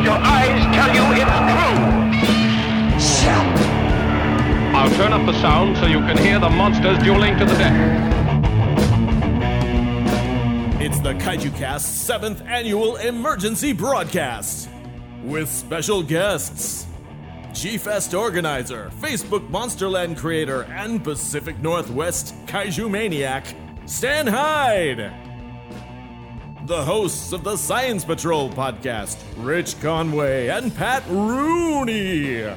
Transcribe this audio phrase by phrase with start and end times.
[0.00, 1.02] But your eyes tell you
[2.96, 3.30] it's true.
[4.74, 8.10] I'll turn up the sound so you can hear the monsters dueling to the death.
[10.80, 14.70] It's the Kaiju Cast 7th Annual Emergency Broadcast
[15.22, 16.86] with special guests
[17.52, 23.44] G Fest organizer, Facebook Monsterland creator, and Pacific Northwest Kaiju Maniac,
[23.84, 25.29] Stan Hyde.
[26.70, 32.48] The hosts of the Science Patrol podcast, Rich Conway and Pat Rooney.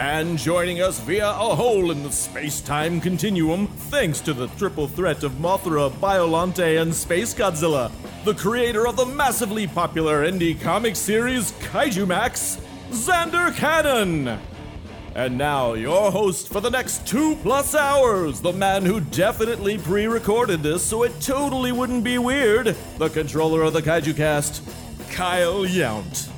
[0.00, 4.88] And joining us via a hole in the space time continuum, thanks to the triple
[4.88, 7.90] threat of Mothra, Biolante, and Space Godzilla,
[8.24, 12.58] the creator of the massively popular indie comic series Kaiju Max,
[12.88, 14.40] Zander Cannon.
[15.16, 20.06] And now, your host for the next two plus hours, the man who definitely pre
[20.06, 24.62] recorded this so it totally wouldn't be weird, the controller of the Kaiju Cast,
[25.08, 26.28] Kyle Yount.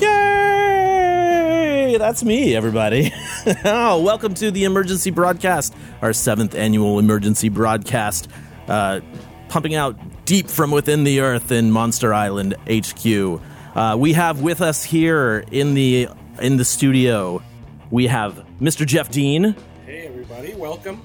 [0.00, 1.96] Yay!
[1.98, 3.12] That's me, everybody.
[3.64, 8.28] oh, welcome to the emergency broadcast, our seventh annual emergency broadcast,
[8.68, 9.00] uh,
[9.48, 13.40] pumping out deep from within the earth in Monster Island HQ.
[13.74, 16.08] Uh, we have with us here in the
[16.40, 17.42] in the studio,
[17.90, 18.86] we have Mr.
[18.86, 19.54] Jeff Dean,
[19.86, 21.02] Hey everybody, welcome.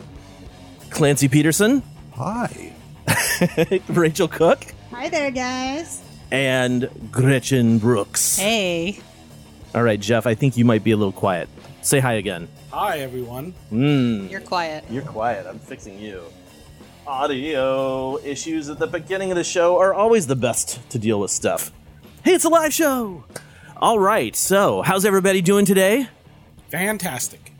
[0.89, 1.81] Clancy Peterson,
[2.15, 2.73] Hi.
[3.89, 6.01] Rachel Cook, Hi there, guys.
[6.31, 8.37] and Gretchen Brooks.
[8.37, 8.99] Hey.
[9.73, 11.49] All right, Jeff, I think you might be a little quiet.
[11.81, 12.47] Say hi again.
[12.71, 13.53] Hi everyone.
[13.71, 14.29] Mm.
[14.31, 14.83] You're quiet.
[14.89, 15.45] You're quiet.
[15.47, 16.21] I'm fixing you.
[17.05, 21.31] Audio issues at the beginning of the show are always the best to deal with
[21.31, 21.71] stuff.
[22.23, 23.25] Hey, it's a live show!
[23.77, 26.07] All right, so how's everybody doing today?
[26.73, 27.51] Fantastic.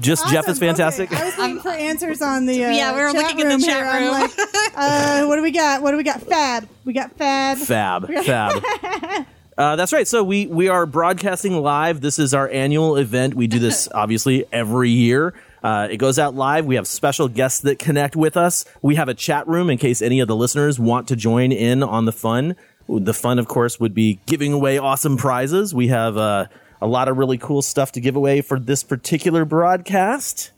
[0.00, 1.12] Just Jeff is fantastic?
[1.12, 3.60] Okay, I was looking for answers on the uh, Yeah, we were chat looking in
[3.60, 3.86] the chat here.
[3.86, 4.12] I'm room.
[4.12, 4.30] like,
[4.76, 5.82] uh, what do we got?
[5.82, 6.22] What do we got?
[6.22, 6.68] Fab.
[6.84, 7.58] We got Fab.
[7.58, 9.26] Fab, fab.
[9.58, 10.06] Uh, that's right.
[10.06, 12.00] So we we are broadcasting live.
[12.00, 13.34] This is our annual event.
[13.34, 15.34] We do this obviously every year.
[15.64, 16.64] Uh, it goes out live.
[16.64, 18.64] We have special guests that connect with us.
[18.82, 21.82] We have a chat room in case any of the listeners want to join in
[21.82, 22.54] on the fun.
[22.88, 25.74] The fun, of course, would be giving away awesome prizes.
[25.74, 26.46] We have uh,
[26.80, 30.52] a lot of really cool stuff to give away for this particular broadcast.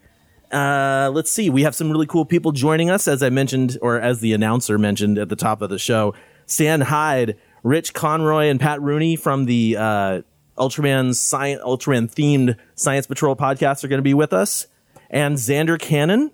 [0.53, 1.48] Uh, let's see.
[1.48, 4.78] We have some really cool people joining us, as I mentioned, or as the announcer
[4.78, 6.14] mentioned at the top of the show.
[6.47, 10.22] Stan Hyde, Rich Conroy, and Pat Rooney from the uh,
[10.58, 14.66] Ultraman science, Ultraman themed Science Patrol podcast are going to be with us,
[15.08, 16.32] and Zander Cannon.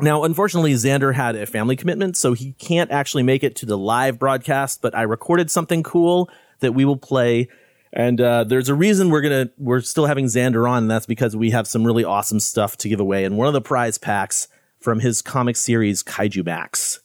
[0.00, 3.78] Now, unfortunately, Zander had a family commitment, so he can't actually make it to the
[3.78, 4.80] live broadcast.
[4.82, 6.30] But I recorded something cool
[6.60, 7.48] that we will play.
[7.92, 11.34] And uh, there's a reason we're gonna we're still having Zander on, and that's because
[11.34, 13.24] we have some really awesome stuff to give away.
[13.24, 17.00] And one of the prize packs from his comic series Kaiju Max.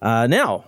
[0.00, 0.64] Uh, now,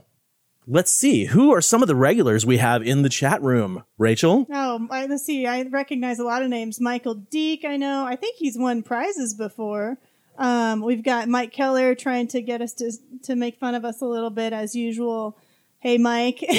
[0.67, 3.85] let's see who are some of the regulars we have in the chat room.
[3.99, 5.47] Rachel, Oh, I, let's see.
[5.47, 6.81] I recognize a lot of names.
[6.81, 8.05] Michael Deek, I know.
[8.07, 9.99] I think he's won prizes before.
[10.39, 12.93] Um, we've got Mike Keller trying to get us to
[13.23, 15.39] to make fun of us a little bit as usual.
[15.79, 16.45] Hey, Mike.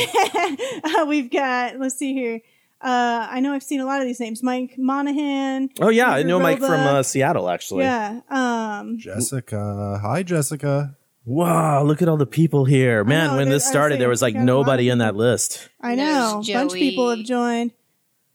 [0.84, 1.78] Uh, we've got.
[1.80, 2.42] Let's see here.
[2.80, 4.44] Uh, I know I've seen a lot of these names.
[4.44, 5.70] Mike Monahan.
[5.82, 7.84] oh yeah, I Peter know Mike from uh, Seattle actually.
[7.86, 8.22] Yeah.
[8.30, 10.00] Um, Jessica.
[10.02, 10.96] Hi, Jessica.
[11.26, 13.32] Wow, look at all the people here, man!
[13.32, 15.00] know, when this I was started, there was like got a lot of nobody in
[15.00, 15.68] that list.
[15.82, 16.42] I know.
[16.48, 17.72] A bunch of people have joined.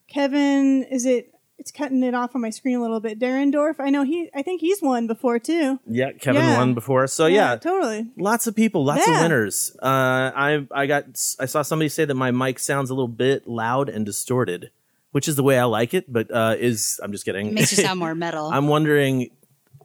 [0.09, 1.32] Kevin, is it?
[1.63, 3.21] It's cutting it off on my screen a little bit.
[3.21, 4.29] Darendorf, I know he.
[4.35, 5.79] I think he's won before too.
[5.87, 6.57] Yeah, Kevin Yeah.
[6.59, 8.09] won before, so yeah, totally.
[8.19, 9.23] lots of people, lots of Yeah.
[9.23, 9.71] winners.
[9.81, 9.87] Uh,
[10.35, 11.05] I I got
[11.39, 14.71] I saw somebody say that my mic sounds a little bit loud and distorted,
[15.13, 16.13] which is the way I like it.
[16.13, 17.47] But uh, is I'm just kidding.
[17.47, 18.51] It makes you sound more metal.
[18.53, 19.31] I'm wondering.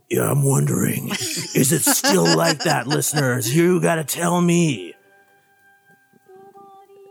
[0.09, 1.09] Yeah, I'm wondering,
[1.53, 3.56] is it still like that, listeners?
[3.56, 4.95] You got to tell me.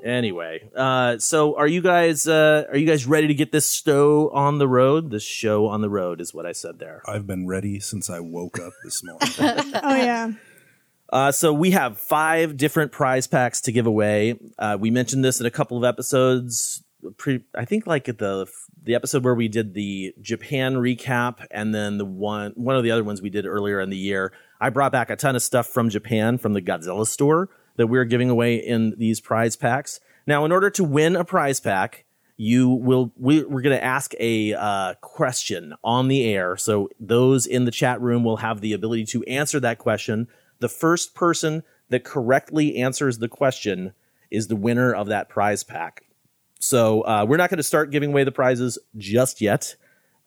[0.07, 4.31] Anyway, uh, so are you guys uh, are you guys ready to get this show
[4.31, 5.11] on the road?
[5.11, 7.03] The show on the road is what I said there.
[7.09, 9.73] I've been ready since I woke up this morning.
[9.83, 10.31] Oh yeah.
[11.13, 14.39] Uh, so we have five different prize packs to give away.
[14.59, 16.85] Uh, we mentioned this in a couple of episodes.
[17.17, 18.47] Pre- I think like at the
[18.85, 22.93] the episode where we did the Japan recap, and then the one one of the
[22.93, 24.33] other ones we did earlier in the year.
[24.61, 28.05] I brought back a ton of stuff from Japan from the Godzilla store that we're
[28.05, 30.01] giving away in these prize packs.
[30.27, 32.05] Now, in order to win a prize pack,
[32.37, 36.57] you will we, we're going to ask a uh, question on the air.
[36.57, 40.29] So those in the chat room will have the ability to answer that question.
[40.59, 43.93] The first person that correctly answers the question
[44.31, 46.05] is the winner of that prize pack.
[46.59, 49.77] So uh, we're not going to start giving away the prizes just yet,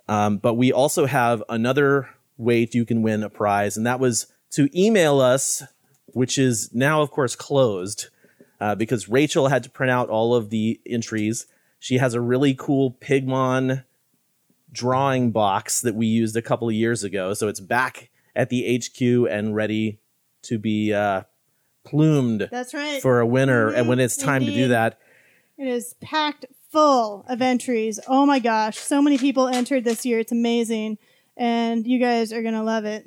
[0.07, 4.27] um, but we also have another way you can win a prize, and that was
[4.51, 5.63] to email us,
[6.13, 8.07] which is now of course closed
[8.59, 11.45] uh, because Rachel had to print out all of the entries.
[11.79, 13.85] She has a really cool Pigmon
[14.71, 18.77] drawing box that we used a couple of years ago, so it's back at the
[18.77, 19.99] HQ and ready
[20.43, 21.23] to be uh,
[21.85, 23.01] plumed That's right.
[23.01, 23.69] for a winner.
[23.69, 24.99] And when it's time to do that,
[25.57, 27.99] It is packed full of entries.
[28.07, 30.19] Oh my gosh, so many people entered this year.
[30.19, 30.97] It's amazing,
[31.35, 33.05] and you guys are gonna love it.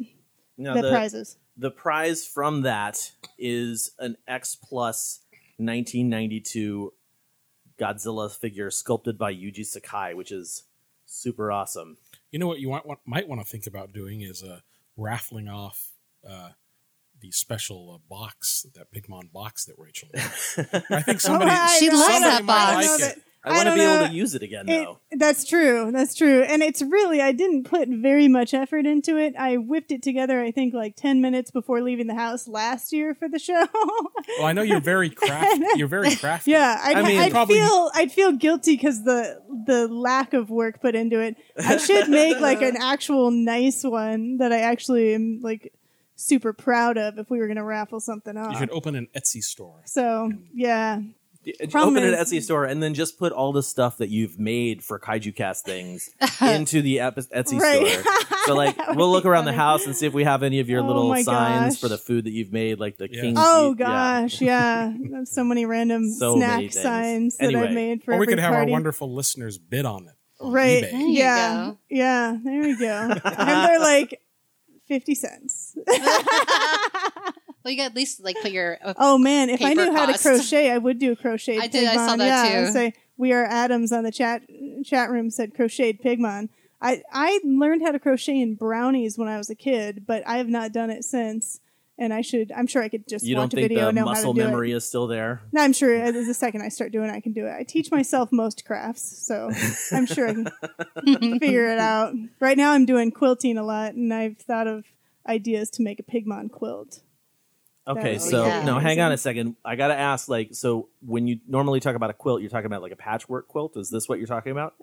[0.58, 1.36] Now, the, the- prizes.
[1.56, 5.20] the prize from that is an X Plus
[5.58, 6.92] 1992
[7.78, 10.64] Godzilla figure sculpted by Yuji Sakai, which is
[11.06, 11.96] super awesome.
[12.30, 14.60] You know what you want, what, might want to think about doing is uh,
[14.96, 15.90] raffling off
[16.28, 16.50] uh,
[17.20, 20.08] the special uh, box, that Pigmon box that Rachel.
[20.14, 21.50] I think somebody.
[21.50, 22.86] Oh, I She know, loves I know, that I box.
[22.86, 23.52] know Like that- it.
[23.52, 24.98] I want to don't be able to use it again, It- though.
[25.12, 25.90] that's true.
[25.92, 26.42] That's true.
[26.42, 29.34] And it's really, I didn't put very much effort into it.
[29.38, 33.14] I whipped it together, I think, like 10 minutes before leaving the house last year
[33.14, 33.66] for the show.
[33.74, 33.90] Well,
[34.40, 35.64] oh, I know you're very crafty.
[35.76, 36.52] You're very crafty.
[36.52, 40.48] yeah, I'd, I mean- I'd Probably- feel, I'd feel guilty because the, the lack of
[40.50, 41.36] work put into it.
[41.58, 45.72] I should make like an actual nice one that I actually am like
[46.14, 48.52] super proud of if we were going to raffle something off.
[48.52, 49.82] You should open an Etsy store.
[49.86, 51.00] So, yeah.
[51.44, 54.82] Open Problem an Etsy store and then just put all the stuff that you've made
[54.84, 56.10] for Kaiju Cast things
[56.40, 57.86] into the Ep- Etsy Right.
[58.00, 58.12] store.
[58.46, 60.68] So, like, we'll look be around the house and see if we have any of
[60.68, 61.80] your Oh little signs gosh.
[61.80, 63.20] for the food that you've made, like the Yeah.
[63.22, 63.38] King's.
[63.40, 63.86] Oh yeah.
[64.22, 64.92] gosh, yeah.
[65.10, 66.80] There's so many random So snack many things.
[66.82, 67.62] signs that Anyway.
[67.68, 68.70] I've made for Or we every could have party.
[68.70, 70.14] our wonderful listeners bid on it.
[70.40, 70.84] on right.
[70.84, 71.14] eBay.
[71.14, 71.66] Yeah.
[71.72, 71.78] go.
[71.90, 72.86] Yeah, there we go.
[73.24, 74.20] and they're like
[74.88, 75.76] 50 cents.
[77.64, 78.78] Well, you got at least like put your.
[78.82, 81.62] Uh, oh man, if I Paper knew how to crochet, I would do a crocheted
[81.62, 82.72] I did, I saw that yeah, too.
[82.72, 84.42] Say we are Adams on the chat
[84.84, 86.48] chat room said crocheted pigmon.
[86.80, 90.38] I I learned how to crochet in brownies when I was a kid, but I
[90.38, 91.60] have not done it since.
[91.98, 92.50] And I should.
[92.50, 94.32] I'm sure I could just You watch don't a think video the and know muscle
[94.32, 94.76] how to do memory it.
[94.76, 95.42] is still there?
[95.52, 97.52] No, I'm sure uh, the second I start doing it, I can do it.
[97.52, 99.50] I teach myself most crafts, so
[99.92, 100.48] I'm sure I can
[101.38, 102.14] figure it out.
[102.40, 104.86] Right now, I'm doing quilting a lot, and I've thought of
[105.28, 107.02] ideas to make a pigmon quilt.
[107.86, 109.56] Okay, so no, hang on a second.
[109.64, 112.82] I gotta ask, like, so when you normally talk about a quilt, you're talking about
[112.82, 113.76] like a patchwork quilt.
[113.76, 114.74] Is this what you're talking about?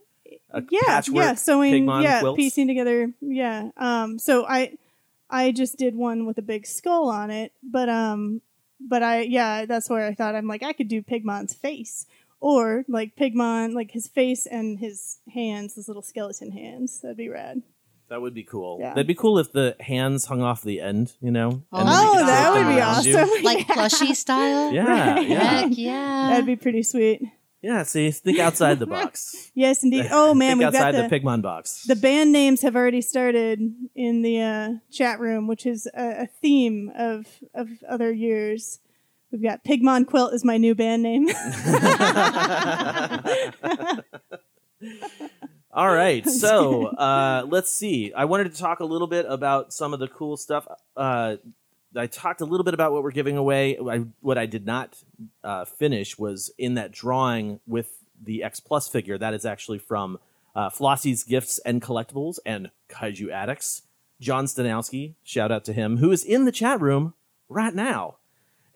[0.51, 2.37] A yeah, patchwork yeah, sewing, yeah, quilts?
[2.37, 3.69] piecing together, yeah.
[3.77, 4.77] Um, so I,
[5.29, 8.41] I just did one with a big skull on it, but um,
[8.81, 12.05] but I, yeah, that's where I thought I'm like I could do Pigmon's face,
[12.41, 16.99] or like Pigmon, like his face and his hands, his little skeleton hands.
[17.01, 17.61] That'd be rad.
[18.09, 18.77] That would be cool.
[18.79, 18.89] Yeah.
[18.89, 21.63] That'd be cool if the hands hung off the end, you know.
[21.71, 23.17] Oh, you Oh, that would be around you.
[23.17, 23.43] awesome.
[23.43, 24.71] like plushie style.
[24.73, 25.27] Yeah, Right.
[25.29, 26.29] yeah, Heck yeah.
[26.31, 27.21] That'd be pretty sweet.
[27.61, 27.83] yeah.
[27.83, 29.51] See, think outside the box.
[29.55, 30.07] Yes, indeed.
[30.09, 31.83] Oh man, think we've got the, the, Pigmon box.
[31.83, 33.59] the band names have already started
[33.95, 38.79] in the uh, chat room, which is a, a theme of of other years.
[39.31, 41.27] We've got Pigmon Quilt is my new band name.
[45.71, 48.13] All right, so uh, let's see.
[48.13, 50.67] I wanted to talk a little bit about some of the cool stuff.
[50.95, 51.37] Uh,
[51.95, 53.77] I talked a little bit about what we're giving away.
[53.77, 54.97] I, what I did not
[55.43, 57.89] uh, finish was in that drawing with
[58.21, 59.17] the X Plus figure.
[59.17, 60.19] That is actually from
[60.55, 63.83] uh, Flossie's Gifts and Collectibles and Kaiju Addicts.
[64.19, 67.13] John Stanowski, shout out to him, who is in the chat room
[67.47, 68.17] right now.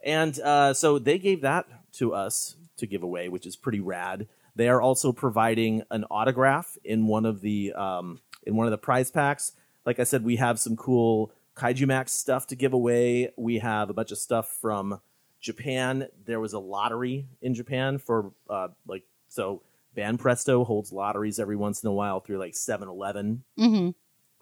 [0.04, 4.28] And uh, so they gave that to us to give away, which is pretty rad.
[4.56, 8.78] They are also providing an autograph in one of the um, in one of the
[8.78, 9.54] prize packs.
[9.86, 13.32] Like I said, we have some cool Kaiju Max stuff to give away.
[13.38, 15.00] We have a bunch of stuff from
[15.40, 16.08] Japan.
[16.26, 19.62] There was a lottery in Japan for uh, like so.
[19.96, 23.44] Banpresto holds lotteries every once in a while through like 7 Eleven.
[23.56, 23.90] hmm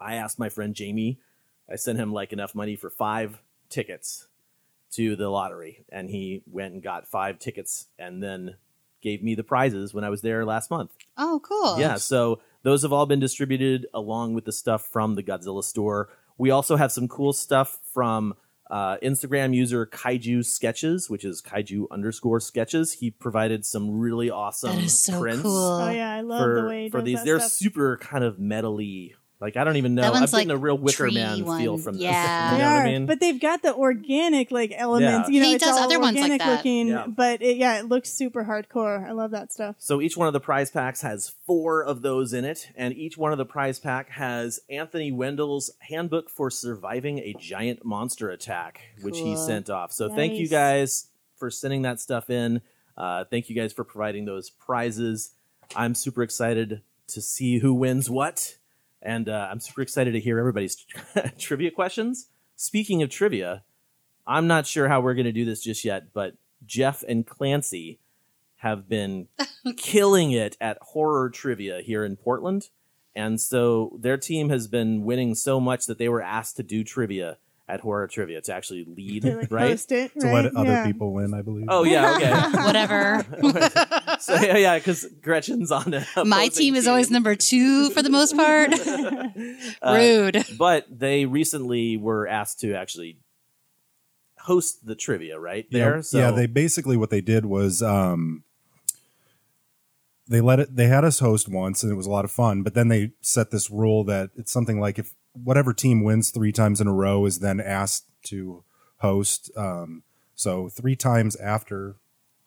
[0.00, 1.18] I asked my friend Jamie,
[1.70, 4.28] I sent him like enough money for five tickets
[4.92, 8.56] to the lottery, and he went and got five tickets and then
[9.02, 10.90] gave me the prizes when I was there last month.
[11.18, 11.78] Oh, cool.
[11.78, 16.08] Yeah, so those have all been distributed along with the stuff from the Godzilla store.
[16.38, 18.34] We also have some cool stuff from
[18.70, 22.94] uh, Instagram user Kaiju Sketches, which is Kaiju underscore Sketches.
[22.94, 25.56] He provided some really awesome That is so prints cool.
[25.82, 27.18] oh yeah, I love for, the way he for does these.
[27.18, 27.52] that They're stuff.
[27.52, 30.04] super kind of metally Like I don't even know.
[30.04, 31.82] I'm one's getting like a real Wicker tree Man feel one.
[31.82, 32.02] from this.
[32.12, 32.52] Yeah.
[32.52, 33.06] you They know what are, I mean?
[33.06, 35.28] but they've got the organic like elements.
[35.28, 35.34] Yeah.
[35.34, 36.56] You know, He it's does all other ones like organic that.
[36.56, 37.06] looking, Yeah.
[37.08, 39.06] but it, yeah, it looks super hardcore.
[39.06, 39.74] I love that stuff.
[39.78, 43.18] So each one of the prize packs has four of those in it, and each
[43.18, 48.80] one of the prize pack has Anthony Wendell's Handbook for Surviving a Giant Monster Attack,
[49.02, 49.90] which he sent off.
[49.92, 52.60] So thank you guys for sending that stuff in.
[52.96, 55.32] Uh, thank you guys for providing those prizes.
[55.74, 58.56] I'm super excited to see who wins what,
[59.02, 60.76] and uh, I'm super excited to hear everybody's
[61.38, 62.28] trivia questions.
[62.56, 63.64] Speaking of trivia,
[64.26, 67.98] I'm not sure how we're going to do this just yet, but Jeff and Clancy
[68.56, 69.28] have been
[69.76, 72.68] killing it at horror trivia here in Portland.
[73.14, 76.84] And so their team has been winning so much that they were asked to do
[76.84, 77.38] trivia
[77.72, 79.70] at horror trivia to actually lead, They like right?
[79.70, 80.44] post it, To right?
[80.44, 81.66] let other people win, I believe.
[81.68, 82.32] Oh yeah, okay.
[82.66, 83.24] Whatever.
[84.20, 88.10] so yeah, yeah, because Gretchen's on the My team is always number two for the
[88.10, 88.72] most part.
[89.82, 90.44] Uh, Rude.
[90.58, 93.18] but they recently were asked to actually
[94.40, 96.02] host the trivia right Yeah, there.
[96.02, 98.42] so yeah, they basically what they did was um,
[100.28, 100.76] they let it.
[100.76, 102.62] They had us host once, and it was a lot of fun.
[102.62, 106.52] But then they set this rule that it's something like if whatever team wins three
[106.52, 108.64] times in a row is then asked to
[108.98, 109.50] host.
[109.56, 110.02] Um,
[110.34, 111.96] so three times after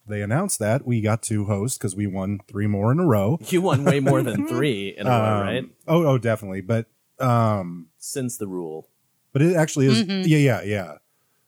[0.07, 3.39] they announced that, we got to host because we won three more in a row.
[3.49, 5.65] you won way more than three in a row, Um, right?
[5.87, 6.61] Oh, oh, definitely.
[6.61, 6.85] But
[7.19, 8.87] um, Since the rule.
[9.33, 10.25] but it actually is Mhm.
[10.27, 10.93] yeah yeah yeah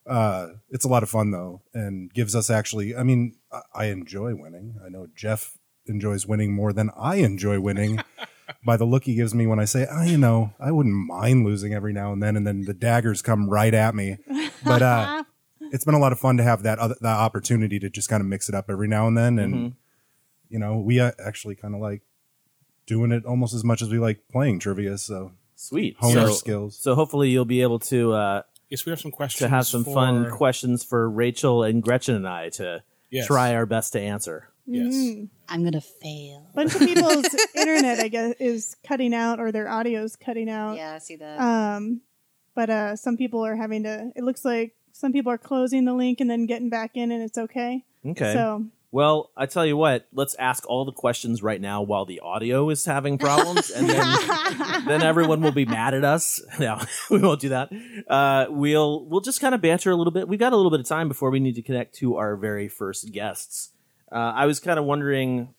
[0.06, 3.84] uh it's a lot of fun though and gives us actually i mean I, I
[3.86, 7.98] enjoy winning i know jeff enjoys winning more than i enjoy winning
[8.64, 11.44] by the look he gives me when i say oh you know i wouldn't mind
[11.44, 14.16] losing every now and then and then the daggers come right at me
[14.64, 15.22] but uh
[15.72, 18.20] it's been a lot of fun to have that other that opportunity to just kind
[18.20, 19.72] of mix it up every now and then and Mhm.
[20.48, 22.02] you know we uh, actually kind of like
[22.86, 25.96] doing it almost as much as we like playing trivia so Sweet.
[25.98, 29.10] hone so, our skills So hopefully you'll be able to uh, Yes, we have some
[29.10, 33.26] questions to have some fun questions for Rachel and Gretchen and I to Yes.
[33.26, 34.50] try our best to answer.
[34.70, 34.94] Yes.
[34.94, 35.28] Mhm.
[35.48, 36.46] I'm gonna fail.
[36.54, 40.76] bunch of people's internet, I guess, is cutting out or their audio's cutting out.
[40.76, 41.40] Yeah, I see that.
[41.40, 42.02] Um,
[42.54, 44.12] but uh, some people are having to.
[44.14, 47.22] It looks like some people are closing the link and then getting back in, and
[47.22, 47.84] it's okay.
[48.04, 48.32] Okay.
[48.34, 52.20] So Well, I tell you what, let's ask all the questions right now while the
[52.20, 54.06] audio is having problems, and then
[54.86, 56.40] then everyone will be mad at us.
[56.58, 57.70] No, we won't do that.
[58.08, 60.26] Uh, we'll we'll just kind of banter a little bit.
[60.28, 62.68] We've got a little bit of time before we need to connect to our very
[62.68, 63.70] first guests.
[64.10, 65.54] Uh, I was kind of wondering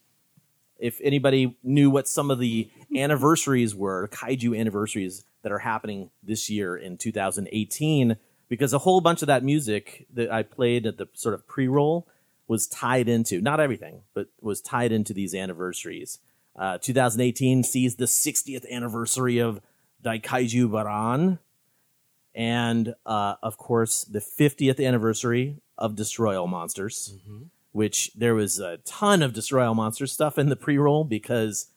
[0.79, 6.49] if anybody knew what some of the anniversaries were, kaiju anniversaries that are happening this
[6.49, 11.07] year in 2018, because a whole bunch of that music that I played at the
[11.13, 12.07] sort of pre-roll
[12.47, 16.19] was tied into not everything, but was tied into these anniversaries.
[16.55, 19.61] Uh, 2018 sees the 60th anniversary of
[20.03, 21.39] Daikaiju Baran,
[22.33, 27.13] and uh, of course the 50th anniversary of Destroy All Monsters,
[27.71, 31.67] which there was a ton of Destroy All Monsters stuff in the pre-roll because,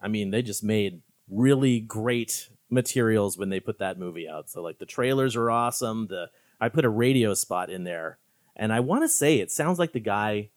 [0.00, 4.48] I mean, they just made really great materials when they put that movie out.
[4.50, 6.06] So like the trailers are awesome.
[6.08, 6.30] The
[6.60, 8.18] I put a radio spot in there,
[8.56, 10.50] and I want to say it sounds like the guy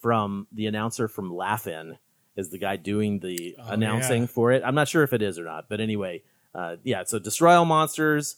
[0.00, 1.98] from the announcer from Laugh-In
[2.36, 4.26] is the guy doing the Oh, announcing yeah.
[4.28, 4.62] for it.
[4.64, 6.22] I'm not sure if it is or not, but anyway,
[6.54, 7.04] uh, yeah.
[7.04, 8.36] So Destroy All Monsters,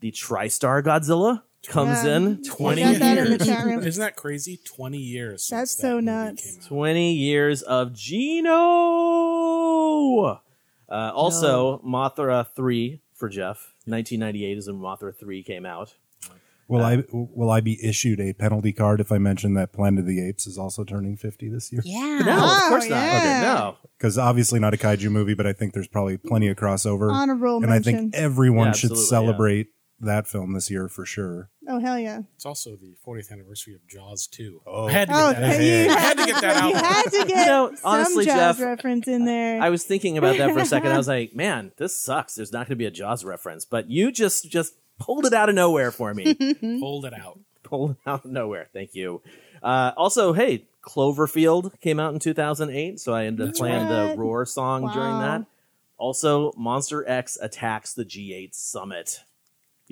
[0.00, 2.16] the TriStar Godzilla comes Yeah.
[2.16, 3.46] in 20 got in years.
[3.46, 3.82] chat room.
[3.84, 4.58] Isn't that crazy?
[4.64, 5.46] Twenty years.
[5.48, 6.58] That's since that so nuts.
[6.66, 7.92] 20 years of
[9.12, 10.40] Gino.
[10.88, 13.72] Uh, also, Mothra 3 for Jeff.
[13.86, 15.94] 1998 is when Mothra 3 came out.
[16.68, 20.06] Will I will I be issued a penalty card if I mention that Planet of
[20.06, 21.82] the Apes is also turning fifty this year?
[21.84, 22.22] yeah.
[22.24, 22.96] No, of Oh, course not.
[22.96, 23.18] yeah.
[23.18, 23.76] Okay, no.
[23.98, 27.12] Because obviously not a kaiju movie, but I think there's probably plenty of crossover.
[27.12, 29.66] Honorable and I think everyone Yeah, should absolutely, celebrate
[30.02, 31.48] that film this year for sure.
[31.68, 32.22] oh hell yeah!
[32.34, 34.62] It's also the 40th anniversary of Jaws 2.
[34.66, 34.86] Oh.
[34.88, 35.54] I had to get Oh, that.
[35.54, 35.60] out.
[35.62, 36.84] you I had to get that You out.
[36.84, 39.60] had to get know, honestly, some Jaws Jeff, reference in there.
[39.62, 40.92] I was thinking about that for a second.
[40.92, 42.34] I was like, man, this sucks.
[42.34, 43.64] There's not going to be a Jaws reference.
[43.64, 46.34] But you just just pulled it out of nowhere for me.
[46.80, 47.38] Pulled it out.
[47.62, 48.68] pulled it out of nowhere.
[48.72, 49.22] Thank you.
[49.62, 54.18] Uh, also, hey, Cloverfield came out in 2008, so I ended up playing the right.
[54.18, 55.20] Roar song during Wow.
[55.20, 55.46] that.
[55.98, 59.20] Also, Monster X attacks the G8 Summit.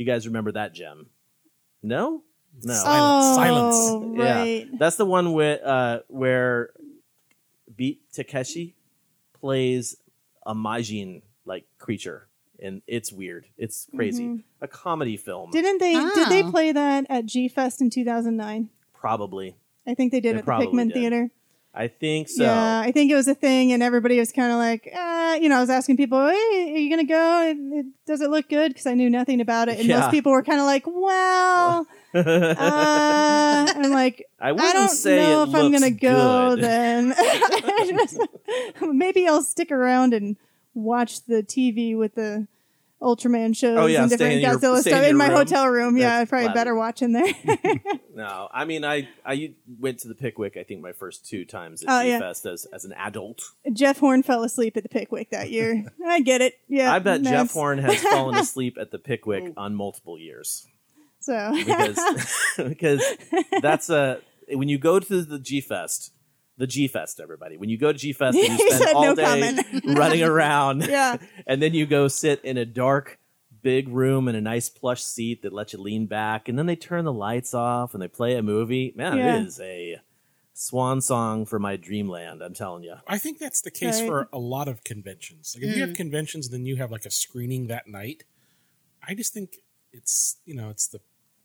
[0.01, 1.09] You guys remember that gem?
[1.83, 2.23] No?
[2.63, 2.83] No.
[2.87, 4.19] oh, Silence.
[4.19, 4.67] right.
[4.67, 4.79] Yeah.
[4.79, 6.71] That's the one with, uh, where
[7.77, 8.75] Beat Takeshi
[9.39, 9.99] plays
[10.47, 12.29] a Majin like creature.
[12.63, 13.45] And it's weird.
[13.59, 14.43] It's crazy.
[14.63, 15.51] A comedy film.
[15.51, 15.93] Didn't they?
[15.93, 16.51] Did they Oh.
[16.51, 18.71] play that at G Fest in 2009?
[18.95, 19.57] Probably.
[19.87, 20.95] I think they did They at the probably Pickwick did.
[20.95, 21.31] Theater.
[21.73, 22.43] I think so.
[22.43, 25.49] Yeah, I think it was a thing, and everybody was kind of like, uh, you
[25.49, 27.83] know, I was asking people, hey, are you going to go?
[28.07, 28.71] Does it look good?
[28.73, 29.79] Because I knew nothing about it.
[29.79, 30.01] And Yeah.
[30.01, 32.23] most people were kind of like, well, uh,
[32.59, 36.65] I'm like, I I wouldn't don't say know if I'm gonna go good.
[36.65, 37.15] then.
[38.83, 40.37] Maybe I'll stick around and
[40.75, 42.49] watch the TV with the
[43.03, 45.37] Ultraman shows Oh, yeah, and different in your- Godzilla in stuff in my room.
[45.37, 45.97] hotel room.
[45.97, 47.33] Yeah, That's I'd probably better watch in there.
[48.15, 50.57] No, I mean, I I went to the Pickwick.
[50.59, 52.19] I think my first two times at Oh, G yeah.
[52.19, 53.41] Fest as as an adult.
[53.73, 55.87] Jeff Horn fell asleep at the Pickwick that year.
[56.07, 56.55] I get it.
[56.69, 60.67] Yeah, I bet Jeff Horn has fallen asleep at the Pickwick on multiple years
[61.21, 61.99] So because
[62.59, 63.03] because
[63.63, 64.21] that's a
[64.53, 66.13] when you go to the G Fest.
[66.61, 67.57] The G Fest, everybody.
[67.57, 69.85] When you go to G Fest, you spend all no day comment.
[69.99, 73.19] running around, yeah, and then you go sit in a dark
[73.63, 76.77] big room in a nice plush seat that lets you lean back and then they
[76.77, 79.37] turn the lights off and they play a movie man Yeah.
[79.37, 80.01] it is a
[80.55, 84.09] swan song for my dreamland i'm telling you I think that's the case Right.
[84.09, 85.55] for a lot of conventions.
[85.55, 85.97] Like if you have mm.
[85.97, 88.25] conventions, then you have like a screening that night.
[89.07, 89.57] I just think
[89.93, 91.01] it's you know it's the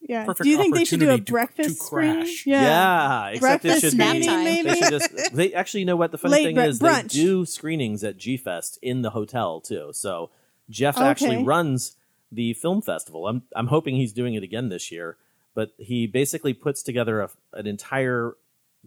[0.08, 0.26] yeah.
[0.26, 2.16] Perfect Do you think they should do a opportunity to- breakfast to screen?
[2.16, 2.46] crash.
[2.46, 4.44] yeah, except it breakfast should be screening, time.
[4.44, 4.70] maybe.
[4.70, 7.02] they should just they actually you know what the funny Late thing is brunch.
[7.04, 10.30] they do screenings at g-fest in the hotel too so
[10.70, 11.96] jeff actually runs
[12.32, 15.18] the film festival i'm, I'm hoping he's doing it again this year
[15.54, 18.36] but he basically puts together a, an entire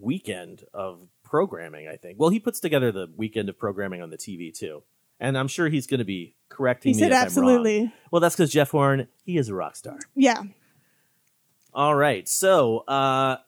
[0.01, 4.17] weekend of programming i think well he puts together the weekend of programming on the
[4.19, 4.83] tv too
[5.21, 7.27] and i'm sure he's going to be correcting he me said if I'm wrong.
[7.27, 7.93] absolutely.
[8.11, 10.43] well that's because jeff horn he is a rock star Yeah.
[11.75, 12.29] All right.
[12.29, 13.39] So, uh,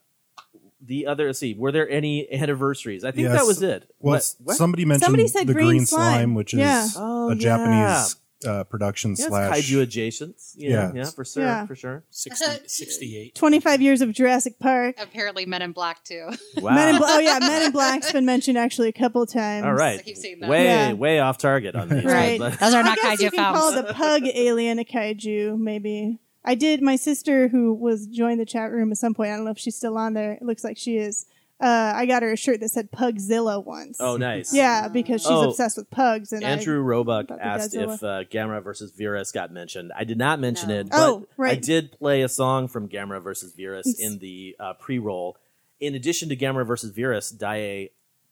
[0.82, 3.04] the other, let's see, were there any anniversaries?
[3.04, 3.38] I think Yes.
[3.38, 3.90] that was it.
[3.98, 4.56] Well, What- s- what?
[4.56, 6.12] somebody mentioned Somebody said the green green, slime.
[6.14, 6.86] slime, which is Yeah.
[6.96, 7.40] Oh, a yeah.
[7.40, 10.36] Japanese uh, production Yeah, it's slash kaiju adjacent.
[10.56, 11.04] Yeah, yeah, Yeah.
[11.10, 11.66] for sure, Yeah.
[11.66, 12.04] for sure.
[12.08, 13.34] 60, 68.
[13.34, 14.94] 25 years of Jurassic Park.
[14.98, 16.30] Apparently, Men in Black too.
[16.56, 16.74] Wow.
[16.74, 19.66] Men in Bla- oh yeah, Men in Black's been mentioned actually a couple times.
[19.66, 19.98] All right.
[20.00, 20.48] I keep seeing that.
[20.48, 20.92] Way, Yeah.
[20.94, 22.02] way off target on these.
[22.06, 22.38] Right.
[22.38, 25.58] but- Those are I not guess kaiju you can call the pug alien a kaiju,
[25.58, 26.18] maybe.
[26.44, 26.80] I did.
[26.82, 29.58] My sister, who was joined the chat room at some point, I don't know if
[29.58, 30.32] she's still on there.
[30.32, 31.26] It looks like she is.
[31.60, 33.98] Uh, I got her a shirt that said Pugzilla once.
[34.00, 34.54] oh, nice.
[34.54, 36.32] yeah, because she's Oh, obsessed with pugs.
[36.32, 37.94] And Andrew Roebuck about asked Godzilla.
[37.96, 39.92] if uh, Gamera versus Virus got mentioned.
[39.94, 40.78] I did not mention No.
[40.80, 41.52] it, but Oh, right.
[41.52, 45.36] I did play a song from Gamera versus Virus It's- in the uh, pre-roll.
[45.80, 47.90] In addition to Gamera versus Virus, Daiei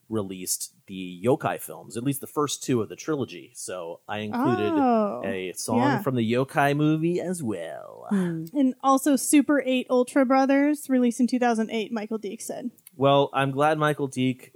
[0.09, 3.51] released the yokai films, at least the first two of the trilogy.
[3.55, 6.03] So I included Oh, a song yeah.
[6.03, 8.07] from the yokai movie as well.
[8.11, 11.93] I, and also Super Eight Ultra Brothers, released in 2008.
[11.93, 12.71] Michael Deek said.
[12.97, 14.53] Well, I'm glad Michael Deek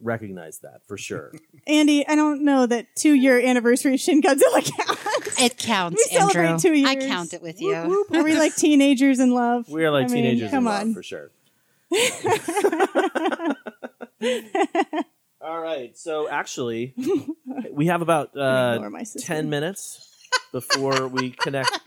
[0.00, 1.32] recognized that for sure.
[1.66, 5.40] Andy, I don't know that two year anniversary of Shin Godzilla counts.
[5.42, 6.58] It counts, We celebrate Andrew.
[6.70, 6.88] two years.
[6.88, 7.74] I count it with you.
[7.74, 9.68] Are we like teenagers in love?
[9.68, 10.94] We are like I mean, teenagers Come in love on.
[10.94, 11.30] for sure.
[15.40, 15.96] All right.
[15.96, 16.94] So actually,
[17.70, 19.26] we have about uh, Ignore my sister.
[19.26, 20.08] ten minutes
[20.52, 21.70] before we connect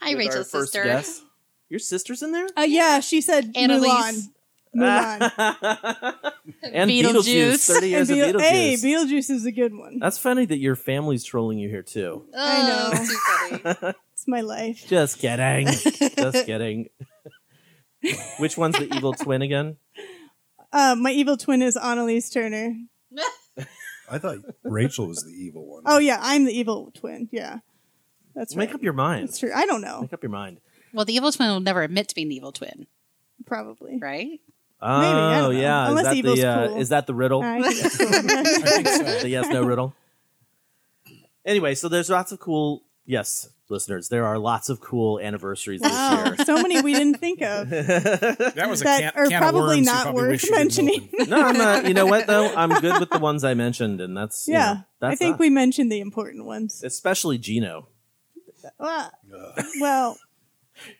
[0.00, 0.84] Hi, with our Rachel's first sister.
[0.84, 1.22] guest.
[1.68, 2.46] Your sister's in there.
[2.56, 4.28] Uh, yeah, she said Annalise.
[4.74, 5.30] Mulan.
[5.30, 6.24] Mulan.
[6.62, 7.24] and Beetlejuice.
[7.24, 7.66] Beetlejuice.
[7.66, 8.48] Thirty years And of Beetle- Beetlejuice.
[8.50, 9.98] Hey, Beetlejuice is a good one.
[9.98, 12.24] That's funny that your family's trolling you here too.
[12.36, 12.90] I know.
[12.92, 13.94] Oh, too funny.
[14.12, 14.84] It's my life.
[14.88, 15.66] Just kidding.
[15.66, 16.88] Just kidding.
[18.38, 19.76] Which one's the evil twin again?
[20.72, 22.74] Uh, my evil twin is Annalise Turner.
[24.10, 25.82] I thought Rachel was the evil one.
[25.86, 27.28] Oh yeah, I'm the evil twin.
[27.32, 27.58] Yeah,
[28.34, 28.66] that's right.
[28.66, 29.28] Make up your mind.
[29.28, 29.52] That's true.
[29.54, 30.02] I don't know.
[30.02, 30.60] Make up your mind.
[30.92, 32.86] Well, the evil twin will never admit to being the evil twin,
[33.46, 33.98] Probably.
[33.98, 34.40] right?
[34.80, 35.60] Oh I don't know.
[35.60, 36.76] yeah, Unless is that evil's the uh, cool.
[36.80, 37.42] is that the riddle?
[37.42, 38.06] I think that's cool.
[38.08, 38.22] I
[38.64, 39.18] think so.
[39.20, 39.94] the yes no riddle.
[41.44, 44.08] Anyway, so there's lots of cool yes listeners.
[44.08, 46.44] There are lots of cool anniversaries wow, this oh, year.
[46.44, 49.76] so many we didn't think of That was a that can, are can of probably
[49.76, 51.10] worms not probably worth wish you didn't mentioning.
[51.14, 51.30] open.
[51.30, 51.86] no, I'm not.
[51.86, 52.54] You know what though?
[52.54, 55.32] I'm good with the ones I mentioned, and that's you yeah, know, that's I think
[55.32, 56.82] not- we mentioned the important ones.
[56.84, 57.88] especially Gino.
[58.80, 60.18] Uh, well, well,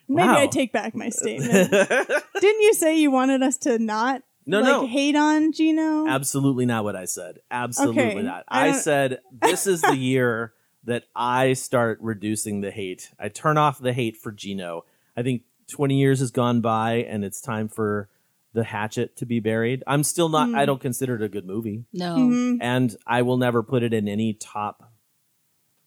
[0.08, 0.38] maybe Wow.
[0.38, 1.70] I take back my statement.
[1.70, 4.86] Didn't you say you wanted us to not No, like no.
[4.86, 6.06] hate on Gino?
[6.06, 7.40] Absolutely not what I said.
[7.50, 8.44] Absolutely Okay, not.
[8.48, 10.52] I I, said this is the year
[10.88, 13.10] that I start reducing the hate.
[13.18, 14.84] I turn off the hate for Gino.
[15.16, 18.08] I think 20 years has gone by and it's time for
[18.54, 19.82] the hatchet to be buried.
[19.86, 22.16] I'm still not I don't consider it a good movie No.
[22.16, 22.58] Mhm.
[22.60, 24.90] and I will never put it in any top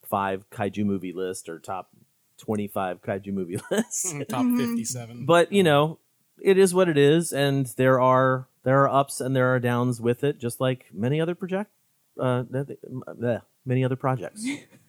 [0.03, 1.89] 5 kaiju movie list or top
[2.37, 4.13] 25 kaiju movie list.
[4.29, 4.57] Top Mm-hmm.
[4.59, 5.25] 57.
[5.25, 5.99] but you know
[6.41, 9.99] it is what it is and there are there are ups and there are downs
[10.01, 11.71] with it just like many other project
[12.19, 14.45] uh th- th- bleh, many other projects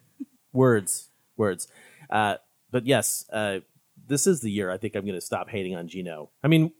[0.52, 1.68] words words
[2.10, 2.36] uh
[2.70, 3.58] but yes uh
[4.06, 6.72] this is the year i think i'm going to stop hating on gino i mean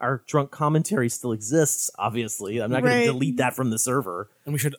[0.00, 1.90] our drunk commentary still exists.
[1.98, 4.30] Obviously, I'm not going to delete that from the server.
[4.44, 4.76] And we should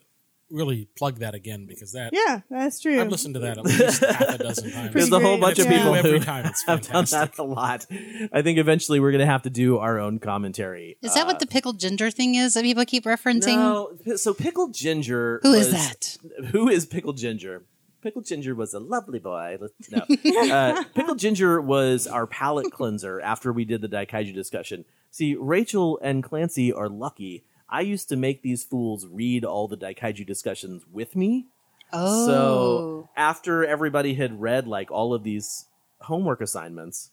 [0.49, 3.01] really plug that again because that Yeah, that's true.
[3.01, 4.93] I've listened to that at least half a dozen times.
[4.93, 5.77] There's a whole bunch of Yeah.
[5.77, 7.85] people Every who time it's have done that a lot.
[8.31, 10.97] I think eventually we're going to have to do our own commentary.
[11.01, 13.57] Is that what the pickled ginger thing is that people keep referencing?
[13.57, 15.41] No, so pickled ginger.
[15.43, 16.17] Who is was- that?
[16.53, 17.65] Who is pickled ginger?
[18.01, 19.57] Pickled ginger was a lovely boy.
[19.91, 20.05] No,
[20.51, 24.85] uh, pickled ginger was our palate cleanser after we did the Daikaiju discussion.
[25.11, 27.43] See, Rachel and Clancy are lucky.
[27.67, 31.47] I used to make these fools read all the Daikaiju discussions with me.
[31.91, 32.25] Oh.
[32.27, 35.65] So after everybody had read like all of these
[36.01, 37.11] homework assignments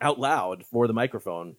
[0.00, 1.56] out loud for the microphone,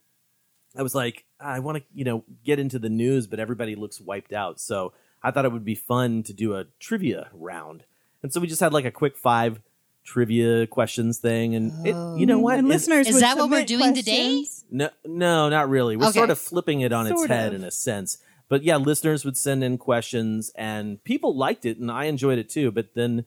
[0.76, 4.00] I was like, I want to, you know, get into the news, but everybody looks
[4.00, 4.60] wiped out.
[4.60, 4.92] So
[5.22, 7.84] I thought it would be fun to do a trivia round.
[8.22, 9.60] And so we just had like a quick five
[10.04, 11.54] trivia questions thing.
[11.54, 12.40] And it, you know oh.
[12.40, 12.58] what?
[12.58, 14.28] And It- listeners, Is would that what we're submit doing today?
[14.38, 14.64] questions.
[14.70, 15.96] no, no, not really.
[15.96, 16.18] We're Okay.
[16.18, 17.60] sort of flipping it on its Sort head of.
[17.60, 18.18] in a sense.
[18.48, 22.48] But yeah, listeners would send in questions and people liked it and I enjoyed it
[22.48, 22.70] too.
[22.72, 23.24] But then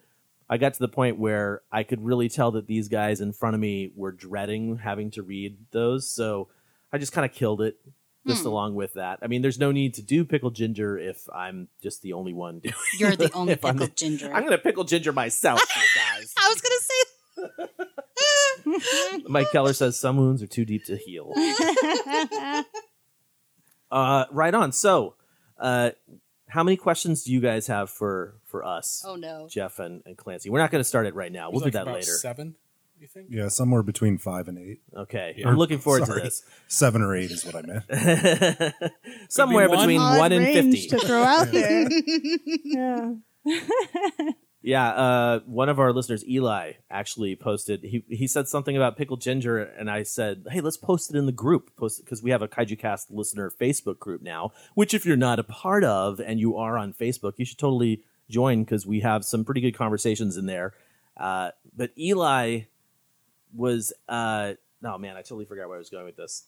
[0.50, 3.56] I got to the point where I could really tell that these guys in front
[3.56, 6.10] of me were dreading having to read those.
[6.10, 6.50] So
[6.92, 7.78] I just kind of killed it
[8.28, 9.20] just along with that.
[9.22, 12.60] I mean, there's no need to do pickle ginger if I'm just the only one
[12.64, 14.28] doing You're the only If I'm the- ginger.
[14.34, 15.82] I'm going to pickle ginger myself, you
[16.18, 16.34] guys.
[16.38, 16.90] I was gonna say
[19.28, 21.34] Mike Keller says some wounds are too deep to heal.
[23.92, 24.72] uh, right on.
[24.72, 25.16] So,
[25.60, 25.92] uh,
[26.48, 29.48] how many questions do you guys have for for us, Oh no.
[29.50, 30.50] Jeff and, and Clancy?
[30.50, 31.50] We're not going to start it right now.
[31.50, 32.06] We'll do like that about later.
[32.12, 32.56] Seven,
[33.04, 33.28] you think?
[33.30, 34.82] Yeah, somewhere between five and eight.
[34.96, 35.50] Okay, Yeah.
[35.50, 36.20] I'm looking forward Sorry.
[36.22, 36.42] to this.
[36.68, 38.74] Seven or eight is what I meant.
[39.30, 39.78] Somewhere one.
[39.80, 40.88] between Odd one and range fifty.
[40.90, 41.88] to throw out there.
[42.64, 43.14] yeah.
[44.66, 47.84] Yeah, uh, one of our listeners, Eli, actually posted.
[47.84, 51.26] He he said something about pickled ginger, and I said, "Hey, let's post it in
[51.26, 54.54] the group, post because we have a Kaiju Cast listener Facebook group now.
[54.74, 58.04] Which, if you're not a part of and you are on Facebook, you should totally
[58.30, 60.72] join because we have some pretty good conversations in there."
[61.18, 62.62] Uh, but Eli
[63.56, 66.46] was uh oh man, I totally forgot where I was going with this.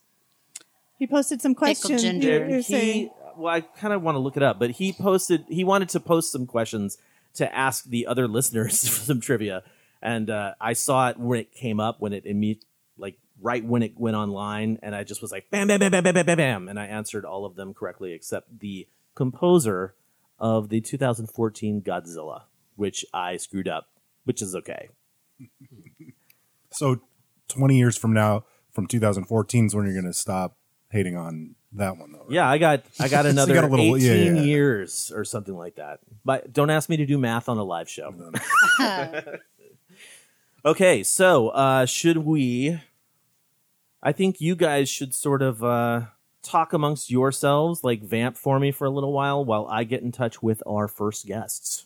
[0.98, 2.04] He posted some questions.
[2.24, 5.46] You're, he, well, I kind of want to look it up, but he posted.
[5.50, 6.98] He wanted to post some questions
[7.36, 9.64] to ask the other listeners for some trivia,
[10.02, 12.62] and uh, I saw it when it came up when it imme-
[12.98, 16.04] like right when it went online, and I just was like bam, bam, bam, bam,
[16.04, 19.96] bam, bam, bam, and I answered all of them correctly except the composer
[20.40, 22.44] of the 2014 Godzilla,
[22.76, 23.90] which I screwed up,
[24.24, 24.90] which is okay.
[26.78, 27.02] So,
[27.50, 30.58] 20 years from now, from 2014 is when you're going to stop
[30.92, 32.20] hating on that one, though.
[32.20, 32.32] right?
[32.32, 34.42] Yeah, I got I got So another got a little- 18 yeah, yeah, yeah.
[34.42, 36.00] years or something like that.
[36.24, 38.14] But don't ask me to do math on a live show.
[40.66, 42.80] okay, so uh should we
[44.02, 46.02] I think you guys should sort of uh
[46.42, 50.12] talk amongst yourselves, like vamp for me for a little while while I get in
[50.12, 51.86] touch with our first guests.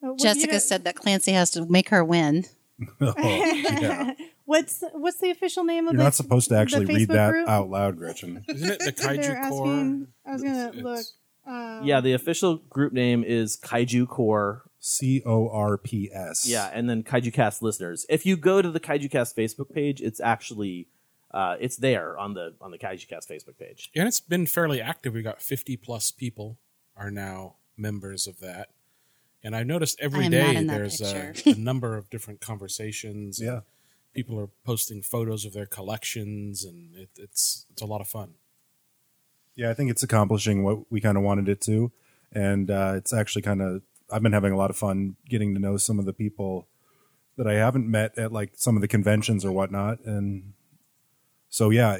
[0.00, 2.44] What- you Jessica said that Clancy has to make her win.
[3.00, 4.12] Oh, yeah.
[4.46, 7.48] What's what's the official name of You're the not supposed to actually read that group?
[7.48, 8.44] out loud, Gretchen.
[8.48, 9.66] Isn't it the Kaiju Corps?
[9.68, 10.92] asking- I was gonna It's- look.
[10.98, 11.12] it's-
[11.46, 16.46] Um, Yeah, the official group name is Kaiju Corps C O R P S.
[16.46, 18.04] Yeah, and then Kaiju Cast listeners.
[18.10, 20.88] If you go to the Kaiju Cast Facebook page, it's actually
[21.32, 23.90] uh, it's there on the on the Kaiju Cast Facebook page.
[23.96, 25.14] And it's been fairly active.
[25.14, 26.58] We got 50 plus people
[26.96, 28.68] are now members of that.
[29.44, 33.38] And I've noticed every I day there's a, a number of different conversations.
[33.40, 33.60] Yeah.
[34.14, 38.34] People are posting photos of their collections, and it, it's it's a lot of fun.
[39.54, 41.92] Yeah, I think it's accomplishing what we kind of wanted it to,
[42.32, 43.82] and uh, it's actually kind of.
[44.10, 46.68] I've been having a lot of fun getting to know some of the people
[47.36, 50.52] that I haven't met at like some of the conventions or whatnot, and
[51.48, 51.98] so yeah,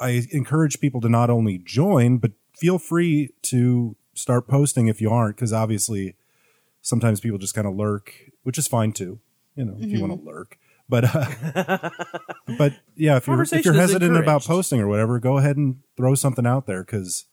[0.00, 5.10] I encourage people to not only join but feel free to start posting if you
[5.10, 6.16] aren't, because obviously
[6.82, 9.20] sometimes people just kind of lurk, which is fine too.
[9.56, 10.58] You know, if you want to lurk.
[10.88, 11.90] But uh,
[12.58, 16.14] but yeah, if you're if you're hesitant about posting or whatever, go ahead and throw
[16.14, 17.26] something out there because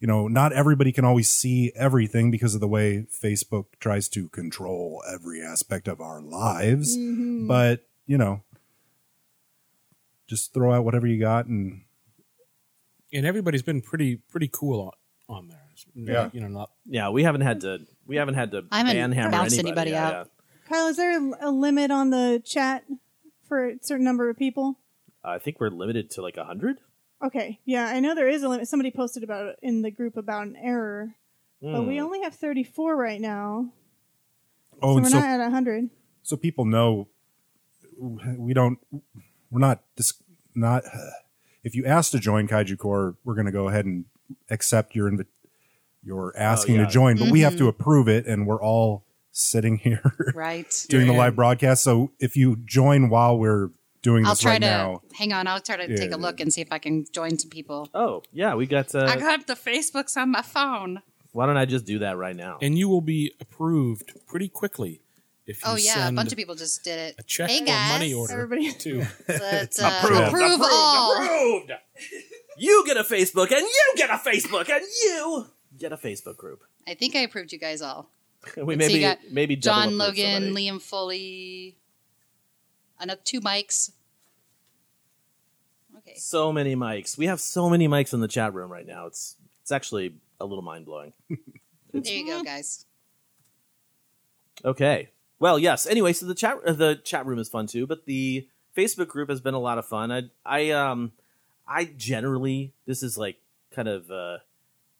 [0.00, 4.28] you know not everybody can always see everything because of the way Facebook tries to
[4.30, 6.96] control every aspect of our lives.
[6.96, 8.42] But you know,
[10.26, 11.82] just throw out whatever you got and
[13.12, 14.92] And everybody's been pretty pretty cool
[15.28, 15.55] on, on there.
[15.96, 16.30] Yeah.
[16.32, 19.32] You know, not Yeah, we haven't had to we haven't had to I haven't banhammer
[19.34, 20.30] anybody, anybody Yeah, out.
[20.68, 22.84] Kyle, is there a, a limit on the chat
[23.48, 24.78] for a certain number of people?
[25.24, 26.76] I think we're limited to like a hundred.
[27.24, 28.68] Okay, yeah, I know there is a limit.
[28.68, 31.14] Somebody posted about it in the group about an error,
[31.62, 31.86] but Hmm.
[31.88, 33.72] we only have 34 right now,
[34.82, 35.88] oh, so we're so not at 100.
[36.22, 37.08] so people know
[38.36, 38.78] we don't
[39.50, 40.22] we're not dis-
[40.54, 40.84] not
[41.64, 44.04] if you ask to join Kaiju Corps, we're going to go ahead and
[44.50, 45.26] accept your invi-
[46.06, 46.84] your asking yeah.
[46.86, 47.64] to join, but we have Mm-hmm.
[47.64, 50.86] to approve it, and we're all sitting here Right.
[50.88, 51.82] doing the live broadcast.
[51.82, 53.70] So if you join while we're
[54.02, 55.46] doing I'll this try right to now, hang on.
[55.48, 55.96] I'll try to Yeah.
[55.96, 57.88] take a look and see if I can join some people.
[57.92, 58.94] Oh yeah, we got.
[58.94, 61.02] Uh, I got the Facebooks on my phone.
[61.32, 62.56] why don't I just do that right now?
[62.62, 65.02] And you will be approved pretty quickly
[65.46, 67.14] if you Oh yeah, a bunch of people just did it.
[67.18, 71.14] a check hey or guys, money order Everybody- to Let's uh, Approved, approve all.
[71.22, 71.72] approved.
[72.58, 75.46] You get a Facebook, and you get a Facebook, and you
[75.78, 76.62] get a Facebook group.
[76.86, 78.10] I think I approved you guys all.
[78.56, 80.68] We So you maybe got maybe John Logan, somebody.
[80.68, 81.76] Liam Foley,
[83.00, 83.90] another two mics.
[85.98, 86.14] Okay.
[86.16, 87.18] So many mics.
[87.18, 89.06] We have so many mics in the chat room right now.
[89.06, 91.12] It's it's actually a little mind blowing.
[91.92, 92.84] There you go, guys.
[94.64, 95.08] Okay.
[95.38, 95.86] Well, yes.
[95.86, 99.30] Anyway, so the chat uh, the chat room is fun too, but the Facebook group
[99.30, 100.12] has been a lot of fun.
[100.12, 101.12] I I um
[101.66, 103.36] I generally this is like
[103.70, 104.38] kind of uh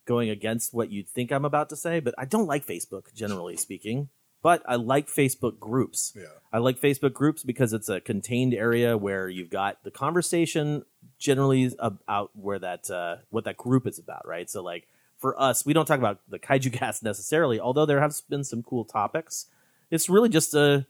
[0.06, 3.56] going against what you'd think I'm about to say, but I don't like Facebook generally
[3.56, 4.08] speaking.
[4.42, 6.12] But I like Facebook groups.
[6.14, 6.26] Yeah.
[6.52, 10.84] I like Facebook groups because it's a contained area where you've got the conversation
[11.18, 14.48] generally about where that uh, what that group is about, right?
[14.48, 14.86] So like
[15.18, 18.62] for us, we don't talk about the kaiju cast necessarily, although there have been some
[18.62, 19.46] cool topics.
[19.90, 20.86] It's really just a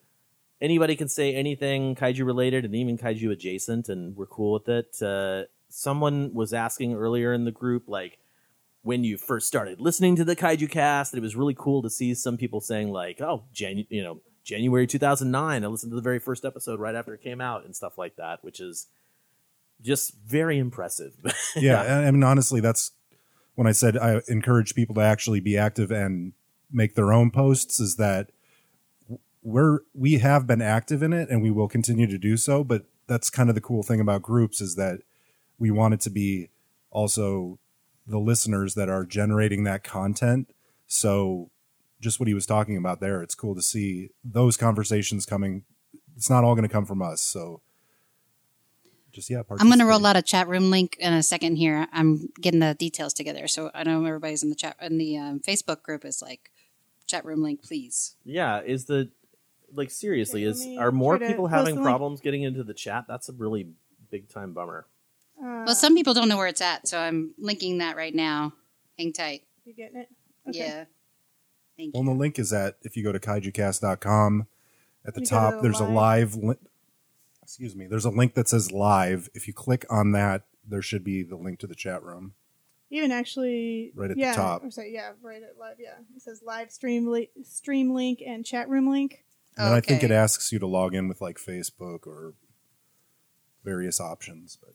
[0.60, 5.02] anybody can say anything kaiju related and even kaiju adjacent, and we're cool with it.
[5.02, 8.18] Uh, someone was asking earlier in the group, like
[8.86, 12.14] when you first started listening to the kaiju cast, it was really cool to see
[12.14, 16.20] some people saying like, "Oh, Janu- you know, January 2009, I listened to the very
[16.20, 18.86] first episode right after it came out and stuff like that," which is
[19.82, 21.14] just very impressive.
[21.56, 22.92] yeah, I I mean, honestly, that's
[23.56, 26.34] when I said I encourage people to actually be active and
[26.70, 27.80] make their own posts.
[27.80, 28.30] Is that
[29.42, 32.62] we're we have been active in it and we will continue to do so.
[32.62, 35.00] But that's kind of the cool thing about groups is that
[35.58, 36.50] we want it to be
[36.92, 37.58] also
[38.06, 40.48] the listeners that are generating that content.
[40.86, 41.50] So
[42.00, 45.64] just what he was talking about there, it's cool to see those conversations coming.
[46.16, 47.20] It's not all going to come from us.
[47.20, 47.60] So
[49.12, 51.88] just yeah, I'm going to roll out a chat room link in a second here.
[51.92, 55.40] I'm getting the details together, so I know everybody's in the chat in the um,
[55.40, 56.50] Facebook group is like
[57.06, 58.14] chat room link, please.
[58.24, 59.10] yeah, is the
[59.72, 61.84] like seriously Okay, is are more people having the link.
[61.86, 63.06] problems getting into the chat?
[63.08, 63.68] That's a really
[64.10, 64.86] big time bummer.
[65.38, 68.52] Uh, Well, some people don't know where it's at, so I'm linking that right now.
[68.98, 69.42] Hang tight.
[69.64, 70.08] you getting it?
[70.48, 70.58] Okay.
[70.58, 70.84] Yeah.
[71.76, 72.10] Thank Well, you.
[72.10, 74.46] the link is at if you go to kaijucast.com
[75.04, 76.34] at the You top, to there's a live.
[76.34, 76.58] live link.
[77.42, 77.86] Excuse me.
[77.86, 79.28] There's a link that says live.
[79.34, 82.34] If you click on that, there should be the link to the chat room.
[82.90, 84.64] Even actually, Right at the yeah, top.
[84.64, 85.76] Or sorry, yeah, right at live.
[85.78, 89.24] Yeah, it says live stream li- stream link and chat room link.
[89.56, 92.34] And then I think it asks you to log in with like Facebook or
[93.64, 94.56] various options.
[94.60, 94.74] But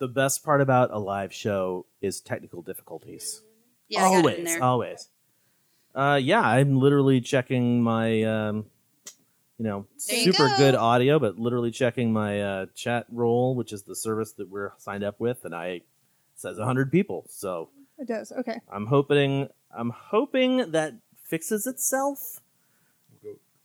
[0.00, 3.42] The best part about a live show is technical difficulties.
[3.88, 4.62] Yeah, I got always, in there.
[4.64, 5.08] always.
[5.94, 8.64] Uh, yeah, I'm literally checking my, um,
[9.58, 10.56] you know, There you super go.
[10.56, 15.04] good audio, but literally checking my uh, Chatroll, which is the service that we're signed
[15.04, 15.84] up with, and I it
[16.34, 17.26] says 100 people.
[17.28, 18.32] So It does.
[18.32, 18.58] Okay.
[18.72, 22.40] I'm hoping, I'm hoping that fixes itself.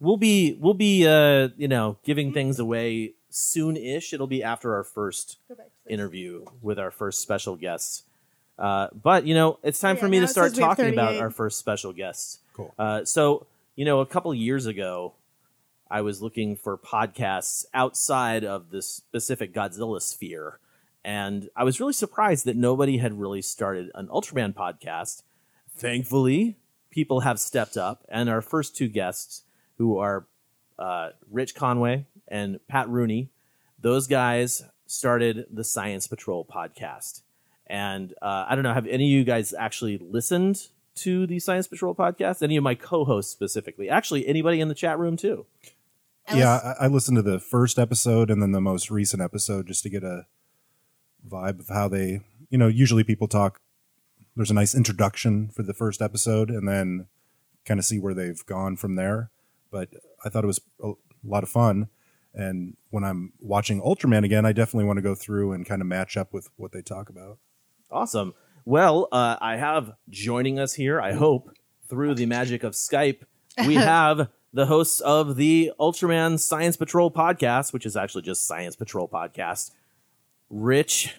[0.02, 4.14] We'll be, we'll be, uh, you know, giving things away soon-ish.
[4.14, 5.66] It'll be after our first Go back.
[5.66, 5.94] to this.
[5.94, 8.04] interview with our first special guests.
[8.58, 10.94] Uh, but you know, it's time Yeah, for me to start says we have talking
[10.94, 12.40] about our first special guests.
[12.54, 12.74] Cool.
[12.80, 13.46] Uh, so
[13.76, 15.14] you know, a couple years ago,
[15.92, 20.60] I was looking for podcasts outside of this specific Godzilla sphere,
[21.04, 25.24] and I was really surprised that nobody had really started an Ultraman podcast.
[25.76, 26.56] Thankfully,
[26.90, 29.42] people have stepped up, and our first two guests,
[29.78, 30.26] who are
[30.80, 33.30] uh, Rich Conway and Pat Rooney,
[33.80, 37.22] those guys started the Science Patrol podcast.
[37.68, 41.68] And uh, I don't know, have any of you guys actually listened to the Science
[41.68, 42.44] Patrol podcast?
[42.44, 43.90] Any of my co-hosts specifically?
[43.90, 45.46] Actually, anybody in the chat room too?
[46.28, 49.68] I yeah, I, I listened to the first episode and then the most recent episode
[49.68, 50.26] just to get a
[51.28, 52.20] vibe of how they,
[52.50, 53.62] you know, usually people talk.
[54.36, 57.08] There's a nice introduction for the first episode and then
[57.64, 59.32] kind of see where they've gone from there.
[59.72, 59.90] But
[60.26, 60.92] I thought it was a
[61.24, 61.88] lot of fun.
[62.36, 65.88] And when I'm watching Ultraman again, I definitely want to go through and kind of
[65.88, 67.38] match up with what they talk about.
[67.90, 68.34] Awesome.
[68.66, 71.50] Well, uh, I have joining us here, I hope,
[71.88, 73.22] through the magic of Skype,
[73.66, 78.76] we have the hosts of the Ultraman Science Patrol podcast, which is actually just Science
[78.76, 79.72] Patrol podcast.
[80.50, 81.16] Rich,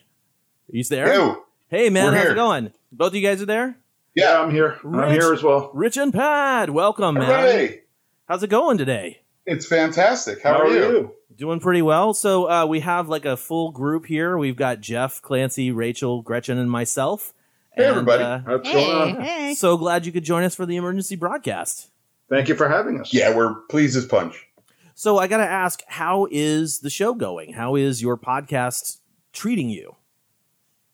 [0.72, 1.14] are you there?
[1.14, 1.42] Ew.
[1.68, 2.33] Hey, man, We're how's here.
[2.33, 2.72] it going?
[2.92, 3.79] Both of you guys are there?
[4.14, 4.79] Yeah, I'm here.
[4.83, 5.05] Rich.
[5.05, 5.70] I'm here as well.
[5.72, 7.26] Rich and Pat, welcome, man.
[7.26, 7.83] Hooray!
[8.26, 9.20] How's it going today?
[9.46, 10.42] It's fantastic.
[10.42, 11.12] How, are, you?
[11.37, 12.14] Doing pretty well.
[12.14, 14.37] So uh, we have like a full group here.
[14.37, 17.32] We've got Jeff, Clancy, Rachel, Gretchen, and myself.
[17.72, 18.22] Hey, And, everybody.
[18.24, 19.22] uh, What's Hey, going on?
[19.22, 19.54] hey.
[19.54, 21.90] so glad you could join us for the emergency broadcast.
[22.28, 23.12] Thank you for having us.
[23.14, 24.46] Yeah, we're pleased as punch.
[24.94, 27.52] So I got to ask, how is the show going?
[27.52, 28.98] How is your podcast
[29.32, 29.94] treating you?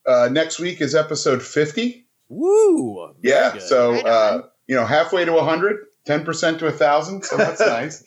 [0.04, 2.04] Uh, next week is episode 50.
[2.28, 3.14] Woo!
[3.22, 3.52] Yeah.
[3.52, 3.62] good.
[3.62, 7.22] So, uh, you know, halfway to 100, 10% to 1,000.
[7.24, 8.02] So that's nice.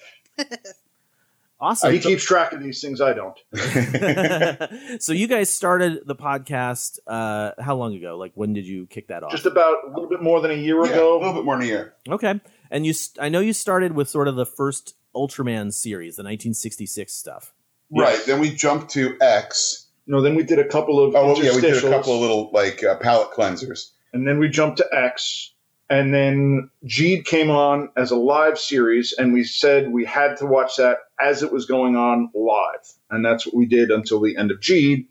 [1.59, 1.91] Awesome.
[1.93, 3.01] he keeps track of these things.
[3.01, 3.37] I don't.
[5.01, 8.17] so you guys started the podcast uh, how long ago?
[8.17, 9.31] Like when did you kick that off?
[9.31, 11.63] Just about a little bit more than a year Yeah, a little bit more than
[11.63, 11.93] a year.
[12.09, 12.39] okay,
[12.71, 16.23] and you st- I know you started with sort of the first Ultraman series, the
[16.23, 17.53] 1966 stuff.
[17.91, 18.19] Right.
[18.25, 19.87] Then we jumped to X.
[20.07, 22.51] No, then we did a couple of Oh, yeah, we did a couple of little
[22.51, 23.91] like uh, palette cleansers.
[24.13, 25.53] and then we jumped to X,
[25.89, 30.45] and then Geed came on as a live series, and we said we had to
[30.45, 34.35] watch that as it was going on live, and that's what we did until the
[34.37, 35.07] end of Geed,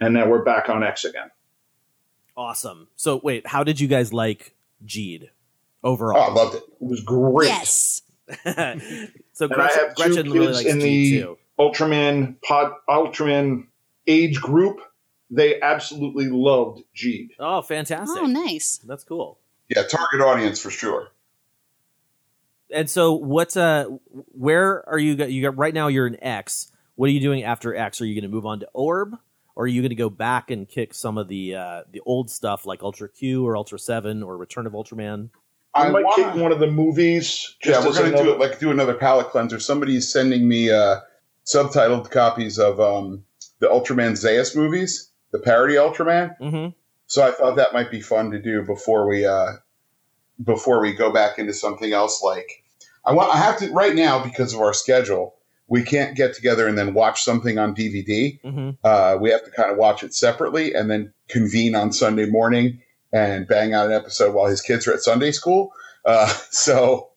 [0.00, 1.30] and now we're back on X again.
[2.36, 2.88] Awesome.
[2.96, 4.54] So wait, how did you guys like
[4.86, 5.28] Geed
[5.84, 6.34] Oh, I overall?
[6.34, 6.62] loved it.
[6.80, 7.48] It was great.
[7.48, 8.02] Yes.
[8.44, 8.80] so And
[9.40, 11.38] I Gretchen, have two Gretchen really kids likes in Geed the too.
[11.58, 13.66] Ultraman pod Ultraman
[14.06, 14.80] age group.
[15.30, 17.28] They absolutely loved Geed.
[17.38, 18.16] Oh, fantastic!
[18.22, 18.78] Oh, nice.
[18.86, 19.38] That's cool.
[19.74, 21.08] Yeah, target audience for sure.
[22.74, 23.84] And so, what's Uh,
[24.32, 25.14] where are you?
[25.26, 25.88] You got right now.
[25.88, 26.72] You're in X.
[26.94, 28.00] What are you doing after X?
[28.00, 29.14] Are you going to move on to Orb,
[29.54, 32.30] or are you going to go back and kick some of the uh, the old
[32.30, 35.30] stuff like Ultra Q or Ultra Seven or Return of Ultraman?
[35.74, 37.56] I, I might wanna- kick one of the movies.
[37.64, 39.58] Yeah, we're going to do it like do another palette cleanser.
[39.58, 41.00] Somebody's sending me uh,
[41.46, 43.24] subtitled copies of um,
[43.58, 46.38] the Ultraman Zearth movies, the parody Ultraman.
[46.38, 46.70] Mm-hmm.
[47.12, 49.56] So I thought that might be fun to do before we uh,
[50.42, 52.22] before we go back into something else.
[52.22, 52.64] Like
[53.04, 55.34] I want, I have to right now because of our schedule.
[55.68, 58.40] We can't get together and then watch something on DVD.
[58.40, 58.70] Mm-hmm.
[58.82, 62.80] Uh, we have to kind of watch it separately and then convene on Sunday morning
[63.12, 65.74] and bang out an episode while his kids are at Sunday school.
[66.06, 67.10] Uh, so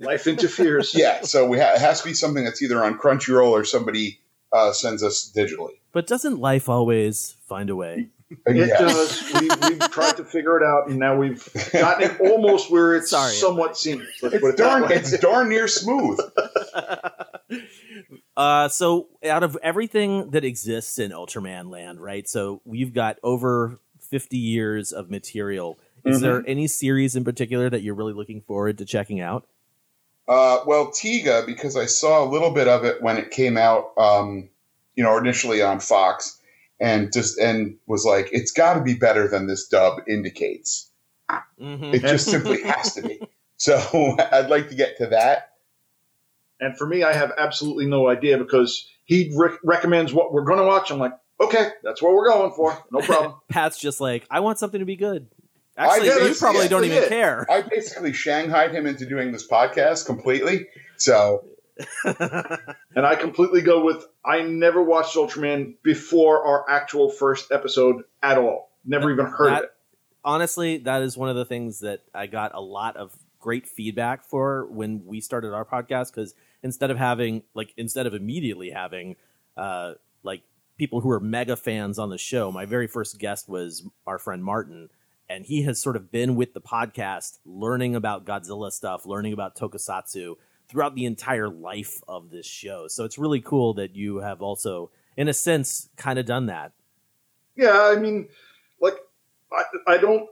[0.00, 0.92] life interferes.
[0.96, 4.18] yeah, so we ha- it has to be something that's either on Crunchyroll or somebody
[4.52, 5.78] uh, sends us digitally.
[5.92, 8.08] But doesn't life always find a way?
[8.46, 8.78] It Yeah.
[8.78, 9.32] does.
[9.34, 13.10] We, we've tried to figure it out, and now we've gotten it almost where it's
[13.10, 13.32] Sorry.
[13.32, 14.08] somewhat seamless.
[14.22, 16.18] Let's put It's it darn, it's darn near smooth.
[18.36, 22.28] Uh, so out of everything that exists in Ultraman land, right?
[22.28, 23.78] So we've got over
[24.10, 25.78] 50 years of material.
[26.04, 26.22] Is Mm-hmm.
[26.22, 29.46] there any series in particular that you're really looking forward to checking out?
[30.26, 33.92] Uh, well, Tiga, because I saw a little bit of it when it came out,
[33.96, 34.48] um,
[34.96, 36.40] you know, initially on Fox,
[36.80, 40.90] and just and was like, it's got to be better than this dub indicates.
[41.60, 41.94] Mm-hmm.
[41.94, 43.20] It just simply has to be.
[43.56, 45.52] So I'd like to get to that.
[46.60, 50.58] And for me, I have absolutely no idea because he rec- recommends what we're going
[50.58, 50.90] to watch.
[50.90, 52.78] I'm like, okay, that's what we're going for.
[52.90, 53.34] No problem.
[53.48, 55.26] Pat's just like, I want something to be good.
[55.76, 57.08] Actually, get you probably don't even it.
[57.08, 57.50] care.
[57.50, 60.68] I basically shanghaied him into doing this podcast completely.
[60.96, 61.44] So
[62.04, 68.38] and I completely go with I never watched Ultraman before our actual first episode at
[68.38, 68.70] all.
[68.84, 69.70] Never even heard That- of it.
[70.24, 74.24] honestly, that is one of the things that I got a lot of great feedback
[74.24, 76.14] for when we started our podcast.
[76.14, 79.16] Because instead of having, like, instead of immediately having,
[79.56, 80.42] uh, like,
[80.78, 84.42] people who are mega fans on the show, my very first guest was our friend
[84.44, 84.88] Martin.
[85.28, 89.56] And he has sort of been with the podcast, learning about Godzilla stuff, learning about
[89.56, 90.34] Tokusatsu
[90.74, 92.88] throughout the entire life of this show.
[92.88, 96.72] So it's really cool that you have also, in a sense, kind of done that.
[97.54, 98.28] Yeah, I mean,
[98.80, 98.96] like,
[99.52, 99.62] I,
[99.94, 100.28] I don't.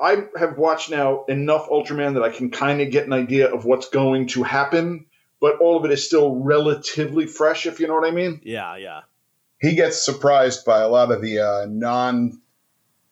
[0.00, 3.66] I have watched now enough Ultraman that I can kind of get an idea of
[3.66, 5.06] what's going to happen,
[5.38, 8.40] but all of it is still relatively fresh, if you know what I mean.
[8.42, 9.02] Yeah, yeah.
[9.60, 12.40] he gets surprised by a lot of the uh, non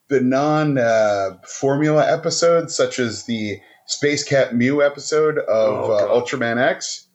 [0.08, 3.60] the non uh, formula episodes, such as the
[3.92, 7.08] Space Cat Mew episode of Oh, uh, Ultraman X.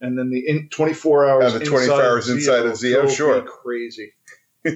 [0.00, 3.42] And then the in 24 hours, Uh, the 24 hours inside of Xio, drove sure.
[3.42, 4.12] crazy.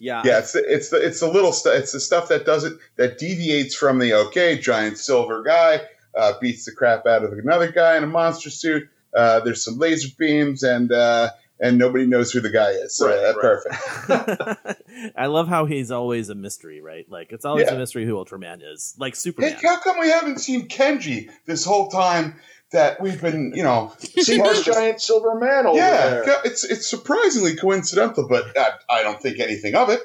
[0.00, 0.22] Yeah.
[0.24, 1.74] Yeah, it's the, it's the it's the little stuff.
[1.74, 5.80] It's the stuff that doesn't that deviates from the okay giant silver guy
[6.16, 8.88] uh, beats the crap out of another guy in a monster suit.
[9.12, 12.94] Uh, there's some laser beams and uh, and nobody knows who the guy is.
[12.96, 14.66] So Right, that's right.
[14.66, 14.82] perfect.
[15.16, 17.06] I love how he's always a mystery, right?
[17.08, 17.74] Like it's always Yeah.
[17.74, 18.94] a mystery who Ultraman is.
[18.98, 19.56] Like Hey, Superman.
[19.62, 22.36] how come we haven't seen Kenji this whole time
[22.70, 26.24] that we've been, you know, See part this giant silver man over Yeah, there.
[26.24, 30.00] co- it's it's surprisingly coincidental, but I, I don't think anything of it.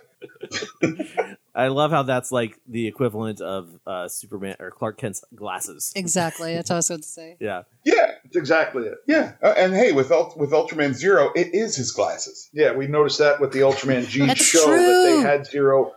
[1.55, 5.91] I love how that's like the equivalent of uh, Superman or Clark Kent's glasses.
[5.95, 6.55] Exactly.
[6.55, 7.37] That's what I was going to say.
[7.39, 7.63] Yeah.
[7.83, 8.95] Yeah, That's exactly it.
[9.07, 9.33] yeah.
[9.43, 12.49] Uh, and hey, with Ult- with Ultraman Zero, it is his glasses.
[12.53, 15.91] Yeah, we noticed that with the Ultraman G That's show that they had Zero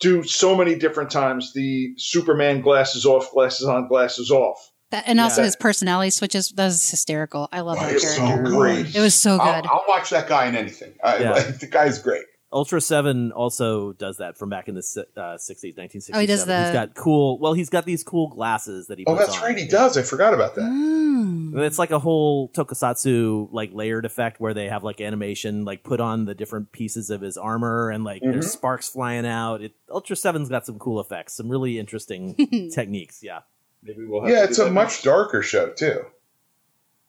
[0.00, 1.52] do so many different times.
[1.54, 4.70] The Superman glasses off, glasses on, glasses off.
[4.90, 5.46] That, and also Yeah.
[5.46, 6.50] his personality switches.
[6.50, 7.48] That was hysterical.
[7.50, 8.50] I love that It's so character.
[8.50, 8.94] great.
[8.94, 9.68] It was so I'll, good.
[9.70, 10.92] I'll watch that guy in anything.
[11.02, 11.30] I, Yeah.
[11.32, 12.24] like, the guy's great.
[12.52, 14.80] Ultra Seven also does that from back in the
[15.16, 16.16] uh, 60s, 1967.
[16.16, 17.38] Oh, he does He's the- got cool.
[17.38, 19.04] Well, he's got these cool glasses that he.
[19.06, 19.44] Oh, puts that's on.
[19.44, 19.58] right.
[19.58, 19.96] He does.
[19.96, 20.62] I forgot about that.
[20.62, 21.58] Mm.
[21.62, 26.00] It's like a whole tokusatsu like layered effect where they have like animation like put
[26.00, 28.32] on the different pieces of his armor and like Mhm.
[28.32, 29.62] there's sparks flying out.
[29.62, 32.34] It, Ultra Seven's got some cool effects, some really interesting
[32.74, 33.22] techniques.
[33.22, 33.40] Yeah,
[33.82, 36.04] Maybe we'll have Yeah, to it's a that much darker show too.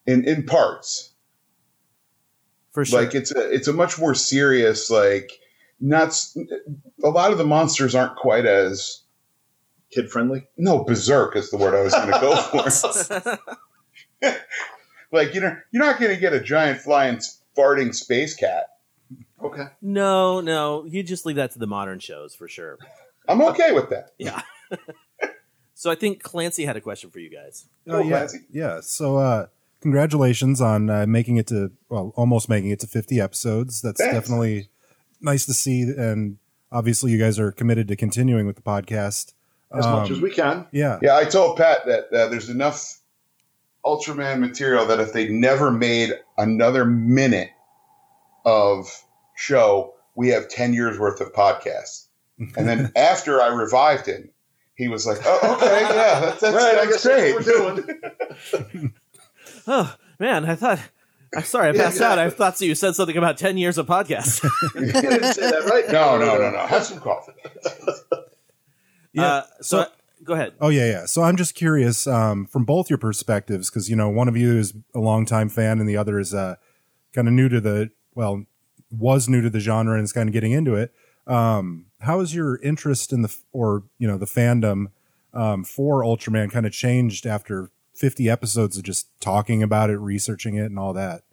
[0.06, 1.13] In in parts,
[2.74, 3.02] for sure.
[3.02, 4.90] like it's a it's a much more serious.
[4.90, 5.32] Like
[5.80, 6.14] not
[7.04, 9.02] a lot of the monsters aren't quite as
[9.92, 10.48] kid friendly.
[10.58, 12.36] no berserk is the word I was going to go
[14.22, 14.32] for.
[15.12, 17.20] like you know, you're not going to get a giant flying
[17.58, 18.66] farting space cat.
[19.44, 19.66] Okay.
[19.82, 22.78] no, no, you just leave that to the modern shows for sure.
[23.28, 24.12] I'm okay with that.
[24.18, 24.42] Yeah.
[25.74, 27.66] so I think Clancy had a question for you guys.
[27.88, 28.40] Oh, Oh, yeah, Clancy.
[28.52, 28.80] yeah.
[28.82, 29.48] So, uh,
[29.84, 33.82] congratulations on uh, making it to well, almost making it to 50 episodes.
[33.82, 34.16] That's Thanks.
[34.16, 34.70] definitely
[35.22, 36.38] nice to see, and
[36.72, 39.34] obviously, you guys are committed to continuing with the podcast
[39.72, 40.66] As much Um, as we can.
[40.72, 43.00] Yeah, Yeah, I told Pat that uh, there's enough
[43.86, 47.50] Ultraman material that if they never made another minute
[48.46, 48.88] of
[49.36, 52.08] show, we have 10 years worth of podcasts.
[52.58, 54.30] And then after I revived him,
[54.76, 57.76] he was like, "Oh, okay, yeah, that's, that's, right, I that's guess great." that's what
[57.76, 58.94] we're doing.
[59.68, 60.80] Oh man, I thought.
[61.36, 62.20] I'm sorry, I Yeah, passed out.
[62.20, 62.38] I exactly.
[62.46, 64.44] thought you said something about ten years of podcast.
[64.76, 65.88] you didn't say that, right?
[65.92, 66.60] no, no, no, no.
[66.68, 67.32] Have some coffee.
[69.14, 69.88] Yeah, Uh, so, so-
[70.24, 70.54] go ahead.
[70.62, 71.06] Oh yeah, yeah.
[71.06, 74.58] So I'm just curious um, from both your perspectives because you know one of you
[74.58, 76.56] is a longtime fan and the other is uh,
[77.14, 78.46] kind of new to the well
[78.92, 80.94] was new to the genre and is kind of getting into it.
[81.26, 84.88] Um, how has your interest in the or you know the fandom
[85.34, 90.56] um, for Ultraman kind of changed after 50 episodes of just talking about it, researching
[90.56, 91.24] it, and all that?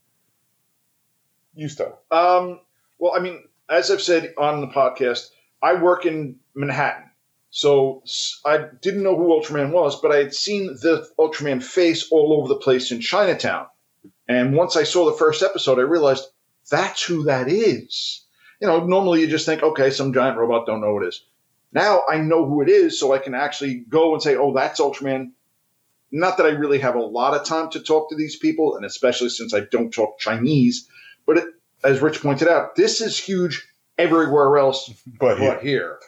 [1.55, 1.99] You start.
[2.11, 2.61] Um,
[2.99, 5.29] well, I mean, as I've said on the podcast,
[5.63, 7.11] I work in Manhattan.
[7.51, 8.03] So
[8.47, 12.49] I didn't know who Ultraman was, but I had seen the Ultraman face all over
[12.49, 13.67] the place in Chinatown.
[14.29, 16.25] And once I saw the first episode, I realized
[16.71, 18.25] that's who that is.
[18.61, 21.25] You know, normally you just think, okay, some giant robot, don't know who it is.
[21.73, 24.81] Now I know who it is, so I can actually go and say, oh, that's
[24.81, 25.33] Ultraman.
[26.13, 28.85] Not that I really have a lot of time to talk to these people, and
[28.85, 30.89] especially since I don't talk Chinese,
[31.27, 31.45] but it,
[31.85, 35.99] as Rich pointed out, this is huge everywhere else But but here, here.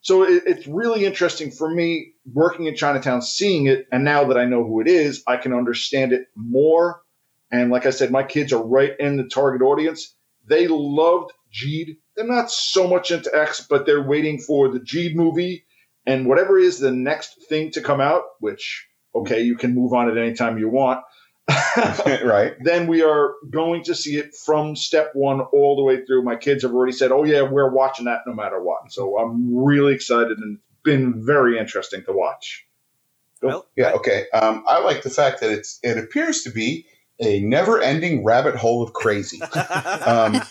[0.00, 4.38] So it, it's really interesting for me working in Chinatown, seeing it, and now that
[4.38, 7.02] I know who it is, I can understand it more.
[7.50, 10.14] And like I said, my kids are right in the target audience.
[10.46, 11.98] They loved Geed.
[12.16, 15.64] They're not so much into X, but they're waiting for the Geed movie
[16.06, 20.10] and whatever is the next thing to come out, which, okay, you can move on
[20.10, 21.04] at any time you want.
[22.24, 22.54] right?
[22.60, 26.22] then we are going to see it from step one all the way through.
[26.22, 29.54] My kids have already said, "Oh yeah, we're watching that no matter what." So I'm
[29.54, 32.66] really excited and it's been very interesting to watch.
[33.42, 34.24] Well, Yeah, okay.
[34.32, 36.86] Um, I like the fact that it's it appears to be
[37.20, 39.40] a never-ending rabbit hole of crazy.
[40.06, 40.40] Um,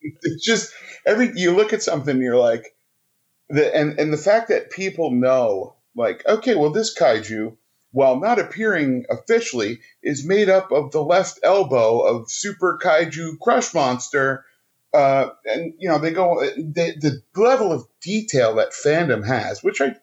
[0.00, 0.72] it's just
[1.06, 2.74] every you look at something, you're like,
[3.48, 7.56] the and and the fact that people know, like, okay, well, this kaiju,
[7.92, 13.72] while not appearing officially, is made up of the left elbow of Super Kaiju Crush
[13.74, 14.44] Monster.
[14.92, 19.80] Uh, and you know they go the, the level of detail that fandom has, which
[19.80, 19.96] I,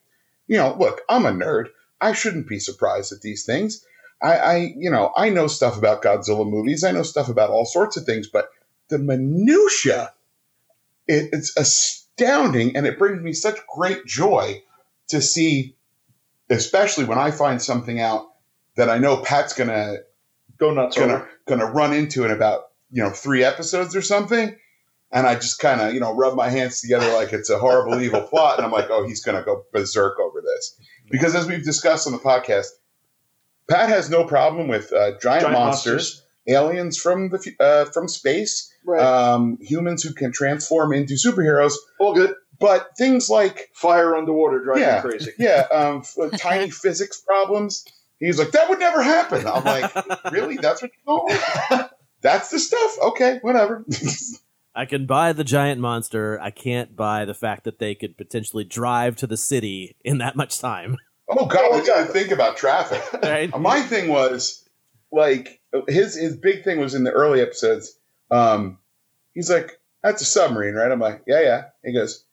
[0.48, 1.68] you know, look, I'm a nerd.
[2.02, 3.86] I shouldn't be surprised at these things.
[4.22, 6.84] I, I, you know, I know stuff about Godzilla movies.
[6.84, 8.50] I know stuff about all sorts of things, but
[8.90, 10.14] the minutia,
[11.08, 14.62] it, it's astounding, and it brings me such great joy
[15.08, 15.76] to see,
[16.52, 18.28] especially when I find something out
[18.76, 19.98] that I know Pat's gonna
[20.58, 20.96] Go nuts!
[20.98, 21.30] gonna over.
[21.48, 24.56] gonna run into in about you know three episodes or something.
[25.14, 28.00] And I just kind of, you know, rub my hands together like it's a horrible,
[28.02, 28.56] evil plot.
[28.58, 30.80] And I'm like, oh, he's going to go berserk over this.
[31.10, 32.68] Because as we've discussed on the podcast,
[33.70, 38.72] Pat has no problem with uh, giant, Giant monsters, aliens from the uh, from space,
[38.86, 39.02] Right.
[39.02, 41.74] um, humans who can transform into superheroes.
[42.00, 42.34] all good.
[42.62, 45.32] But things like, Fire underwater driving yeah, me crazy.
[45.38, 47.86] yeah, um, f- tiny physics problems.
[48.20, 49.46] He's like, that would never happen.
[49.48, 50.56] I'm like, really?
[50.58, 51.90] That's what you're going?
[52.22, 52.98] That's the stuff.
[53.02, 53.84] Okay, whatever.
[54.76, 56.40] I can buy the giant monster.
[56.40, 60.36] I can't buy the fact that they could potentially drive to the city in that
[60.36, 60.98] much time.
[61.28, 63.02] Oh God, we got to think about traffic.
[63.24, 63.52] Right?
[63.52, 64.64] Uh, My thing was
[65.12, 67.98] like his his big thing was in the early episodes.
[68.30, 68.78] Um,
[69.34, 72.24] he's like, "That's a submarine, right?" I'm like, "Yeah, yeah." He goes,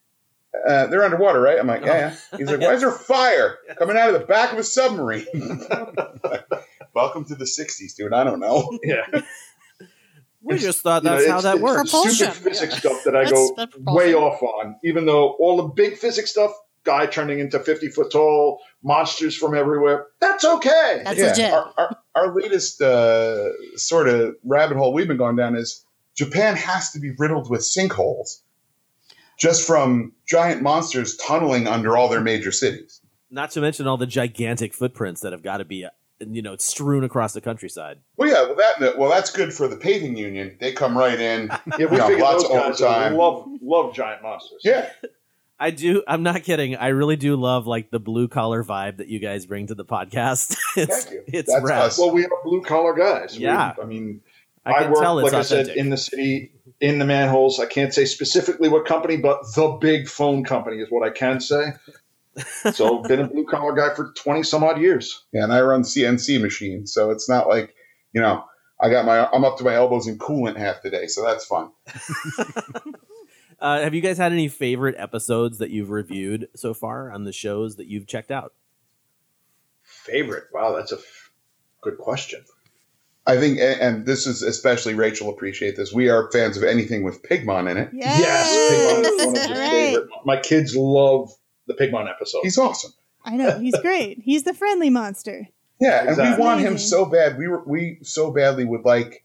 [0.67, 3.97] uh, "They're underwater, right?" I'm like, "Yeah, yeah." He's like, "Why is there fire coming
[3.97, 5.25] out of the back of a submarine?"
[6.93, 8.13] Welcome to the '60s, dude.
[8.13, 8.77] I don't know.
[8.83, 9.21] Yeah.
[10.41, 12.15] We just thought You know, that's how it's- that it's works.
[12.15, 16.31] Stupid physics stuff that I go way off on, even though all the big physics
[16.31, 16.53] stuff,
[16.85, 21.01] guy turning into 50 foot tall, monsters from everywhere, that's okay.
[21.03, 21.51] That's yeah, legit.
[21.53, 25.85] Our, our, our latest uh, sort of rabbit hole we've been going down is
[26.15, 28.39] Japan has to be riddled with sinkholes
[29.39, 33.01] just from giant monsters tunneling under all their major cities.
[33.31, 36.55] Not to mention all the gigantic footprints that have got to be, uh, you know,
[36.57, 37.99] strewn across the countryside.
[38.17, 40.57] Well, yeah, well that well that's good for the paving union.
[40.59, 41.49] They come right in.
[41.77, 43.13] Yeah, we you know, figured lots those of guys overtime.
[43.15, 44.61] love, love giant monsters.
[44.63, 44.89] Yeah,
[45.59, 46.03] I do.
[46.07, 46.75] I'm not kidding.
[46.75, 49.85] I really do love like the blue collar vibe that you guys bring to the
[49.85, 50.57] podcast.
[50.75, 51.23] it's Thank you.
[51.27, 51.81] it's That's rad.
[51.83, 51.99] us.
[51.99, 53.37] Well, we are blue collar guys.
[53.37, 53.73] We- Yeah.
[53.81, 54.21] I mean,
[54.65, 56.51] I I, can work, tell it's like I said, in the city,
[56.81, 57.59] in the manholes.
[57.59, 61.39] I can't say specifically what company, but the big phone company is what I can
[61.39, 61.73] say.
[62.73, 65.25] so, been a blue collar guy for 20 some odd years.
[65.33, 67.75] yeah, and I run CNC machines, so it's not like
[68.13, 68.45] you know
[68.79, 71.45] I got my I'm up to my elbows in coolant half the day, so that's
[71.45, 71.71] fun.
[73.61, 77.33] Uh, have you guys had any favorite episodes that you've reviewed so far on the
[77.33, 78.53] shows that you've checked out?
[79.83, 80.45] Favorite?
[80.53, 81.31] Wow, that's a f-
[81.81, 82.43] good question.
[83.27, 85.93] I think, and and this is especially Rachel appreciate this.
[85.93, 87.89] We are fans of anything with Pigmon in it.
[87.93, 88.19] Yes.
[88.19, 89.69] Yes, Pigmon is one of All right.
[89.69, 90.09] favorite.
[90.25, 91.31] My kids love
[91.67, 92.39] the Pigmon episode.
[92.43, 92.91] He's awesome.
[93.23, 94.19] I know he's great.
[94.23, 95.47] He's the friendly monster.
[95.79, 97.37] Yeah, and we want him so bad.
[97.37, 99.23] We were we so badly would like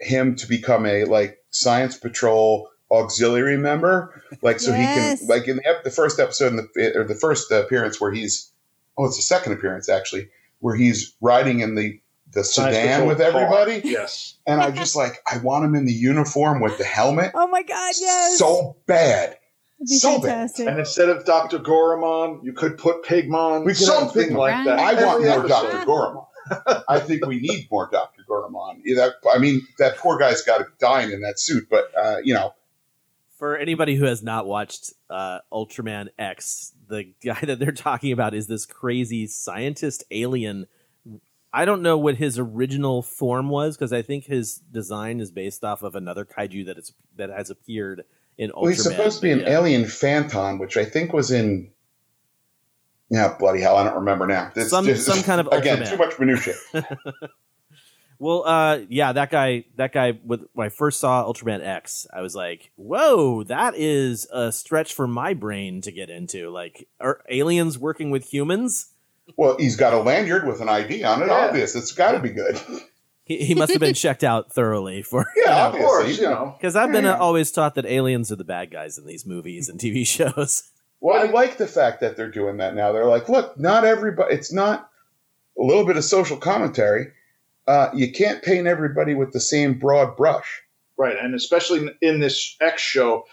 [0.00, 5.20] him to become a like science patrol auxiliary member, like so Yes.
[5.20, 7.50] he can like in the, ep- the first episode in the eh, or the first
[7.52, 8.50] appearance where he's
[8.96, 10.28] oh it's the second appearance actually
[10.60, 12.00] where he's riding in the
[12.32, 13.26] the Science sedan Patrol with car.
[13.28, 14.34] everybody, Yes.
[14.46, 17.62] and I just like I want him in the uniform with the helmet Oh my
[17.62, 17.94] God!
[18.00, 18.38] Yes.
[18.38, 19.38] so bad.
[19.80, 20.50] It'd be so bad.
[20.58, 21.58] And instead of Dr.
[21.60, 24.36] Gurumon, you could put Pigmon, We could something Pigmon.
[24.36, 24.78] like that.
[24.78, 25.48] I want more episode.
[25.48, 25.86] Dr.
[25.86, 26.26] Gurumon.
[26.88, 28.22] I think we need more Dr.
[28.28, 28.82] Gurumon.
[28.96, 32.16] That, I mean, that poor guy's got to be dying in that suit, but, uh,
[32.24, 32.54] you know,
[33.36, 38.34] For anybody who has not watched uh, Ultraman X, the guy that they're talking about
[38.34, 40.66] is this crazy scientist alien.
[41.58, 45.64] I don't know what his original form was because I think his design is based
[45.64, 48.04] off of another kaiju that is that has appeared
[48.36, 48.54] in Ultraman.
[48.62, 49.50] well, he's supposed to be an Yeah.
[49.58, 51.70] alien phantom, which I think was in.
[53.10, 54.52] Yeah, bloody hell, I don't remember now.
[54.54, 55.90] It's Some- some kind of again Ultraman.
[55.90, 56.54] too much minutia.
[58.20, 60.18] Well, uh, yeah, that guy, that guy.
[60.24, 64.92] With when I first saw Ultraman X, I was like, "Whoa, that is a stretch
[64.92, 68.92] for my brain to get into." Like, are aliens working with humans?
[69.36, 71.26] Well, he's got a lanyard with an ID on it.
[71.26, 71.46] Yeah.
[71.46, 72.58] Obvious, it's got to be good.
[73.24, 75.26] He, he must have been checked out thoroughly for.
[75.36, 76.54] Yeah, Of course, you know.
[76.58, 79.26] Because I've been Yeah, uh, always taught that aliens are the bad guys in these
[79.26, 80.70] movies and TV shows.
[81.00, 82.90] Well, I like the fact that they're doing that now.
[82.92, 84.34] They're like, look, not everybody.
[84.34, 84.90] It's not
[85.58, 87.08] a little bit of social commentary.
[87.66, 90.62] Uh, you can't paint everybody with the same broad brush.
[90.96, 93.26] Right, and especially in- in this X show,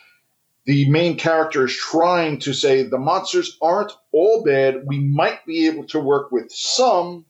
[0.66, 4.86] the main character is trying to say the monsters aren't all bad.
[4.86, 7.26] We might be able to work with some,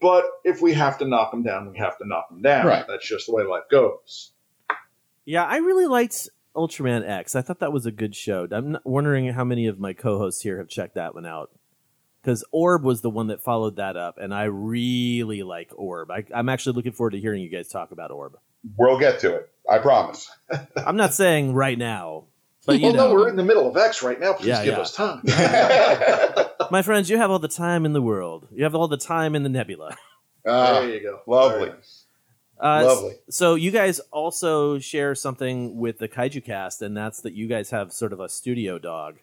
[0.00, 2.66] but if we have to knock them down, we have to knock them down.
[2.66, 2.84] Right.
[2.86, 4.32] That's just the way life goes.
[5.24, 7.36] Yeah, I really liked Ultraman X.
[7.36, 8.48] I thought that was a good show.
[8.50, 11.50] I'm wondering how many of my co-hosts here have checked that one out.
[12.20, 16.08] Because Orb was the one that followed that up, and I really like Orb.
[16.12, 18.36] I, I'm actually looking forward to hearing you guys talk about Orb.
[18.76, 19.50] We'll get to it.
[19.68, 20.30] I promise.
[20.76, 22.26] I'm not saying right now,
[22.66, 24.32] but you well, know, no, we're in the middle of X right now.
[24.34, 24.80] Please Yeah, give yeah.
[24.80, 25.22] us time.
[26.70, 28.48] my friends, you have all the time in the world.
[28.52, 29.96] You have all the time in the nebula.
[30.44, 31.20] Ah, there you go.
[31.28, 31.68] lovely.
[31.68, 32.04] Nice.
[32.60, 33.14] Uh, Lovely.
[33.30, 37.70] So you guys also share something with the Kaiju Cast, and that's that you guys
[37.70, 39.18] have sort of a studio dog.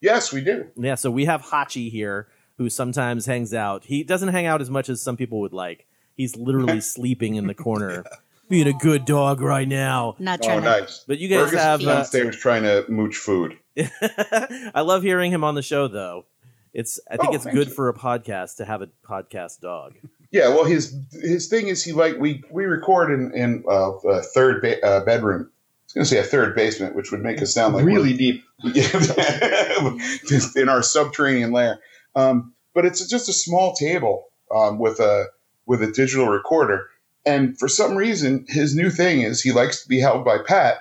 [0.00, 0.68] yes, we do.
[0.76, 3.84] Yeah, so we have Hachi here, who sometimes hangs out.
[3.86, 5.86] He doesn't hang out as much as some people would like.
[6.14, 8.04] He's literally sleeping in the corner,
[8.48, 10.16] being a good dog right now.
[10.18, 10.68] Not Oh, trying to.
[10.80, 11.04] nice.
[11.06, 11.80] But you guys Fergus have.
[11.80, 13.58] is Uh, downstairs trying to mooch food.
[13.76, 16.26] I love hearing him on the show, though.
[16.74, 17.00] It's.
[17.10, 17.74] I think Oh, it's thank good you.
[17.74, 19.94] for a podcast to have a podcast dog.
[20.30, 24.20] Yeah, well, his his thing is he like we we record in in uh, a
[24.22, 25.42] third ba- uh, bedroom.
[25.50, 28.12] I was going to say a third basement, which would make us sound like really
[28.14, 28.44] deep.
[28.64, 31.80] we're- just in our subterranean lair.
[32.14, 35.26] Um, but it's just a small table um, with a
[35.66, 36.88] with a digital recorder.
[37.26, 40.78] And for some reason, his new thing is he likes to be held by Pat,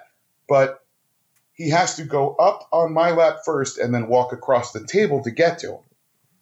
[0.47, 0.83] but
[1.53, 5.23] he has to go up on my lap first and then walk across the table
[5.23, 5.79] to get to him.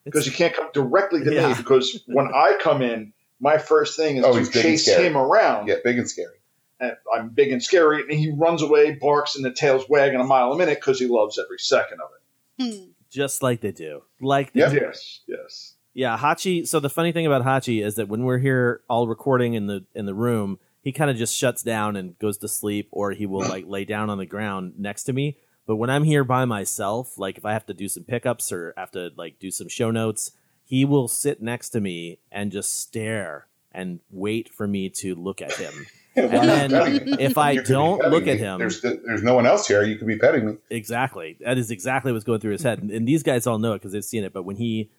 [0.04, 1.48] because you can't come directly to Yeah.
[1.48, 4.64] me because when I come in, my first thing is Oh, to he's big and
[4.78, 5.68] chase him around.
[5.68, 6.38] Yeah, big and scary.
[6.80, 10.24] And I'm big and scary, and he runs away, barks, and the tail's wagging a
[10.24, 12.76] mile a minute because he loves every second of it.
[12.76, 12.90] Hmm.
[13.10, 14.04] Just like they do.
[14.22, 14.72] Like they Yep.
[14.72, 14.76] do.
[14.78, 15.74] Yes, yes.
[15.96, 16.68] Yeah, Hachi.
[16.68, 19.86] So the funny thing about Hachi is that when we're here all recording in the
[19.96, 23.26] in the room, he kind of just shuts down and goes to sleep, or he
[23.26, 25.38] will like lay down on the ground next to me.
[25.66, 28.74] But when I'm here by myself, like if I have to do some pickups or
[28.78, 30.32] have to like do some show notes,
[30.66, 35.42] he will sit next to me and just stare and wait for me to look
[35.42, 35.74] at him.
[36.18, 36.32] And
[36.72, 36.72] then
[37.20, 38.32] if I You could be don't look me.
[38.32, 39.84] at him, there's there's no one else here.
[39.84, 40.54] You could be petting me.
[40.70, 41.36] Exactly.
[41.42, 42.82] That is exactly what's going through his head.
[42.82, 44.32] And, and these guys all know it because they've seen it.
[44.32, 44.92] But when he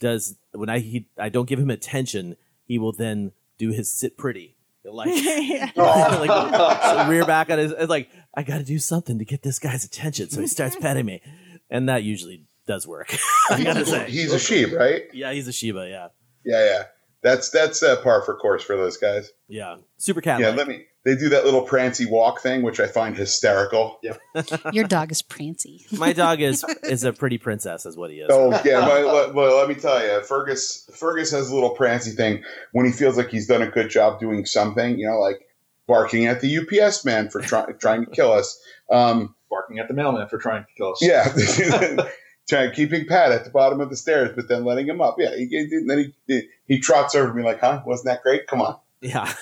[0.00, 4.16] does, when I he, I don't give him attention, he will then do his sit
[4.16, 4.56] pretty.
[4.82, 5.08] He'll Like,
[5.76, 7.72] like so rear back on his.
[7.72, 10.30] It's like I got to do something to get this guy's attention.
[10.30, 11.20] So he starts petting me,
[11.70, 13.16] and that usually does work.
[13.50, 15.02] I gotta say, he's a sheep, right?
[15.12, 15.88] Yeah, he's a Shiba.
[15.88, 16.08] Yeah,
[16.44, 16.82] Yeah, yeah.
[17.22, 19.30] That's that's uh, par for course for those guys.
[19.48, 20.40] yeah, super cat.
[20.40, 20.84] Yeah, let me.
[21.08, 23.98] They do that little prancy walk thing, which I find hysterical.
[24.02, 24.16] Yeah.
[24.74, 25.86] Your dog is prancy.
[25.92, 28.28] My dog is is a pretty princess, is what he is.
[28.30, 32.10] Oh yeah, my, well, well, let me tell you, Fergus Fergus has a little prancy
[32.10, 34.98] thing when he feels like he's done a good job doing something.
[34.98, 35.48] You know, like
[35.86, 38.60] barking at the UPS man for try, trying to kill us.
[38.92, 40.98] Um, Barking at the mailman for trying to kill us.
[41.00, 42.04] yeah,
[42.50, 45.16] trying keeping Pat at the bottom of the stairs, but then letting him up.
[45.18, 47.80] Yeah, he, he- then he he trots over to me like, "Huh?
[47.86, 48.46] Wasn't that great?
[48.46, 49.32] Come on, Yeah.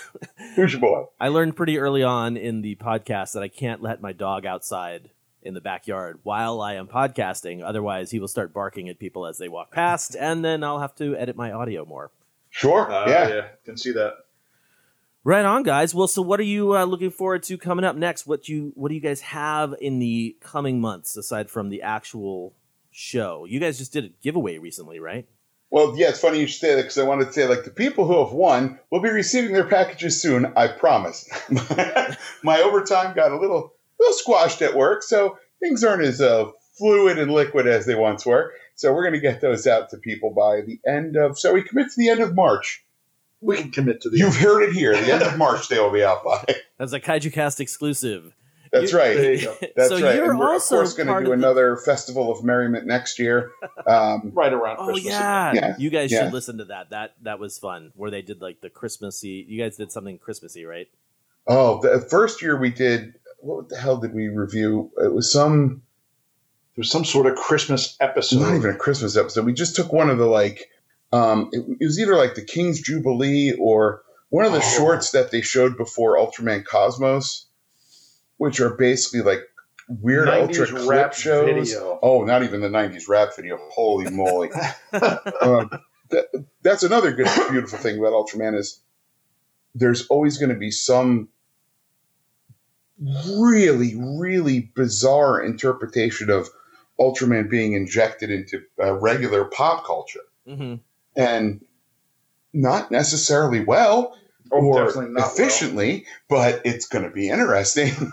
[0.54, 4.00] who's your boy?" I learned pretty early on in the podcast that I can't let
[4.00, 5.10] my dog outside
[5.42, 7.62] in the backyard while I am podcasting.
[7.64, 10.94] Otherwise, he will start barking at people as they walk past, and then I'll have
[10.96, 12.10] to edit my audio more.
[12.50, 12.90] Sure.
[12.90, 13.28] Uh, yeah.
[13.28, 14.14] yeah, can see that.
[15.24, 15.92] Right on, guys.
[15.92, 18.26] Well, so what are you uh, looking forward to coming up next?
[18.26, 22.54] What you what do you guys have in the coming months aside from the actual
[22.92, 23.44] show?
[23.44, 25.26] You guys just did a giveaway recently, right?
[25.70, 27.70] Well, yeah, it's funny you should say that because I wanted to say, like, the
[27.70, 30.52] people who have won will be receiving their packages soon.
[30.56, 31.28] I promise.
[32.42, 37.18] My overtime got a little, little squashed at work, so things aren't as uh, fluid
[37.18, 38.52] and liquid as they once were.
[38.76, 41.38] So we're going to get those out to people by the end of.
[41.38, 42.84] So we commit to the end of March.
[43.40, 44.18] We can commit to the.
[44.18, 44.92] You've heard it here.
[44.92, 46.44] The end of March, they will be out by.
[46.78, 48.34] That's a Kaiju Cast exclusive.
[48.72, 49.18] That's You- right.
[49.40, 49.52] You.
[49.76, 50.16] That's So right.
[50.16, 52.86] you're and we're also of course going to do of the- another festival of merriment
[52.86, 53.50] next year.
[53.86, 55.12] Um, right around Oh Christmas.
[55.12, 55.52] yeah.
[55.54, 55.74] Yeah.
[55.78, 56.24] you guys Yeah.
[56.24, 56.90] should listen to that.
[56.90, 57.92] That that was fun.
[57.94, 59.44] Where they did like the Christmassy.
[59.48, 60.88] You guys did something Christmassy, right?
[61.46, 63.14] oh, the first year we did.
[63.38, 64.90] What the hell did we review?
[64.98, 65.82] It was some.
[66.74, 68.40] There was some sort of Christmas episode.
[68.40, 69.46] not even a Christmas episode.
[69.46, 70.68] We just took one of the like,
[71.12, 74.76] um, it, it was either like the King's Jubilee or one of the Oh.
[74.76, 77.45] shorts that they showed before Ultraman Cosmos,
[78.38, 79.40] which are basically like
[79.88, 81.70] weird 90s ultra clip rap shows.
[81.70, 81.98] video.
[82.02, 83.58] Oh, not even the '90s rap video.
[83.70, 84.50] Holy moly!
[85.40, 85.70] um,
[86.10, 86.26] that,
[86.62, 88.80] that's another good, beautiful thing about Ultraman is
[89.74, 91.28] there's always going to be some
[93.28, 96.48] really, really bizarre interpretation of
[96.98, 100.76] Ultraman being injected into uh, regular pop culture, Mm-hmm.
[101.20, 101.60] and
[102.52, 104.16] not necessarily well
[104.52, 105.32] Oh, or definitely not well.
[105.32, 107.92] efficiently, but it's going to be interesting.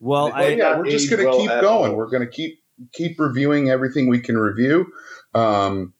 [0.00, 1.90] Well, I yeah, we're just going to well keep at going.
[1.90, 1.96] all.
[1.96, 2.62] We're going to keep
[2.92, 4.86] keep reviewing everything we can review.
[5.34, 5.92] Um,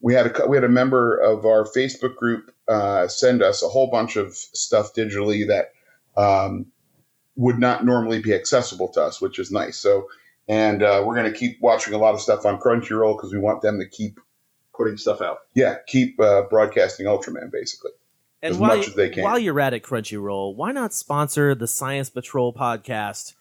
[0.00, 3.68] we had a we had a member of our Facebook group uh, send us a
[3.68, 5.72] whole bunch of stuff digitally that
[6.20, 6.66] um,
[7.36, 9.76] would not normally be accessible to us, which is nice.
[9.76, 10.08] So,
[10.48, 13.38] and uh, we're going to keep watching a lot of stuff on Crunchyroll because we
[13.38, 14.18] want them to keep
[14.76, 15.38] putting stuff out.
[15.54, 17.92] yeah keep uh, broadcasting Ultraman basically.
[18.42, 19.22] and as while, much as they can.
[19.22, 23.34] while you're at it, Crunchyroll, why not sponsor the Science Patrol podcast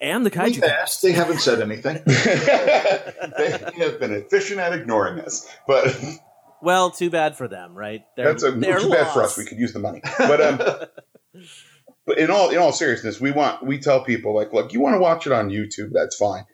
[0.00, 2.02] and the Kaiju We asked, they haven't said anything.
[2.06, 5.98] they have been efficient at ignoring us, but.
[6.62, 8.04] Well, too bad for them, right?
[8.16, 9.38] They're- That's a, they're too bad for us.
[9.38, 10.58] We could use the money, but um,
[12.04, 14.94] but in all in all seriousness, we want we tell people like, look, you want
[14.94, 16.44] to watch it on YouTube, that's fine.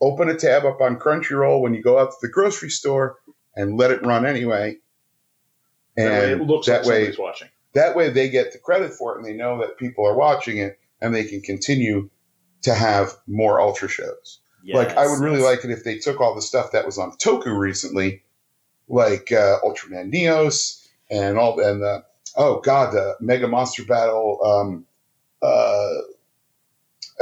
[0.00, 3.18] Open a tab up on Crunchyroll when you go out to the grocery store
[3.60, 4.78] and let it run anyway.
[5.96, 7.48] And that way it looks that like way, somebody's watching.
[7.74, 10.58] that way they get the credit for it and they know that people are watching
[10.58, 12.08] it and they can continue
[12.62, 14.40] to have more ultra shows.
[14.64, 15.44] like I would really yes.
[15.44, 18.22] like it if they took all the stuff that was on Toku recently,
[18.88, 22.04] like uh, Ultraman Neos and all and the
[22.36, 24.86] oh god the Mega Monster Battle, um,
[25.42, 25.94] uh,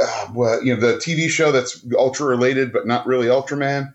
[0.01, 3.93] uh, well you know the TV show that's Ultra related but not really Ultraman,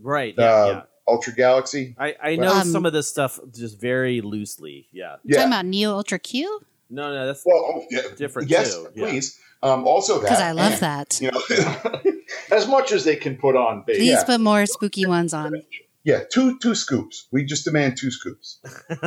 [0.00, 0.34] Right.
[0.36, 0.82] Yeah, uh, yeah.
[1.06, 1.94] Ultra Galaxy.
[1.98, 4.88] I, I know Um, some of this stuff just very loosely.
[4.92, 5.16] Yeah.
[5.24, 6.60] Yeah, Talking about Neo Ultra Q?
[6.90, 8.88] No, no, that's well, oh, yeah, different Yes, too.
[8.94, 9.08] Yeah.
[9.08, 9.38] please.
[9.62, 11.20] Um, also, Because I love and, that.
[11.20, 12.12] You know,
[12.56, 14.00] as much as they can put on, baby.
[14.00, 15.62] Please put more spooky ones on.
[16.04, 17.26] yeah, two two scoops.
[17.32, 18.60] We just demand two scoops.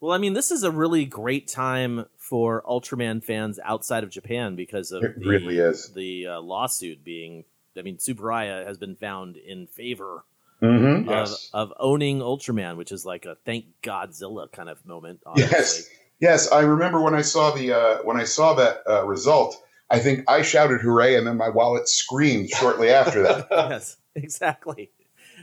[0.00, 4.56] Well, I mean, this is a really great time for Ultraman fans outside of Japan
[4.56, 5.92] because of It the, really is.
[5.94, 7.44] the uh, lawsuit being.
[7.78, 10.24] I mean, Tsuburaya has been found in favor
[10.62, 11.00] Mhm.
[11.02, 11.50] of, Yes.
[11.52, 15.20] of owning Ultraman, which is like a thank Godzilla kind of moment.
[15.26, 15.48] Honestly.
[15.50, 15.88] Yes,
[16.20, 16.52] yes.
[16.52, 19.56] I remember when I saw the uh, when I saw that uh, result.
[19.90, 23.46] I think I shouted "hooray!" and then my wallet screamed shortly after that.
[23.50, 24.90] yes, exactly.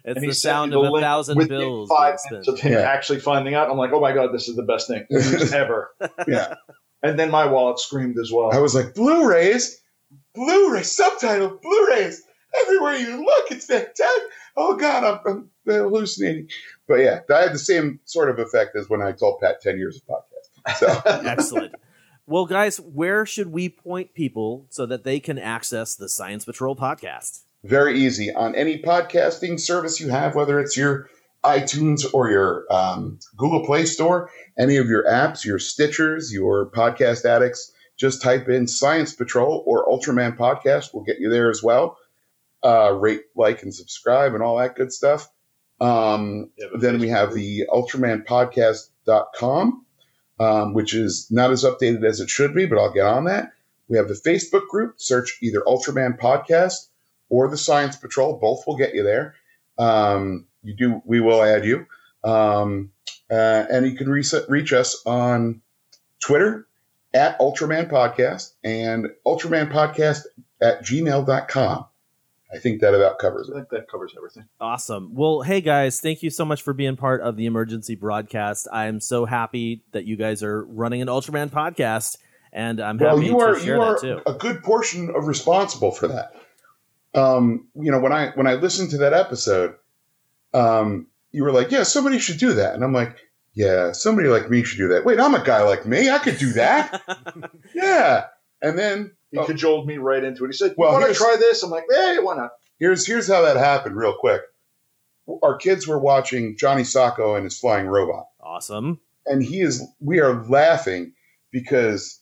[0.06, 1.90] It's And the sound of the a link thousand within bills.
[1.90, 2.80] Five being minutes of him Yeah.
[2.80, 3.70] actually finding out.
[3.70, 5.06] I'm like, oh my god, this is the best thing
[5.54, 5.92] ever.
[6.28, 6.56] Yeah,
[7.04, 8.52] And then my wallet screamed as well.
[8.54, 9.82] I was like, "Blu-rays,
[10.34, 12.24] Blu-ray subtitle, Blu-rays
[12.64, 13.52] everywhere you look.
[13.52, 14.24] It's fantastic."
[14.62, 16.50] Oh God, I'm, I'm hallucinating.
[16.88, 19.78] But yeah, I had the same sort of effect as when I told Pat ten
[19.78, 20.78] years of podcast.
[20.78, 21.76] So Excellent.
[22.28, 26.76] Well, guys, where should we point people so that they can access the Science Patrol
[26.76, 27.44] podcast?
[27.64, 31.10] very easy on any podcasting service you have, whether it's your
[31.44, 37.26] iTunes or your um, Google Play Store, any of your apps, your Stitchers, your podcast
[37.26, 37.72] addicts.
[37.98, 40.94] Just type in Science Patrol or Ultraman Podcast.
[40.94, 41.98] We'll get you there as well.
[42.64, 45.30] Uh, rate, like, and subscribe, and all that good stuff.
[45.80, 49.86] Um, Yeah, then we have the ultramanpodcast.com,
[50.40, 53.52] um, which is not as updated as it should be, but I'll get on that.
[53.88, 54.96] We have the Facebook group.
[54.98, 56.90] Search either Ultraman Podcast
[57.30, 58.38] or the Science Patrol.
[58.38, 59.36] Both will get you there.
[59.78, 61.02] Um, you do.
[61.06, 61.86] We will add you.
[62.24, 62.92] Um,
[63.32, 65.62] uh, and you can reach, reach us on
[66.20, 66.68] Twitter
[67.14, 70.26] at Ultraman Podcast and Ultraman Podcast
[70.62, 71.86] at gmail.com.
[72.52, 74.46] I think that about covers I think that covers everything.
[74.60, 75.14] Awesome.
[75.14, 78.68] Well, hey guys, thank you so much for being part of the emergency broadcast.
[78.74, 82.18] I'm so happy that you guys are running an Ultraman podcast,
[82.52, 84.22] and I'm Well, happy you are to share you are that too.
[84.26, 86.34] a good portion of responsible for that.
[87.14, 89.76] Um, you know, when I when I listened to that episode,
[90.54, 93.16] um, you were like, "Yeah, somebody should do that," and I'm like,
[93.54, 96.10] "Yeah, somebody like me should do that." Wait, I'm a guy like me.
[96.10, 97.02] I could do that.
[97.76, 98.26] yeah,
[98.62, 100.48] and then He oh, cajoled me right into it.
[100.48, 103.28] He said, Well, "You want to try this?" I'm like, "Hey, why not?" here's here's
[103.28, 104.42] how that happened, real quick.
[105.44, 108.26] Our kids were watching Johnny Sokko and his flying robot.
[108.42, 109.00] Awesome.
[109.28, 111.14] and he is we are laughing
[111.52, 112.20] because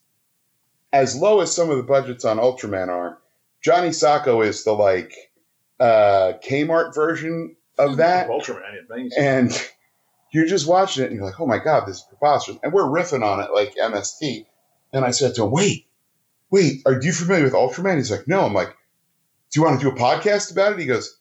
[0.92, 3.18] as low as some of the budgets on Ultraman are,
[3.64, 5.14] Johnny Sokko is the like
[5.80, 8.28] uh Kmart version of that.
[8.28, 9.10] Ultraman.
[9.18, 9.70] And
[10.32, 12.58] you're just watching it and you're like, oh my god, this is preposterous.
[12.62, 14.46] And we're riffing on it like MST.
[14.94, 15.87] And I said to him, wait,
[16.50, 17.98] wait, are you familiar with Ultraman?
[17.98, 18.46] He's like, no.
[18.46, 20.80] I'm like, do you want to do a podcast about it?
[20.80, 21.18] He goes,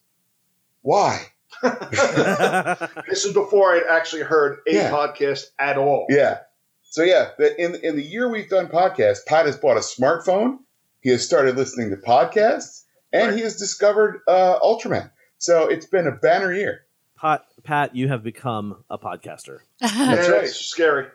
[0.82, 1.20] why?
[1.62, 4.90] this is before I'd actually heard a Yeah.
[4.90, 6.06] podcast at all.
[6.08, 6.40] Yeah.
[6.82, 10.58] So yeah, in in the year we've done podcasts, Pat has bought a smartphone.
[11.00, 15.10] He has started listening to podcasts, and he has discovered uh, Ultraman.
[15.38, 16.82] So it's been a banner year.
[17.20, 19.58] Pat, Pat, you have become a podcaster.
[19.80, 20.44] That's right.
[20.44, 21.08] It's scary.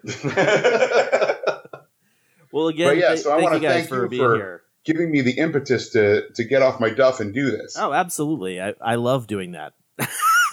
[2.53, 4.09] Well, again, But yeah, th- so I thank want you to guys thank for you
[4.09, 4.61] being for here.
[4.85, 7.75] giving me the impetus to to get off my duff and do this.
[7.77, 8.61] Oh, absolutely.
[8.61, 9.73] I, I love doing that.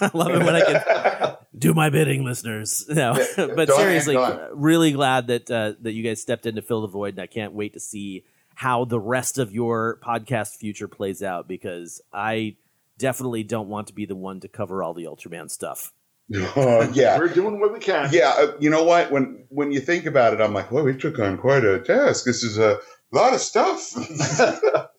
[0.01, 2.85] I love it when I can do my bidding, listeners.
[2.89, 4.41] No, Yeah, but don't- seriously, don't.
[4.53, 7.27] really glad that uh, that you guys stepped in to fill the void, and I
[7.27, 8.23] can't wait to see
[8.55, 12.55] how the rest of your podcast future plays out because I
[12.97, 15.93] definitely don't want to be the one to cover all the Ultraman stuff.
[16.35, 17.17] Oh, yeah.
[17.17, 18.09] We're doing what we can.
[18.11, 19.11] Yeah, uh, you know what?
[19.11, 22.25] When when you think about it, I'm like, well, we took on quite a task.
[22.25, 22.79] This is a
[23.11, 23.93] lot of stuff.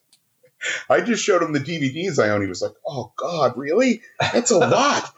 [0.91, 2.43] I just showed him the DVDs I own.
[2.43, 4.03] He was like, "Oh God, really?
[4.21, 5.15] That's a lot."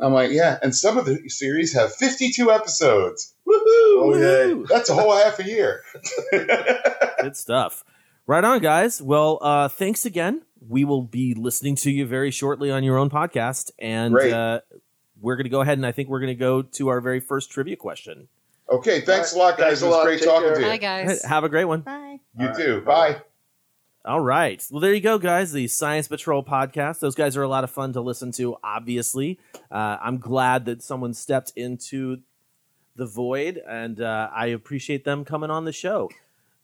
[0.00, 3.34] I'm like, "Yeah." And some of the series have 52 episodes.
[3.46, 3.58] Woohoo!
[4.00, 4.66] Oh, Woo!
[4.66, 5.82] That's a whole half a year.
[7.20, 7.84] Good stuff.
[8.26, 9.02] Right on, guys.
[9.02, 10.42] Well, uh, thanks again.
[10.66, 14.32] We will be listening to you very shortly on your own podcast, and Great.
[14.32, 14.60] uh,
[15.20, 17.20] we're going to go ahead and I think we're going to go to our very
[17.20, 18.28] first trivia question.
[18.70, 19.82] Okay, thanks a lot, guys.
[19.82, 20.04] a It was lot.
[20.04, 20.54] great Take talking care.
[20.56, 20.66] to you.
[20.68, 21.24] Hi, guys.
[21.24, 21.80] Have a great one.
[21.80, 22.20] Bye.
[22.38, 22.56] You All right.
[22.56, 22.80] too.
[22.82, 23.16] Bye.
[24.04, 24.64] All right.
[24.70, 25.52] Well, there you go, guys.
[25.52, 27.00] The Science Patrol podcast.
[27.00, 29.38] Those guys are a lot of fun to listen to, obviously.
[29.70, 32.18] Uh, I'm glad that someone stepped into
[32.96, 36.10] the void, and uh, I appreciate them coming on the show.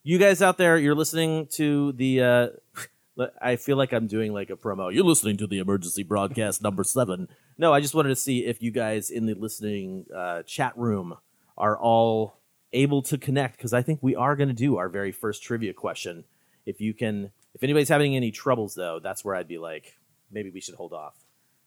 [0.02, 2.22] You guys out there, you're listening to the.
[2.22, 2.48] Uh,
[3.40, 4.92] I feel like I'm doing like a promo.
[4.92, 7.28] You're listening to the emergency broadcast number seven.
[7.56, 11.16] No, I just wanted to see if you guys in the listening uh, chat room
[11.56, 12.38] are all
[12.72, 15.72] able to connect because I think we are going to do our very first trivia
[15.72, 16.24] question.
[16.66, 19.96] If you can, if anybody's having any troubles though, that's where I'd be like,
[20.32, 21.14] maybe we should hold off.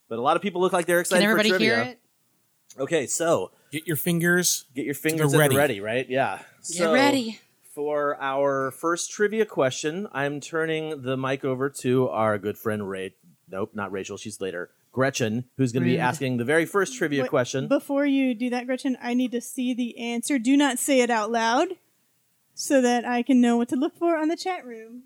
[0.09, 1.21] But a lot of people look like they're excited.
[1.21, 1.75] Can everybody for trivia.
[1.75, 1.99] hear it?
[2.77, 4.65] Okay, so Get your fingers.
[4.75, 5.55] Get your fingers ready.
[5.55, 6.09] ready, right?
[6.09, 6.39] Yeah.
[6.77, 7.39] Get ready.
[7.77, 13.13] For our first trivia question, I'm turning the mic over to our good friend Ray.
[13.47, 14.17] Nope, not Rachel.
[14.17, 14.71] She's later.
[14.91, 17.67] Gretchen, who's going to be asking the very first trivia Wait, question.
[17.67, 20.39] Before you do that, Gretchen, I need to see the answer.
[20.39, 21.67] Do not say it out loud
[22.55, 25.03] so that I can know what to look for on the chat room.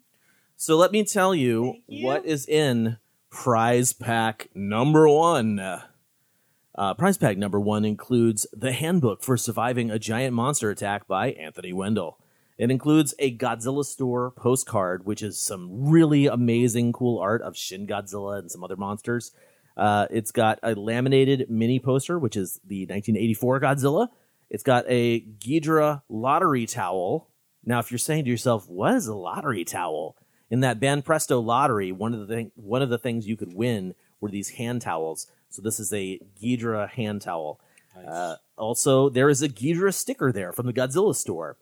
[0.55, 2.99] So let me tell you, what is in
[3.29, 5.59] prize pack number one.
[5.59, 11.31] Uh, prize pack number one includes the handbook for surviving a giant monster attack by
[11.31, 12.17] Anthony Wendell.
[12.61, 17.87] It includes a Godzilla store postcard, which is some really amazing, cool art of Shin
[17.87, 19.31] Godzilla and some other monsters.
[19.75, 24.09] Uh, it's got a laminated mini poster, which is the 1984 Godzilla.
[24.51, 27.29] It's got a Ghidra lottery towel.
[27.65, 30.15] Now, if you're saying to yourself, "What is a lottery towel?"
[30.51, 33.95] In that Banpresto lottery, one of the thing, one of the things you could win
[34.19, 35.25] were these hand towels.
[35.49, 37.59] So this is a Ghidra hand towel.
[38.07, 41.57] Uh, also, there is a Ghidra sticker there from the Godzilla store.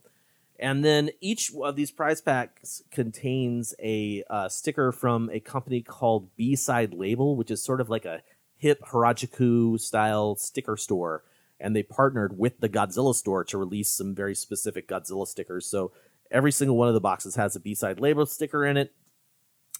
[0.59, 6.35] And then each of these prize packs contains a uh, sticker from a company called
[6.35, 8.21] B Side Label, which is sort of like a
[8.57, 11.23] hip Harajuku style sticker store.
[11.61, 15.65] And they partnered with the Godzilla store to release some very specific Godzilla stickers.
[15.65, 15.93] So
[16.29, 18.93] every single one of the boxes has a B Side Label sticker in it.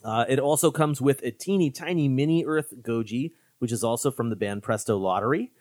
[0.02, 4.30] Uh, it also comes with a teeny tiny mini Earth Goji, which is also from
[4.30, 5.52] the Banpresto Lottery.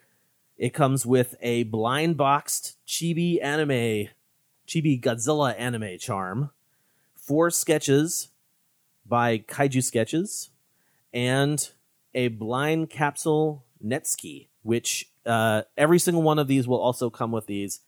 [0.56, 4.08] It comes with a blind boxed chibi anime,
[4.68, 6.50] chibi Godzilla anime charm,
[7.16, 8.28] four sketches
[9.06, 10.50] by Kaiju Sketches,
[11.12, 11.70] and
[12.14, 17.46] a blind capsule netsuke, which uh, every single one of these will also come with
[17.46, 17.80] these.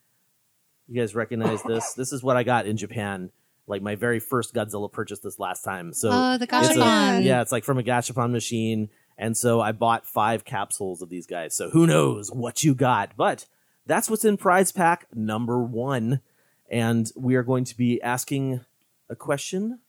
[0.89, 1.93] You guys recognize this?
[1.97, 3.31] This is what I got in Japan,
[3.67, 5.93] like my very first Godzilla purchase this last time.
[5.93, 7.25] So Oh, the it's a- gachapon.
[7.25, 8.89] yeah, it's like from a gachapon machine.
[9.19, 11.55] And so I bought five capsules of these guys.
[11.55, 13.13] So who knows what you got?
[13.19, 13.45] But
[13.85, 16.23] that's what's in prize pack number one.
[16.71, 18.65] And we are going to be asking
[19.09, 19.81] a question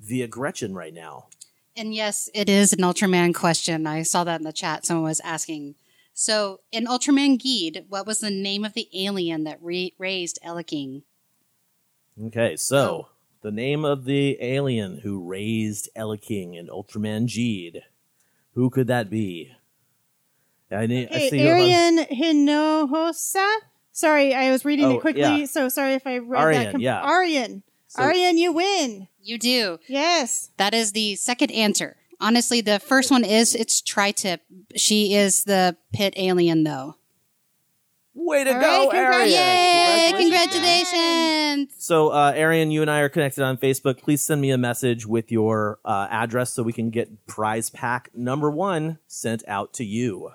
[0.00, 1.28] via Gretchen right now.
[1.76, 3.86] And yes, it is an Ultraman question.
[3.86, 4.84] I saw that in the chat.
[4.84, 5.76] Someone was asking.
[6.12, 11.02] So, in Ultraman Geed, what was the name of the alien that re- raised Eleking?
[12.20, 13.06] Okay, so
[13.42, 15.88] the name of the alien who raised
[16.20, 17.82] King in Ultraman Geed.
[18.54, 19.52] Who could that be?
[20.72, 23.48] I, need, I Hey, see Arian Hinojosa.
[23.98, 25.44] Sorry, I was reading Oh, it quickly, yeah.
[25.46, 26.70] so sorry if I read Arian, that.
[26.70, 27.02] com- yeah.
[27.02, 27.64] Arian.
[27.88, 29.08] So- Arian, you win.
[29.20, 29.80] You do.
[29.88, 30.50] Yes.
[30.56, 31.96] That is the second answer.
[32.20, 34.42] Honestly, the first one is it's Tri-Tip.
[34.76, 36.94] She is the pit alien, though.
[38.14, 39.30] Way to All go, right, Arian!
[39.30, 40.12] Yay!
[40.16, 40.90] Congratulations.
[40.90, 41.74] Congratulations!
[41.78, 44.00] So, uh, Arian, you and I are connected on Facebook.
[44.00, 48.10] Please send me a message with your uh, address so we can get prize pack
[48.14, 50.30] number one sent out to you.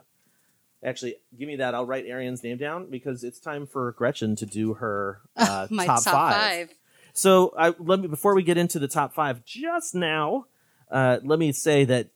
[0.84, 1.74] Actually, give me that.
[1.74, 5.86] I'll write Arian's name down because it's time for Gretchen to do her uh, My
[5.86, 6.36] top, top five.
[6.36, 6.78] five.
[7.14, 10.48] So, I, let me before we get into the top five, just now,
[10.92, 12.10] uh, let me say that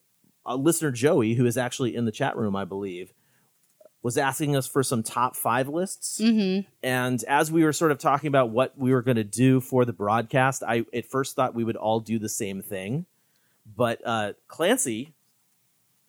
[0.45, 3.13] uh, listener Joey, who is actually in the chat room, I believe,
[4.01, 6.19] was asking us for some top five lists.
[6.21, 6.67] Mm-hmm.
[6.81, 9.85] And as we were sort of talking about what we were going to do for
[9.85, 13.05] the broadcast, I at first thought we would all do the same thing.
[13.75, 15.13] But uh, Clancy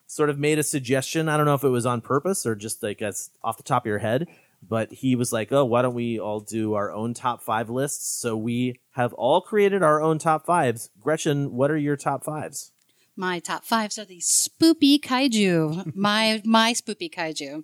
[0.09, 1.29] sort of made a suggestion.
[1.29, 3.83] I don't know if it was on purpose or just like as off the top
[3.83, 4.27] of your head,
[4.67, 8.19] but he was like, "Oh, why don't we all do our own top five lists?"
[8.19, 10.89] So we have all created our own top fives.
[10.99, 12.71] Gretchen, what are your top fives?
[13.15, 15.95] My top fives are the spoopy kaiju.
[15.95, 17.63] my my spoopy kaiju.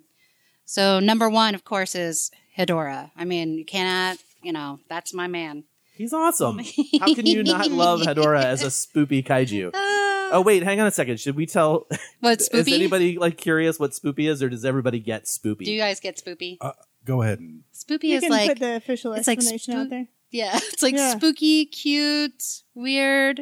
[0.64, 3.10] So number one, of course, is Hedora.
[3.16, 5.64] I mean, you cannot, you know, that's my man.
[5.96, 6.58] He's awesome.
[7.00, 9.70] How can you not love Hedora as a spoopy kaiju?
[9.74, 11.18] oh wait, hang on a second.
[11.20, 11.86] Should we tell?
[12.20, 12.58] What, Is Spoopy?
[12.58, 15.64] Is anybody like curious what spoopy is, or does everybody get spoopy?
[15.66, 16.56] Do you guys get spoopy?
[16.60, 16.72] Uh,
[17.04, 17.40] go ahead.
[17.40, 20.06] And, spoopy You is can like put the official it's like explanation out there.
[20.30, 21.16] Yeah, it's like Yeah.
[21.16, 23.40] spooky, cute, weird.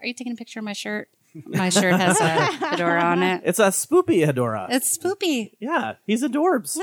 [0.00, 1.08] Are you taking a picture of my shirt?
[1.44, 3.42] My shirt has a fedora on it.
[3.44, 4.68] It's a spoopy Hedora.
[4.70, 5.52] It's spoopy.
[5.60, 6.78] yeah, he's adorbs.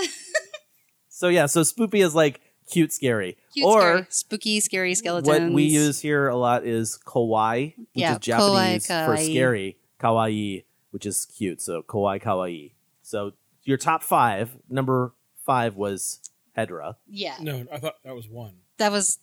[1.09, 5.27] so yeah, so spoopy is like cute, scary, Cute, or scary, spooky, scary skeletons.
[5.27, 9.25] what we use here a lot is kawaii, which Yeah, is Japanese kawaii, for kawaii.
[9.31, 9.77] scary.
[9.99, 11.61] Kawaii, which is cute.
[11.61, 12.71] So kawaii, kawaii.
[13.01, 13.33] So
[13.63, 14.49] your top five.
[14.69, 15.13] Number
[15.45, 16.19] five was
[16.57, 16.95] Hedora.
[17.07, 18.55] Yeah, No, I thought that was one.
[18.77, 19.19] that was.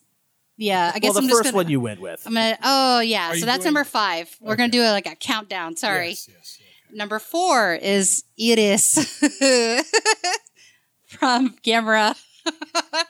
[0.57, 2.23] Yeah, I guess well, the I'm just first gonna, one you went with.
[2.27, 2.59] I'm gonna.
[2.63, 4.37] Oh yeah, Are so you that's doing- number five.
[4.41, 5.77] We're gonna do it like a countdown.
[5.77, 6.09] Sorry.
[6.11, 6.59] Yes, yes.
[6.93, 8.95] Number four is Iris
[11.07, 12.15] from Gamera.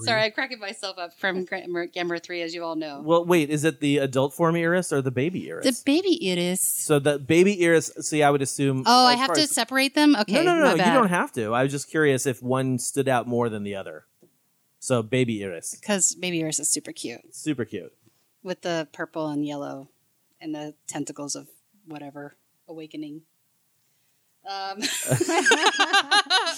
[0.00, 3.00] Sorry, I'm cracking myself up from Gamera, Gamera 3, as you all know.
[3.04, 5.64] Well, wait, is it the adult form iris or the baby iris?
[5.66, 6.60] The baby iris.
[6.62, 7.90] so the baby iris.
[8.00, 8.82] See, I would assume.
[8.86, 10.16] Oh, I have to as- separate them?
[10.16, 10.32] Okay.
[10.32, 10.70] no, no, no, my no.
[10.72, 10.94] You bad.
[10.94, 11.52] don't have to.
[11.54, 14.04] I was just curious if one stood out more than the other.
[14.80, 17.92] So baby iris, Because baby iris is super cute super cute.
[18.42, 19.88] with the purple and yellow
[20.40, 21.48] and the tentacles of
[21.86, 22.36] whatever
[22.68, 23.22] awakening.
[24.46, 24.82] Um,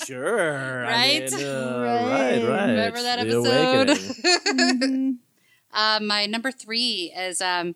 [0.05, 0.85] Sure.
[0.87, 1.33] I Right?
[1.33, 2.43] mean, uh, Right.
[2.43, 2.67] right, right.
[2.71, 3.89] Remember that The episode?
[4.55, 5.19] Awakening.
[5.73, 7.75] Uh, my number three is um,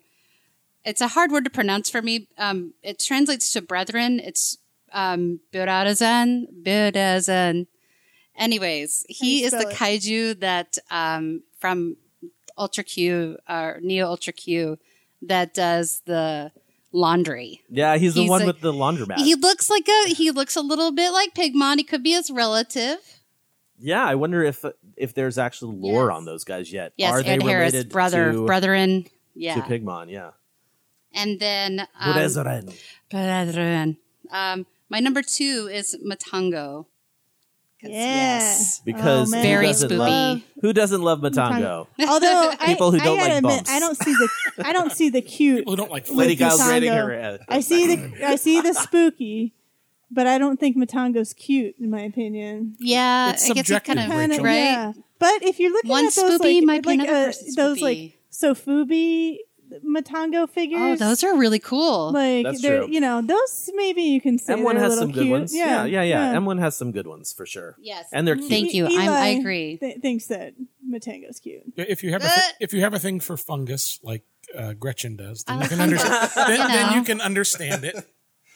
[0.83, 2.27] it's a hard word to pronounce for me.
[2.35, 4.19] Um, it translates to brethren.
[4.19, 4.57] It's
[4.91, 6.47] um, Buradazan.
[6.63, 7.67] Buradazan.
[8.35, 9.75] Anyways, he is the it?
[9.75, 11.97] kaiju that um, from
[12.57, 14.79] Ultra Q or Neo Ultra Q
[15.21, 16.51] that does the
[16.91, 17.61] laundry.
[17.69, 19.17] yeah, he's the one a- with the laundromat.
[19.17, 21.77] He looks like a he looks a little bit like Pigmon.
[21.77, 22.97] He could be his relative.
[23.79, 24.63] yeah, I wonder if
[24.97, 26.15] if there's actually lore Yes.
[26.17, 26.93] on those guys yet.
[26.97, 29.05] Yes, Are they Ed Harris, related brother, to, brethren.
[29.35, 30.09] Yeah, to Pigmon?
[30.11, 30.31] Yeah.
[31.13, 32.69] and then um, Brethren.
[33.09, 33.97] Brethren.
[34.31, 36.85] Um, my number two is Matango.
[37.81, 38.81] 'Cause, Yes.
[38.85, 39.43] Because Oh, man.
[39.43, 39.97] who Very doesn't.
[39.97, 41.87] Love, who doesn't love Matango?
[42.07, 43.69] Although People I, who don't I gotta like admit, bumps.
[43.71, 44.29] I don't see the
[44.65, 45.59] I don't see the cute.
[45.59, 46.69] People who don't like Lady Kyle's Matango.
[46.69, 47.13] rating her.
[47.21, 49.53] Uh, I see the I see the spooky,
[50.11, 52.75] but I don't think Matango's cute in my opinion.
[52.79, 54.55] Yeah, It's I guess it subjective, kind of Kind of right.
[54.55, 54.93] yeah.
[55.19, 57.77] But if you're looking One at those spoopy like, might be like uh, person's those
[57.79, 57.81] spoopy.
[57.81, 59.37] like Sofubi
[59.85, 61.01] Matango figures.
[61.01, 62.11] Oh, those are really cool.
[62.11, 62.91] like That's they're true.
[62.93, 65.31] you know those maybe you can say M1 they're a has little some good cute.
[65.31, 65.55] ones.
[65.55, 66.33] Yeah, yeah, yeah.
[66.35, 67.75] M1 has some good ones for sure.
[67.79, 68.49] yes, And they're cute.
[68.49, 68.85] Thank you.
[68.85, 69.77] I'm, I Eli agree.
[69.77, 70.53] th- thinks that
[70.87, 71.63] Matango's cute.
[71.77, 74.23] If you have a th- if you have a thing for fungus like
[74.57, 76.29] uh, Gretchen does, then I you like can understand.
[76.35, 76.93] then, you then know.
[76.95, 77.95] you can understand it.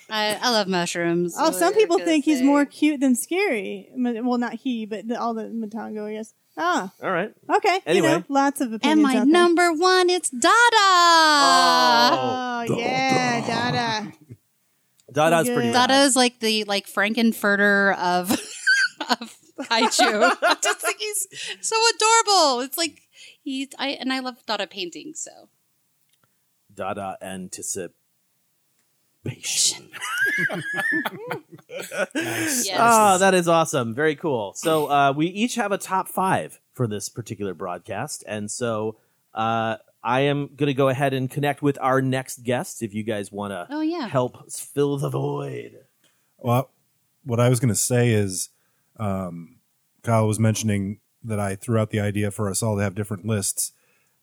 [0.10, 1.36] I, I love mushrooms.
[1.38, 3.90] Oh, some people gonna think he's more cute than scary.
[3.96, 6.34] Ma- Well, not he, but the, all the Matango, I guess.
[6.58, 7.34] Ah, All right.
[7.58, 7.80] okay.
[7.86, 8.08] Anyway.
[8.08, 9.26] you know, lots of opinions And my out there.
[9.26, 10.54] number one, it's Dada.
[10.78, 14.14] Oh, yeah, Dada.
[15.12, 15.56] Dada's Good.
[15.56, 16.06] pretty Dada rad.
[16.06, 18.32] is like the like Frankenfurter of
[19.10, 20.62] of kaiju.
[20.62, 21.28] Just think he's
[21.62, 22.62] so adorable.
[22.62, 23.02] It's like
[23.44, 25.50] he's I and I love Dada painting So
[26.74, 27.18] Dada
[29.26, 29.90] anticipation.
[32.16, 32.70] yes.
[32.78, 33.94] Oh, that is awesome.
[33.94, 34.54] Very cool.
[34.56, 38.98] So uh, we each have a top five for this particular broadcast, and so
[39.34, 42.82] uh, I am going to go ahead and connect with our next guest.
[42.84, 44.08] If you guys want to Oh, yeah.
[44.08, 45.80] help fill the void.
[46.38, 46.70] Well,
[47.24, 48.50] what I was going to say is,
[48.98, 49.58] um,
[50.04, 53.26] Kyle was mentioning that I threw out the idea for us all to have different
[53.26, 53.72] lists.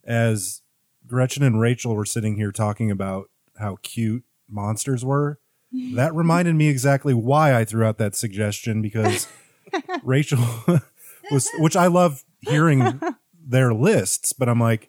[0.04, 0.62] As
[1.06, 3.28] Gretchen and Rachel were sitting here talking about
[3.58, 5.38] how cute monsters were,
[5.94, 9.26] that reminded me exactly why I threw out that suggestion because
[10.02, 10.44] Rachel
[11.30, 13.00] was, which I love hearing
[13.44, 14.88] their lists, but I'm like,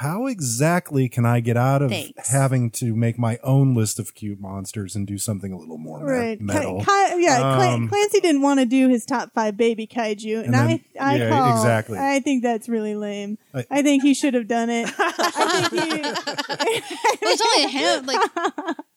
[0.00, 2.28] how exactly can I get out of Thanks.
[2.30, 6.04] having to make my own list of cute monsters and do something a little more
[6.04, 6.40] Right.
[6.40, 6.80] metal?
[6.80, 10.36] Ki- Ki- yeah, Clan- Um, Clancy didn't want to do his top five baby kaiju,
[10.44, 11.98] and, And then- I, I yeah, call, exactly.
[11.98, 13.38] I think that's really lame.
[13.54, 14.88] I, I- think he should have done it.
[14.98, 16.02] I think he,
[17.20, 18.06] There's only a hand.
[18.06, 18.30] Like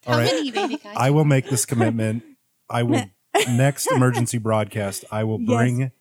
[0.06, 0.26] how right.
[0.26, 0.93] many baby kaiju?
[0.95, 2.24] I will make this commitment.
[2.70, 3.04] I will
[3.50, 5.06] next emergency broadcast.
[5.12, 5.47] I will Yes.
[5.47, 5.91] bring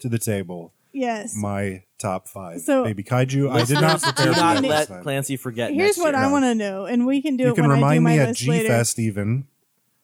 [0.00, 1.34] to the table yes.
[1.36, 3.50] my top five So- baby kaiju.
[3.50, 5.02] I did not prepare Do for not that let time.
[5.02, 5.70] Clancy forget.
[5.72, 6.24] Here's next what year.
[6.24, 8.04] I want to know, and we can do You it can when I do remind
[8.04, 8.68] my me at G later.
[8.68, 9.46] Fest even.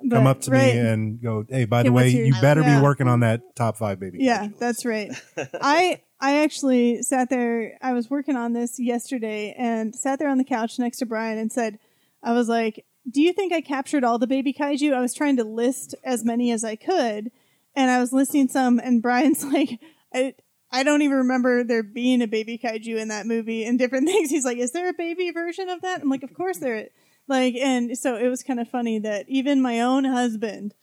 [0.00, 0.74] But- Come up to right.
[0.74, 2.78] me and go, hey, by Okay, the way, what's you better Yeah.
[2.78, 4.18] be working on that top five baby.
[4.20, 4.58] Yeah, kaiju.
[4.58, 5.10] that's right.
[5.60, 7.76] I I actually sat there.
[7.82, 11.36] I was working on this yesterday and sat there on the couch next to Brian
[11.38, 11.78] and said,
[12.22, 14.92] "I was like, do you think I captured all the baby kaiju?
[14.94, 17.30] I was trying to list as many as I could,
[17.74, 19.80] and I was listing some, and Brian's like,
[20.14, 20.34] I."
[20.70, 24.30] I don't even remember there being a baby kaiju in that movie and different things.
[24.30, 26.88] He's like, "Is there a baby version of that?" I'm like, "Of course there is."
[27.26, 30.74] Like, and so it was kind of funny that even my own husband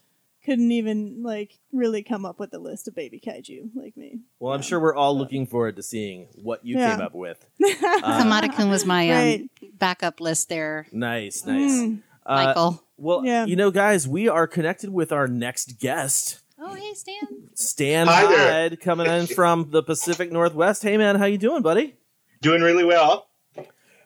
[0.46, 4.20] couldn't even like really come up with a list of baby kaiju like me.
[4.40, 6.92] Well, I'm sure we're all looking forward to seeing what you Yeah.
[6.96, 7.46] came up with.
[8.04, 9.50] Uh, was my um, Right.
[9.80, 10.86] backup list there.
[10.92, 11.72] Nice, nice.
[11.72, 12.02] Mm.
[12.26, 12.84] Uh, Michael.
[12.98, 13.46] Well, Yeah.
[13.46, 17.28] you know, guys, we are connected with our next guest, Oh, hey, Stan.
[17.54, 18.76] Stan Hi there.
[18.76, 20.82] Coming in from the Pacific Northwest.
[20.82, 21.96] Hey, man, how you doing, buddy?
[22.42, 23.28] Doing really well.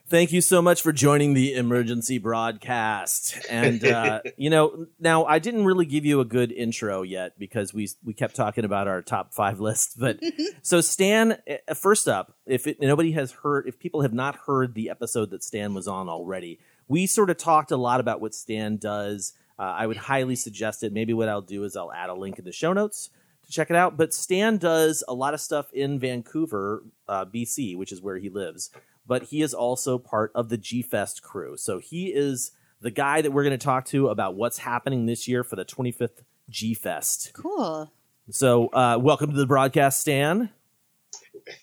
[0.10, 3.38] Thank you so much for joining the emergency broadcast.
[3.50, 7.74] And uh, you know, now I didn't really give you a good intro yet because
[7.74, 9.98] we we kept talking about our top five list.
[9.98, 10.20] But
[10.62, 14.74] so Stan, uh, first up, if it, nobody has heard, if people have not heard
[14.74, 18.36] the episode that Stan was on already, we sort of talked a lot about what
[18.36, 19.32] Stan does.
[19.60, 20.94] Uh, I would highly suggest it.
[20.94, 23.10] Maybe what I'll do is I'll add a link in the show notes
[23.46, 23.98] to check it out.
[23.98, 28.30] But Stan does a lot of stuff in Vancouver, uh, BC, which is where he
[28.30, 28.72] lives.
[29.06, 31.58] But he is also part of the G Fest crew.
[31.58, 35.28] So he is the guy that we're going to talk to about what's happening this
[35.28, 37.32] year for the 25th G Fest.
[37.34, 37.92] Cool.
[38.32, 40.52] So, uh, welcome to the broadcast, Stan.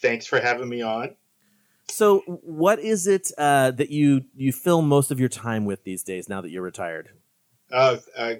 [0.02, 1.14] Thanks for having me on.
[1.88, 6.02] So, what is it uh, that you you fill most of your time with these
[6.02, 6.28] days?
[6.28, 7.10] Now that you're retired,
[7.72, 8.38] Uh, I,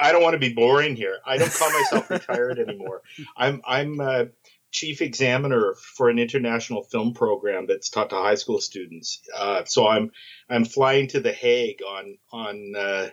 [0.00, 1.18] I don't want to be boring here.
[1.26, 3.02] I don't call myself retired anymore.
[3.36, 4.24] I'm I'm uh,
[4.70, 9.20] chief examiner for an international film program that's taught to high school students.
[9.36, 10.10] Uh, so I'm
[10.48, 13.08] I'm flying to The Hague on on uh,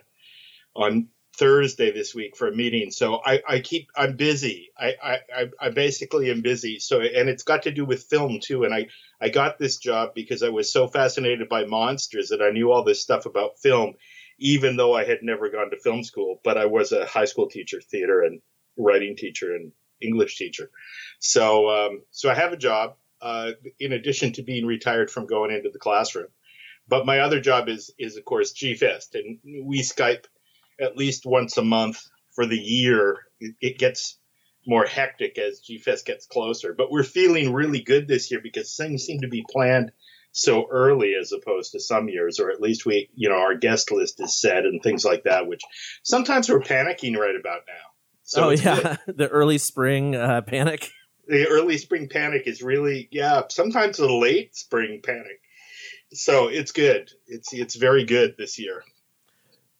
[0.74, 2.90] on Thursday this week for a meeting.
[2.90, 4.70] So I, I keep I'm busy.
[4.78, 6.78] I, I- I basically am busy.
[6.78, 8.64] So and it's got to do with film too.
[8.64, 8.88] And I,
[9.20, 12.84] I got this job because I was so fascinated by monsters that I knew all
[12.84, 13.94] this stuff about film,
[14.40, 16.40] even though I had never gone to film school.
[16.42, 18.40] But I was a high school teacher, theater and
[18.76, 19.72] writing teacher and
[20.02, 20.70] English teacher.
[21.20, 25.52] So um, so I have a job uh, in addition to being retired from going
[25.52, 26.28] into the classroom.
[26.88, 30.24] But my other job is is of course GFest, and we Skype
[30.80, 32.02] at least once a month
[32.34, 33.18] for the year.
[33.38, 34.18] It, it gets
[34.66, 39.04] more hectic as GFest gets closer, but we're feeling really good this year because things
[39.04, 39.92] seem to be planned
[40.32, 43.90] so early as opposed to some years, or at least we, you know, our guest
[43.90, 45.62] list is set and things like that, which
[46.02, 47.90] sometimes we're panicking right about now.
[48.22, 50.90] So oh yeah, the early spring uh, panic.
[51.26, 55.40] the early spring panic is really yeah sometimes the late spring panic
[56.12, 58.82] so it's good it's it's very good this year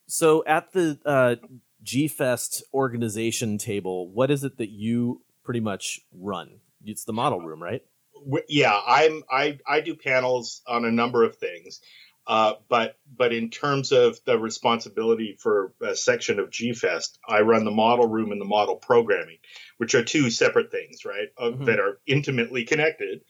[0.07, 1.37] So, at the uh,
[1.83, 6.59] G Fest organization table, what is it that you pretty much run?
[6.85, 7.83] It's the model room, right?
[8.27, 11.81] W- yeah i'm i i do panels on a number of things
[12.27, 17.65] uh, but but in terms of the responsibility for a section of gfest i run
[17.65, 19.39] the model room and the model programming
[19.79, 21.67] which are two separate things right uh, Mhm.
[21.67, 23.23] that are intimately connected.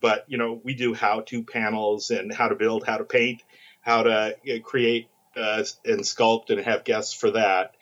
[0.00, 3.42] But you know we do how to panels and how to build how to paint
[3.82, 7.74] how to uh, create uh, and sculpt and have guests for that.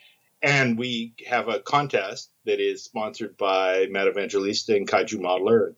[0.43, 5.75] And we have a contest that is sponsored by Matt Evangelista and Kaiju Modeler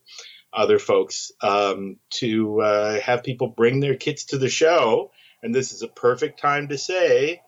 [0.53, 5.11] other folks um, to uh, have people bring their kits to the show.
[5.43, 7.43] And this is a perfect time to say,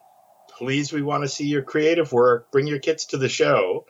[0.58, 2.52] please, we want to see your creative work.
[2.52, 3.86] Bring your kits to the show,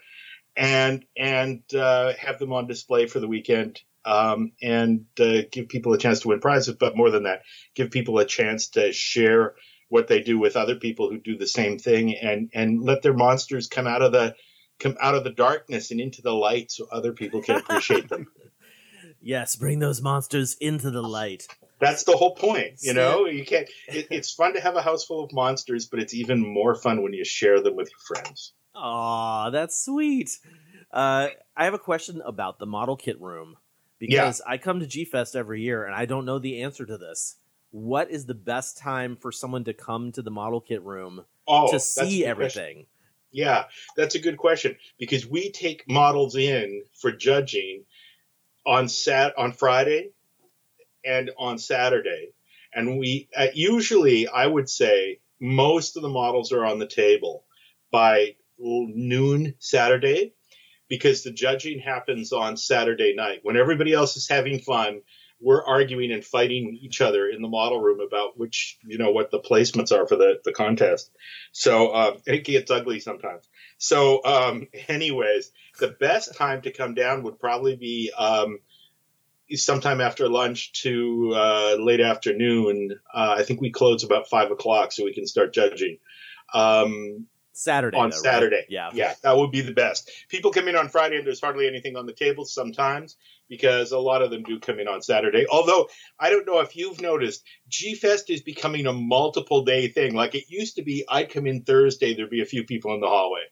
[0.56, 3.80] and and uh, have them on display for the weekend.
[4.02, 7.42] Um, and uh, give people a chance to win prizes, but more than that,
[7.74, 9.54] give people a chance to share
[9.90, 13.12] what they do with other people who do the same thing, and and let their
[13.12, 14.34] monsters come out of the
[14.78, 18.26] come out of the darkness and into the light, so other people can appreciate them.
[19.20, 21.46] Yes, bring those monsters into the light.
[21.78, 23.26] That's the whole point, you know.
[23.26, 23.68] You can't.
[23.88, 27.02] It, it's fun to have a house full of monsters, but it's even more fun
[27.02, 28.52] when you share them with your friends.
[28.74, 30.38] Aw, that's sweet.
[30.92, 33.56] Uh, I have a question about the model kit room
[33.98, 36.98] because I come to G Fest every year and I don't know the answer to
[36.98, 37.36] this.
[37.70, 41.70] What is the best time for someone to come to the model kit room Oh,
[41.70, 42.86] to see everything?
[43.32, 43.64] Yeah,
[43.96, 47.84] that's a good question because we take models in for judging
[48.66, 50.10] on sat on Friday
[51.04, 52.32] and on Saturday,
[52.74, 57.44] and we uh, usually I would say most of the models are on the table
[57.90, 60.34] by noon Saturday
[60.88, 65.00] because the judging happens on Saturday night when everybody else is having fun.
[65.40, 69.30] We're arguing and fighting each other in the model room about which, you know, what
[69.30, 71.10] the placements are for the, the contest.
[71.52, 73.48] So uh, it gets ugly sometimes.
[73.78, 78.58] So, um, anyways, the best time to come down would probably be um,
[79.56, 82.98] sometime after lunch to uh, late afternoon.
[83.12, 85.98] Uh, I think we close about five o'clock so we can start judging.
[86.52, 88.22] Um, Saturday on though, right?
[88.22, 88.64] Saturday.
[88.68, 88.90] Yeah.
[88.94, 90.10] yeah, that would be the best.
[90.28, 93.16] People come in on Friday and there's hardly anything on the table sometimes
[93.50, 95.44] because a lot of them do come in on Saturday.
[95.50, 95.88] Although
[96.18, 100.14] I don't know if you've noticed, G Fest is becoming a multiple day thing.
[100.14, 103.00] Like it used to be, I'd come in Thursday, there'd be a few people in
[103.00, 103.42] the hallway,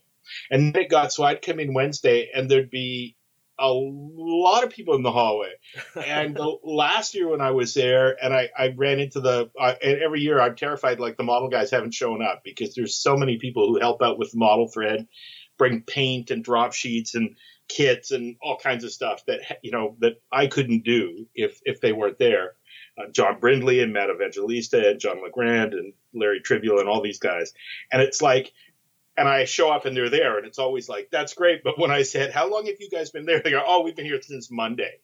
[0.51, 3.17] and then it got so I'd come in Wednesday and there'd be
[3.59, 5.53] a lot of people in the hallway.
[6.07, 9.75] And the last year when I was there, and I, I ran into the, uh,
[9.83, 13.17] and every year I'm terrified like the model guys haven't shown up because there's so
[13.17, 15.09] many people who help out with the model thread,
[15.57, 17.37] bring paint and drop sheets and
[17.69, 21.81] kits and all kinds of stuff that you know that I couldn't do if if
[21.81, 22.55] they weren't there.
[22.99, 27.19] Uh, John Brindley and Matt Evangelista and John Legrand and Larry Trivial and all these
[27.19, 27.53] guys,
[27.93, 28.53] and it's like
[29.19, 31.65] and I show up and they're there, and it's always like, that's great.
[31.65, 33.41] But when I said, how long have you guys been there?
[33.41, 35.01] They go, oh, we've been here since Monday.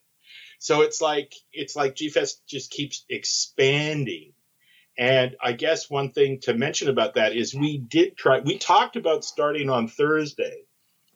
[0.61, 4.32] So it's like, it's like GFest just keeps expanding.
[4.97, 8.95] And I guess one thing to mention about that is we did try, we talked
[8.95, 10.62] about starting on Thursday,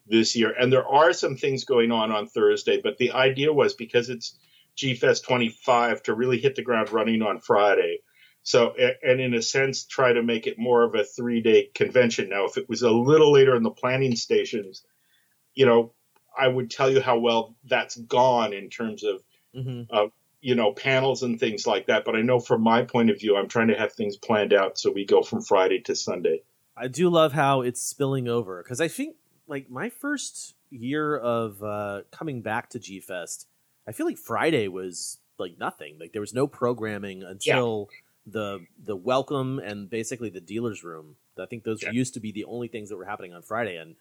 [0.09, 0.53] this year.
[0.57, 4.37] And there are some things going on on Thursday, but the idea was because it's
[4.75, 7.99] G Fest 25 to really hit the ground running on Friday.
[8.41, 8.73] So,
[9.03, 12.29] and in a sense, try to make it more of a three day convention.
[12.29, 14.83] Now, if it was a little later in the planning stations,
[15.53, 15.93] you know,
[16.37, 19.21] I would tell you how well that's gone in terms of,
[19.55, 19.83] Mm-hmm.
[19.89, 20.09] uh,
[20.41, 22.05] you know, panels and things like that.
[22.05, 24.77] But I know from my point of view, I'm trying to have things planned out
[24.77, 26.43] so we go from Friday to Sunday.
[26.77, 29.15] I do love how it's spilling over because I think
[29.49, 33.47] like my first year of uh, coming back to G Fest,
[33.87, 35.97] I feel like Friday was like nothing.
[35.99, 37.89] Like there was no programming until
[38.25, 41.15] the the welcome and basically the dealers room.
[41.41, 41.91] I think those Yeah.
[41.91, 43.77] used to be the only things that were happening on Friday.
[43.77, 43.95] And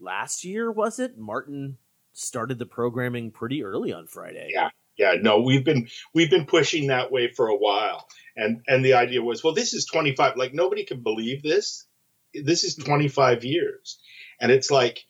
[0.00, 1.18] last year was it?
[1.18, 1.78] Martin
[2.12, 4.50] started the programming pretty early on Friday.
[4.52, 5.14] Yeah, yeah.
[5.20, 9.22] No, we've been we've been pushing that way for a while, and and the idea
[9.22, 10.36] was, well, this is 25.
[10.36, 11.86] Like nobody can believe this.
[12.34, 13.98] This is 25 years,
[14.40, 15.04] and it's like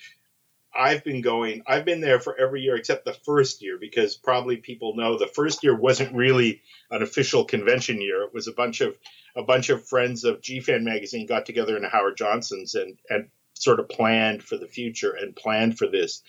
[0.76, 1.62] I've been going.
[1.66, 5.26] I've been there for every year except the first year because probably people know the
[5.26, 8.22] first year wasn't really an official convention year.
[8.22, 8.96] It was a bunch of
[9.34, 13.28] a bunch of friends of GFan magazine got together in a Howard Johnson's and and
[13.54, 16.22] sort of planned for the future and planned for this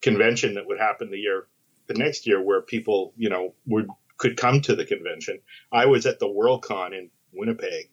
[0.00, 1.46] convention that would happen the year
[1.88, 5.40] the next year where people you know would could come to the convention.
[5.72, 7.88] I was at the WorldCon in Winnipeg,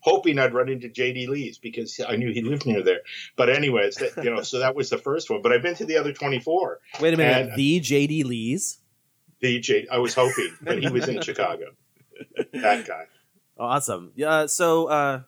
[0.00, 3.00] hoping I'd run into JD Lees because I knew he lived near there.
[3.36, 5.42] But anyways, that, you know, so that was the first one.
[5.42, 6.80] But I've been to the other twenty four.
[7.00, 8.78] Wait a minute, And- the JD Lees.
[9.40, 11.66] The J, I was hoping, but he was in Chicago.
[12.52, 13.04] That guy.
[13.58, 14.12] Awesome.
[14.14, 14.46] Yeah.
[14.46, 15.20] So uh,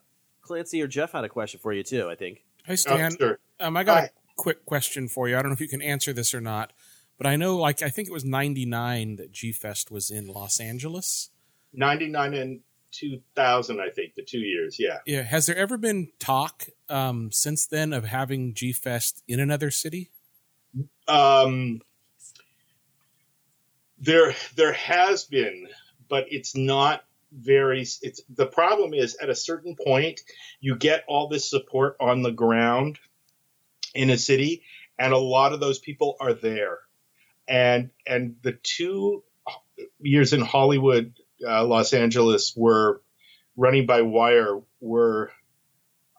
[0.42, 2.08] Clancy or Jeff had a question for you too.
[2.08, 2.42] I think.
[2.64, 3.38] Hey Stan, Oh, sure.
[3.60, 4.04] um, I got Hi.
[4.06, 5.36] a quick question for you.
[5.36, 6.72] I don't know if you can answer this or not,
[7.18, 10.58] but I know, like, I think it was '99 that G Fest was in Los
[10.60, 11.30] Angeles.
[11.72, 12.60] Ninety nine and
[12.90, 14.76] two thousand, I think, the two years.
[14.78, 14.98] Yeah.
[15.06, 19.70] Yeah, has there ever been talk um, since then of having G Fest in another
[19.70, 20.10] city?
[21.08, 21.80] Um,
[23.98, 25.68] there there has been,
[26.08, 27.80] but it's not very.
[27.80, 30.20] It's the problem is at a certain point
[30.60, 32.98] you get all this support on the ground
[33.94, 34.62] in a city,
[34.98, 36.78] and a lot of those people are there,
[37.48, 39.22] and and the two
[40.00, 41.14] years in Hollywood,
[41.46, 43.02] uh, Los Angeles were
[43.56, 45.30] running by wire were.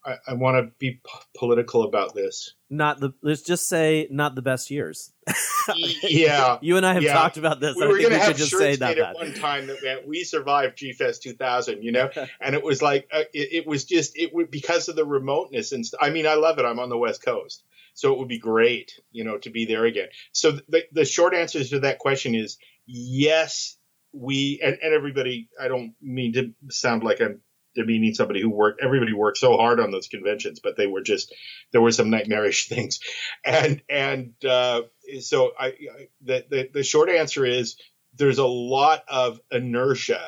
[0.05, 0.99] I, I want to be p-
[1.37, 2.53] political about this.
[2.69, 3.13] Not the.
[3.21, 5.11] Let's just say not the best years.
[6.03, 7.13] yeah, You and I have Yeah.
[7.13, 7.75] talked about this.
[7.75, 8.95] We I were think going we to have just shirts say that.
[8.95, 12.09] made at one time that "We survived G Fest 2000," you know,
[12.41, 15.71] and it was like uh, it, it was just it would because of the remoteness
[15.73, 16.65] and st- I mean, I love it.
[16.65, 17.63] I'm on the West Coast,
[17.93, 20.07] so it would be great, you know, to be there again.
[20.31, 23.76] So the the short answer to that question is yes.
[24.13, 25.49] We and, and everybody.
[25.59, 27.41] I don't mean to sound like I'm
[27.75, 28.81] demeaning somebody who worked.
[28.81, 31.33] Everybody worked so hard on those conventions, but they were just
[31.71, 32.99] there were some nightmarish things,
[33.45, 34.81] and and uh,
[35.21, 35.73] so I, I
[36.21, 37.77] the, the the short answer is
[38.15, 40.21] there's a lot of inertia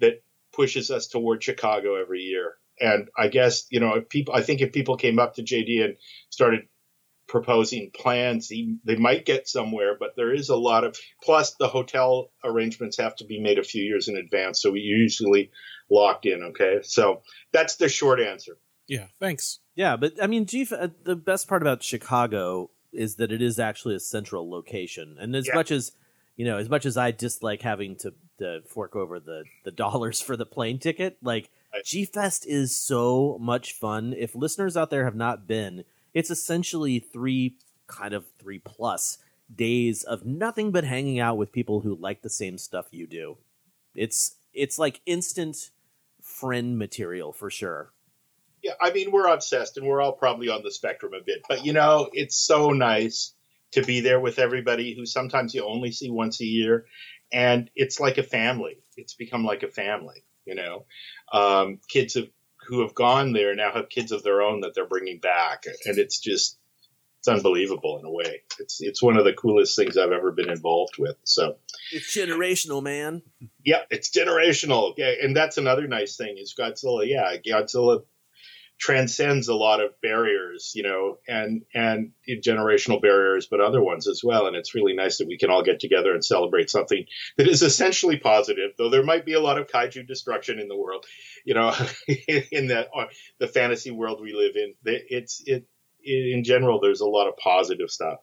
[0.00, 2.54] that pushes us toward Chicago every year.
[2.80, 5.84] And I guess, you know, if people, I think if people came up to JD
[5.84, 5.96] and
[6.30, 6.62] started
[7.30, 11.68] proposing plans, he, they might get somewhere, but there is a lot of, plus the
[11.68, 14.60] hotel arrangements have to be made a few years in advance.
[14.60, 15.50] So we usually
[15.88, 16.42] locked in.
[16.42, 16.80] Okay.
[16.82, 18.58] So that's the short answer.
[18.88, 19.60] Yeah, thanks.
[19.76, 20.66] Yeah, but I mean, G.
[20.70, 25.36] uh, The best part about Chicago is that it is actually a central location, and
[25.36, 25.54] as Yeah.
[25.54, 25.92] much as
[26.36, 30.20] you know, as much as I dislike having to, to fork over the the dollars
[30.26, 31.50] for the plane ticket, like
[31.84, 34.12] G Fest is so much fun.
[34.18, 35.84] If listeners out there have not been,
[36.14, 37.56] it's essentially three
[37.86, 39.18] kind of three plus
[39.54, 43.36] days of nothing but hanging out with people who like the same stuff you do.
[43.94, 45.70] It's it's like instant
[46.22, 47.92] friend material for sure.
[48.62, 51.64] Yeah, I mean, we're obsessed and we're all probably on the spectrum a bit, but
[51.64, 53.34] you know, it's so nice
[53.72, 56.86] to be there with everybody who sometimes you only see once a year.
[57.32, 58.78] And it's like a family.
[58.96, 60.84] It's become like a family, you know.
[61.32, 62.28] Um, kids have,
[62.68, 65.64] who have gone there now have kids of their own that they're bringing back.
[65.86, 66.58] And it's just,
[67.18, 68.42] it's unbelievable in a way.
[68.58, 71.16] It's, it's one of the coolest things I've ever been involved with.
[71.24, 71.56] So,
[71.92, 73.22] It's generational, man.
[73.64, 74.94] yeah, it's generational.
[74.96, 77.06] Yeah, and that's another nice thing is Godzilla.
[77.06, 78.04] Yeah, Godzilla
[78.80, 82.12] transcends a lot of barriers, you know, and and
[82.42, 84.46] generational barriers, but other ones as well.
[84.46, 87.04] And it's really nice that we can all get together and celebrate something
[87.36, 90.76] that is essentially positive, though there might be a lot of kaiju destruction in the
[90.76, 91.04] world,
[91.44, 91.74] you know,
[92.08, 93.06] in the uh,
[93.38, 94.74] the fantasy world we live in.
[94.84, 95.66] It's it
[96.02, 98.20] in general, there's a lot of positive stuff.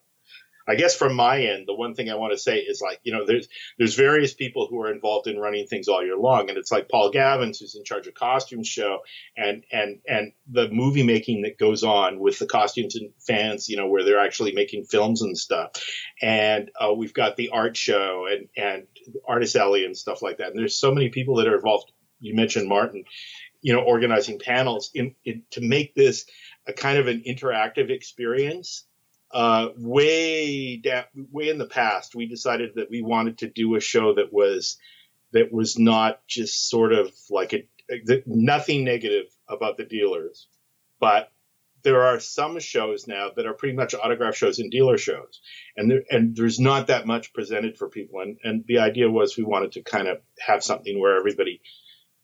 [0.67, 3.13] I guess from my end, the one thing I want to say is like, you
[3.13, 6.57] know, there's there's various people who are involved in running things all year long, and
[6.57, 8.99] it's like Paul Gavins who's in charge of costume show
[9.37, 13.77] and and and the movie making that goes on with the costumes and fans, you
[13.77, 15.71] know, where they're actually making films and stuff,
[16.21, 18.87] and uh, we've got the art show and and
[19.25, 20.49] Artist Alley and stuff like that.
[20.49, 21.91] And there's so many people that are involved.
[22.19, 23.05] You mentioned Martin,
[23.61, 26.25] you know, organizing panels in, in to make this
[26.67, 28.85] a kind of an interactive experience
[29.31, 33.79] uh, way down, way in the past, we decided that we wanted to do a
[33.79, 34.77] show that was
[35.33, 40.47] that was not just sort of like a, a nothing negative about the dealers,
[40.99, 41.31] but
[41.83, 45.41] there are some shows now that are pretty much autograph shows and dealer shows,
[45.75, 48.21] and there, and there's not that much presented for people.
[48.21, 51.61] And and the idea was we wanted to kind of have something where everybody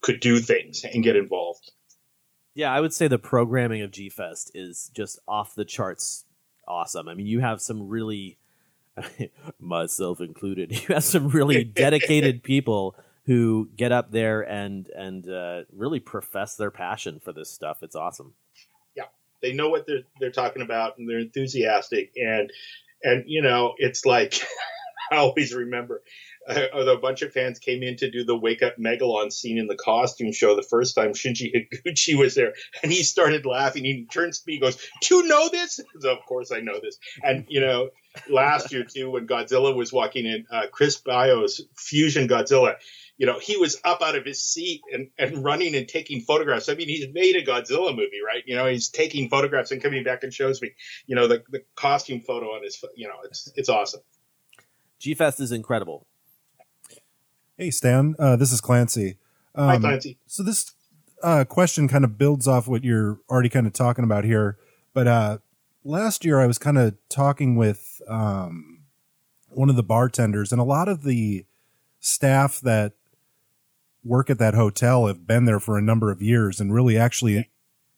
[0.02, 1.72] could do things and get involved.
[2.56, 6.26] Yeah, I would say the programming of G Fest is just off the charts
[6.68, 7.08] awesome.
[7.08, 8.38] I mean, you have some really,
[9.60, 12.96] myself included, you have some really dedicated people
[13.26, 17.78] who get up there and and uh, really profess their passion for this stuff.
[17.82, 18.34] It's awesome.
[18.96, 19.06] Yeah,
[19.42, 22.52] they know what they're they're talking about, and they're enthusiastic, and
[23.02, 24.42] and you know, it's like
[25.12, 26.04] I always remember
[26.50, 29.68] uh, a bunch of fans came in to do the wake up Megalon scene in
[29.68, 33.86] the costume show the first time Shinji Higuchi was there, and he started laughing.
[33.86, 36.80] He turns to me, and goes, "Do you know this?" So, of course, I know
[36.82, 36.98] this.
[37.22, 37.90] And you know,
[38.30, 42.76] last year too, when Godzilla was walking in, uh, Chris Bio's Fusion Godzilla.
[43.16, 46.68] You know, he was up out of his seat and, and running and taking photographs.
[46.68, 48.42] I mean, he's made a Godzilla movie, right?
[48.48, 50.72] You know, he's taking photographs and coming back and shows me,
[51.06, 54.02] you know, the, the costume photo on his, you know, it's, it's awesome.
[55.00, 56.08] G Fest is incredible.
[57.64, 58.14] Hey, Stan.
[58.20, 59.16] Uh, this is Clancy.
[59.56, 60.18] Um, Hi, Clancy.
[60.28, 60.74] So this
[61.24, 64.58] uh, question kind of builds off what you're already kind of talking about here.
[64.94, 65.38] But uh,
[65.86, 68.82] last year, I was kind of talking with um,
[69.48, 71.46] one of the bartenders, and a lot of the
[72.02, 72.92] staff that
[74.04, 77.50] work at that hotel have been there for a number of years and really actually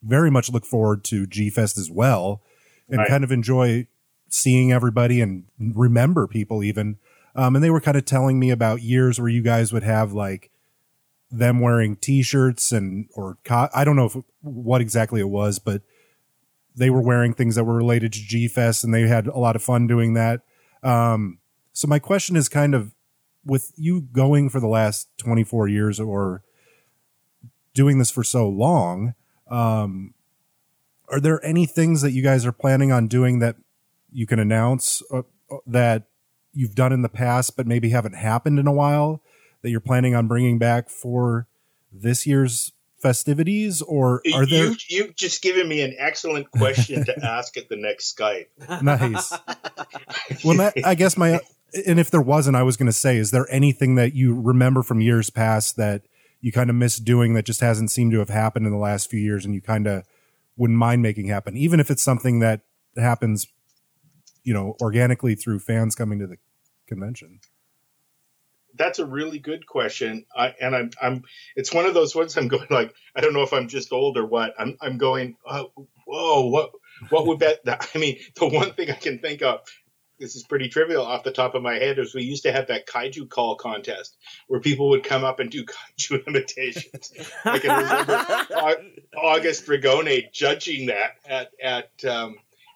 [0.04, 2.44] very much look forward to G Fest as well
[2.88, 3.08] and Right.
[3.08, 3.88] kind of enjoy
[4.30, 6.98] seeing everybody and remember people even.
[7.36, 10.14] Um, and they were kind of telling me about years where you guys would have
[10.14, 10.52] like
[11.32, 15.82] them wearing t-shirts and or co- I don't know if what exactly it was, but
[16.76, 19.56] they were wearing things that were related to G Fest and they had a lot
[19.56, 20.42] of fun doing that.
[20.84, 21.40] Um,
[21.74, 22.94] so my question is kind of
[23.44, 26.42] with you going for the last 24 years or
[27.74, 29.14] doing this for so long,
[29.50, 30.14] um,
[31.10, 33.58] are there any things that you guys are planning on doing that
[34.12, 35.22] you can announce uh,
[35.52, 36.08] uh, that
[36.56, 39.22] you've done in the past but maybe haven't happened in a while
[39.62, 41.48] that you're planning on bringing back for
[41.92, 42.72] this year's
[43.02, 47.70] festivities or are there you, you've just given me an excellent question to ask at
[47.70, 48.48] the next Skype.
[48.82, 49.32] nice
[50.44, 51.40] well that, i guess my
[51.86, 54.82] and if there wasn't i was going to say is there anything that you remember
[54.82, 56.04] from years past that
[56.42, 59.10] you kind of miss doing that just hasn't seemed to have happened in the last
[59.10, 60.04] few years and you kind of
[60.58, 62.62] wouldn't mind making happen even if it's something that
[62.98, 63.48] happens
[64.46, 66.38] you know organically through fans coming to the
[66.88, 67.42] convention
[68.78, 71.24] That's a really good question, I, and I'm, I'm.
[71.56, 74.18] It's one of those ones I'm going like I don't know if I'm just old
[74.18, 74.54] or what.
[74.60, 75.38] I'm, I'm going.
[75.46, 75.72] Oh,
[76.06, 76.72] whoa, what,
[77.10, 77.64] what would that?
[77.66, 79.62] that- I mean, the one thing I can think of.
[80.20, 82.00] This is pretty trivial off the top of my head.
[82.00, 84.18] Is we used to have that kaiju call contest
[84.48, 87.14] where people would come up and do kaiju imitations.
[87.46, 88.26] I can remember
[89.18, 92.36] August Ragone judging that at at um,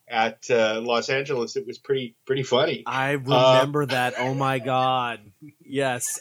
[0.10, 1.56] at uh, Los Angeles.
[1.56, 2.84] It was pretty pretty funny.
[2.86, 4.16] I remember that.
[4.18, 5.20] Oh my god.
[5.64, 6.20] Yes.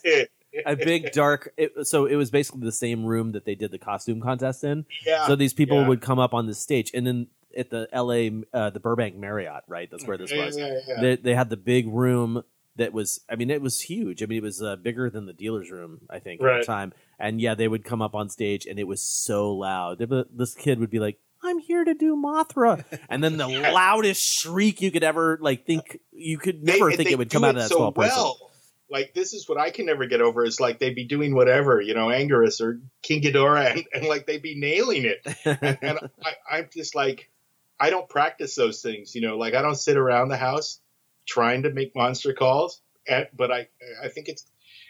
[0.66, 1.52] A big dark.
[1.56, 4.86] It, so it was basically the same room that they did the costume contest in.
[5.06, 5.88] Yeah, So these people yeah.
[5.88, 8.42] would come up on the stage, and then at the L.A.
[8.52, 9.90] Uh, the Burbank Marriott, right?
[9.90, 10.56] That's where this was.
[10.56, 11.00] yeah, yeah.
[11.00, 12.42] They, they had the big room
[12.76, 13.20] that was.
[13.28, 14.22] I mean, it was huge.
[14.22, 16.92] I mean, it was uh, bigger than the dealer's room, I think, at the time.
[17.18, 19.98] And yeah, they would come up on stage, and it was so loud.
[20.32, 21.18] This kid would be like.
[21.48, 25.98] I'm here to do Mothra, and then the loudest shriek you could ever like think
[26.12, 28.16] you could never and think it would do come out of that so small person.
[28.16, 28.50] well.
[28.90, 31.78] Like this is what I can never get over is like they'd be doing whatever,
[31.78, 35.20] you know, Anguirus or King Ghidorah, and, and like they'd be nailing it.
[35.44, 37.30] and and I, I'm just like,
[37.78, 40.80] I don't practice those things, you know, like I don't sit around the house
[41.26, 43.68] trying to make monster calls, and, but I
[44.02, 44.46] I think it's,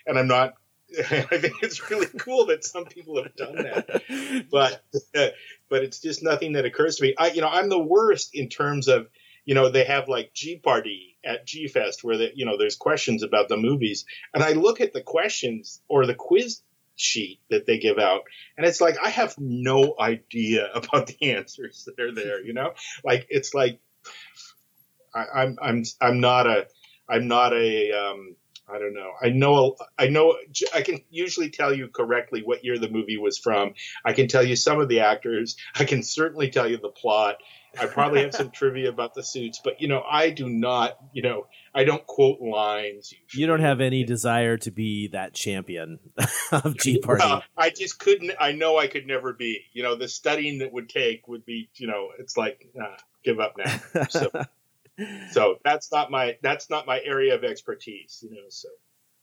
[0.06, 0.54] and I'm not.
[0.98, 4.82] I think it's really cool that some people have done that, but
[5.68, 7.14] but it's just nothing that occurs to me.
[7.18, 9.08] I you know I'm the worst in terms of
[9.44, 12.76] you know they have like G Party at G Fest where the, you know there's
[12.76, 16.62] questions about the movies, and I look at the questions or the quiz
[16.96, 18.22] sheet that they give out,
[18.56, 22.42] and it's like I have no idea about the answers that are there.
[22.42, 22.72] You know,
[23.04, 23.78] like it's like
[25.14, 26.66] I, I'm I'm I'm not a
[27.08, 28.36] I'm not a um,
[28.70, 29.12] I don't know.
[29.20, 30.36] I know I know
[30.74, 33.74] I can usually tell you correctly what year the movie was from.
[34.04, 35.56] I can tell you some of the actors.
[35.74, 37.36] I can certainly tell you the plot.
[37.78, 41.22] I probably have some trivia about the suits, but you know, I do not, you
[41.22, 43.12] know, I don't quote lines.
[43.32, 45.98] You don't have any desire to be that champion
[46.52, 47.24] of G Party.
[47.24, 48.32] Well, I just couldn't.
[48.40, 49.64] I know I could never be.
[49.72, 51.68] You know, the studying that would take would be.
[51.74, 54.04] You know, it's like uh, give up now.
[54.08, 54.30] So,
[55.30, 58.18] so that's not my that's not my area of expertise.
[58.22, 58.68] You know, so.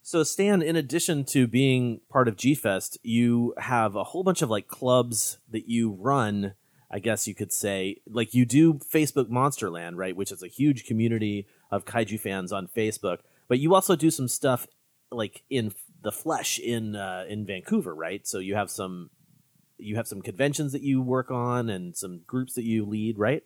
[0.02, 4.42] So Stan, in addition to being part of G Fest, you have a whole bunch
[4.42, 6.54] of like clubs that you run.
[6.92, 10.16] I guess you could say, like you do Facebook Monsterland, right?
[10.16, 13.20] Which is a huge community of kaiju fans on Facebook.
[13.48, 14.68] But you also do some stuff
[15.12, 15.74] like in
[16.04, 18.26] the flesh in uh, in Vancouver, right?
[18.28, 19.10] So you have some
[19.78, 23.44] you have some conventions that you work on and some groups that you lead, right?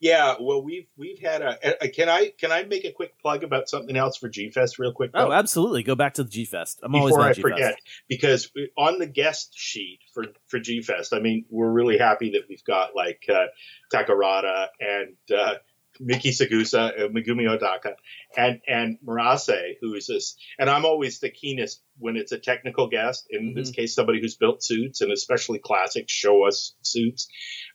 [0.00, 1.88] Yeah, well, we've we've had a, a.
[1.88, 4.92] Can I can I make a quick plug about something else for G Fest real
[4.92, 5.10] quick?
[5.12, 5.82] Oh, absolutely.
[5.82, 6.80] Go back to the G Fest.
[6.82, 7.78] I'm always Before I G forget,
[8.08, 12.44] because on the guest sheet for for G Fest, I mean, we're really happy that
[12.48, 13.48] we've got like uh,
[13.92, 15.56] Takarada and uh,
[16.00, 17.92] Miki Saegusa, uh, Megumi Odaka,
[18.34, 22.88] and and Murase, who is this, and I'm always the keenest when it's a technical
[22.88, 23.26] guest.
[23.28, 27.28] In this case, somebody who's built suits and especially classic Showa suits.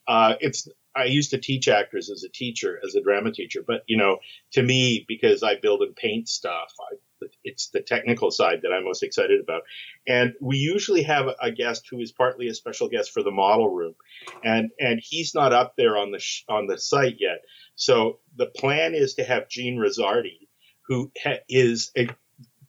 [0.08, 3.84] Uh, it's I used to teach actors as a teacher, as a drama teacher, but
[3.88, 4.18] you know,
[4.54, 6.96] to me, because I build and paint stuff, I,
[7.44, 9.64] it's the technical side that I'm most excited about.
[10.08, 13.70] And we usually have a guest who is partly a special guest for the model
[13.70, 13.96] room,
[14.44, 17.42] and and he's not up there on the sh- on the site yet.
[17.76, 20.48] So the plan is to have Gene Rizzardi,
[20.88, 22.08] who ha- is a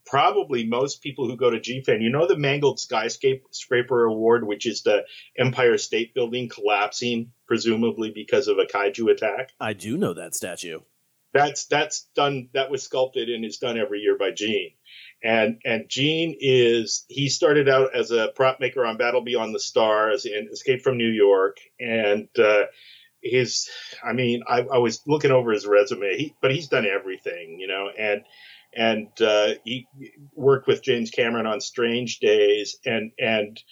[0.06, 4.82] probably most people who go to GFAN, you know the Mangled Skyscraper Award, which is
[4.82, 5.04] the
[5.36, 9.50] Empire State Building collapsing, presumably because of a kaiju attack.
[9.60, 10.80] I do know that statue.
[11.34, 12.48] That's that's done.
[12.54, 14.70] That was sculpted and is done every year by Gene.
[15.22, 19.60] And and Gene is he started out as a prop maker on Battle Beyond the
[19.60, 21.58] Stars and Escape from New York.
[21.78, 22.64] And uh,
[23.22, 23.68] his,
[24.04, 27.66] I mean, I, I was looking over his resume, he, but he's done everything, you
[27.66, 27.90] know.
[27.96, 28.22] And
[28.76, 29.86] and uh, he
[30.34, 33.62] worked with James Cameron on Strange Days, and and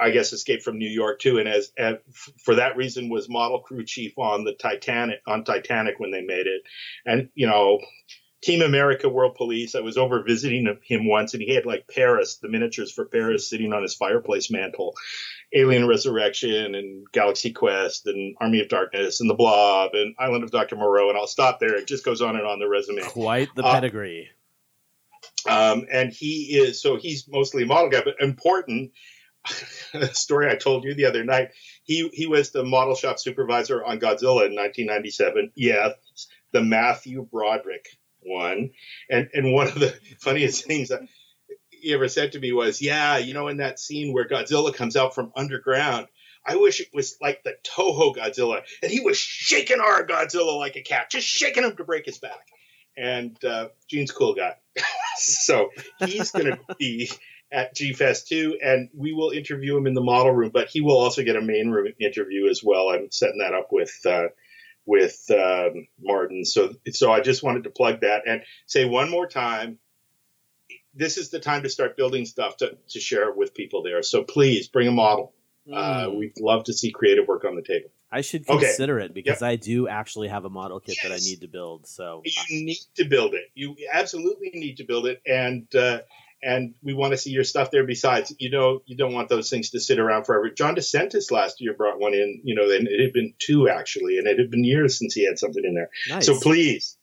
[0.00, 1.38] I guess Escape from New York too.
[1.38, 1.96] And as, as
[2.44, 6.46] for that reason, was model crew chief on the Titanic on Titanic when they made
[6.46, 6.62] it,
[7.06, 7.78] and you know.
[8.42, 9.74] Team America World Police.
[9.74, 13.48] I was over visiting him once, and he had like Paris, the miniatures for Paris,
[13.48, 14.94] sitting on his fireplace mantle.
[15.52, 20.52] Alien Resurrection and Galaxy Quest and Army of Darkness and The Blob and Island of
[20.52, 20.76] Dr.
[20.76, 21.74] Moreau, and I'll stop there.
[21.74, 23.02] It just goes on and on the resume.
[23.02, 24.28] Quite the Uh, pedigree.
[25.48, 28.92] Um, and he is so he's mostly a model guy, but important.
[30.12, 31.50] story I told you the other night.
[31.82, 35.52] He he was the model shop supervisor on Godzilla in 1997.
[35.54, 35.94] Yes,
[36.52, 37.86] the Matthew Broderick
[38.22, 38.70] one.
[39.08, 40.90] And and one of the funniest things
[41.70, 44.96] he ever said to me was, "Yeah, you know, in that scene where Godzilla comes
[44.96, 46.06] out from underground."
[46.46, 50.76] I wish it was like the Toho Godzilla, and he was shaking our Godzilla like
[50.76, 52.46] a cat, just shaking him to break his back.
[52.96, 54.56] And uh, Gene's cool guy,
[55.16, 55.70] so
[56.00, 57.10] he's going to be
[57.52, 60.50] at G Fest too, and we will interview him in the model room.
[60.52, 62.88] But he will also get a main room interview as well.
[62.90, 64.28] I'm setting that up with uh,
[64.90, 66.44] with um, Martin.
[66.44, 69.78] So so I just wanted to plug that and say one more time.
[70.92, 74.02] This is the time to start building stuff to, to share with people there.
[74.02, 75.32] So please bring a model.
[75.72, 76.16] Uh, Mm.
[76.18, 77.90] we'd love to see creative work on the table.
[78.10, 78.66] I should Okay.
[78.66, 81.86] consider it because I do actually have a model kit that I need to build.
[81.86, 83.44] So You need to build it.
[83.54, 86.00] You absolutely need to build it, and uh,
[86.42, 87.84] and we want to see your stuff there.
[87.84, 90.50] Besides, you know, you don't want those things to sit around forever.
[90.50, 92.40] John DeSantis last year brought one in.
[92.44, 95.26] You know, and it had been two actually, and it had been years since he
[95.26, 95.90] had something in there.
[96.08, 96.26] Nice.
[96.26, 96.96] So please,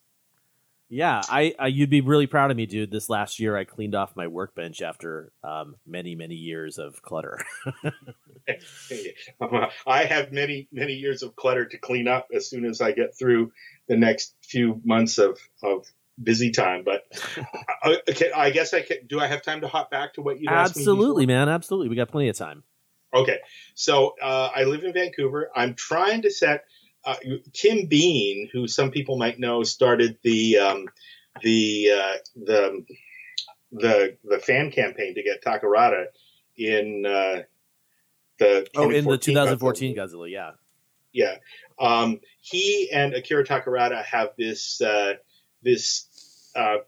[0.90, 2.90] yeah, I, I you'd be really proud of me, dude.
[2.90, 7.44] This last year, I cleaned off my workbench after um, many many years of clutter.
[9.86, 13.18] I have many many years of clutter to clean up as soon as I get
[13.18, 13.52] through
[13.86, 15.86] the next few months of of
[16.22, 16.84] busy time.
[16.84, 17.02] But
[17.82, 19.06] I, okay, I guess I can.
[19.06, 20.82] Do I have time to hop back to what you asked me?
[20.82, 21.48] absolutely, man.
[21.48, 22.62] Absolutely, we got plenty of time.
[23.14, 23.38] Okay,
[23.74, 25.50] so uh, I live in Vancouver.
[25.54, 26.64] I'm trying to set
[27.04, 27.16] uh,
[27.54, 30.86] Tim Bean, who some people might know, started the um,
[31.42, 32.84] the uh, the
[33.72, 36.06] the the fan campaign to get Takarada
[36.56, 37.42] in uh,
[38.38, 40.50] the Oh, in the 2014 2014 Godzilla, yeah.
[41.12, 41.36] yeah.
[41.78, 45.14] Um, he and Akira Takarada have this uh,
[45.62, 46.07] this
[46.56, 46.78] uh,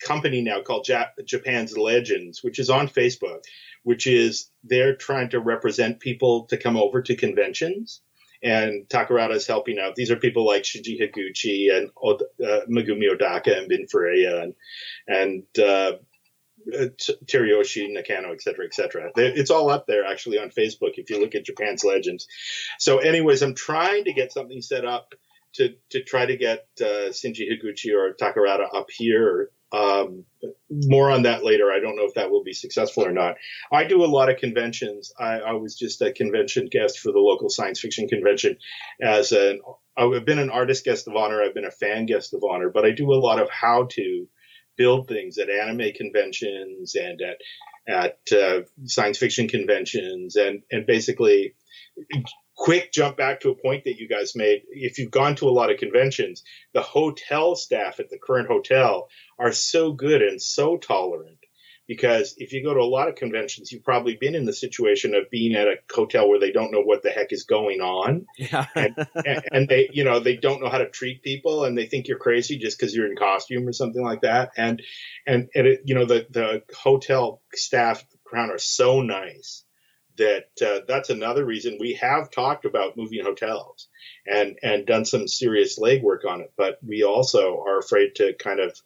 [0.00, 3.44] company now called Jap- Japan's Legends, which is on Facebook,
[3.84, 8.02] which is they're trying to represent people to come over to conventions.
[8.44, 9.94] and Takarada is helping out.
[9.94, 14.54] These are people like Shinji Higuchi and uh, Megumi Odaka and Bin Furuya and
[15.08, 15.92] and uh,
[16.98, 19.10] T- Teruyoshi Nakano, et cetera, et cetera.
[19.16, 22.26] It's all up there actually on Facebook if you look at Japan's Legends.
[22.78, 25.14] So, anyways, I'm trying to get something set up
[25.54, 29.50] to to try to get uh, Shinji Higuchi or Takarada up here.
[29.72, 30.24] Um,
[30.70, 31.72] more on that later.
[31.72, 33.36] I don't know if that will be successful or not.
[33.72, 35.12] I do a lot of conventions.
[35.18, 38.58] I, I was just a convention guest for the local science fiction convention
[39.02, 39.60] as an
[39.96, 41.42] I've been an artist guest of honor.
[41.42, 44.26] I've been a fan guest of honor, but I do a lot of how to
[44.76, 47.38] build things at anime conventions and at
[47.86, 51.54] at uh, science fiction conventions, and and basically
[52.56, 54.62] quick jump back to a point that you guys made.
[54.68, 59.08] If you've gone to a lot of conventions, the hotel staff at the current hotel
[59.38, 61.38] are so good and so tolerant.
[61.86, 65.14] Because if you go to a lot of conventions, you've probably been in the situation
[65.14, 68.24] of being at a hotel where they don't know what the heck is going on
[68.38, 68.64] Yeah.
[68.74, 69.06] and,
[69.52, 72.18] and, they you know they don't know how to treat people and they think you're
[72.18, 74.82] crazy just because you're in costume or something like that and
[75.26, 79.63] and, and it, you know the the hotel staff crown are so nice
[80.16, 83.88] that uh, that's another reason we have talked about moving hotels
[84.26, 88.60] and and done some serious legwork on it but we also are afraid to kind
[88.60, 88.80] of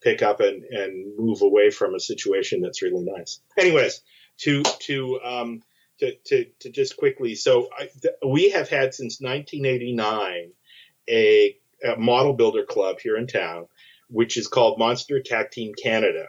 [0.00, 4.02] pick up and and move away from a situation that's really nice anyways
[4.36, 5.62] to to um
[5.98, 10.50] to, to, to just quickly, so I, th- we have had since 1989
[11.08, 13.66] a, a model builder club here in town,
[14.08, 16.28] which is called Monster Attack Team Canada.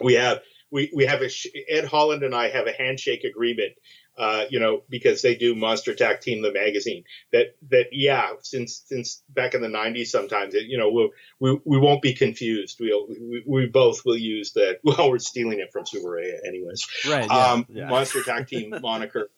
[0.00, 0.40] We have
[0.70, 1.30] we, we have a
[1.68, 3.72] Ed Holland and I have a handshake agreement,
[4.16, 7.04] uh, you know, because they do Monster Attack Team the magazine.
[7.32, 11.58] That that yeah, since since back in the 90s, sometimes it, you know we'll, we
[11.64, 12.78] we won't be confused.
[12.80, 14.80] We'll we, we both will use that.
[14.90, 17.26] Well, we're stealing it from Tsuburaya, anyways Right.
[17.30, 17.52] Yeah.
[17.52, 17.88] um, yeah.
[17.88, 19.30] Monster Attack Team moniker.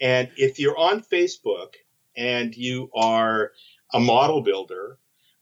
[0.00, 1.74] And if you're on Facebook
[2.16, 3.52] and you are
[3.92, 4.98] a model builder,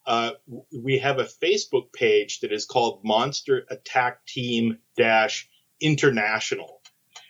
[0.08, 0.32] uh,
[0.72, 5.46] we have a Facebook page that is called Monster Attack Team Dash
[5.82, 6.80] International.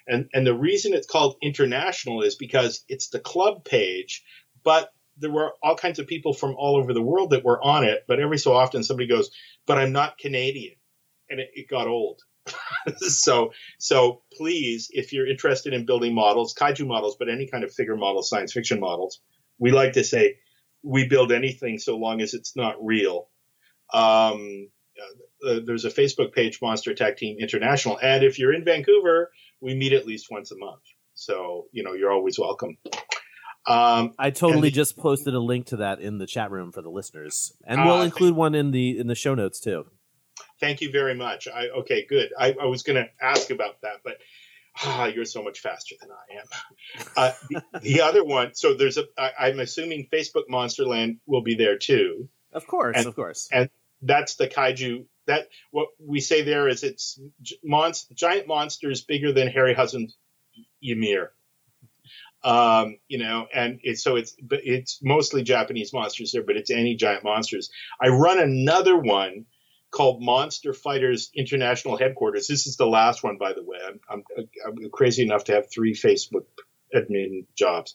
[0.07, 4.25] And, and the reason it's called international is because it's the club page,
[4.63, 7.83] but there were all kinds of people from all over the world that were on
[7.83, 8.05] it.
[8.07, 9.33] But every so often somebody goes,
[9.67, 10.77] but I'm not Canadian.
[11.29, 12.21] And it, it got old.
[12.99, 17.75] so so please, if you're interested in building models, kaiju models, but any kind of
[17.75, 19.21] figure models, science fiction models,
[19.59, 20.37] we like to say
[20.83, 23.29] we build anything so long as it's not real.
[23.93, 24.69] Um,
[25.47, 29.31] uh, there's a Facebook page, Monster Attack Team International, and if you're in Vancouver,
[29.61, 30.83] we meet at least once a month.
[31.15, 32.77] So you know you're always welcome.
[33.67, 36.81] Um, I totally the- just posted a link to that in the chat room for
[36.83, 39.87] the listeners, and we'll Ah, include one in the in the show notes too.
[40.61, 41.47] Thank you very much.
[41.49, 42.31] I, okay, good.
[42.39, 44.19] I, I was going to ask about that, but
[44.85, 47.07] ah, you're so much faster than I am.
[47.17, 49.05] Uh, the, the other one, so there's a.
[49.19, 53.49] I, I'm assuming Facebook Monsterland will be there too, Of course, And- of course.
[53.53, 53.69] and
[54.03, 55.05] that's the kaiju.
[55.27, 57.21] That what we say there is it's
[57.63, 60.17] monst, giant monsters bigger than Harryhausen's
[60.83, 61.33] Ymir.
[62.45, 66.71] Um, you know, and it's so it's but it's mostly Japanese monsters there, but it's
[66.71, 67.69] any giant monsters.
[68.01, 69.45] I run another one
[69.91, 72.47] called Monster Fighters International Headquarters.
[72.47, 73.79] This is the last one, by the way.
[73.87, 76.45] I'm, I'm, I'm crazy enough to have three Facebook
[76.95, 77.95] admin jobs,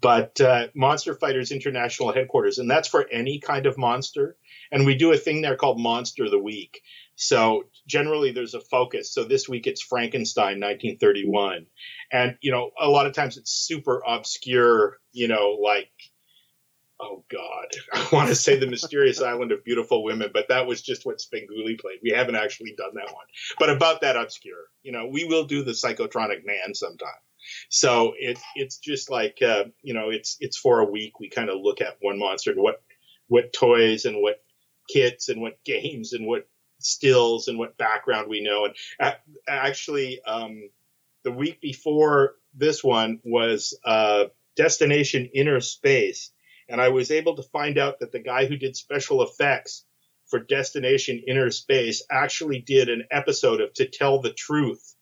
[0.00, 4.36] but uh, Monster Fighters International Headquarters, and that's for any kind of monster.
[4.70, 6.80] And we do a thing there called Monster of the Week.
[7.16, 9.12] So generally there's a focus.
[9.12, 11.66] So this week it's Frankenstein 1931.
[12.12, 15.90] And, you know, a lot of times it's super obscure, you know, like,
[17.00, 20.82] oh God, I want to say the mysterious island of beautiful women, but that was
[20.82, 21.98] just what Spenguli played.
[22.02, 23.26] We haven't actually done that one,
[23.58, 27.08] but about that obscure, you know, we will do the psychotronic man sometime.
[27.68, 31.20] So it's it's just like, uh, you know, it's, it's for a week.
[31.20, 32.82] We kind of look at one monster and what,
[33.28, 34.42] what toys and what
[34.88, 36.48] kits and what games and what
[36.80, 38.66] stills and what background we know.
[38.66, 39.14] And
[39.48, 40.68] actually, um,
[41.24, 44.26] the week before this one was uh,
[44.56, 46.30] Destination Inner Space,
[46.68, 49.84] and I was able to find out that the guy who did special effects
[50.28, 54.94] for Destination Inner Space actually did an episode of To Tell the Truth,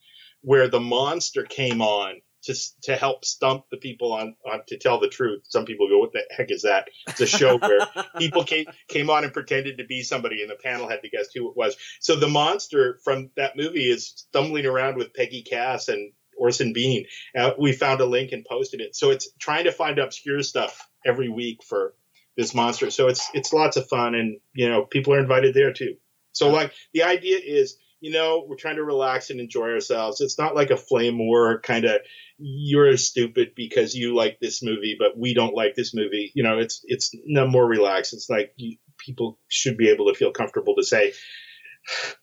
[0.43, 5.01] where the monster came on to to help stump the people on, on To Tell
[5.01, 5.43] the Truth.
[5.49, 7.81] Some people go, "What the heck is that?" It's a show where
[8.19, 11.29] people came came on and pretended to be somebody, and the panel had to guess
[11.35, 11.77] who it was.
[12.01, 17.07] So the monster from that movie is stumbling around with Peggy Cass and Orson Bean.
[17.37, 18.95] Uh, we found a link and posted it.
[18.95, 21.95] So it's trying to find obscure stuff every week for
[22.37, 22.91] this monster.
[22.91, 25.97] So it's it's lots of fun, and you know people are invited there too.
[26.33, 30.20] So like the idea is you know, we're trying to relax and enjoy ourselves.
[30.20, 32.03] It's not like a flame war kind of
[32.39, 36.31] you're stupid because you like this movie, but we don't like this movie.
[36.35, 38.12] You know, it's it's no more relaxed.
[38.12, 41.15] It's like you, people should be able to feel comfortable to say,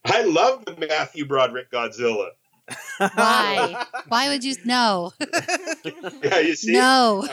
[0.05, 2.29] "I love the Matthew Broderick Godzilla."
[2.97, 3.85] Why?
[4.07, 4.55] Why would you?
[4.65, 5.13] No.
[6.23, 7.27] Yeah, you see, No.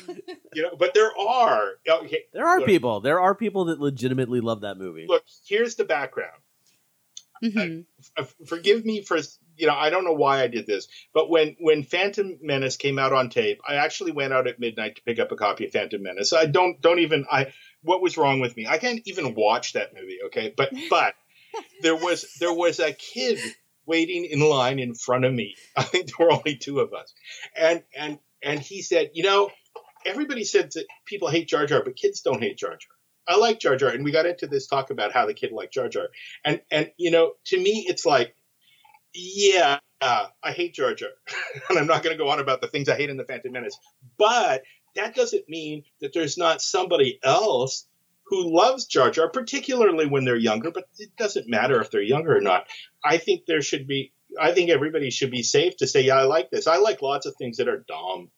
[0.52, 3.01] you know, but there are okay, There are look, people.
[3.01, 5.07] There are people that legitimately love that movie.
[5.09, 6.40] Look, here's the background.
[7.43, 7.86] Mhm.
[8.19, 9.19] uh, forgive me for
[9.57, 12.98] you know I don't know why I did this, but when when Phantom Menace came
[12.98, 15.73] out on tape, I actually went out at midnight to pick up a copy of
[15.73, 16.32] Phantom Menace.
[16.32, 17.52] I don't don't even I
[17.82, 18.66] what was wrong with me?
[18.66, 20.19] I can't even watch that movie.
[20.27, 21.15] Okay, but but
[21.82, 23.39] there was there was a kid
[23.90, 25.56] waiting in line in front of me.
[25.76, 27.12] I think there were only two of us,
[27.56, 29.50] and and and he said, you know,
[30.06, 32.96] everybody said that people hate Jar Jar, but kids don't hate Jar Jar.
[33.28, 35.74] I like Jar Jar, and we got into this talk about how the kid liked
[35.74, 36.08] Jar Jar,
[36.44, 38.34] and and you know, to me, it's like,
[39.12, 41.10] yeah, uh, I hate Jar Jar,
[41.68, 43.52] and I'm not going to go on about the things I hate in the Phantom
[43.52, 43.78] Menace,
[44.16, 44.62] but
[44.96, 47.86] that doesn't mean that there's not somebody else
[48.31, 50.70] who loves Jar Jar, particularly when they're younger.
[50.70, 52.66] But it doesn't matter if they're younger or not.
[53.05, 54.12] I think there should be.
[54.40, 56.69] I think everybody should be safe to say, yeah, I like this.
[56.69, 58.31] I like lots of things that are dumb,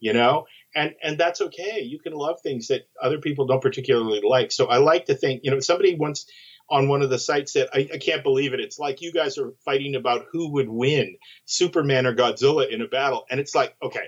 [0.00, 1.82] you know, and and that's okay.
[1.82, 4.50] You can love things that other people don't particularly like.
[4.50, 6.26] So I like to think, you know, somebody once
[6.68, 8.58] on one of the sites said, I, I can't believe it.
[8.58, 12.88] It's like you guys are fighting about who would win, Superman or Godzilla in a
[12.88, 14.06] battle, and it's like, okay,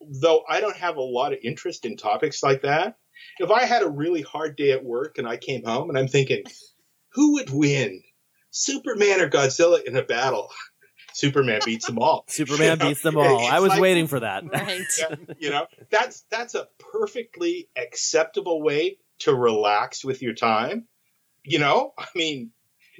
[0.00, 2.96] though I don't have a lot of interest in topics like that.
[3.38, 6.08] If I had a really hard day at work and I came home and I'm
[6.08, 6.44] thinking,
[7.12, 8.02] who would win,
[8.50, 10.50] Superman or Godzilla in a battle?
[11.14, 12.24] Superman beats them all.
[12.28, 12.88] Superman You know?
[12.90, 13.40] beats them all.
[13.40, 14.44] It's I was like- waiting for that.
[14.50, 14.80] Right.
[14.98, 20.86] yeah, you know that's that's a perfectly acceptable way to relax with your time
[21.42, 22.50] you know i mean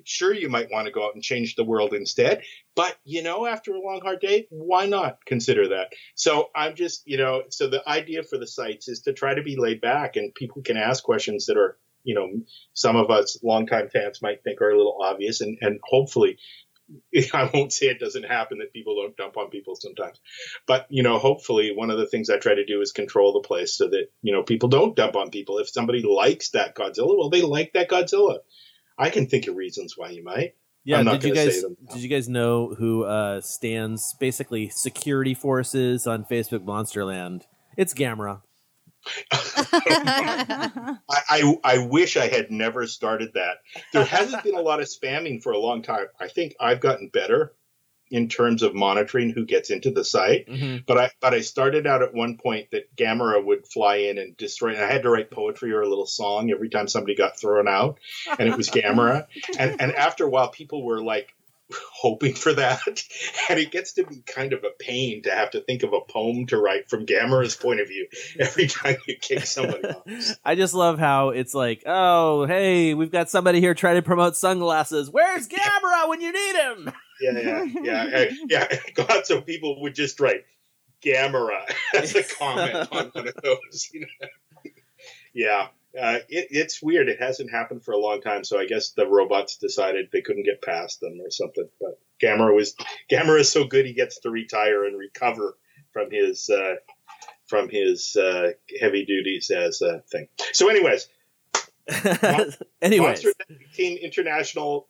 [0.07, 2.43] sure you might want to go out and change the world instead
[2.75, 7.03] but you know after a long hard day why not consider that so i'm just
[7.07, 10.17] you know so the idea for the sites is to try to be laid back
[10.17, 12.29] and people can ask questions that are you know
[12.73, 16.39] some of us longtime fans might think are a little obvious and and hopefully
[17.35, 20.21] I won't say it doesn't happen that people don't dump on people sometimes,
[20.67, 23.47] but you know, hopefully one of the things I try to do is control the
[23.47, 25.59] place so that you know people don't dump on people.
[25.59, 28.39] If somebody likes that Godzilla, well, they like that Godzilla.
[28.99, 30.55] I can think of reasons why you might.
[30.85, 34.69] Yeah, I'm not did you guys say did you guys know who uh, stands basically
[34.69, 37.43] security forces on Facebook Monsterland?
[37.77, 38.43] It's Gamera.
[39.33, 43.59] I, I I wish I had never started that.
[43.93, 46.07] There hasn't been a lot of spamming for a long time.
[46.21, 47.53] I think I've gotten better
[48.11, 50.49] in terms of monitoring who gets into the site.
[50.49, 50.79] Mm-hmm.
[50.87, 54.37] But I but I started out at one point that Gamera would fly in and
[54.37, 54.75] destroy.
[54.75, 57.69] And I had to write poetry or a little song every time somebody got thrown
[57.69, 57.99] out,
[58.39, 59.27] and it was Gamera.
[59.59, 61.35] and and after a while, people were like
[61.73, 62.81] hoping for that,
[63.51, 66.01] and it gets to be kind of a pain to have to think of a
[66.01, 68.07] poem to write from Gamera's point of view
[68.39, 70.39] every time you kick somebody off.
[70.45, 74.37] I just love how it's like, oh, hey, we've got somebody here trying to promote
[74.37, 75.11] sunglasses.
[75.11, 76.93] Where's Gamera when you need him?
[77.21, 78.79] Yeah, yeah, yeah, yeah.
[78.99, 80.45] Lots of people would just write
[81.03, 81.63] Gamera
[81.95, 83.91] as a comment on one of those.
[83.93, 84.71] You know?
[85.33, 85.69] Yeah,
[86.01, 87.09] uh, it, it's weird.
[87.09, 90.45] It hasn't happened for a long time, so I guess the robots decided they couldn't
[90.45, 91.69] get past them or something.
[91.81, 92.75] But Gamera was
[93.11, 95.57] Gamera is so good he gets to retire and recover
[95.93, 96.77] from his uh,
[97.47, 98.51] from his uh,
[98.81, 100.29] heavy duties as a thing.
[100.53, 101.09] So, anyways,
[102.83, 103.33] Anyways, Monster
[103.75, 104.89] Team International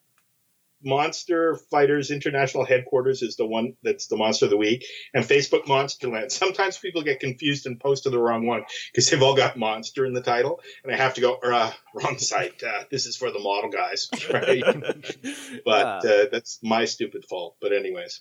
[0.84, 4.84] Monster Fighters International Headquarters is the one that's the Monster of the Week,
[5.14, 6.30] and Facebook Monsterland.
[6.30, 8.62] Sometimes people get confused and post to the wrong one
[8.92, 12.18] because they've all got Monster in the title, and I have to go, uh, wrong
[12.18, 12.62] site.
[12.62, 14.62] Uh, this is for the model guys, right?
[15.64, 17.56] but uh, that's my stupid fault.
[17.60, 18.20] But anyways,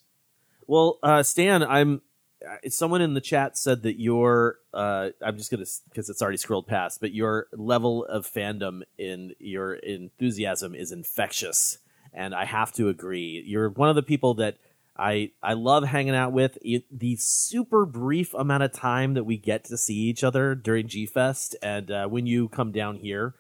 [0.68, 2.02] Well, uh, Stan, I'm.
[2.48, 4.58] uh, Someone in the chat said that your.
[4.74, 9.34] Uh, I'm just gonna because it's already scrolled past, but your level of fandom in
[9.40, 11.78] your enthusiasm is infectious,
[12.16, 13.44] and I have to agree.
[13.46, 14.58] You're one of the people that
[14.98, 16.58] I I love hanging out with.
[16.64, 21.06] The super brief amount of time that we get to see each other during G
[21.06, 23.36] Fest, and uh, when you come down here,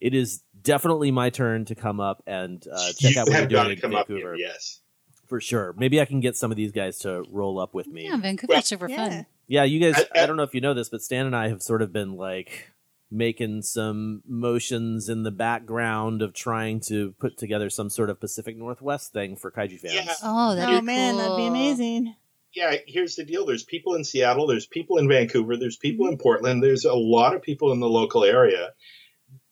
[0.00, 3.46] it is definitely my turn to come up and uh, check you out what you're
[3.46, 4.46] doing in come up Vancouver here.
[4.48, 4.80] Yes.
[5.26, 5.74] for sure.
[5.76, 8.04] Maybe I can get some of these guys to roll up with me.
[8.04, 9.26] Yeah, Vancouver's super fun.
[9.46, 10.04] Yeah, you guys.
[10.14, 12.16] I, don't know if you know this, but Stan and I have sort of been
[12.16, 12.70] like
[13.10, 18.56] making some motions in the background of trying to put together some sort of Pacific
[18.56, 20.20] Northwest thing for kaiju fans.
[20.22, 22.14] Oh, that'd oh be man, that'd be amazing.
[22.54, 23.46] yeah, here's the deal.
[23.46, 27.34] There's people in Seattle, there's people in Vancouver, there's people in Portland, there's a lot
[27.34, 28.70] of people in the local area.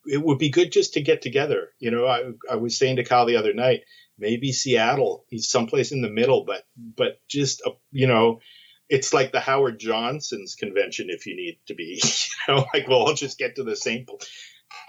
[0.07, 1.71] It would be good just to get together.
[1.79, 3.83] You know, I, I was saying to Kyle the other night,
[4.19, 5.25] maybe Seattle.
[5.29, 8.41] He's someplace in the middle, but but just uh, you know,
[8.89, 11.07] it's like the Howard Johnson's convention.
[11.11, 12.01] If you need to be,
[12.49, 14.07] you know, like we'll all just get to the same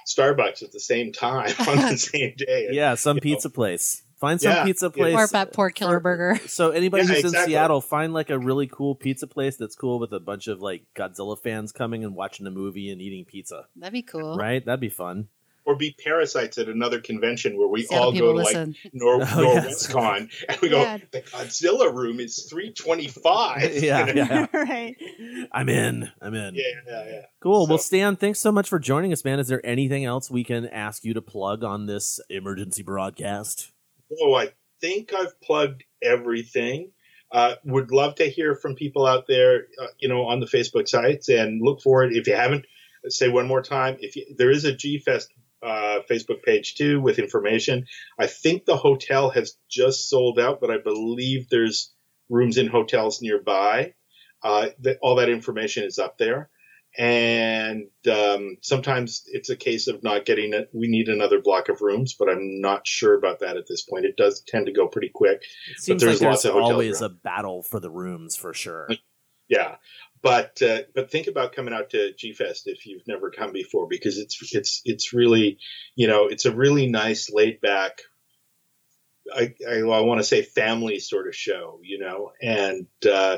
[0.07, 2.69] Starbucks at the same time on the same day.
[2.71, 4.03] Yeah, some pizza place.
[4.19, 4.65] Find some Yeah.
[4.65, 5.15] pizza place.
[5.15, 6.38] Or that poor killer burger.
[6.47, 7.45] So anybody Yeah, who's in.
[7.45, 10.84] Seattle, find like a really cool pizza place that's cool with a bunch of like
[10.93, 13.67] Godzilla fans coming and watching a movie and eating pizza.
[13.77, 14.35] That'd be cool.
[14.35, 14.65] Right?
[14.65, 15.30] That'd be fun.
[15.69, 18.75] Or be parasites at another convention where we Seattle all go to listen.
[18.83, 19.85] like Nor- Oh, yes.
[19.87, 20.97] Norwescon and we go, Yeah.
[21.11, 23.75] the Godzilla room is 325.
[23.83, 24.47] Yeah, yeah, yeah.
[24.51, 24.95] right.
[25.51, 26.09] I'm in.
[26.21, 26.55] I'm in.
[26.55, 27.21] yeah, yeah, yeah.
[27.39, 27.67] Cool.
[27.67, 29.37] well, Stan, thanks so much for joining us, man.
[29.39, 33.71] Is there anything else we can ask you to plug on this emergency broadcast?
[34.21, 34.49] Oh, I
[34.81, 36.91] think I've plugged everything.
[37.31, 40.87] Uh, would love to hear from people out there, uh, you know, on the Facebook
[40.89, 42.11] sites, and look forward.
[42.11, 42.65] If you haven't,
[43.07, 43.97] say one more time.
[44.01, 45.31] If you, there is a G Fest
[45.61, 47.86] uh, Facebook page too with information,
[48.18, 51.94] I think the hotel has just sold out, but I believe there's
[52.30, 53.94] rooms in hotels nearby.
[54.41, 56.49] Uh, that all that information is up there.
[56.98, 60.69] And um, sometimes it's a case of not getting it.
[60.73, 64.06] We need another block of rooms, but I'm not sure about that at this point.
[64.06, 65.44] It does tend to go pretty quick.
[65.69, 67.11] It seems there's like lots there's of always around.
[67.11, 68.90] a battle for the rooms for sure.
[69.49, 69.76] Yeah,
[70.21, 73.87] but uh, but think about coming out to G Fest if you've never come before
[73.87, 75.59] because it's it's it's really
[75.95, 78.01] you know it's a really nice laid back.
[79.33, 83.37] I, I, I want to say family sort of show, you know, and uh,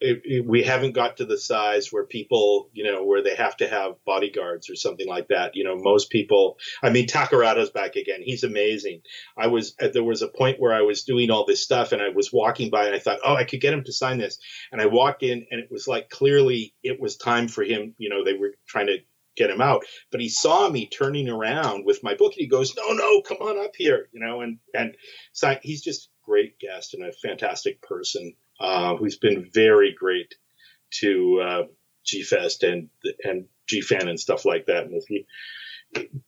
[0.00, 3.56] it, it, we haven't got to the size where people, you know, where they have
[3.56, 5.56] to have bodyguards or something like that.
[5.56, 6.58] You know, most people.
[6.82, 8.20] I mean, Takarada's back again.
[8.22, 9.02] He's amazing.
[9.36, 12.00] I was uh, there was a point where I was doing all this stuff and
[12.00, 14.38] I was walking by and I thought, oh, I could get him to sign this.
[14.70, 17.94] And I walked in and it was like clearly it was time for him.
[17.98, 18.98] You know, they were trying to
[19.36, 22.74] get him out, but he saw me turning around with my book and he goes,
[22.76, 24.08] no, no, come on up here.
[24.12, 24.96] You know, and and
[25.32, 30.34] so he's just great guest and a fantastic person uh, who's been very great
[31.00, 31.62] to uh,
[32.04, 32.88] G Fest and
[33.24, 34.84] and G Fan and stuff like that.
[34.84, 35.24] And if you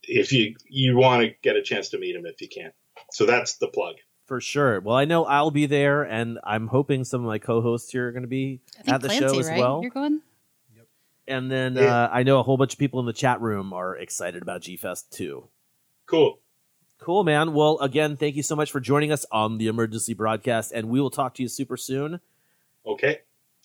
[0.03, 2.73] if you you want to get a chance to meet him if you can,
[3.13, 3.97] so that's the plug.
[4.27, 4.81] For sure.
[4.81, 8.13] Well, I know I'll be there, and I'm hoping some of my co-hosts here are
[8.13, 9.59] going to be at the Clancy, show as right?
[9.59, 9.81] well.
[9.83, 10.21] You're going?
[11.27, 12.05] And then Yeah.
[12.05, 14.63] uh, I know a whole bunch of people in the chat room are excited about
[14.63, 15.49] G Fest too.
[16.07, 16.41] Cool.
[17.01, 17.55] Cool, man.
[17.55, 21.01] Well, again, thank you so much for joining us on the emergency broadcast, and we
[21.01, 22.21] will talk to you super soon.
[22.87, 23.21] Okay.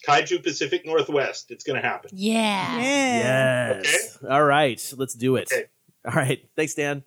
[0.07, 1.51] Kaiju Pacific Northwest.
[1.51, 2.11] It's going to happen.
[2.13, 2.77] Yeah.
[2.77, 3.81] Yeah.
[3.83, 4.17] Yes.
[4.29, 4.93] All right.
[4.97, 5.49] Let's do it.
[5.51, 5.65] Okay.
[6.05, 6.47] All right.
[6.55, 7.03] Thanks, Dan.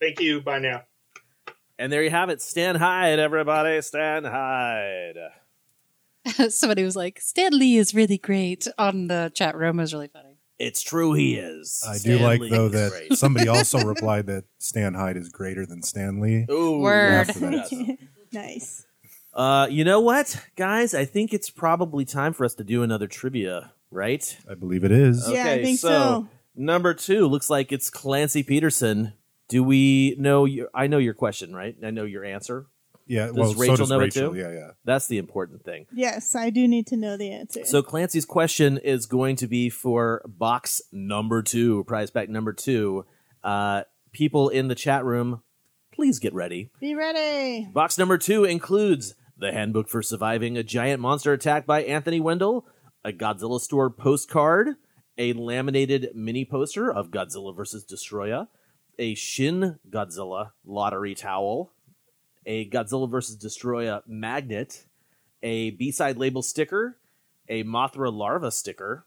[0.00, 0.40] Thank you.
[0.40, 0.82] Bye now.
[1.78, 2.42] And there you have it.
[2.42, 3.80] Stan Hyde, everybody.
[3.82, 5.16] Stan Hyde.
[6.50, 9.78] Somebody was like, Stan Lee is really great on the chat room.
[9.78, 10.27] It was really funny.
[10.58, 11.84] It's true he is.
[11.86, 13.14] I do like Lee though is that great.
[13.14, 16.46] somebody also replied that Stan Hyde is greater than Stan Lee.
[16.50, 17.12] Ooh, Word.
[17.12, 17.98] After that.
[18.32, 18.84] nice.
[19.32, 20.94] Uh, you know what, guys?
[20.94, 24.36] I think it's probably time for us to do another trivia, right?
[24.50, 25.28] I believe it is.
[25.30, 26.28] Yeah, I think so.
[26.56, 29.12] Number two looks like it's Clancy Peterson.
[29.46, 30.68] Do we know your?
[30.74, 31.76] I know your question, right?
[31.84, 32.66] I know your answer.
[33.08, 34.26] Yeah, Does well, so Rachel does know Rachel.
[34.26, 34.38] it too?
[34.38, 34.70] Yeah, yeah.
[34.84, 35.86] That's the important thing.
[35.92, 37.64] Yes, I do need to know the answer.
[37.64, 43.06] So Clancy's question is going to be for box number two, prize pack number two.
[43.42, 43.82] Uh,
[44.12, 45.42] people in the chat room,
[45.92, 46.70] please get ready.
[46.80, 47.68] be ready.
[47.72, 52.66] Box number two includes the Handbook for Surviving a Giant Monster Attack by Anthony Wendell,
[53.04, 54.76] a Godzilla Store postcard,
[55.16, 58.48] a laminated mini poster of Godzilla versus Destoroyah,
[58.98, 61.72] a Shin Godzilla lottery towel,
[62.48, 63.36] a Godzilla vs.
[63.36, 64.86] Destoroyah magnet,
[65.42, 66.96] a B-side label sticker,
[67.48, 69.04] a Mothra larva sticker,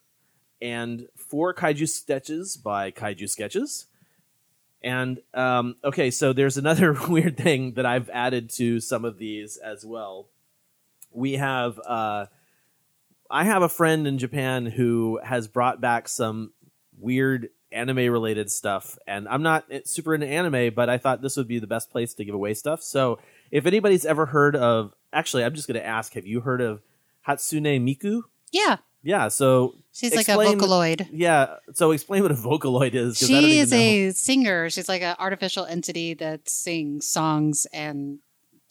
[0.62, 3.88] and four kaiju sketches by Kaiju Sketches.
[4.84, 9.58] And um, okay, so there's another weird thing that I've added to some of these
[9.58, 10.30] as well.
[11.12, 12.28] We have, uh,
[13.30, 16.54] I have a friend in Japan who has brought back some
[17.00, 21.48] weird anime related stuff, and I'm not super into anime, but I thought this would
[21.48, 22.82] be the best place to give away stuff.
[22.82, 23.20] So
[23.52, 26.82] if anybody's ever heard of, actually, I'm just going to ask: Have you heard of
[27.28, 28.24] Hatsune Miku?
[28.52, 28.78] Yeah.
[29.04, 31.08] Yeah, so She's like a Vocaloid.
[31.12, 33.20] Yeah, so explain what a Vocaloid is.
[33.20, 33.78] 'cause I don't She is know.
[33.78, 34.70] a singer.
[34.70, 38.20] She's like an artificial entity that sings songs, and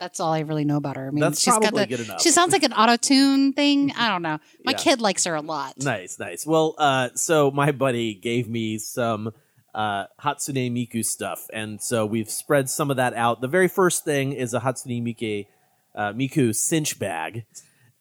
[0.01, 1.06] that's all I really know about her.
[1.06, 1.86] I mean, That's she's got probably the.
[1.97, 2.22] good enough.
[2.22, 3.93] She sounds like an auto tune thing.
[3.97, 4.39] I don't know.
[4.64, 4.78] My Yeah.
[4.78, 5.74] kid likes her a lot.
[5.78, 6.47] Nice, nice.
[6.47, 9.32] Well, uh, so my buddy gave me some
[9.74, 13.40] uh, Hatsune Miku stuff, and so we've spread some of that out.
[13.40, 15.47] The very first thing is a Hatsune Miku,
[15.94, 17.44] uh, Miku cinch bag,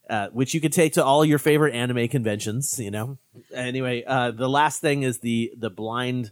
[0.09, 2.80] uh, which you can take to all your favorite anime conventions.
[2.80, 3.17] You know.
[3.53, 6.31] Anyway, uh, the last thing is the the blind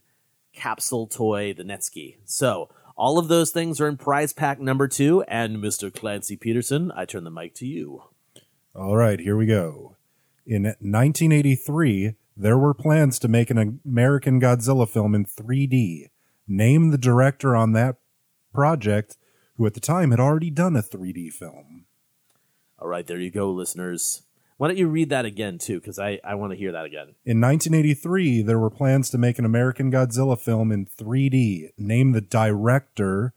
[0.53, 2.15] capsule toy, the netsuke.
[2.26, 5.24] So All of those things are in prize pack number two.
[5.28, 5.94] And Mr.
[5.94, 8.03] Clancy Peterson, I turn the mic to you.
[8.76, 9.95] All right, here we go.
[10.45, 16.10] In 1983, there were plans to make an American Godzilla film in 3D.
[16.48, 17.98] Name the director on that
[18.53, 19.18] project,
[19.57, 21.86] who at the time had already done a 3D film.
[22.80, 24.24] All right, there you go, listeners.
[24.58, 25.80] Why don't you read that again, too?
[25.80, 27.16] Because I, I want to hear that again.
[27.26, 31.70] In 1983, there were plans to make an American Godzilla film in 3D.
[31.78, 33.34] Name the director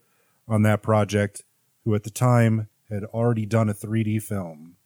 [0.48, 1.42] on that project,
[1.84, 4.76] who at the time had already done a 3D film.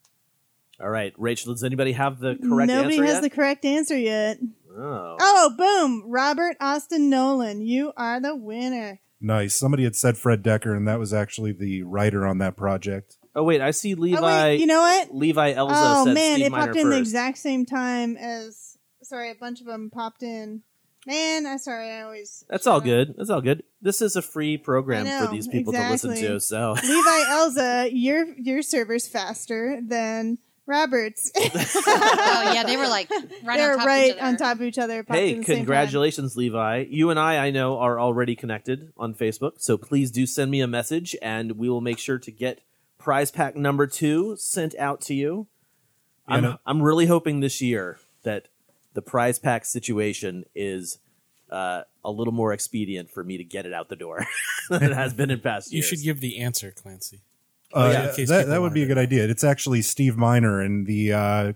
[0.80, 3.22] All right, Rachel, does anybody have the correct Nobody answer has yet?
[3.22, 4.38] the correct answer yet.
[4.76, 5.16] Oh.
[5.20, 6.02] Oh, boom!
[6.10, 9.00] Robert Austin Nolan, you are the winner.
[9.20, 9.54] Nice.
[9.54, 13.16] Somebody had said Fred Dekker, and that was actually the writer on that project.
[13.36, 14.18] Oh, wait, I see Levi.
[14.18, 15.14] oh wait, you know what?
[15.14, 18.78] Levi Elza oh said man, Steve it Miner popped in the exact same time as.
[19.02, 20.62] Sorry, a bunch of them popped in.
[21.06, 21.90] Man, I'm sorry.
[21.90, 23.14] I always That's all good.
[23.18, 23.62] That's all good.
[23.82, 26.40] This is a free program I for these people to listen to.
[26.40, 31.30] So Levi Elza, your your server's faster than Roberts.
[31.36, 33.10] oh yeah, they were like
[33.44, 34.26] right They're on top right of each other.
[34.26, 35.04] on top of each other.
[35.06, 35.56] hey, the time.
[35.56, 36.86] congratulations, Levi.
[36.88, 39.54] You and I, I know, are already connected on Facebook.
[39.58, 42.60] So please do send me a message, and we will make sure to get
[43.04, 45.46] prize pack number two sent out to you.
[46.26, 48.48] I'm no- I'm really hoping this year that
[48.94, 50.98] the prize pack situation is.
[51.50, 54.26] Uh, a little more expedient for me to get it out the door
[54.70, 55.92] than it has been in past years.
[55.92, 57.20] You should give the answer, Clancy.
[57.72, 59.28] Uh, yeah, in case that that would be a good idea.
[59.28, 61.52] It's actually Steve Miner, and the uh,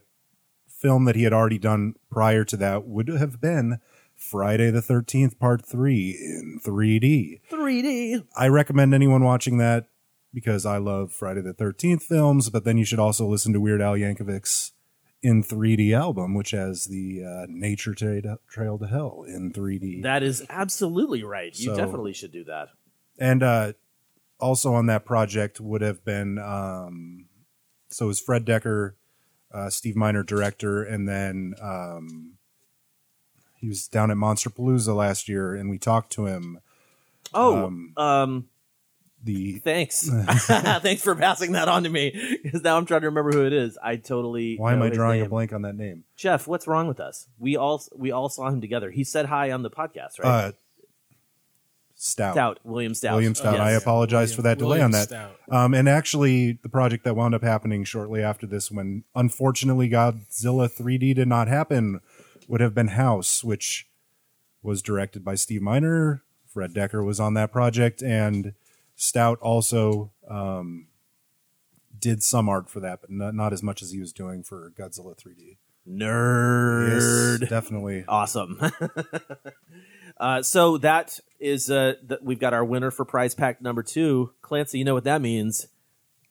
[0.69, 3.79] film that he had already done prior to that would have been
[4.15, 7.41] Friday the 13th, Part 3 in 3D.
[7.51, 8.25] 3D.
[8.37, 9.89] I recommend anyone watching that
[10.39, 13.83] because I love Friday the 13th films, but then you should also listen to Weird
[13.83, 14.73] Al Yankovic's
[15.21, 20.03] in 3D album, which has the uh, Nature Tra- Trail to Hell in 3D.
[20.05, 21.59] That is absolutely right.
[21.59, 22.69] You definitely should do that.
[23.19, 23.73] and uh,
[24.39, 27.27] also on that project would have been um,
[27.89, 28.93] so it was Fred Dekker,
[29.53, 32.35] uh, Steve Miner director, and then um,
[33.61, 36.61] he was down at Monster Palooza last year, and we talked to him.
[37.35, 38.49] Oh, Um, um,
[39.23, 43.33] the thanks, thanks for passing that on to me because now I'm trying to remember
[43.33, 43.79] who it is.
[43.83, 44.57] I totally.
[44.57, 46.05] why am I his drawing a blank on that name?
[46.17, 47.27] Jeff, what's wrong with us?
[47.39, 48.91] We all we all saw him together.
[48.91, 50.29] He said hi on the podcast, right?
[50.29, 50.53] Uh,
[52.01, 52.35] Stout.
[52.35, 53.15] Stout, William Stout.
[53.15, 53.55] William Stout.
[53.55, 53.61] Yes.
[53.61, 55.09] I apologize for that delay William on that.
[55.09, 55.33] Stout.
[55.51, 60.71] Um, and actually, the project that wound up happening shortly after this, when unfortunately Godzilla
[60.73, 62.01] 3D did not happen,
[62.47, 63.89] would have been House, which
[64.63, 66.23] was directed by Steve Miner.
[66.47, 68.55] Fred Dekker was on that project, and
[69.01, 70.89] Stout also um,
[71.97, 74.73] did some art for that, but not, not as much as he was doing for
[74.77, 75.57] Godzilla 3D.
[75.89, 77.41] Nerd.
[77.41, 78.05] Yes, definitely.
[78.09, 78.61] Awesome.
[80.21, 84.33] uh, so that is uh, th- we've got our winner for prize pack number two.
[84.43, 85.69] Clancy, you know what that means.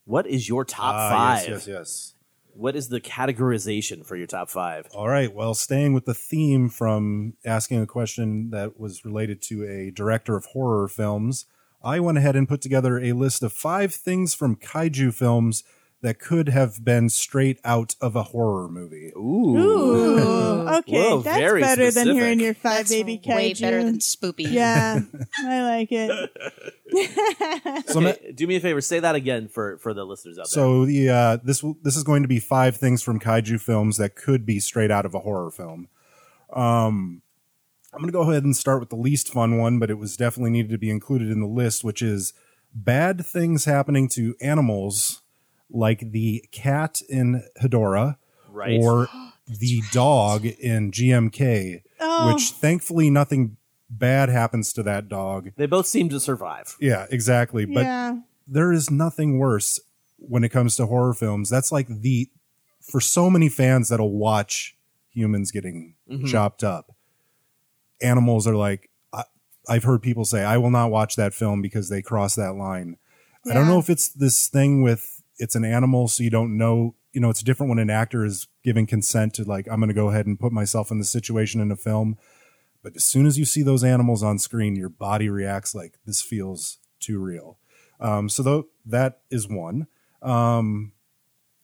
[0.04, 1.48] What is your top Ah, five?
[1.48, 2.14] Yes, yes, yes.
[2.54, 4.88] What is the categorization for your top five?
[4.94, 5.34] All right.
[5.34, 10.36] Well, staying with the theme from asking a question that was related to a director
[10.36, 11.46] of horror films,
[11.88, 15.64] I went ahead and put together a list of five things from kaiju films
[16.02, 19.14] that could have been straight out of a horror movie.
[19.16, 19.58] Ooh.
[19.58, 23.36] Ooh, okay, Whoa, that's very better than hearing your five That's baby kaiju.
[23.36, 24.52] way better than spoopy.
[24.52, 25.00] Yeah,
[25.46, 26.30] I like it.
[27.88, 30.64] So, Okay, do me a favor, say that again for for the listeners out there.
[30.64, 34.16] so the uh, this this is going to be five things from kaiju films that
[34.16, 35.88] could be straight out of a horror film.
[36.54, 37.22] Um,
[37.98, 40.16] I'm going to go ahead and start with the least fun one, but it was
[40.16, 42.34] definitely needed to be included in the list, which is
[42.74, 45.24] bad things happening to animals,
[45.70, 48.18] like the cat in Hedora,
[48.52, 48.80] Right.
[48.82, 49.08] or
[49.48, 51.82] the dog in GMK.
[52.00, 52.34] Oh.
[52.34, 53.58] Which thankfully nothing
[53.90, 55.52] bad happens to that dog.
[55.56, 56.76] They both seem to survive.
[56.80, 57.66] Yeah, exactly.
[57.66, 58.18] But yeah,
[58.48, 59.80] there is nothing worse
[60.18, 61.50] when it comes to horror films.
[61.50, 62.30] That's like the
[62.82, 64.76] for so many fans that'll watch
[65.10, 66.28] humans getting Mhm.
[66.28, 66.96] chopped up.
[68.02, 69.24] Animals are like I,
[69.68, 72.98] I've heard people say, "I will not watch that film because they cross that line."
[73.50, 76.96] I don't know if it's this thing with it's an animal, so you don't know.
[77.14, 79.94] You know, it's different when an actor is giving consent to like, I'm going to
[79.94, 82.18] go ahead and put myself in the situation in a film.
[82.84, 86.22] But as soon as you see those animals on screen, your body reacts like this
[86.22, 87.58] feels too real.
[88.00, 89.88] Um, so tho- that is one.
[90.22, 90.92] Um,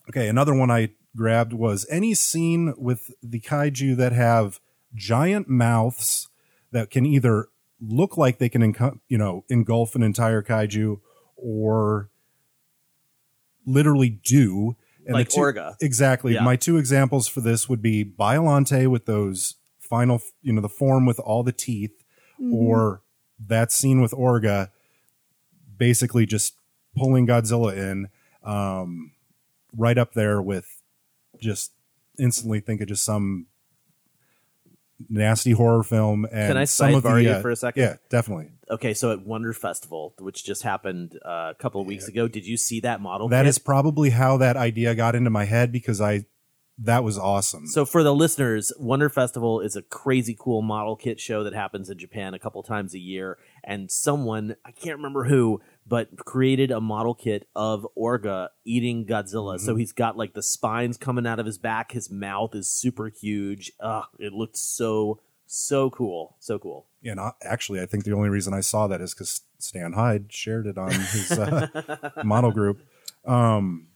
[0.10, 4.60] okay, another one I grabbed was any scene with the kaiju that have
[4.96, 6.30] giant mouths
[6.72, 7.48] that can either
[7.80, 8.74] look like they can,
[9.08, 11.00] you know, engulf an entire kaiju
[11.36, 12.10] or
[13.66, 14.76] literally do.
[15.06, 15.76] And Like two- Orga.
[15.82, 16.34] Exactly.
[16.36, 16.44] Yeah.
[16.44, 21.06] My two examples for this would be Biolante with those final, you know, the form
[21.06, 21.92] with all the teeth,
[22.42, 22.54] Mm-hmm.
[22.56, 23.02] or
[23.48, 24.70] that scene with Orga.
[25.78, 26.56] basically just
[26.96, 28.08] pulling Godzilla in,
[28.44, 29.12] um,
[29.76, 30.82] right up there with
[31.42, 31.72] just
[32.18, 33.48] instantly think of just some
[35.10, 36.26] nasty horror film.
[36.26, 37.82] And Can I some of the, you uh, for a second?
[37.82, 38.52] Yeah, definitely.
[38.70, 42.46] Okay, so at Wonder Festival, which just happened uh, a couple of weeks ago, did
[42.46, 43.30] you see that model?
[43.30, 43.50] That kit?
[43.50, 46.26] is probably how that idea got into my head because I
[46.80, 47.68] that was awesome.
[47.68, 51.90] So for the listeners, Wonder Festival is a crazy cool model kit show that happens
[51.90, 53.38] in Japan a couple times a year.
[53.64, 59.56] And someone, I can't remember who, but created a model kit of Orga eating Godzilla.
[59.56, 59.66] Mm-hmm.
[59.66, 61.92] So he's got like the spines coming out of his back.
[61.92, 63.72] His mouth is super huge.
[63.80, 66.36] Ugh, it looked so, so cool.
[66.40, 66.86] So cool.
[67.04, 70.32] And I, actually, I think the only reason I saw that is because Stan Hyde
[70.32, 72.82] shared it on his uh, model group.
[73.26, 73.88] Um,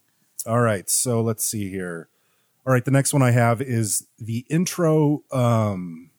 [0.46, 2.10] all right, so let's see here.
[2.66, 6.10] All right, the next one I have is the intro um,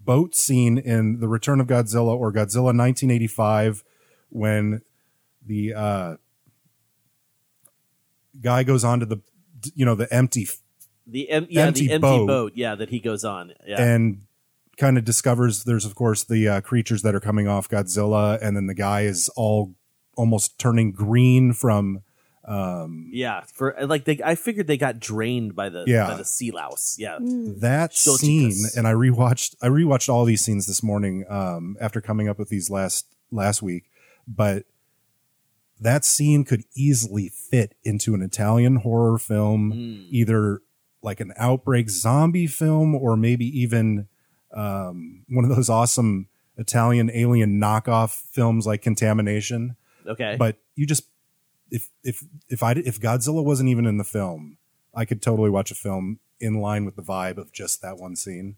[0.00, 3.84] boat scene in The Return of Godzilla or Godzilla 1985
[4.30, 4.82] when
[5.46, 6.16] the uh,
[8.40, 9.20] guy goes onto the
[9.74, 10.46] you know the empty
[11.06, 12.26] The em- yeah, Empty the empty boat.
[12.26, 12.52] boat.
[12.54, 13.52] yeah, that he goes on.
[13.66, 13.80] Yeah.
[13.82, 14.22] and
[14.78, 18.56] kind of discovers there's of course the uh, creatures that are coming off Godzilla, and
[18.56, 19.74] then the guy is all
[20.16, 22.00] almost turning green from
[22.44, 26.08] um, yeah, for like they, I figured they got drained by the Yeah.
[26.08, 26.96] by the sea louse.
[26.98, 28.18] Yeah, that Shockirus.
[28.18, 28.64] scene.
[28.76, 32.48] And I rewatched I rewatched all these scenes this morning um, after coming up with
[32.48, 33.84] these last last week,
[34.26, 34.64] but
[35.82, 40.06] that scene could easily fit into an Italian horror film, Hmm.
[40.10, 40.62] either
[41.02, 44.06] like an outbreak zombie film or maybe even
[44.54, 49.76] um, one of those awesome Italian alien knockoff films like Contamination.
[50.06, 50.36] Okay.
[50.38, 51.04] But you just
[51.70, 54.58] if if if I if Godzilla wasn't even in the film,
[54.94, 58.14] I could totally watch a film in line with the vibe of just that one
[58.14, 58.56] scene.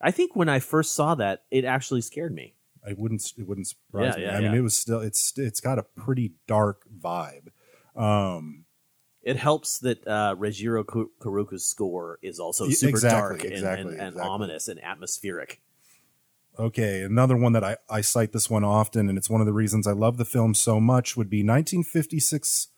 [0.00, 2.54] I think when I first saw that, it actually scared me.
[2.86, 4.22] I wouldn't it wouldn't surprise Yeah, me.
[4.24, 4.58] yeah, I mean, yeah.
[4.58, 7.48] it was still it's it's got a pretty dark vibe.
[7.94, 8.64] Um,
[9.22, 10.84] It helps that uh, Reijiro
[11.20, 14.30] Koroku's score is also super exactly, dark and, exactly, and, and exactly.
[14.30, 15.60] ominous and atmospheric.
[16.58, 19.54] Okay, another one that I, I cite this one often, and it's one of the
[19.54, 22.68] reasons I love the film so much, would be 1956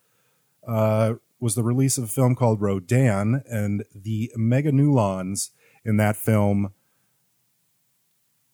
[0.67, 5.51] uh, was the release of a film called Rodan, and the Meganulons
[5.85, 6.73] in that film.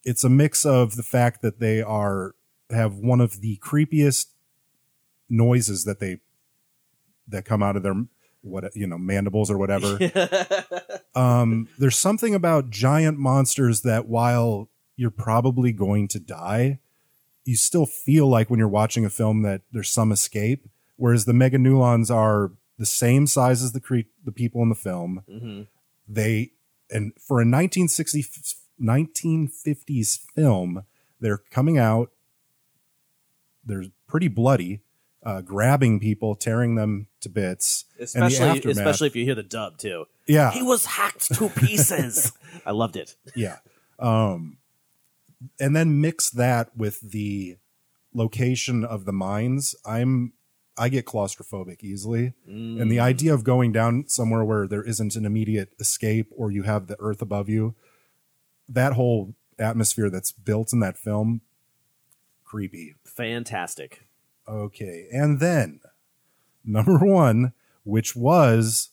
[0.05, 2.35] It's a mix of the fact that they are
[2.71, 4.27] have one of the creepiest
[5.29, 6.19] noises that they
[7.29, 7.95] that come out of their
[8.43, 9.99] what you know mandibles or whatever.
[11.15, 16.79] um, there's something about giant monsters that while you're probably going to die,
[17.45, 20.69] you still feel like when you're watching a film that there's some escape.
[20.97, 25.23] Whereas the meganulons are the same size as the cre- the people in the film.
[25.29, 25.67] Mhm.
[26.09, 26.53] They
[26.91, 28.23] and for a 1960
[28.83, 30.85] 1950s film,
[31.21, 32.11] they're coming out.
[33.65, 34.81] They're pretty bloody,
[35.25, 37.85] uh, grabbing people, tearing them to bits.
[37.99, 40.07] Especially, especially if you hear the dub too.
[40.27, 40.51] Yeah.
[40.53, 42.33] he was hacked to pieces.
[42.65, 43.17] I loved it.
[43.37, 43.59] yeah
[43.99, 44.57] um
[45.61, 47.57] and then mix that with the
[48.15, 50.33] location of the mines i'm
[50.79, 53.03] i get claustrophobic easily and the Mm.
[53.03, 56.97] idea of going down somewhere where there isn't an immediate escape or you have the
[56.99, 57.75] earth above you
[58.73, 61.41] that whole atmosphere that's built in that film
[62.45, 64.07] creepy Fantastic.
[64.49, 65.81] okay and then
[66.65, 67.53] number one
[67.85, 68.91] which was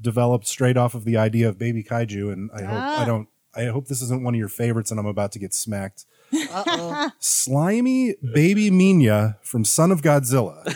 [0.00, 3.04] developed straight off of the idea of baby kaiju and i hope i Ah.
[3.04, 6.04] don't i hope this isn't one of your favorites and i'm about to get smacked
[6.32, 7.10] Uh-oh.
[7.20, 10.64] slimy baby Minya from Son of Godzilla.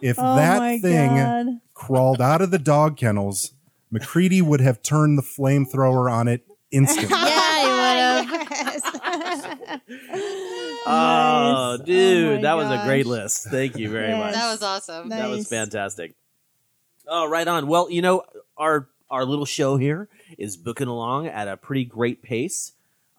[0.00, 1.46] If Oh that thing God.
[1.72, 3.53] crawled out of the dog kennels,
[3.94, 7.08] MacReady would have turned the flamethrower on it instantly.
[7.16, 9.80] yeah, he would have.
[10.86, 13.46] Oh, dude, my that was a great list.
[13.50, 14.18] Thank you very Yes.
[14.18, 14.34] much.
[14.34, 15.08] That was awesome.
[15.08, 16.14] That was fantastic.
[17.06, 17.68] Oh, right on.
[17.68, 18.24] Well, you know,
[18.58, 22.72] our our little show here is booking along at a pretty great pace.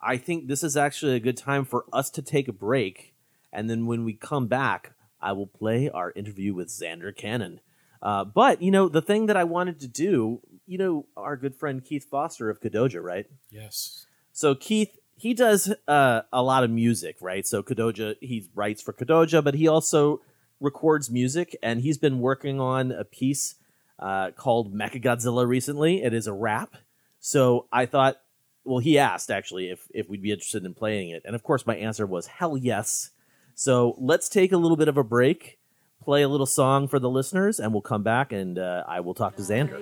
[0.03, 3.15] I think this is actually a good time for us to take a break,
[3.51, 7.61] and then when we come back, I will play our interview with Zander Cannon.
[8.01, 11.55] Uh, but you know, the thing that I wanted to do, you know, our good
[11.55, 13.27] friend Keith Foster of Kadoja, right?
[13.49, 14.05] Yes.
[14.33, 17.45] So Keith, he does uh, a lot of music, right?
[17.45, 20.21] So Kadoja, he writes for Kadoja, but he also
[20.59, 23.55] records music, and he's been working on a piece
[23.99, 26.03] uh, called Mechagodzilla recently.
[26.03, 26.75] It is a rap.
[27.19, 28.17] So I thought,
[28.63, 31.65] well, he asked actually if if we'd be interested in playing it, and of course
[31.65, 33.11] my answer was hell yes.
[33.53, 35.59] So let's take a little bit of a break,
[36.05, 39.15] play a little song for the listeners, and we'll come back and uh, I will
[39.15, 39.81] talk to Zander.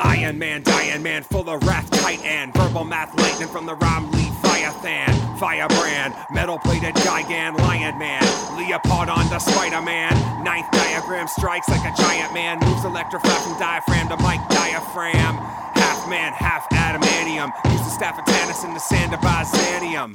[0.00, 4.27] Iron Man, Diane Man, full of wrath, tight and verbal math, lightning from the rhyme
[4.66, 5.38] fan.
[5.38, 8.22] Firebrand, metal plated Gigan Lion Man.
[8.56, 10.12] Leopard on the Spider Man.
[10.42, 12.58] Ninth diagram strikes like a giant man.
[12.60, 15.36] Moves electrified from diaphragm to mic diaphragm.
[15.74, 17.52] Half man, half adamantium.
[17.72, 20.14] Use the staff of Tannis in the sand of Byzantium.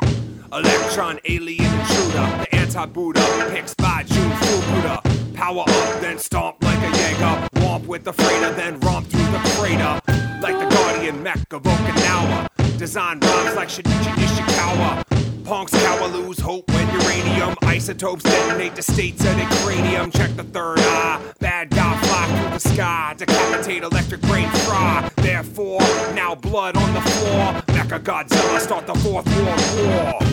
[0.52, 2.28] Electron, alien intruder.
[2.44, 5.34] The anti Buddha picks by Jun Fukuda.
[5.34, 7.49] Power up, then stomp like a Jaeger.
[7.56, 9.99] Womp with the freighter, then romp through the crater.
[10.41, 12.53] Like the guardian mech of Okinawa.
[12.84, 15.46] Design rhymes like Shinichi Nishikawa.
[15.46, 20.12] Punks cower lose hope when uranium isotopes detonate the states of their cranium.
[20.12, 21.22] Check the third eye.
[21.40, 23.16] Bad guy fly through the sky.
[23.18, 25.10] Decapitate electric brain fry.
[25.16, 25.80] Therefore,
[26.14, 27.54] now blood on the floor.
[27.68, 30.33] Mecha Godzilla start the fourth world war.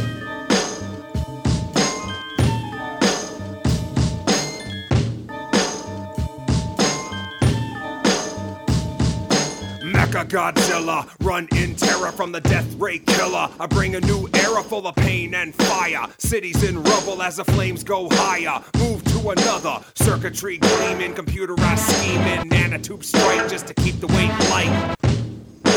[10.10, 13.48] Mecha Godzilla, run in terror from the death ray killer.
[13.60, 16.04] I bring a new era full of pain and fire.
[16.18, 18.60] Cities in rubble as the flames go higher.
[18.78, 24.96] Move to another circuitry gleaming, computerized scheming, nanotube strike just to keep the weight light.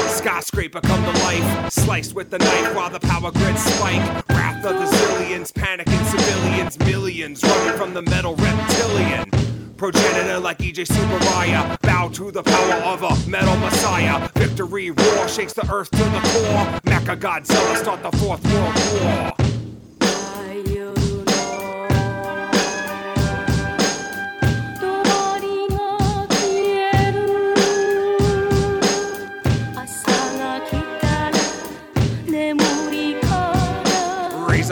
[0.10, 4.30] Skyscraper come to life, sliced with the knife while the power grid spike.
[4.30, 9.53] Wrath of the zillions, panicking civilians, millions running from the metal reptilian.
[9.78, 14.30] Progenitor like Eiji Tsuburaya, bow to the power of a metal messiah.
[14.36, 16.80] Victory roar shakes the earth to the core.
[16.86, 19.43] Mecha Godzilla start the fourth world war.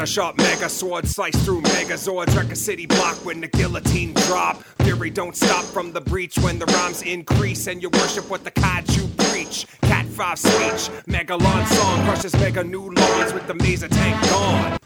[0.01, 2.35] Razor sharp mega sword slice through megazords.
[2.35, 4.63] Wreck a city block when the guillotine drop.
[4.81, 8.49] Fury don't stop from the breach when the rhymes increase and you worship what the
[8.49, 9.67] kaiju preach.
[9.83, 14.80] Cat 5 speech, Megalon song crushes mega new lawns with the Maser tank gone.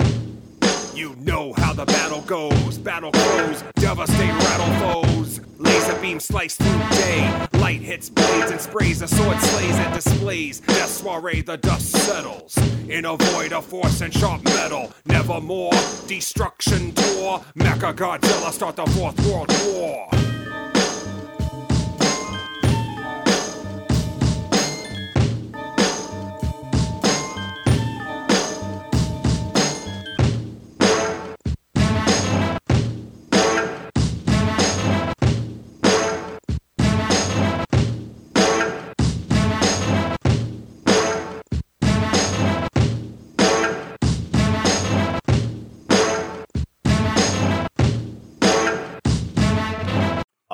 [0.96, 2.78] You know how the battle goes.
[2.78, 5.42] Battle crows, devastate rattle foes.
[5.60, 7.48] Laser beam slice through day.
[7.56, 9.02] Light hits blades and sprays.
[9.02, 10.62] A sword slays and displays.
[10.62, 12.58] Death soiree, the dust settles.
[12.88, 14.90] In a void of force and sharp metal.
[15.06, 15.74] Nevermore.
[16.08, 17.44] Destruction tour.
[17.58, 20.35] Mecha Godzilla start the fourth world war.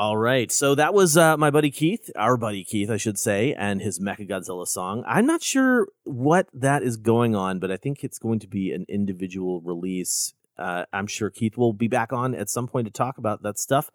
[0.02, 3.53] All right, so that was uh, my buddy Keith, our buddy Keith, I should say,
[3.53, 5.03] and his Mecha Godzilla song.
[5.06, 8.72] I'm not sure what that is going on, but I think it's going to be
[8.72, 10.34] an individual release.
[10.57, 13.60] Uh, I'm sure Keith will be back on at some point to talk about that
[13.60, 13.91] stuff.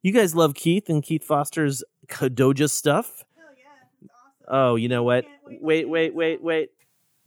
[0.00, 3.26] You guys love Keith and Keith Foster's Kadoja stuff.
[3.36, 4.08] Oh, yeah.
[4.08, 4.46] awesome.
[4.48, 5.26] oh you know what?
[5.46, 6.70] Wait, wait, wait, wait.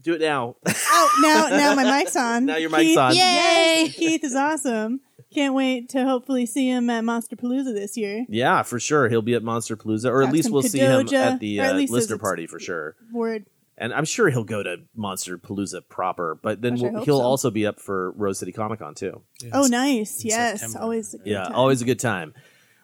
[0.02, 0.56] Do it now.
[0.66, 2.48] Oh, now now my mic's on.
[2.48, 3.16] Now your mic's Keith, on.
[3.16, 5.02] Yes, Keith is awesome.
[5.34, 8.26] Can't wait to hopefully see him at Monster Palooza this year.
[8.30, 9.10] yeah, for sure.
[9.10, 11.76] He'll be at Monster Palooza, or at least we'll see him at the or at
[11.76, 12.96] uh, listener party for sure.
[13.12, 13.46] Word.
[13.76, 17.24] And I'm sure he'll go to Monster Palooza proper, but then we'll- he'll so.
[17.26, 19.22] also be up for Rose City Comic Con too.
[19.52, 20.24] oh, nice.
[20.24, 21.14] Yes, always.
[21.16, 21.56] A good Yeah, time.
[21.56, 22.34] always a good time.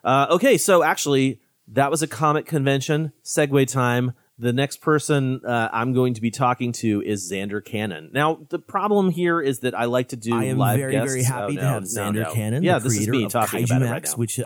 [0.03, 3.11] Uh, okay, so actually, that was a comic convention.
[3.23, 4.13] Segue time.
[4.41, 8.09] The next person uh, I'm going to be talking to is Zander Cannon.
[8.13, 11.11] Now, the problem here is that I like to do I am live very, guests.
[11.11, 12.33] very happy Oh, to no, have Zander no.
[12.33, 14.19] Cannon, Yeah, the this is creator me of talking Kaiju about Max, it right now.
[14.19, 14.39] which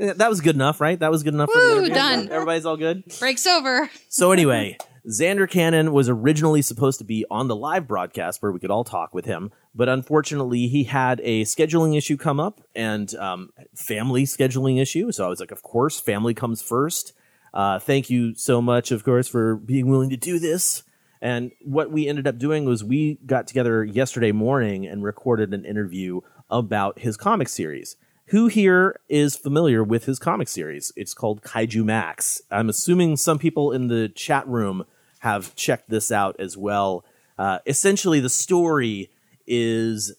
[0.00, 0.98] Uh, that was good enough, right?
[0.98, 1.50] That was good enough.
[1.52, 1.94] for the Woo, interview?
[1.94, 2.28] done.
[2.30, 3.02] Everybody's all good.
[3.18, 3.90] Breaks over.
[4.08, 4.78] So anyway,
[5.08, 8.84] Zander Cannon was originally supposed to be on the live broadcast where we could all
[8.84, 14.24] talk with him, but unfortunately he had a scheduling issue come up and um, family
[14.24, 15.12] scheduling issue.
[15.12, 17.12] So I was like, of course, family comes first.
[17.52, 20.82] Uh, thank you so much, of course, for being willing to do this.
[21.20, 25.64] And what we ended up doing was we got together yesterday morning and recorded an
[25.64, 27.96] interview about his comic series.
[28.26, 30.92] Who here is familiar with his comic series?
[30.96, 32.40] It's called Kaiju Max.
[32.50, 34.84] I'm assuming some people in the chat room
[35.18, 37.04] have checked this out as well.
[37.36, 39.10] Uh, essentially, the story
[39.46, 40.14] is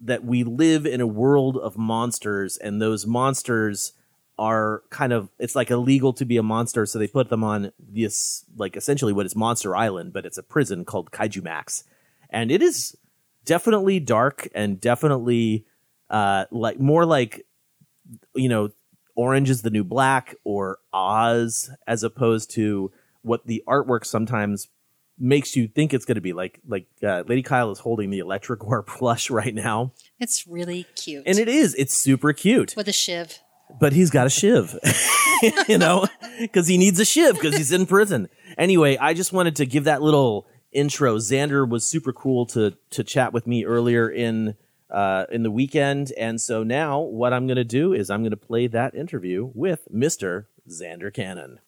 [0.00, 3.92] that we live in a world of monsters, and those monsters
[4.38, 7.72] are kind of it's like illegal to be a monster, so they put them on
[7.78, 11.84] this like essentially what is Monster Island, but it's a prison called Kaiju Max,
[12.30, 12.96] and it is
[13.44, 15.64] definitely dark and definitely
[16.10, 17.46] uh like more like
[18.34, 18.70] you know
[19.14, 22.92] orange is the new black or oz as opposed to
[23.22, 24.68] what the artwork sometimes
[25.18, 26.32] makes you think it's going to be.
[26.34, 31.22] Like like uh, Lady Kyle is holding the Electric plush right now, It's really cute.
[31.26, 32.74] and it is it's super cute.
[32.76, 33.38] with a shiv.
[33.78, 34.78] But he's got a shiv,
[35.68, 36.06] you know,
[36.38, 38.28] because he needs a shiv because he's in prison.
[38.56, 41.16] Anyway, I just wanted to give that little intro.
[41.16, 44.54] Zander was super cool to to chat with me earlier in
[44.90, 48.30] uh, in the weekend, and so now what I'm going to do is I'm going
[48.30, 51.58] to play that interview with Mister Zander Cannon.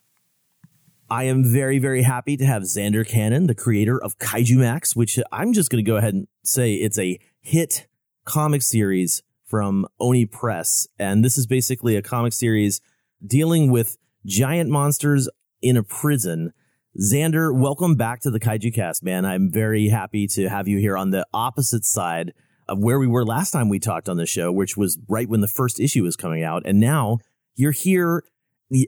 [1.11, 5.19] I am very, very happy to have Zander Cannon, the creator of Kaiju Max, which
[5.33, 7.87] I'm just going to go ahead and say it's a hit
[8.27, 10.87] comic series from Oni Press.
[10.99, 12.81] And this is basically a comic series
[13.27, 15.29] dealing with giant monsters
[15.62, 16.53] in a prison.
[17.01, 19.25] Zander, welcome back to the Kaiju Cast, man.
[19.25, 22.33] I'm very happy to have you here on the opposite side
[22.69, 25.41] of where we were last time we talked on the show, which was right when
[25.41, 26.62] the first issue was coming out.
[26.66, 27.19] And now
[27.57, 28.25] you're here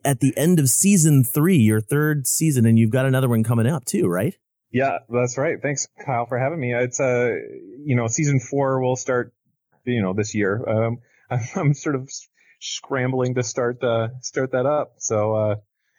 [0.04, 3.66] at the end of season three, your third season, and you've got another one coming
[3.66, 4.36] up too, right?
[4.72, 5.56] Yeah, that's right.
[5.60, 6.74] Thanks, Kyle, for having me.
[6.74, 7.30] It's uh,
[7.84, 9.32] you know, season four will start,
[9.84, 10.62] you know, this year.
[10.68, 10.98] Um,
[11.30, 12.10] I'm, I'm sort of
[12.60, 13.78] scrambling to start
[14.20, 14.94] start that up.
[14.98, 15.54] So uh,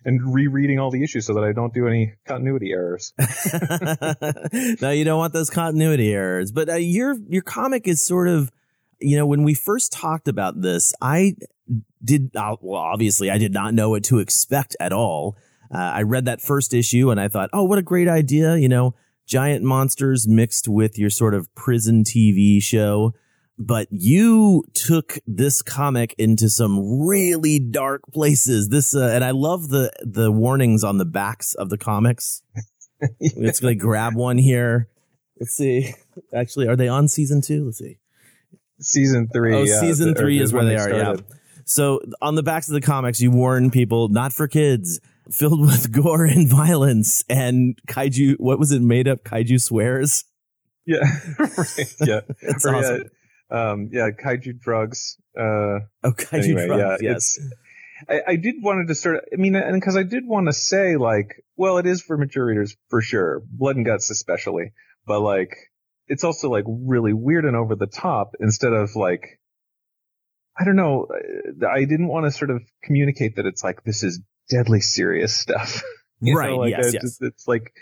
[0.05, 3.13] and rereading all the issues so that I don't do any continuity errors.
[4.81, 6.51] no, you don't want those continuity errors.
[6.51, 8.51] But uh, your your comic is sort of,
[8.99, 11.35] you know, when we first talked about this, I
[12.03, 12.81] did uh, well.
[12.81, 15.37] Obviously, I did not know what to expect at all.
[15.73, 18.57] Uh, I read that first issue and I thought, oh, what a great idea!
[18.57, 18.95] You know,
[19.27, 23.13] giant monsters mixed with your sort of prison TV show.
[23.63, 28.69] But you took this comic into some really dark places.
[28.69, 32.41] This uh, and I love the the warnings on the backs of the comics.
[33.35, 34.87] Let's go grab one here.
[35.39, 35.93] Let's see.
[36.33, 37.65] Actually, are they on season two?
[37.65, 37.97] Let's see.
[38.79, 39.55] Season three.
[39.55, 40.89] Oh, yeah, season the- three is where they, they are.
[40.89, 41.15] Yeah.
[41.65, 45.91] So on the backs of the comics, you warn people not for kids, filled with
[45.91, 48.35] gore and violence and kaiju.
[48.39, 49.23] What was it made up?
[49.23, 50.25] Kaiju swears.
[50.85, 50.97] Yeah,
[51.39, 51.93] right.
[52.01, 53.01] Yeah, It's Or, awesome.
[53.03, 53.07] Yeah,
[53.51, 55.17] um, yeah, kaiju drugs.
[55.37, 55.41] Uh,
[56.03, 57.39] oh, kaiju anyway, drugs, Yeah, yes.
[58.09, 59.25] I, I did wanted to start.
[59.31, 62.45] I mean, and because I did want to say, like, well, it is for mature
[62.45, 64.73] readers for sure, blood and guts especially,
[65.05, 65.55] but like,
[66.07, 69.39] it's also like really weird and over the top instead of like,
[70.59, 71.07] I don't know.
[71.11, 74.19] uh, I didn't want to sort of communicate that it's like this is
[74.49, 75.81] deadly serious stuff.
[76.23, 77.01] You know, Right, like, yes, yes.
[77.01, 77.73] just- it's like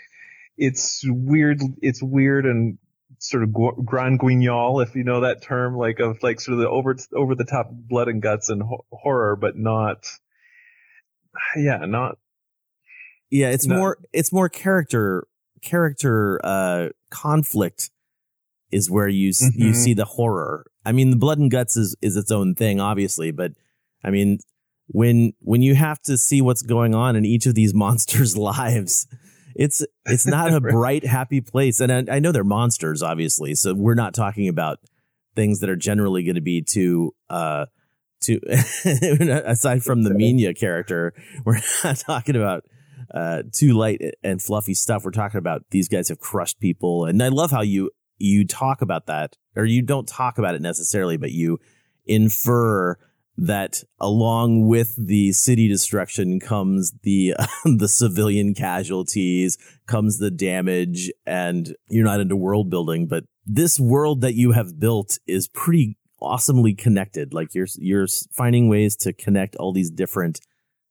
[0.56, 1.60] it's weird.
[1.82, 2.78] It's weird and
[3.22, 3.52] sort of
[3.84, 7.34] grand guignol, if you know that term, like of like sort of the over over
[7.34, 10.06] the top blood and guts and ho- horror, but not.
[11.56, 12.18] Yeah, not.
[13.30, 13.76] Yeah, it's No.
[13.76, 15.26] more it's more character
[15.62, 17.90] character uh conflict
[18.72, 20.66] is where you s you see the horror.
[20.84, 23.52] I mean, the blood and guts is is its own thing, obviously, but
[24.02, 24.38] I mean,
[24.88, 29.06] when when you have to see what's going on in each of these monsters' lives,
[29.54, 31.80] it's it's not a bright, happy place.
[31.80, 34.78] And I, I know they're monsters, obviously, so we're not talking about
[35.34, 37.66] things that are generally going to be too uh
[38.22, 41.14] too aside from the Minya character,
[41.44, 42.64] we're not talking about
[43.12, 45.04] uh too light and fluffy stuff.
[45.04, 48.82] We're talking about these guys have crushed people, and I love how you you talk
[48.82, 51.58] about that, or you don't talk about it necessarily, but you
[52.06, 52.96] infer
[53.40, 57.34] that along with the city destruction comes the
[57.64, 59.56] the civilian casualties,
[59.86, 64.78] comes the damage, and you're not into world building, but this world that you have
[64.78, 67.32] built is pretty awesomely connected.
[67.32, 70.40] Like you're you're finding ways to connect all these different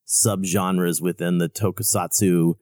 [0.08, 2.54] subgenres within the tokusatsu,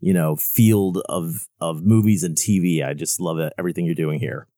[0.00, 2.84] you know, field of of movies and TV.
[2.84, 4.48] I just love it, everything you're doing here.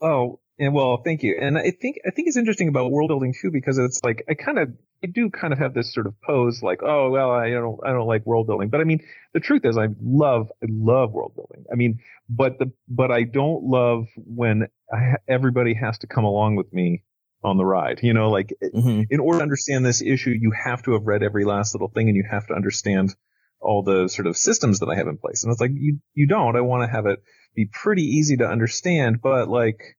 [0.00, 1.36] Oh, and well, thank you.
[1.40, 4.34] And I think I think it's interesting about world building too because it's like I
[4.34, 4.70] kind of
[5.04, 7.92] I do kind of have this sort of pose like, oh well, I don't I
[7.92, 9.00] don't like world building, but I mean
[9.34, 11.66] the truth is I love I love world building.
[11.70, 16.56] I mean, but the but I don't love when I, everybody has to come along
[16.56, 17.02] with me
[17.44, 18.00] on the ride.
[18.02, 19.02] You know, like eh, mm-hmm.
[19.10, 22.08] in order to understand this issue, you have to have read every last little thing,
[22.08, 23.14] and you have to understand
[23.60, 25.44] all the sort of systems that I have in place.
[25.44, 26.56] And it's like you you don't.
[26.56, 27.22] I want to have it
[27.54, 29.95] be pretty easy to understand, but like,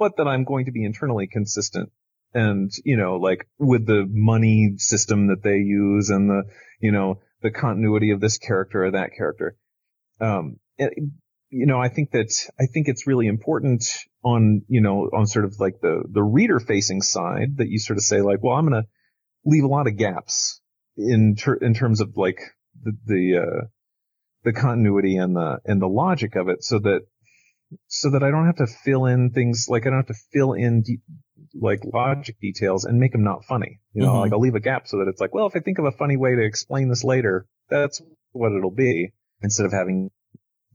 [0.00, 1.90] but that I'm going to be internally consistent.
[2.32, 6.42] And, you know, like with the money system that they use and the,
[6.80, 9.56] you know, the continuity of this character or that character.
[10.20, 10.94] Um, it-
[11.52, 13.84] you know, I think that, I think it's really important
[14.22, 17.96] on, you know, on sort of like the, the reader facing side that you sort
[17.96, 18.88] of say like, well, I'm going to
[19.44, 20.60] leave a lot of gaps
[20.96, 22.38] in ter- in terms of like
[22.84, 23.66] the, the, uh,
[24.44, 27.00] the continuity and the, and the logic of it so that,
[27.86, 30.52] so that I don't have to fill in things like I don't have to fill
[30.54, 31.00] in de-
[31.54, 33.80] like logic details and make them not funny.
[33.92, 34.20] You know, Mhm.
[34.20, 35.92] like I'll leave a gap so that it's like, well, if I think of a
[35.92, 38.00] funny way to explain this later, that's
[38.32, 40.10] what it'll be instead of having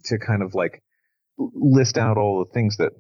[0.06, 0.82] to kind of like
[1.38, 2.92] list out all the things that,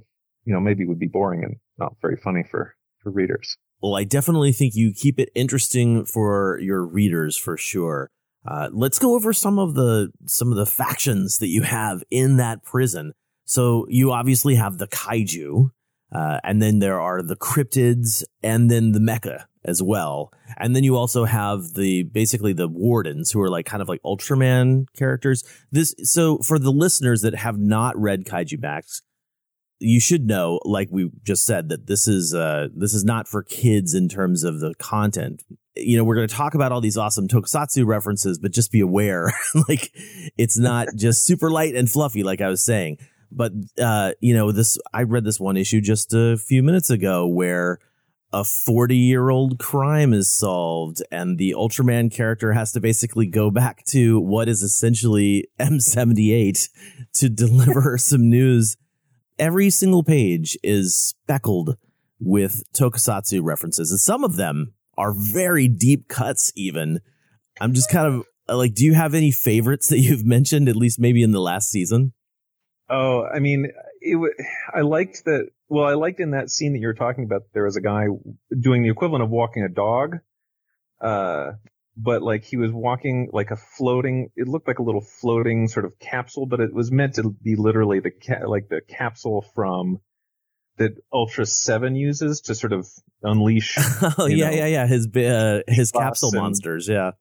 [0.45, 3.57] you know, maybe would be boring and not very funny for, for readers.
[3.81, 8.09] Well, I definitely think you keep it interesting for your readers for sure.
[8.45, 12.37] Uh, let's go over some of the some of the factions that you have in
[12.37, 13.13] that prison.
[13.45, 15.69] So you obviously have the kaiju,
[16.11, 20.31] uh, and then there are the cryptids, and then the mecha as well.
[20.57, 24.01] And then you also have the basically the wardens who are like kind of like
[24.03, 25.43] Ultraman characters.
[25.71, 29.01] This so for the listeners that have not read Kaiju Max,
[29.79, 33.43] you should know, like we just said, that this is uh this is not for
[33.43, 35.43] kids in terms of the content.
[35.75, 38.79] You know, we're going to talk about all these awesome tokusatsu references, but just be
[38.79, 39.33] aware,
[39.67, 39.91] like
[40.37, 42.97] it's not just super light and fluffy, like I was saying.
[43.35, 47.27] But uh, you know, this I read this one issue just a few minutes ago
[47.27, 47.79] where
[48.31, 53.51] a 40 year old crime is solved and the Ultraman character has to basically go
[53.51, 56.69] back to what is essentially M78
[57.13, 58.77] to deliver some news.
[59.37, 61.77] Every single page is speckled
[62.19, 66.99] with tokusatsu references and some of them are very deep cuts even.
[67.59, 70.99] I'm just kind of like, do you have any favorites that you've mentioned, at least
[70.99, 72.13] maybe in the last season?
[72.89, 73.67] Oh, I mean,
[74.01, 74.13] it.
[74.13, 74.33] w-
[74.73, 75.49] I liked that.
[75.67, 77.43] Well, I liked in that scene that you were talking about.
[77.53, 78.05] There was a guy
[78.57, 80.17] doing the equivalent of walking a dog,
[81.01, 81.53] uh,
[81.97, 84.29] but like he was walking like a floating.
[84.35, 87.55] It looked like a little floating sort of capsule, but it was meant to be
[87.55, 89.99] literally the ca- like the capsule from
[90.77, 92.87] that Ultra Seven uses to sort of
[93.23, 93.77] unleash.
[94.17, 94.87] Oh yeah, know, yeah, yeah.
[94.87, 96.87] His uh, his capsule and- monsters.
[96.87, 97.11] Yeah.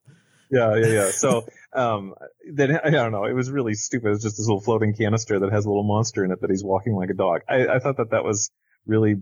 [0.51, 1.09] Yeah, yeah, yeah.
[1.11, 2.13] So, um,
[2.51, 3.25] then I don't know.
[3.25, 4.13] It was really stupid.
[4.13, 6.63] It's just this little floating canister that has a little monster in it that he's
[6.63, 7.41] walking like a dog.
[7.49, 8.51] I, I thought that that was
[8.85, 9.15] really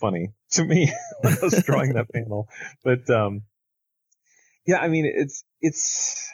[0.00, 2.48] funny to me when I was drawing that panel.
[2.82, 3.42] But, um,
[4.66, 6.30] yeah, I mean, it's, it's,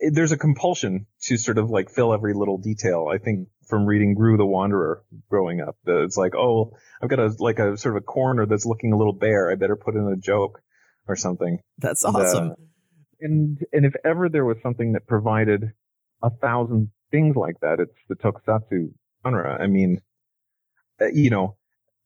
[0.00, 3.08] it, there's a compulsion to sort of like fill every little detail.
[3.12, 7.18] I think from reading Groo the Wanderer growing up, that it's like, oh, I've got
[7.18, 9.50] a, like a sort of a corner that's looking a little bare.
[9.50, 10.60] I better put in a joke
[11.06, 11.58] or something.
[11.78, 12.54] That's And, uh, awesome.
[13.20, 15.72] And and if ever there was something that provided
[16.22, 18.92] a thousand things like that, it's the tokusatsu
[19.24, 19.58] genre.
[19.60, 20.00] I mean,
[21.00, 21.56] uh, you know,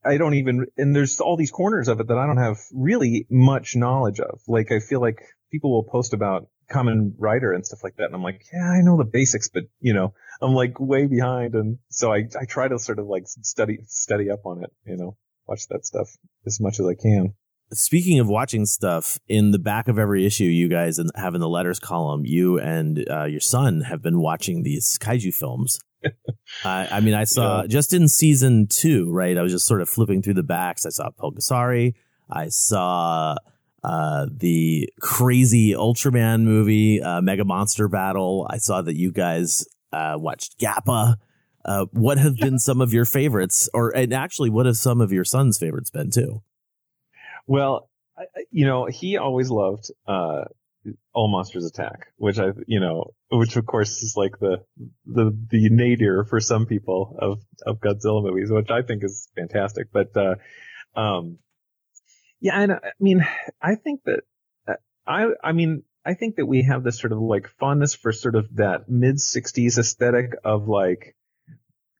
[0.04, 3.26] I don't even and there's all these corners of it that I don't have really
[3.30, 4.40] much knowledge of.
[4.46, 8.14] Like I feel like people will post about Kamen Rider and stuff like that, and
[8.14, 11.78] I'm like, yeah, I know the basics, but you know, I'm like way behind, and
[11.90, 15.16] so I I try to sort of like study study up on it, you know,
[15.46, 16.08] watch that stuff
[16.46, 17.34] as much as I can.
[17.72, 21.48] Speaking of watching stuff, in the back of every issue, you guys have in the
[21.48, 25.78] letters column, you and uh, your son have been watching these kaiju films.
[26.64, 27.66] I I mean, I saw Yeah.
[27.66, 29.36] just in season two, right?
[29.36, 30.86] I was just sort of flipping through the backs.
[30.86, 31.94] I saw Pulgasari.
[32.30, 33.36] I saw
[33.84, 38.46] uh, the crazy Ultraman movie, uh, Mega Monster Battle.
[38.50, 41.16] I saw that you guys uh, watched Gappa.
[41.64, 45.12] Uh, what have been some of your favorites, or and actually, what have some of
[45.12, 46.42] your son's favorites been too?
[47.48, 50.44] Well, I, you know, he always loved uh,
[51.14, 54.58] All Monsters Attack, which I, you know, which of course is like the
[55.06, 59.88] the the nadir for some people of of Godzilla movies, which I think is fantastic.
[59.92, 60.34] But uh,
[60.94, 61.38] um,
[62.40, 63.26] yeah, and I mean,
[63.60, 64.20] I think that
[64.68, 64.74] uh,
[65.06, 65.82] I I mean.
[66.06, 69.16] I think that we have this sort of like fondness for sort of that mid
[69.16, 71.14] 60s aesthetic of like,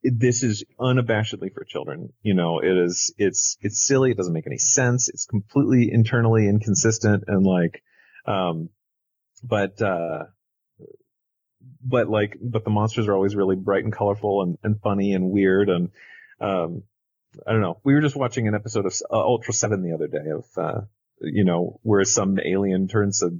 [0.03, 2.13] this is unabashedly for children.
[2.23, 4.11] You know, it is, it's, it's silly.
[4.11, 5.09] It doesn't make any sense.
[5.09, 7.83] It's completely internally inconsistent and like,
[8.27, 8.71] um,
[9.43, 10.25] but, uh,
[11.85, 15.31] but like, but the monsters are always really bright and colorful and, and funny and
[15.31, 15.69] weird.
[15.69, 15.91] And,
[16.41, 16.83] um,
[17.47, 17.81] I don't know.
[17.85, 20.81] We were just watching an episode of uh, Ultra 7 the other day of, uh,
[21.21, 23.31] you know, where some alien turns to,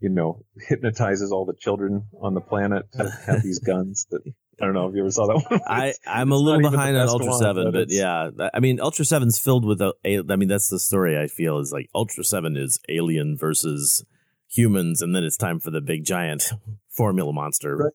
[0.00, 4.22] you know, hypnotizes all the children on the planet to have these guns that,
[4.60, 5.60] I don't know if you ever saw that one.
[5.66, 9.04] I I'm a little behind on Ultra one, Seven, but but yeah, I mean Ultra
[9.04, 9.94] Seven's filled with a.
[10.04, 14.04] a- I mean that's the story I feel is like Ultra Seven is alien versus
[14.48, 16.52] humans, and then it's time for the big giant
[16.88, 17.76] formula monster.
[17.76, 17.92] Right.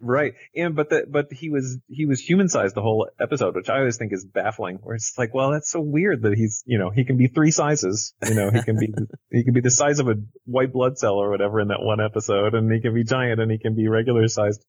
[0.00, 0.34] Right.
[0.54, 3.78] And but the but he was he was human sized the whole episode, which I
[3.78, 4.78] always think is baffling.
[4.82, 7.50] Where it's like, well, that's so weird that he's you know, he can be three
[7.50, 8.14] sizes.
[8.24, 8.94] You know, he can be
[9.32, 10.14] he can be the size of a
[10.44, 13.50] white blood cell or whatever in that one episode, and he can be giant and
[13.50, 14.64] he can be regular sized.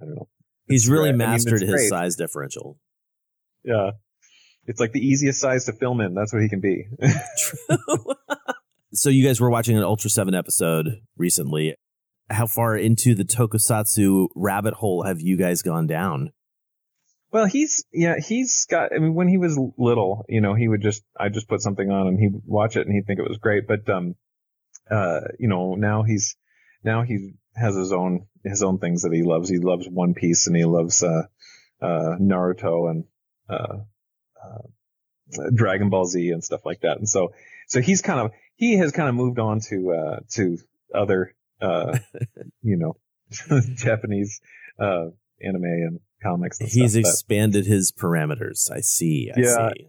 [0.00, 0.28] I don't know.
[0.68, 1.22] He's really great.
[1.22, 1.88] I mean, mastered his great.
[1.88, 2.78] size differential.
[3.64, 3.92] Yeah.
[4.66, 6.14] It's like the easiest size to film in.
[6.14, 6.86] That's what he can be.
[7.38, 8.14] True.
[8.92, 11.74] so you guys were watching an Ultra Seven episode recently.
[12.28, 16.32] How far into the Tokusatsu rabbit hole have you guys gone down?
[17.30, 18.92] Well, he's yeah, he's got.
[18.94, 21.90] I mean, when he was little, you know, he would just I just put something
[21.90, 23.66] on and he'd watch it and he'd think it was great.
[23.66, 24.14] But um,
[24.90, 26.36] uh, you know, now he's
[26.84, 29.48] now he has his own his own things that he loves.
[29.48, 31.22] He loves One Piece and he loves uh,
[31.82, 33.04] uh, Naruto and
[33.48, 33.78] uh,
[34.42, 36.98] uh, Dragon Ball Z and stuff like that.
[36.98, 37.32] And so
[37.66, 40.58] so he's kind of he has kind of moved on to uh to
[40.94, 41.98] other uh
[42.62, 42.96] you know
[43.74, 44.40] Japanese
[44.80, 45.06] uh
[45.42, 47.02] anime and comics and He's stuff.
[47.02, 48.70] but- expanded his parameters.
[48.70, 49.30] I see.
[49.36, 49.70] I Yeah.
[49.76, 49.86] see.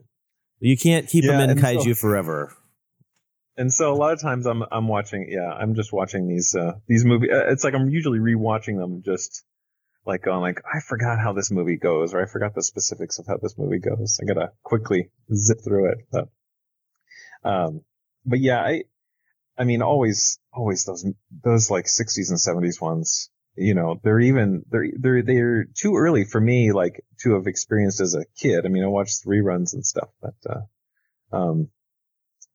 [0.61, 2.53] You can't keep Yeah, him in and so- kaiju forever.
[3.59, 6.75] And so a lot of times I'm I'm watching yeah I'm just watching these uh
[6.87, 9.43] these movies it's like I'm usually rewatching them just
[10.05, 13.27] like going like I forgot how this movie goes or I forgot the specifics of
[13.27, 14.17] how this movie goes.
[14.21, 16.29] I gotta quickly zip through it but
[17.43, 17.81] um
[18.25, 18.83] but yeah I
[19.57, 21.05] I mean always always those
[21.43, 26.23] those like 60s and 70s ones you know they're even they're they're they're too early
[26.23, 28.65] for me like to have experienced as a kid.
[28.65, 31.67] I mean I watched reruns and stuff but uh um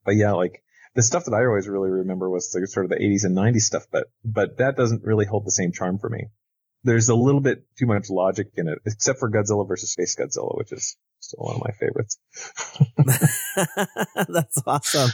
[0.07, 0.64] but yeah like
[0.95, 3.63] the stuff that I always really remember was the sort of the 80s and 90s
[3.63, 6.27] stuff, but but that doesn't really hold the same charm for me.
[6.87, 10.55] There's a little bit too much logic in it, except for Godzilla versus Space Godzilla,
[10.59, 12.19] which is still one of my favorites.
[14.29, 15.11] That's awesome.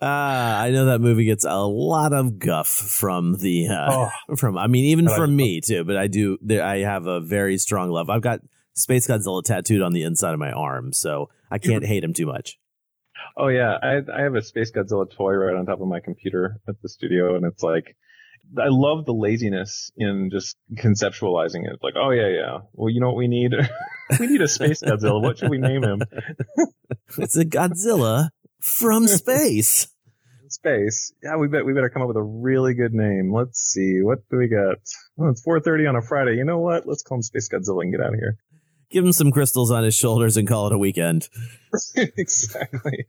[0.00, 4.58] Ah, I know that movie gets a lot of guff from the uh, from.
[4.58, 5.84] I mean, even But I- from me too.
[5.84, 6.36] But I do.
[6.62, 8.10] I have a very strong love.
[8.10, 8.40] I've got
[8.74, 12.26] Space Godzilla tattooed on the inside of my arm, so I can't hate him too
[12.26, 12.58] much.
[13.36, 16.60] Oh yeah, I I have a Space Godzilla toy right on top of my computer
[16.68, 17.96] at the studio, and it's like
[18.58, 21.78] I love the laziness in just conceptualizing it.
[21.82, 22.58] Like, oh yeah, yeah.
[22.72, 23.52] Well, you know what we need?
[24.20, 25.20] we need a Space Godzilla.
[25.20, 26.02] What should we name him?
[27.18, 28.30] It's a Godzilla
[28.60, 29.88] from space.
[30.48, 31.12] space.
[31.22, 33.32] Yeah, we bet we better come up with a really good name.
[33.32, 34.78] Let's see, what do we got?
[35.18, 36.36] Oh, it's 4:30 on a Friday.
[36.36, 36.86] You know what?
[36.86, 38.36] Let's call him Space Godzilla and get out of here.
[38.90, 41.28] Give him some crystals on his shoulders and call it a weekend.
[41.96, 43.06] exactly.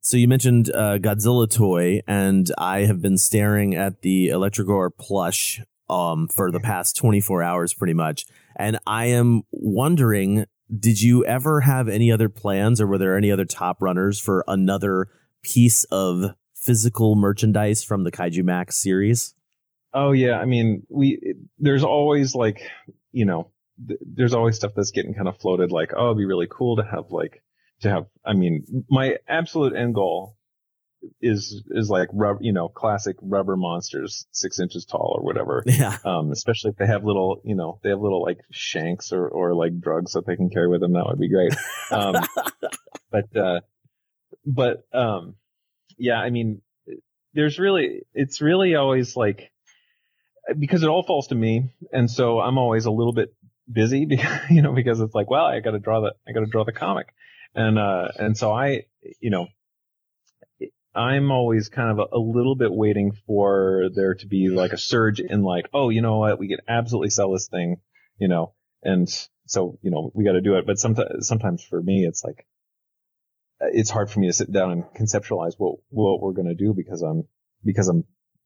[0.00, 5.60] So you mentioned uh, Godzilla toy, and I have been staring at the Electrogore plush
[5.88, 8.26] um, for the past 24 hours, pretty much.
[8.56, 13.30] And I am wondering, did you ever have any other plans, or were there any
[13.30, 15.06] other top runners for another
[15.42, 19.34] piece of physical merchandise from the Kaiju Max series?
[19.94, 22.62] Oh yeah, I mean, we there's always like,
[23.12, 23.50] you know,
[23.86, 26.76] th- there's always stuff that's getting kind of floated like, oh, it'd be really cool
[26.76, 27.42] to have like
[27.80, 30.36] to have I mean, my absolute end goal
[31.20, 35.62] is is like rub, you know, classic rubber monsters, 6 inches tall or whatever.
[35.66, 35.96] Yeah.
[36.04, 39.54] Um especially if they have little, you know, they have little like shanks or or
[39.54, 41.54] like drugs that they can carry with them, that would be great.
[41.90, 42.16] Um
[43.10, 43.60] but uh
[44.46, 45.34] but um
[45.98, 46.62] yeah, I mean,
[47.34, 49.50] there's really it's really always like
[50.58, 53.34] because it all falls to me, and so I'm always a little bit
[53.70, 56.40] busy, because, you know, because it's like, well, I got to draw the, I got
[56.40, 57.06] to draw the comic,
[57.54, 58.84] and uh, and so I,
[59.20, 59.48] you know,
[60.94, 64.78] I'm always kind of a, a little bit waiting for there to be like a
[64.78, 67.76] surge in like, oh, you know what, we could absolutely sell this thing,
[68.18, 69.08] you know, and
[69.46, 70.66] so you know we got to do it.
[70.66, 72.46] But sometimes, sometimes for me, it's like
[73.60, 77.02] it's hard for me to sit down and conceptualize what what we're gonna do because
[77.02, 77.24] I'm
[77.64, 78.04] because I'm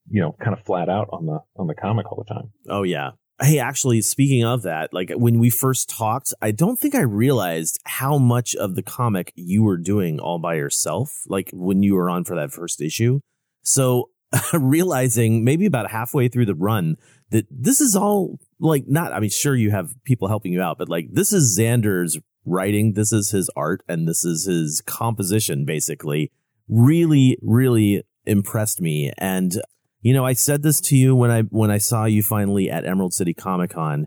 [0.08, 2.50] you know kind of flat out on the on the comic all the time.
[2.68, 3.12] Oh yeah.
[3.40, 7.78] Hey, actually, speaking of that, like when we first talked, I don't think I realized
[7.84, 11.22] how much of the comic you were doing all by yourself.
[11.28, 13.20] Like when you were on for that first issue.
[13.62, 14.10] So
[14.54, 16.96] realizing maybe about halfway through the run
[17.30, 20.78] that this is all like not, I mean, sure you have people helping you out,
[20.78, 22.94] but like this is Zander's writing.
[22.94, 26.32] This is his art and this is his composition basically
[26.68, 29.12] really, really impressed me.
[29.18, 29.60] And
[30.06, 32.86] you know, I said this to you when I when I saw you finally at
[32.86, 34.06] Emerald City Comic Con.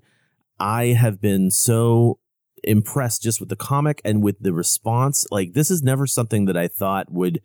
[0.58, 2.20] I have been so
[2.64, 5.28] impressed just with the comic and with the response.
[5.30, 7.42] Like this is never something that I thought would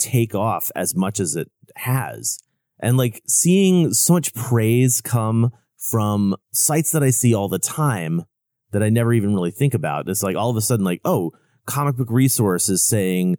[0.00, 2.40] take off as much as it has.
[2.80, 8.24] And like seeing so much praise come from sites that I see all the time
[8.72, 10.08] that I never even really think about.
[10.08, 11.30] It's like all of a sudden like, oh,
[11.66, 13.36] comic book resource is saying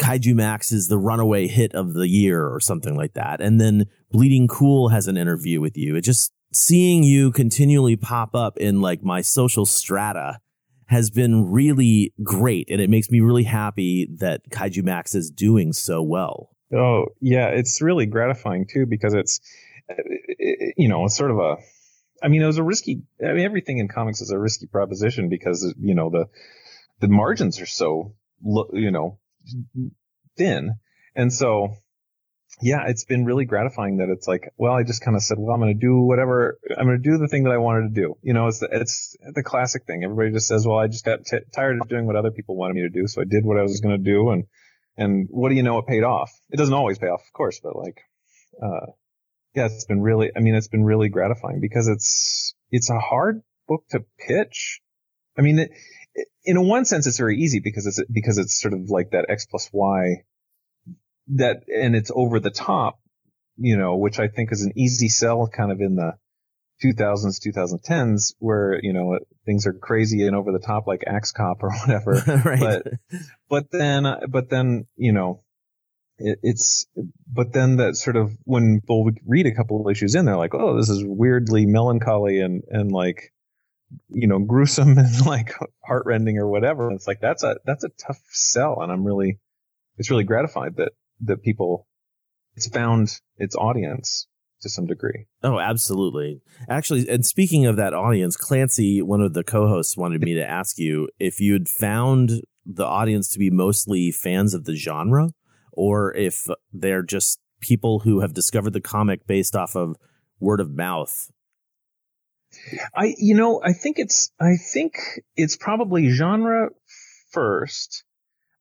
[0.00, 3.40] Kaiju Max is the runaway hit of the year or something like that.
[3.40, 5.94] And then Bleeding Cool has an interview with you.
[5.94, 10.40] It just seeing you continually pop up in like my social strata
[10.86, 12.68] has been really great.
[12.70, 16.50] And it makes me really happy that Kaiju Max is doing so well.
[16.74, 19.40] Oh yeah, it's really gratifying too because it's
[19.90, 19.94] uh,
[20.76, 21.56] you know it's sort of a
[22.22, 25.28] I mean it was a risky I mean everything in comics is a risky proposition
[25.28, 26.26] because you know the
[27.00, 28.14] the margins are so
[28.72, 29.18] you know
[30.36, 30.74] thin
[31.14, 31.74] and so
[32.62, 35.54] yeah, it's been really gratifying that it's like, well, I just kind of said, well,
[35.54, 38.00] I'm going to do whatever, I'm going to do the thing that I wanted to
[38.00, 38.16] do.
[38.22, 40.02] You know, it's the, it's the classic thing.
[40.04, 42.74] Everybody just says, well, I just got t- tired of doing what other people wanted
[42.74, 43.06] me to do.
[43.06, 44.30] So I did what I was going to do.
[44.30, 44.44] And,
[44.96, 45.78] and what do you know?
[45.78, 46.30] It paid off.
[46.50, 48.02] It doesn't always pay off, of course, but like,
[48.62, 48.92] uh,
[49.54, 53.40] yeah, it's been really, I mean, it's been really gratifying because it's, it's a hard
[53.68, 54.80] book to pitch.
[55.38, 55.70] I mean, it,
[56.44, 59.26] in a one sense, it's very easy because it's, because it's sort of like that
[59.28, 60.24] X plus Y
[61.36, 62.98] that and it's over the top,
[63.56, 66.14] you know, which I think is an easy sell kind of in the
[66.82, 71.62] 2000s, 2010s where, you know, things are crazy and over the top like Axe Cop
[71.62, 72.12] or whatever.
[72.44, 72.60] right.
[72.60, 72.86] But,
[73.48, 75.42] but then, but then, you know,
[76.18, 76.86] it's,
[77.32, 80.54] but then that sort of when people read a couple of issues in, they're like,
[80.54, 83.32] oh, this is weirdly melancholy and, and like,
[84.08, 85.54] you know, gruesome and like
[85.84, 86.90] heartrending or whatever.
[86.92, 88.80] It's like, that's a, that's a tough sell.
[88.80, 89.38] And I'm really,
[89.98, 90.92] it's really gratified that,
[91.22, 91.86] that people
[92.56, 94.26] it's found its audience
[94.62, 95.26] to some degree.
[95.42, 96.42] Oh, absolutely.
[96.68, 100.78] Actually, and speaking of that audience, Clancy, one of the co-hosts, wanted me to ask
[100.78, 105.30] you if you'd found the audience to be mostly fans of the genre,
[105.72, 109.96] or if they're just people who have discovered the comic based off of
[110.38, 111.30] word of mouth.
[112.94, 114.94] I, you know, I think it's, I think
[115.36, 116.70] it's probably genre
[117.32, 118.04] first,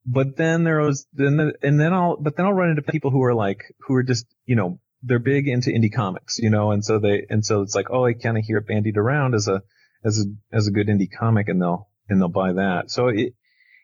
[0.05, 3.11] but then there was then the, and then I'll but then I'll run into people
[3.11, 6.71] who are like who are just you know they're big into indie comics you know
[6.71, 9.35] and so they and so it's like oh I kind of hear it bandied around
[9.35, 9.61] as a
[10.03, 12.89] as a as a good indie comic and they'll and they'll buy that.
[12.89, 13.33] So it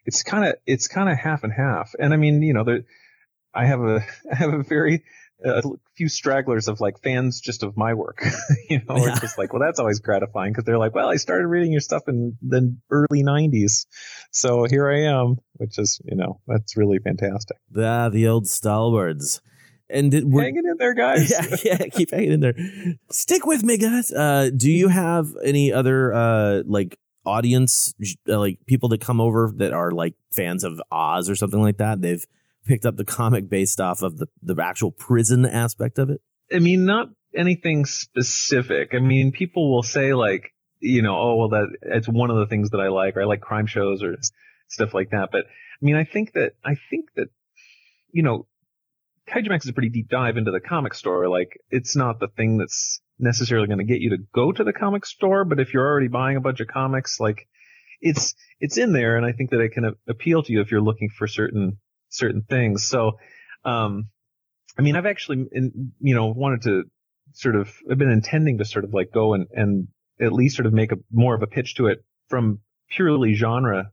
[0.05, 1.93] it's kind of it's kind of half and half.
[1.99, 2.83] And I mean you know there
[3.53, 5.03] I have a I have a very
[5.43, 5.61] a
[5.95, 8.23] few stragglers of like fans just of my work,
[8.69, 9.11] you know, yeah.
[9.11, 11.81] it's just like, well, that's always gratifying because they're like, well, I started reading your
[11.81, 13.85] stuff in the early '90s,
[14.31, 17.57] so here I am, which is, you know, that's really fantastic.
[17.77, 19.41] Ah, the old stalwarts.
[19.87, 21.29] And did, we're, hanging in there, guys.
[21.31, 22.55] Yeah, yeah, keep hanging in there.
[23.11, 24.11] Stick with me, guys.
[24.11, 27.93] Uh, do you have any other uh, like audience,
[28.27, 31.77] uh, like people that come over that are like fans of Oz or something like
[31.77, 32.01] that?
[32.01, 32.25] They've
[32.65, 36.21] picked up the comic based off of the, the actual prison aspect of it?
[36.53, 38.89] I mean, not anything specific.
[38.93, 42.47] I mean, people will say like, you know, oh, well, that it's one of the
[42.47, 44.17] things that I like, or I like crime shows or
[44.67, 45.29] stuff like that.
[45.31, 47.27] But I mean, I think that, I think that,
[48.11, 48.47] you know,
[49.29, 51.27] Kaiju Max is a pretty deep dive into the comic store.
[51.29, 54.73] Like, it's not the thing that's necessarily going to get you to go to the
[54.73, 57.47] comic store, but if you're already buying a bunch of comics, like,
[58.01, 59.17] it's, it's in there.
[59.17, 61.79] And I think that it can appeal to you if you're looking for certain
[62.09, 62.87] certain things.
[62.87, 63.13] So,
[63.63, 64.09] um,
[64.77, 66.83] I mean, I've actually, in, you know, wanted to
[67.33, 69.87] sort of, I've been intending to sort of like go and, and
[70.21, 72.59] at least sort of make a more of a pitch to it from
[72.89, 73.91] purely genre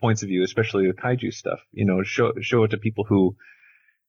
[0.00, 3.36] points of view, especially the kaiju stuff, you know, show, show it to people who,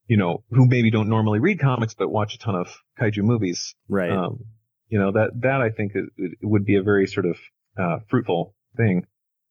[0.07, 2.67] you know, who maybe don't normally read comics, but watch a ton of
[2.99, 3.76] kaiju movies.
[3.88, 4.11] Right.
[4.11, 4.45] Um,
[4.89, 7.38] you know, that, that I think it, it would be a very sort of,
[7.77, 9.05] uh, fruitful thing.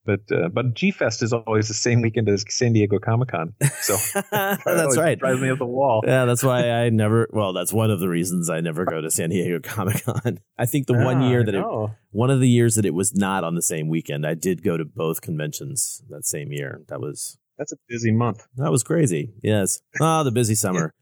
[0.06, 3.54] But uh, but G Fest is always the same weekend as San Diego Comic Con,
[3.80, 3.96] so
[4.30, 5.18] that's right.
[5.18, 6.02] Drives me up the wall.
[6.06, 7.28] Yeah, that's why I never.
[7.32, 10.40] Well, that's one of the reasons I never go to San Diego Comic Con.
[10.58, 11.64] I think the Ah, one year that it,
[12.10, 14.76] one of the years that it was not on the same weekend, I did go
[14.76, 16.82] to both conventions that same year.
[16.88, 18.46] That was that's a busy month.
[18.56, 19.32] That was crazy.
[19.42, 19.80] Yes.
[20.00, 20.92] Oh, the busy summer.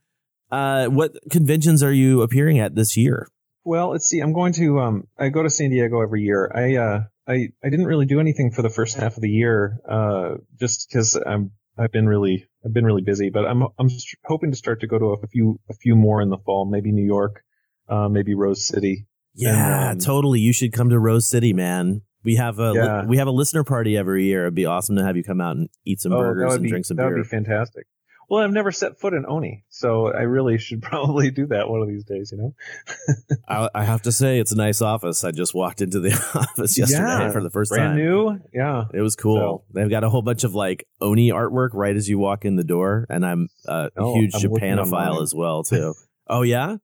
[0.51, 3.27] Uh, what conventions are you appearing at this year?
[3.65, 4.21] Well, let's see.
[4.21, 6.51] I'm going to um I go to San Diego every year.
[6.55, 7.01] I uh
[7.33, 10.91] I I didn't really do anything for the first half of the year uh just
[10.93, 13.89] cuz I'm I've been really I've been really busy, but I'm I'm
[14.25, 16.93] hoping to start to go to a few a few more in the fall, maybe
[16.93, 17.43] New York,
[17.89, 19.07] uh maybe Rose City.
[19.35, 20.41] Yeah, And, um, totally.
[20.41, 22.03] You should come to Rose City, man.
[22.23, 23.07] We have a Yeah.
[23.07, 24.43] we have a listener party every year.
[24.43, 26.69] It'd be awesome to have you come out and eat some oh, burgers and be,
[26.69, 27.11] drink some that beer.
[27.11, 27.87] That would be fantastic.
[28.33, 31.83] Well, I've never set foot in Oni, so I really should probably do that one
[31.83, 32.55] of these days, you know.
[33.47, 35.23] I, I have to say, it's a nice office.
[35.23, 37.97] I just walked into the office yesterday Yeah, for the first brand time.
[37.99, 38.41] new.
[38.55, 39.67] Yeah, It was cool.
[39.75, 42.65] They've got a whole bunch of like Oni artwork right as you walk in the
[42.65, 45.93] door, and I'm a Oh, huge I'm Japanophile as well too.
[46.27, 46.77] oh yeah,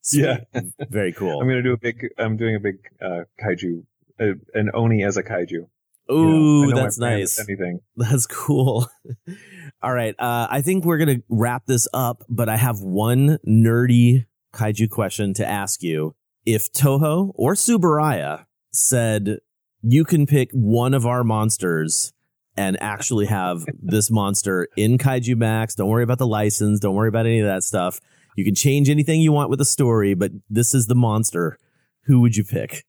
[0.00, 0.22] Sweet.
[0.54, 0.60] Yeah.
[0.88, 1.38] very cool.
[1.38, 2.00] I'm gonna do a big.
[2.16, 3.82] I'm doing a big uh, kaiju,
[4.18, 4.24] uh,
[4.54, 5.68] an oni as a kaiju.
[6.10, 7.38] Ooh, You know, I know my that's nice.
[7.38, 7.80] Anything.
[7.96, 8.88] That's cool.
[9.82, 10.14] All right.
[10.18, 14.24] Uh, I think we're going to wrap this up, but I have one nerdy
[14.54, 16.14] kaiju question to ask you.
[16.46, 19.38] If Toho or Tsuburaya said
[19.82, 22.12] you can pick one of our monsters
[22.56, 27.08] and actually have this monster in Kaiju Max, don't worry about the license, don't worry
[27.08, 28.00] about any of that stuff.
[28.36, 31.58] You can change anything you want with the story, but this is the monster.
[32.04, 32.84] Who would you pick?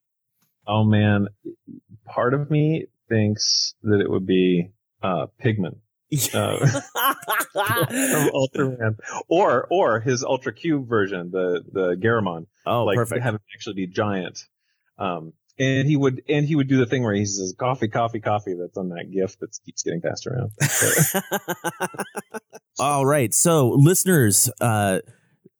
[0.65, 1.27] Oh man,
[2.05, 4.71] part of me thinks that it would be
[5.01, 5.77] uh, Pigmon
[6.33, 6.57] Uh,
[7.53, 8.95] from Ultraman,
[9.27, 12.47] or or his Ultra Q version, the the Garamon.
[12.65, 13.21] Oh, like perfect.
[13.21, 14.39] have him actually be giant.
[14.97, 18.19] Um, and he would and he would do the thing where he says coffee, coffee,
[18.19, 18.55] coffee.
[18.59, 20.51] That's on that gift that keeps getting passed around.
[22.79, 23.33] All right.
[23.33, 24.99] So, listeners, uh,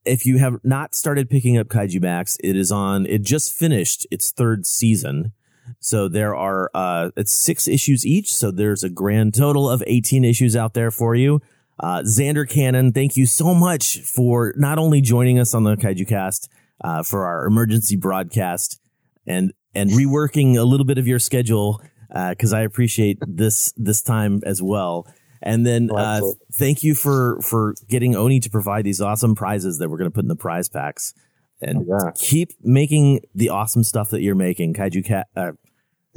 [0.06, 4.08] if you have not started picking up Kaiju Max, it is on, it just finished
[4.10, 5.34] its third season.
[5.80, 8.34] So there are, uh, it's six issues each.
[8.34, 11.42] So there's a grand total of 18 issues out there for you.
[11.80, 16.08] Uh, Zander Cannon, thank you so much for not only joining us on the Kaiju
[16.08, 16.50] Cast,
[16.82, 18.80] uh, for our emergency broadcast
[19.26, 21.82] and, and reworking a little bit of your schedule,
[22.14, 25.08] uh, cause I appreciate this, this time as well.
[25.42, 26.20] And then, uh,
[26.54, 30.14] thank you for, for getting Oni to provide these awesome prizes that we're going to
[30.14, 31.14] put in the prize packs
[31.62, 31.86] and
[32.16, 34.74] keep making the awesome stuff that you're making.
[34.74, 35.52] Kaiju Cat, uh,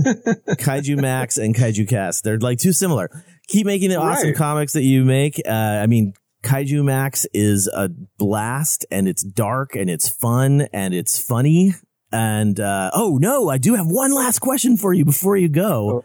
[0.01, 2.24] Kaiju Max and Kaiju Cast.
[2.24, 3.10] They're like too similar.
[3.48, 4.36] Keep making the awesome Right.
[4.36, 5.40] comics that you make.
[5.47, 7.89] Uh, I mean, Kaiju Max is a
[8.19, 11.74] blast and it's dark and it's fun and it's funny.
[12.10, 16.05] And, uh, oh no, I do have one last question for you before you go.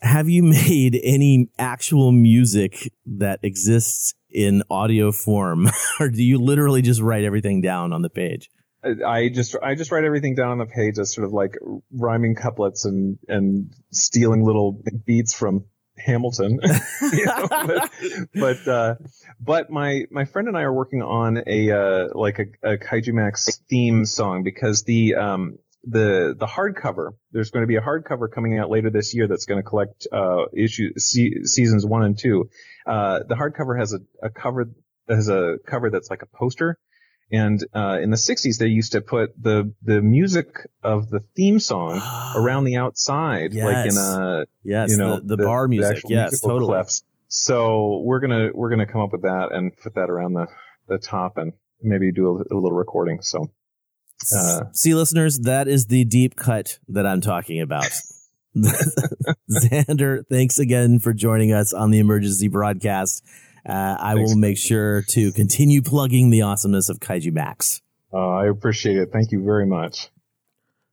[0.00, 5.68] Have you made any actual music that exists in audio form
[6.00, 8.48] or do you literally just write everything down on the page?
[8.84, 11.56] I- just I just write everything down on the page as sort of like
[11.92, 15.64] rhyming couplets and and stealing little beats from
[15.98, 16.60] Hamilton.
[17.02, 17.90] Know, but
[18.34, 18.94] but, uh,
[19.40, 23.12] but my my friend and I are working on a uh, like a, a Kaiju
[23.14, 28.30] Max theme song because the um the the hardcover there's going to be a hardcover
[28.30, 32.18] coming out later this year that's going to collect uh issue se- seasons one and
[32.18, 32.48] two.
[32.86, 34.70] Uh, the hardcover has a, a cover
[35.08, 36.78] has a cover that's like a poster
[37.30, 40.48] and uh, in the 60s, they used to put the the music
[40.82, 42.00] of the theme song
[42.36, 45.96] around the outside, like in a Yes, you know the- the bar music.
[45.96, 46.66] actual Yes, totally.
[46.72, 47.02] clips.
[47.28, 50.46] So we're gonna we're gonna come up with that and put that around the
[50.88, 51.52] the top and
[51.82, 53.20] maybe do a, a little recording.
[53.20, 53.50] So
[54.34, 57.86] uh, See, listeners, that is the deep cut that I'm talking about.
[59.50, 63.24] Zander, thanks again for joining us on the emergency broadcast.
[63.66, 67.80] Uh, I will make sure to continue plugging the awesomeness of Kaiju Max.
[68.12, 69.10] uh, I appreciate it.
[69.12, 70.08] Thank you very much.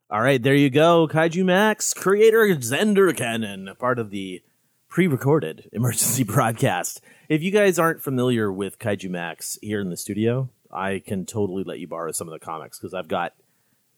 [0.09, 1.07] All right, there you go.
[1.07, 4.41] Kaiju Max, creator Zander Cannon, part of the
[4.87, 7.01] pre recorded emergency broadcast.
[7.27, 11.63] If you guys aren't familiar with Kaiju Max here in the studio, I can totally
[11.63, 13.33] let you borrow some of the comics because I've got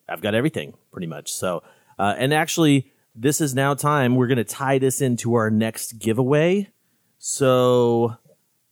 [0.07, 1.33] I've got everything pretty much.
[1.33, 1.63] So,
[1.99, 4.15] uh, and actually, this is now time.
[4.15, 6.69] We're going to tie this into our next giveaway.
[7.17, 8.15] So,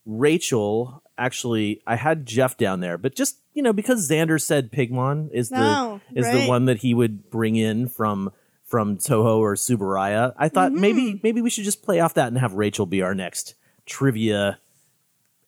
[0.06, 5.28] Rachel, actually, I had Jeff down there, but just you know because Zander said Pigmon
[5.32, 6.42] is No, the is right.
[6.42, 8.30] the one that he would bring in from
[8.64, 10.32] from Toho or Tsuburaya.
[10.38, 10.80] I thought Mm-hmm.
[10.80, 13.54] maybe maybe we should just play off that and have Rachel be our next
[13.84, 14.58] trivia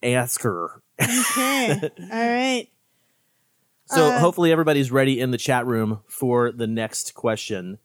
[0.02, 0.82] asker.
[1.00, 1.72] Okay.
[2.00, 2.68] All right.
[3.86, 7.78] So Uh, hopefully everybody's ready in the chat room for the next question.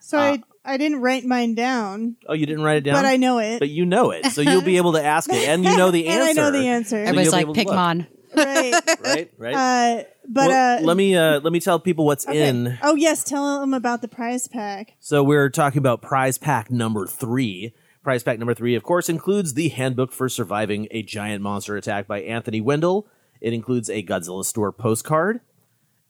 [0.00, 2.16] So I, I didn't write mine down.
[2.26, 3.58] Oh, you didn't write it down, But I know it.
[3.58, 6.06] But you know it, so you'll be able to ask it, and you know the
[6.08, 6.40] And answer.
[6.40, 6.90] I know the answer.
[6.90, 8.06] So Everybody's you'll be like able to look.
[8.34, 8.74] Right.
[9.04, 9.30] right?
[9.38, 9.54] Right.
[9.54, 12.48] Uh, but Well, uh, let me uh, let me tell people what's okay.
[12.48, 12.78] in.
[12.82, 14.96] Oh yes, tell them about the prize pack.
[14.98, 17.74] So we're talking about prize pack number three.
[18.02, 22.06] Prize pack number three, of course, includes the Handbook for Surviving a Giant Monster Attack
[22.08, 23.06] by Anthony Wendell.
[23.40, 25.40] It includes a Godzilla Store postcard.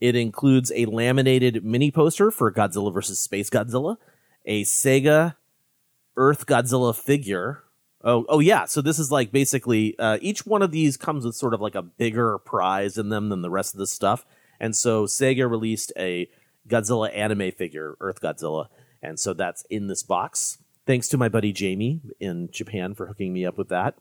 [0.00, 3.18] It includes a laminated mini poster for Godzilla vs.
[3.18, 3.96] Space Godzilla,
[4.44, 5.36] a Sega
[6.16, 7.64] Earth Godzilla figure.
[8.02, 8.66] Oh, oh yeah.
[8.66, 11.74] So this is like basically uh, each one of these comes with sort of like
[11.74, 14.26] a bigger prize in them than the rest of the stuff.
[14.60, 16.28] And so Sega released a
[16.68, 18.68] Godzilla anime figure, Earth Godzilla,
[19.02, 20.58] and so that's in this box.
[20.86, 23.96] Thanks to my buddy Jamie in Japan for hooking me up with that.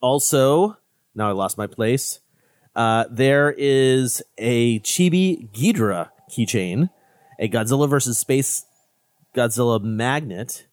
[0.00, 0.78] Also,
[1.14, 2.20] now I lost my place.
[2.74, 6.90] Uh, there is a Chibi Ghidra keychain,
[7.38, 8.66] a Godzilla versus Space
[9.34, 10.66] Godzilla magnet,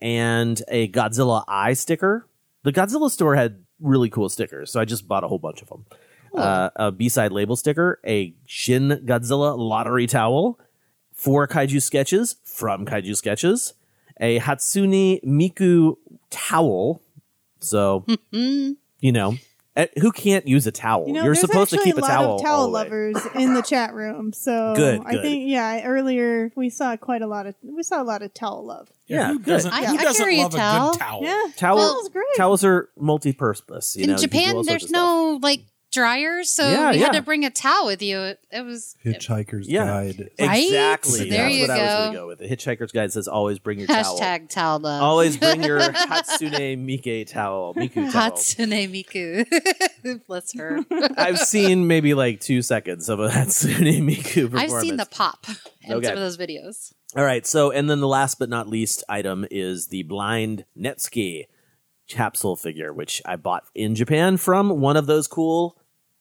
[0.00, 2.26] and a Godzilla eye sticker.
[2.62, 5.68] The Godzilla store had really cool stickers, so I just bought a whole bunch of
[5.68, 5.86] them.
[6.34, 10.58] Uh, a B-side label sticker, a Shin Godzilla lottery towel,
[11.14, 13.74] four kaiju sketches from kaiju sketches,
[14.20, 15.96] a Hatsune Miku
[16.30, 17.00] towel.
[17.60, 19.36] So, you know,
[19.76, 21.06] Uh, who can't use a towel?
[21.06, 22.34] You know, You're there's supposed to keep a lot towel.
[22.36, 22.82] of towel all the way.
[22.84, 24.32] lovers in the chat room.
[24.32, 25.22] So Good, I good.
[25.22, 25.82] think yeah.
[25.84, 28.88] Earlier we saw quite a lot of we saw a lot of towel love.
[29.06, 29.46] Yeah, who good.
[29.52, 30.90] doesn't, I- who I doesn't carry a love a, towel.
[30.92, 31.22] good towel?
[31.22, 32.24] Yeah, Towel, towel's great.
[32.36, 33.96] Towels are multi-purpose.
[33.96, 35.60] You in know, you can do all Japan, sorts there's no like
[35.90, 37.06] dryers, so Yeah, you yeah.
[37.06, 38.18] had to bring a towel with you.
[38.20, 39.84] It, it was Hitchhiker's Yeah.
[39.86, 40.30] Guide.
[40.38, 40.62] Right?
[40.64, 41.30] Exactly.
[41.30, 42.22] There That's you what I was going to go.
[42.22, 42.38] go with.
[42.40, 44.18] The Hitchhiker's Guide says always bring your towel.
[44.18, 45.02] hashtag towel love.
[45.02, 47.74] Always bring your Hatsune Miike towel.
[47.74, 48.32] Miku towel.
[48.32, 50.26] Hatsune Miku.
[50.26, 50.80] Bless her.
[51.16, 54.72] I've seen maybe like two seconds of a Hatsune Miku performance.
[54.74, 55.46] I've seen the pop
[55.82, 56.06] in Okay.
[56.06, 56.92] some of those videos.
[57.16, 57.46] All right.
[57.46, 61.46] So, and then the last but not least item is the blind Netsuke
[62.08, 65.76] capsule figure, which I bought in Japan from one of those cool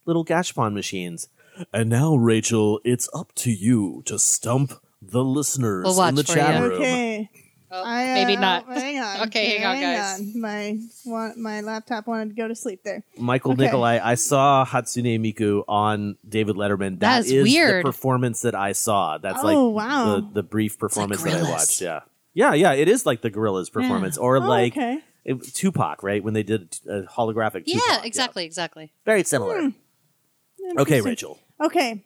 [0.05, 1.29] little Gashapon machines.
[1.73, 6.23] And now, Rachel, it's up to you to stump the listeners We'll watch in the
[6.23, 6.69] for chat you.
[6.69, 6.81] room.
[6.81, 7.29] Okay.
[7.69, 8.65] I, uh, maybe not.
[8.69, 9.17] oh, hang on.
[9.27, 10.19] Okay, hang on, guys.
[10.21, 10.39] on.
[10.39, 13.03] My want, my laptop wanted to go to sleep there.
[13.17, 13.63] Michael Okay.
[13.65, 16.99] Nikolai, I saw Hatsune Miku on David Letterman.
[16.99, 17.83] That is is weird.
[17.83, 19.17] the performance that I saw.
[19.17, 20.15] That's Oh, like wow.
[20.15, 21.49] the, the brief performance that I Gorillaz.
[21.49, 21.81] watched.
[21.81, 21.99] Yeah.
[22.33, 24.17] Yeah, yeah, it is like the Gorillaz performance.
[24.17, 24.99] Or Oh, like okay.
[25.27, 26.23] It, Tupac, right?
[26.23, 27.83] When they did a holographic Tupac.
[27.87, 28.91] Yeah, exactly, exactly.
[29.05, 29.61] Very similar.
[29.61, 30.79] Hmm.
[30.79, 31.37] Okay, Rachel.
[31.61, 32.03] Okay.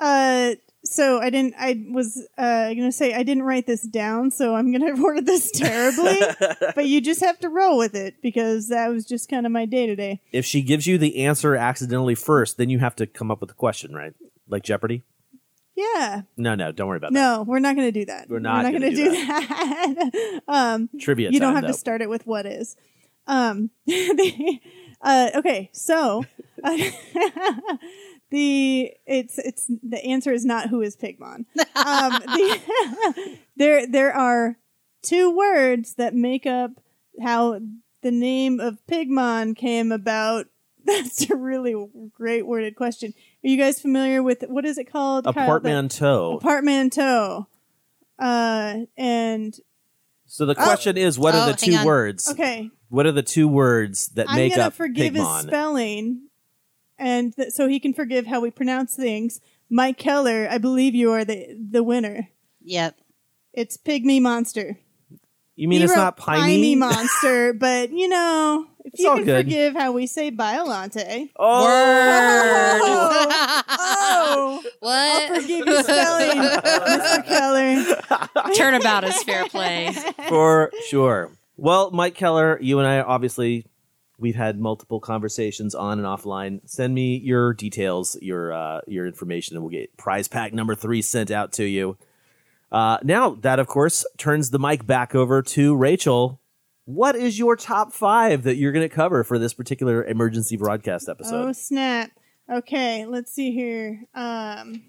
[0.00, 0.54] Uh,
[0.84, 1.54] so I didn't.
[1.58, 5.50] I was uh gonna say I didn't write this down, so I'm gonna order this
[5.50, 6.20] terribly.
[6.74, 9.66] but you just have to roll with it because that was just kind of my
[9.66, 10.20] day to day.
[10.32, 13.50] If she gives you the answer accidentally first, then you have to come up with
[13.50, 14.14] a question, right?
[14.48, 15.04] Like Jeopardy?
[15.76, 16.22] Yeah.
[16.36, 17.18] No, no, don't worry about that.
[17.18, 18.28] No, we're not gonna do that.
[18.28, 20.40] We're not gonna, gonna do, do that.
[20.48, 21.72] um, Trivia You don't time, have though.
[21.72, 22.76] to start it with what is.
[23.26, 24.60] Um, the,
[25.00, 26.24] uh, okay, so
[26.62, 26.76] uh,
[28.30, 31.46] the it's it's the answer is not who is Pigmon.
[31.74, 34.58] Um, the, there there are
[35.02, 36.70] two words that make up
[37.22, 37.60] how
[38.02, 40.46] the name of Pigmon came about.
[40.86, 41.74] That's a really
[42.12, 43.14] great worded question.
[43.44, 45.26] Are you guys familiar with what is it called?
[45.26, 45.44] A Kyle?
[45.44, 46.38] The- portmanteau.
[46.42, 47.46] Apartmanteau.
[48.18, 49.54] Uh, and
[50.26, 51.84] So the question is, what Oh, are the two on.
[51.86, 52.28] words?
[52.30, 56.28] okay, What are the two words that I'm make gonna up forgive his spelling,
[56.98, 59.40] and th- so he can forgive how we pronounce things.
[59.70, 62.28] Mike Keller, I believe you are the the winner.
[62.62, 62.96] Yep.
[63.52, 64.78] It's Pygmy Monster.
[65.56, 66.74] you mean He it's wrote not piney?
[66.76, 69.44] Monster, but you know, if It's you all can good.
[69.46, 71.30] forgive how we say Biolante.
[71.38, 71.64] Oh,
[73.66, 74.92] Oh, What?
[75.32, 77.24] I'll forgive your spelling, Mr.
[77.26, 78.54] Keller.
[78.54, 79.92] Turnabout is fair play.
[80.28, 81.32] for sure.
[81.56, 83.66] Well, Mike Keller, you and I obviously
[84.18, 86.60] we've had multiple conversations on and offline.
[86.68, 91.02] Send me your details, your uh, your information, and we'll get prize pack number three
[91.02, 91.96] sent out to you.
[92.72, 96.40] Uh, now that, of course, turns the mic back over to Rachel.
[96.86, 101.08] What is your top five that you're going to cover for this particular emergency broadcast
[101.08, 101.48] episode?
[101.48, 102.10] Oh snap!
[102.50, 104.04] Okay, let's see here.
[104.14, 104.82] Um,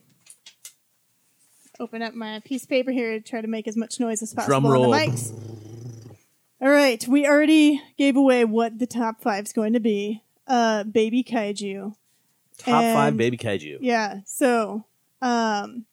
[1.79, 4.33] open up my piece of paper here to try to make as much noise as
[4.33, 4.91] possible Drum on roll.
[4.91, 5.31] the mics.
[6.61, 10.21] All right, we already gave away what the top five's going to be.
[10.47, 11.95] Uh, baby kaiju.
[12.57, 13.77] top five baby kaiju.
[13.81, 14.19] Yeah.
[14.25, 14.85] So,
[15.21, 15.85] um,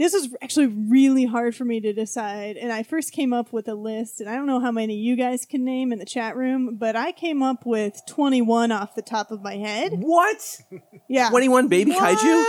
[0.00, 3.68] this was actually really hard for me to decide, and I first came up with
[3.68, 6.36] a list, and I don't know how many you guys can name in the chat
[6.36, 9.92] room, but I came up with twenty-one off the top of my head.
[9.92, 10.60] What?
[11.08, 11.28] Yeah.
[11.28, 12.44] 21 baby kaiju?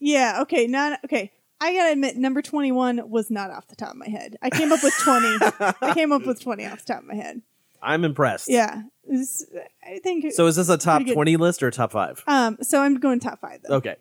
[0.00, 0.38] Yeah.
[0.42, 0.66] Okay.
[0.66, 1.30] Not okay.
[1.60, 4.36] I gotta admit, number twenty-one was not off the top of my head.
[4.42, 5.36] I came up with twenty.
[5.80, 7.40] I came up with twenty off the top of my head.
[7.80, 8.48] I'm impressed.
[8.50, 8.82] Yeah.
[9.08, 9.46] This-
[9.84, 10.32] I think.
[10.32, 12.24] So is this a top 20 list or a top five?
[12.26, 12.58] Um.
[12.62, 13.76] So I'm going top five though.
[13.76, 13.94] Okay.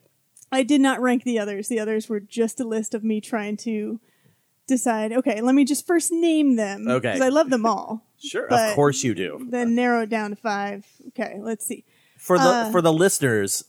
[0.52, 1.68] I did not rank the others.
[1.68, 4.00] The others were just a list of me trying to
[4.68, 5.12] decide.
[5.12, 6.88] Okay, let me just first name them.
[6.88, 7.14] Okay.
[7.14, 8.02] Because I love them all.
[8.18, 8.48] Sure.
[8.48, 9.46] Of course you do.
[9.52, 10.86] Then narrow it down to five.
[11.10, 11.38] Okay.
[11.40, 11.84] Let's see.
[12.18, 13.66] For the Uh, for the listeners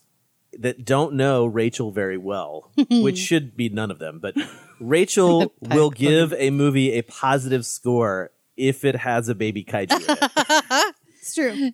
[0.57, 4.35] that don't know Rachel very well, which should be none of them, but
[4.79, 10.01] Rachel will give a movie a positive score if it has a baby kaiju in
[10.09, 10.95] it.
[11.19, 11.71] It's true.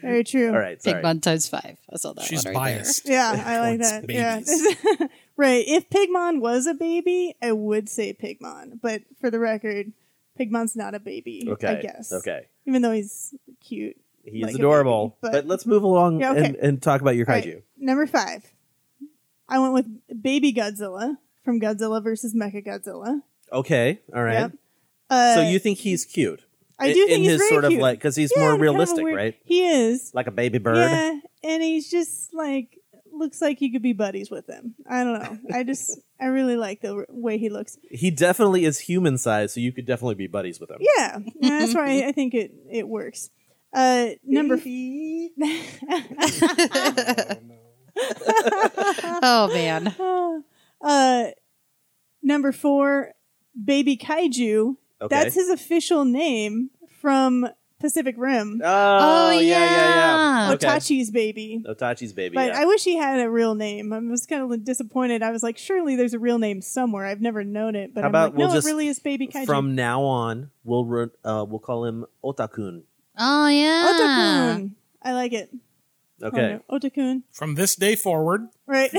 [0.00, 0.48] Very true.
[0.48, 1.02] All right, Big sorry.
[1.02, 1.76] Bun times five.
[1.92, 3.08] I saw that She's one right biased.
[3.08, 4.06] Yeah, I like that.
[4.06, 4.76] babies.
[5.00, 5.06] Yeah.
[5.36, 5.64] right.
[5.66, 8.80] If Pigmon was a baby, I would say Pigmon.
[8.82, 9.92] But for the record,
[10.38, 11.46] Pigmon's not a baby.
[11.48, 11.68] Okay.
[11.68, 12.12] I guess.
[12.12, 12.46] Okay.
[12.66, 13.96] Even though he's cute.
[14.24, 15.16] He like is a adorable.
[15.22, 16.44] baby, but, let's move along Yeah, okay.
[16.46, 17.54] and, and talk about your kaiju.
[17.54, 18.44] right, Number five.
[19.48, 23.22] I went with Baby Godzilla from Godzilla versus Mecha Godzilla.
[23.52, 24.00] Okay.
[24.14, 24.40] All right.
[24.40, 24.52] Yep.
[25.08, 26.42] Uh, so you think he's cute?
[26.78, 27.74] I In- do think in he's his very sort cute.
[27.74, 29.34] of like because he's Yeah, more kind of realistic, weird- right?
[29.44, 30.10] He is.
[30.14, 30.76] Like a baby bird.
[30.76, 32.78] Yeah, and he's just like
[33.12, 34.74] looks like you could be buddies with him.
[34.86, 35.38] I don't know.
[35.56, 37.78] I just I really like the r- way he looks.
[37.90, 40.78] He definitely is human sized, so you could definitely be buddies with him.
[40.80, 43.30] Yeah, yeah, that's why I think it it works.
[43.72, 44.56] Uh, number.
[47.98, 49.94] Oh man.
[50.82, 51.24] uh,
[52.22, 53.12] number four,
[53.62, 54.76] Baby Kaiju.
[55.00, 55.14] Okay.
[55.14, 58.60] That's his official name from Pacific Rim.
[58.64, 60.52] Oh, yeah, yeah, yeah.
[60.54, 60.66] Okay.
[60.66, 61.62] Otachi's baby.
[61.68, 62.34] Otachi's baby.
[62.34, 62.60] But yeah.
[62.60, 63.92] I wish he had a real name.
[63.92, 65.22] I was kind of disappointed.
[65.22, 67.04] I was like, surely there's a real name somewhere.
[67.04, 68.98] I've never known it, but How I'm about like, we'll no, just it really is
[68.98, 69.44] Baby Kaiju.
[69.46, 72.82] From now on, we'll re- uh, we'll call him Otakun.
[73.18, 74.56] Oh yeah.
[74.56, 74.70] Otakun.
[75.02, 75.50] I like it.
[76.22, 76.58] Okay.
[76.68, 76.78] Oh, no.
[76.78, 77.22] Otakun.
[77.30, 78.90] From this day forward, Right.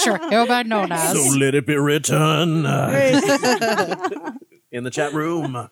[0.00, 0.18] sure.
[0.30, 1.12] Hereby known as.
[1.12, 4.32] So let it be written Right.
[4.72, 5.68] in the chat room.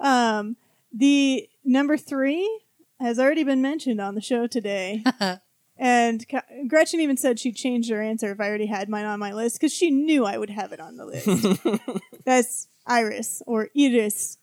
[0.00, 0.56] Um,
[0.92, 2.60] the number three
[3.00, 5.04] has already been mentioned on the show today.
[5.78, 9.18] and Ka- Gretchen even said she changed her answer if I already had mine on
[9.20, 11.92] my list because she knew I would have it on the list.
[12.24, 14.38] That's Iris or Iris.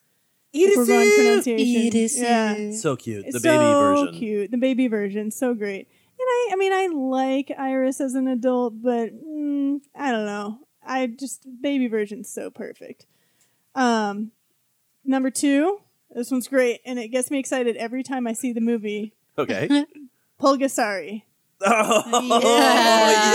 [0.53, 1.91] if We're pronunciation.
[1.99, 2.19] Iris.
[2.19, 2.71] Yeah.
[2.71, 3.23] So cute.
[3.23, 4.13] The It's baby version.
[4.13, 4.51] so cute.
[4.51, 5.87] The baby version, so great.
[6.19, 10.59] And I, I mean, I like Iris as an adult, but mm, I don't know.
[10.85, 13.05] I just baby version's so perfect.
[13.75, 14.31] Um,
[15.03, 15.79] number two,
[16.11, 19.13] this one's great, and it gets me excited every time I see the movie.
[19.37, 19.85] Okay.
[20.39, 21.23] Pulgasari.
[21.65, 22.03] Oh,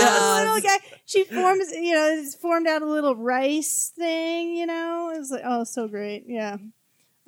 [0.01, 0.45] yes.
[0.45, 0.99] Little guy.
[1.05, 5.11] She forms, you know, it's formed out a little rice thing, you know.
[5.15, 6.25] It's like, oh, so great.
[6.27, 6.57] Yeah.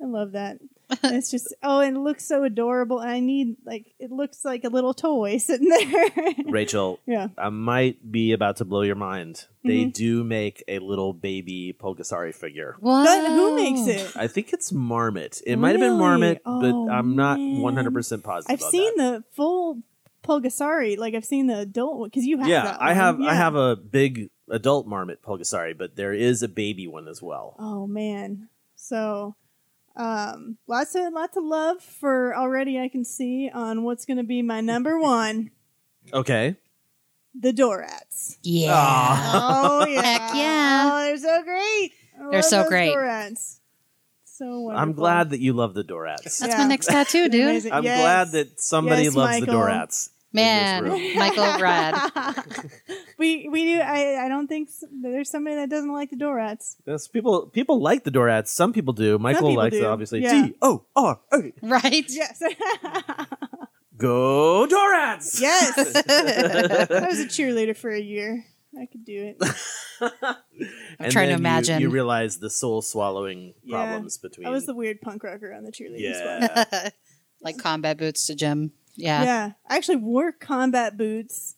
[0.00, 0.58] I love that.
[1.02, 3.00] And it's just, oh, and it looks so adorable.
[3.00, 6.34] And I need, like, it looks like a little toy sitting there.
[6.46, 7.28] Rachel, Yeah.
[7.38, 9.46] I might be about to blow your mind.
[9.64, 9.92] They Mhm.
[9.92, 12.76] do make a little baby Pulgasari figure.
[12.80, 13.04] What?
[13.04, 14.16] But who makes it?
[14.16, 15.40] I think it's Marmit.
[15.46, 17.60] It might have been Marmit, Oh, but I'm not man.
[17.60, 18.52] 100% positive.
[18.58, 19.78] I've on seen the full
[20.24, 20.98] Pulgasari.
[20.98, 22.96] Like, I've seen the adult one, because you have yeah, that I one.
[22.96, 27.22] have I have a big adult Marmit Pulgasari, but there is a baby one as
[27.22, 27.56] well.
[27.58, 28.48] Oh man.
[28.76, 29.34] So
[29.96, 34.42] um lots of lots of love for already I can see on what's gonna be
[34.42, 35.50] my number one,
[36.12, 36.56] Okay.
[37.38, 38.36] the Dorats.
[38.42, 39.16] Yeah.
[39.34, 40.02] Oh yeah.
[40.02, 40.90] Heck yeah.
[40.92, 41.92] Oh, they're so great.
[42.18, 42.94] I They're love so those great.
[42.94, 43.58] Dorats.
[44.24, 44.82] So wonderful.
[44.82, 46.38] I'm glad that you love the Dorats.
[46.38, 47.66] That's my next tattoo, dude.
[47.70, 48.00] I'm Yes.
[48.00, 50.08] glad that somebody Yes, loves the Dorats.
[50.32, 50.84] Man.
[51.16, 51.94] Michael Rad.
[53.18, 56.76] we we do I I don't think s- there's somebody that doesn't like the Dorats.
[56.86, 58.48] Yes, people people like the Dorats.
[58.48, 59.18] Some people do.
[59.18, 59.82] Michael people likes do.
[59.84, 60.22] it, obviously.
[60.22, 60.46] Yeah.
[60.46, 61.52] D O R A.
[61.62, 62.04] Right?
[62.08, 62.42] Yes.
[63.96, 65.40] Go Dorats!
[65.40, 65.76] yes.
[65.78, 68.44] I was a cheerleader for a year.
[68.76, 70.10] I could do it.
[70.98, 71.80] And trying to then you- imagine.
[71.82, 73.76] You, realize the soul swallowing Yeah.
[73.84, 74.46] problems between.
[74.46, 76.14] I was the weird punk rocker on the cheerleading
[76.68, 76.92] squad.
[77.42, 78.72] like combat boots to gym.
[78.94, 79.24] Yeah.
[79.24, 79.50] Yeah.
[79.68, 81.56] I actually wore combat boots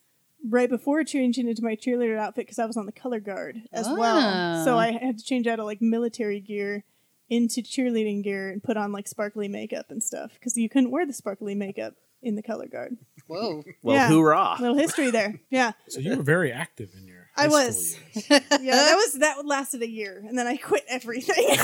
[0.49, 3.89] right before changing into my cheerleader outfit because I was on the color guard as
[3.89, 4.65] well.
[4.65, 4.79] So Oh.
[4.79, 6.85] I had to change out of like military gear
[7.31, 11.07] into cheerleading gear and put on like sparkly makeup and stuff because you couldn't wear
[11.07, 12.97] the sparkly makeup in the color guard.
[13.27, 13.65] Whoa.
[13.83, 14.09] Well, yeah.
[14.09, 14.57] hoorah.
[14.61, 15.41] Little history there.
[15.51, 15.73] Yeah.
[15.89, 17.27] so you were very active in your.
[17.37, 17.99] I high school was.
[18.15, 18.25] years.
[18.61, 21.57] Yeah, that was that lasted a year and then I quit everything.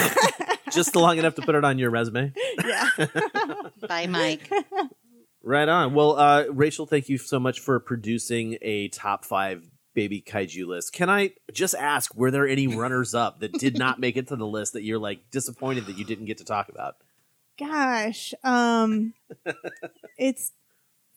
[0.73, 2.33] Just long enough to put it on your resume.
[2.65, 2.89] yeah.
[3.87, 4.51] Bye, Mike.
[5.43, 5.95] Right on.
[5.95, 10.93] Well, uh, Rachel, thank you so much for producing a top five baby kaiju list.
[10.93, 14.37] Can I just ask, were there any runners up that did not make it to
[14.37, 16.97] the list that you're like disappointed that you didn't get to talk about?
[17.59, 19.15] Gosh, um,
[20.19, 20.53] it's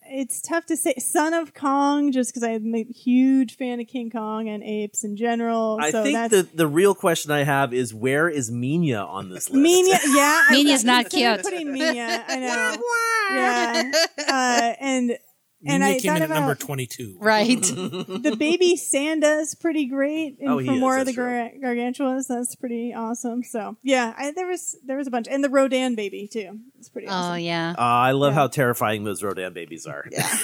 [0.10, 0.96] it's tough to say.
[0.98, 5.16] Son of Kong, just because I'm a huge fan of King Kong and apes in
[5.16, 5.78] general.
[5.82, 9.30] I so think that's the, the real question I have is where is Minya on
[9.30, 9.54] this list?
[9.54, 10.00] Minya.
[10.16, 11.42] Yeah, I- Minya's not cute.
[11.42, 12.78] Putting Minya, I know.
[13.36, 13.92] yeah,
[14.28, 15.18] uh, and
[15.66, 17.18] and Minya I came thought in at number 22.
[17.20, 17.62] Right.
[17.62, 21.52] the baby Sanda's pretty great, and Oh, he from is, War of the that's Gar-
[21.76, 23.44] Gargantuas, that's pretty awesome.
[23.44, 26.60] So yeah, I, there was there was a bunch, and the Rodan baby too.
[26.80, 27.40] It's pretty Oh, awesome.
[27.42, 27.72] yeah.
[27.78, 28.40] Uh, I love Yeah.
[28.40, 30.06] how terrifying those Rodan babies are.
[30.12, 30.28] Yeah.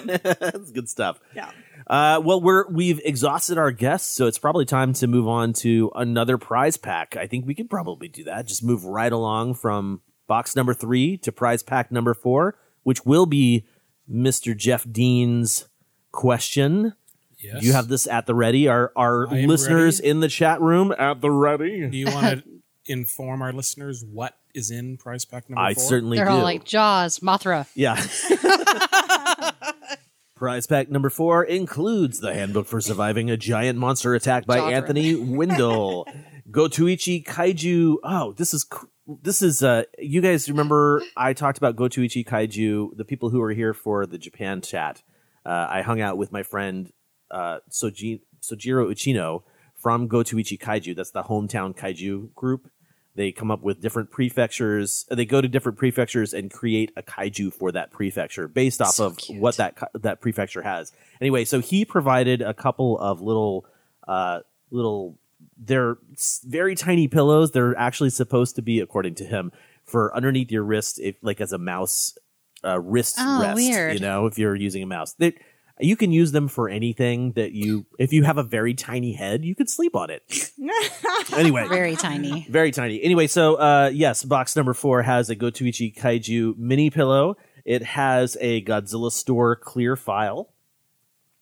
[0.00, 1.20] That's good stuff.
[1.34, 1.50] Yeah.
[1.86, 5.90] Uh, well, we're we've exhausted our guests, so it's probably time to move on to
[5.94, 7.16] another prize pack.
[7.16, 8.46] I think we could probably do that.
[8.46, 13.24] Just move right along from box number three to prize pack number four, which will
[13.26, 13.64] be
[14.10, 14.56] Mr.
[14.56, 15.68] Jeff Dean's
[16.12, 16.94] question.
[17.38, 17.62] Yes.
[17.62, 18.66] You have this at the ready.
[18.68, 20.10] Our our I am listeners ready.
[20.10, 21.88] in the chat room at the ready.
[21.88, 22.50] Do you want to
[22.92, 25.84] inform our listeners what is in prize pack number I four?
[25.84, 26.32] certainly They're do.
[26.32, 27.66] all like Jaws, Mothra.
[27.76, 27.94] Yeah.
[30.34, 34.72] Prize pack number four includes the handbook for surviving a giant monster attack by Jawbreaker.
[34.72, 36.06] Anthony Windle.
[36.48, 37.96] Gotoichi Kaiju.
[38.04, 38.86] Oh, this is cr-
[39.22, 43.52] this is uh you guys remember I talked about Gotoichi Kaiju, the people who were
[43.52, 45.02] here for the Japan chat.
[45.46, 46.92] Uh, I hung out with my friend
[47.30, 49.42] uh Soji, Sojiro Uchino
[49.74, 50.94] from Gotoichi Kaiju.
[50.94, 52.68] That's the hometown kaiju group.
[53.14, 55.04] They come up with different prefectures.
[55.10, 59.06] They go to different prefectures and create a kaiju for that prefecture based off So
[59.06, 59.40] of cute.
[59.40, 60.92] what that that prefecture has.
[61.20, 63.64] Anyway, so he provided a couple of little
[64.06, 65.18] uh little
[65.58, 65.98] they're
[66.44, 67.50] very tiny pillows.
[67.50, 69.52] They're actually supposed to be, according to him,
[69.84, 72.16] for underneath your wrist, if like as a mouse
[72.64, 73.56] uh, wrist Oh, rest.
[73.56, 73.94] weird.
[73.94, 75.34] You know, if you're using a mouse, they,
[75.80, 77.86] you can use them for anything that you.
[77.98, 80.22] If you have a very tiny head, you could sleep on it.
[81.36, 82.46] anyway, Very tiny.
[82.50, 83.02] very tiny.
[83.02, 87.36] Anyway, so uh, yes, box number four has a Gotoichi Kaiju mini pillow.
[87.64, 90.50] It has a Godzilla store clear file,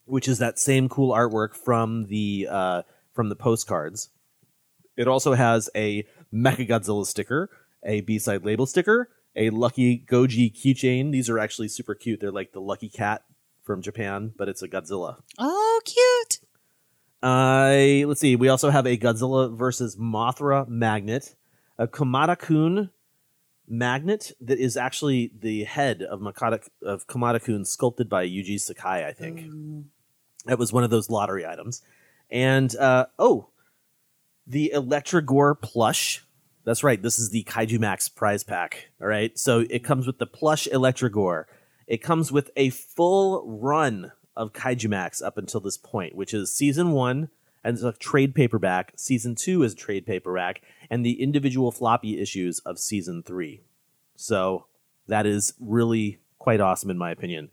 [0.05, 2.83] which is that same cool artwork from the uh,
[3.17, 4.11] from the postcards.
[4.97, 7.51] It also has a Mecha Godzilla sticker,
[7.85, 11.11] a B side label sticker, a Lucky Goji keychain.
[11.11, 12.21] These are actually super cute.
[12.21, 13.25] They're like the Lucky Cat
[13.63, 15.17] from Japan, but it's a Godzilla.
[15.39, 16.39] Oh, cute.
[17.23, 18.37] Uh, let's see.
[18.37, 21.35] We also have a Godzilla versus Mothra magnet,
[21.79, 22.91] a Kamada Kun
[23.69, 29.07] magnet that is actually the head of Makata of Kamada Kun, sculpted by Yuji Sakai.
[29.07, 29.51] I think
[30.45, 31.83] that was one of those lottery items.
[32.31, 33.49] And uh, oh,
[34.47, 36.25] the Electrogore plush.
[36.65, 37.01] That's right.
[37.01, 38.91] This is the Kaiju Max prize pack.
[39.01, 39.39] All right.
[39.39, 41.47] So it comes with the plush Electrogore.
[41.87, 46.53] It comes with a full run of Kaiju Max up until this point, which is
[46.53, 47.29] season one
[47.67, 48.93] and it's a trade paperback.
[48.95, 53.61] Season two is a trade paperback, and the individual floppy issues of season three.
[54.15, 54.67] So
[55.09, 57.51] that is really quite awesome in my opinion.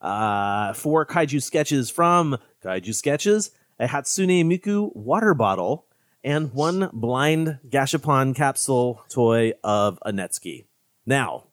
[0.00, 5.86] Uh, four kaiju sketches from Kaiju Sketches, a Hatsune Miku water bottle,
[6.24, 10.64] and one blind Gashapon capsule toy of a Netsuke.
[11.04, 11.44] Now,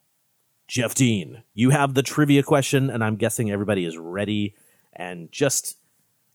[0.68, 4.56] Jeff Dean, you have the trivia question, and I'm guessing everybody is ready
[4.94, 5.78] and just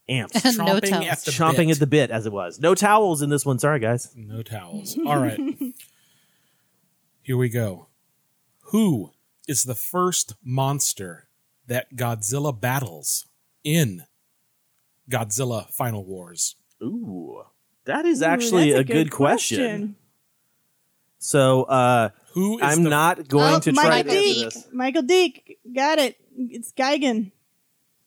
[0.08, 0.34] amped.
[0.58, 1.06] No Chomping towels.
[1.06, 1.70] at the Chomping bit.
[1.70, 2.60] at the bit, as it was.
[2.60, 3.58] No towels in this one.
[3.58, 4.12] Sorry, guys.
[4.14, 4.96] No towels.
[5.06, 5.38] All right.
[7.22, 7.88] Here we go.
[8.70, 9.12] Who
[9.46, 11.28] is the first monster
[11.66, 13.26] that Godzilla battles
[13.64, 14.04] in
[15.08, 16.56] Godzilla Final Wars?
[16.82, 17.42] Ooh,
[17.84, 19.96] that is actually that's a, good, question.
[21.18, 24.44] So, uh, Who is I'm the- not going Oh, to try Michael to answer Deke.
[24.54, 24.68] this.
[24.72, 25.58] Michael Deke.
[25.74, 26.16] Got it.
[26.36, 27.32] It's Gigan.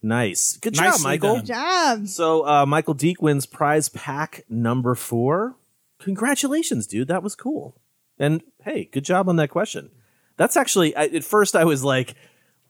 [0.02, 0.58] Nice.
[0.58, 1.36] Good job, Michael.
[1.36, 1.40] done.
[1.42, 2.08] Good job.
[2.08, 5.56] So, uh, Michael Deke wins prize pack number four.
[6.00, 7.08] Congratulations, dude.
[7.10, 7.76] That was cool.
[8.18, 9.92] And hey, good job on that question.
[10.38, 12.16] That's actually, I, at first I was like,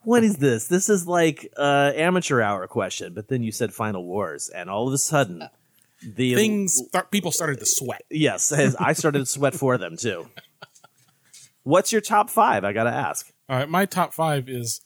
[0.03, 0.67] what is this?
[0.67, 3.13] This is like uh, amateur hour question.
[3.13, 5.43] But then you said Final Wars, and all of a sudden,
[6.01, 8.03] the Things start, people started to sweat.
[8.09, 10.27] Yes, as I started to sweat for them too.
[11.63, 12.63] What's your top five?
[12.63, 13.31] I got to ask.
[13.47, 14.81] All right, my top five is,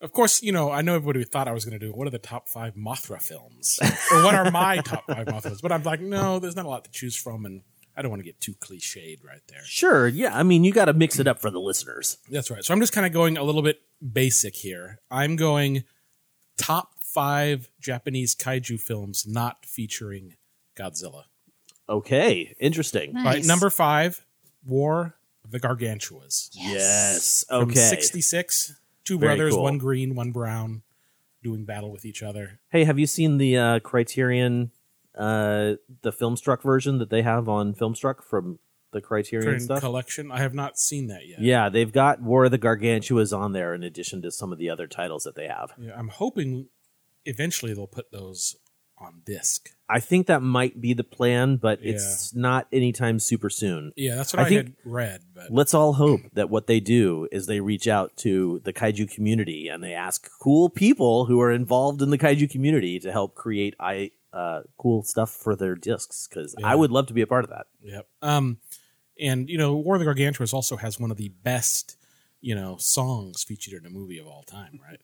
[0.00, 2.10] of course, you know, I know everybody thought I was going to do what are
[2.10, 3.78] the top five Mothra films,
[4.12, 5.60] or what are my top five Mothra films?
[5.60, 7.62] But I'm like, no, there's not a lot to choose from, and
[7.96, 9.60] I don't want to get too cliched right there.
[9.64, 10.36] Sure, yeah.
[10.36, 12.18] I mean, you got to mix it up for the listeners.
[12.30, 12.64] That's right.
[12.64, 15.00] So I'm just kind of going a little bit basic here.
[15.10, 15.84] I'm going
[16.56, 20.36] top five Japanese kaiju films not featuring
[20.76, 21.24] Godzilla.
[21.88, 23.12] Okay, interesting.
[23.12, 23.24] Nice.
[23.24, 24.24] Right, number five,
[24.64, 26.48] War of the Gargantuas.
[26.52, 27.44] Yes.
[27.48, 27.80] From Okay.
[27.80, 28.76] 66.
[29.04, 29.64] Two Very brothers, cool.
[29.64, 30.82] one green, one brown,
[31.42, 32.60] doing battle with each other.
[32.70, 34.70] Hey, have you seen the uh, Criterion,
[35.16, 38.58] uh, the Filmstruck version that they have on Filmstruck from
[38.92, 39.80] the Criterion Current stuff?
[39.80, 40.30] collection.
[40.30, 41.40] I have not seen that yet.
[41.40, 44.70] Yeah, they've got War of the Gargantuas on there in addition to some of the
[44.70, 45.72] other titles that they have.
[45.78, 46.68] Yeah, I'm hoping
[47.24, 48.56] eventually they'll put those
[48.98, 49.70] on disc.
[49.88, 53.92] I think that might be the plan, but it's not anytime super soon.
[53.96, 55.20] Yeah, that's what I, think had read.
[55.34, 59.12] But let's all hope that what they do is they reach out to the kaiju
[59.12, 63.34] community and they ask cool people who are involved in the kaiju community to help
[63.34, 67.26] create I uh, cool stuff for their discs because I would love to be a
[67.26, 67.66] part of that.
[67.82, 68.06] Yep.
[68.22, 68.58] Um,
[69.20, 71.96] and you know, War of the Gargantuas also has one of the best,
[72.40, 75.00] you know, songs featured in a movie of all time, right?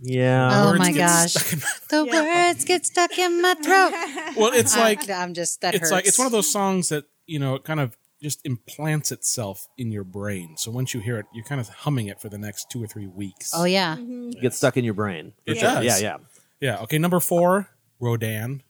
[0.00, 0.50] Yeah.
[0.52, 1.32] Oh Words my gosh.
[1.32, 3.92] stuck in The words get stuck in my throat.
[4.36, 5.92] Well, it's like I'm just that it's hurts.
[5.92, 9.68] like it's one of those songs that you know it kind of just implants itself
[9.78, 10.56] in your brain.
[10.58, 12.86] So once you hear it, you're kind of humming it for the next two or
[12.86, 13.52] three weeks.
[13.54, 13.96] Oh yeah.
[14.40, 15.32] Get stuck in your brain.
[15.46, 15.70] It sure.
[15.70, 15.84] does.
[15.84, 16.16] Yeah, yeah.
[16.60, 16.82] Yeah.
[16.82, 16.98] Okay.
[16.98, 17.68] Number four,
[18.00, 18.62] Rodan.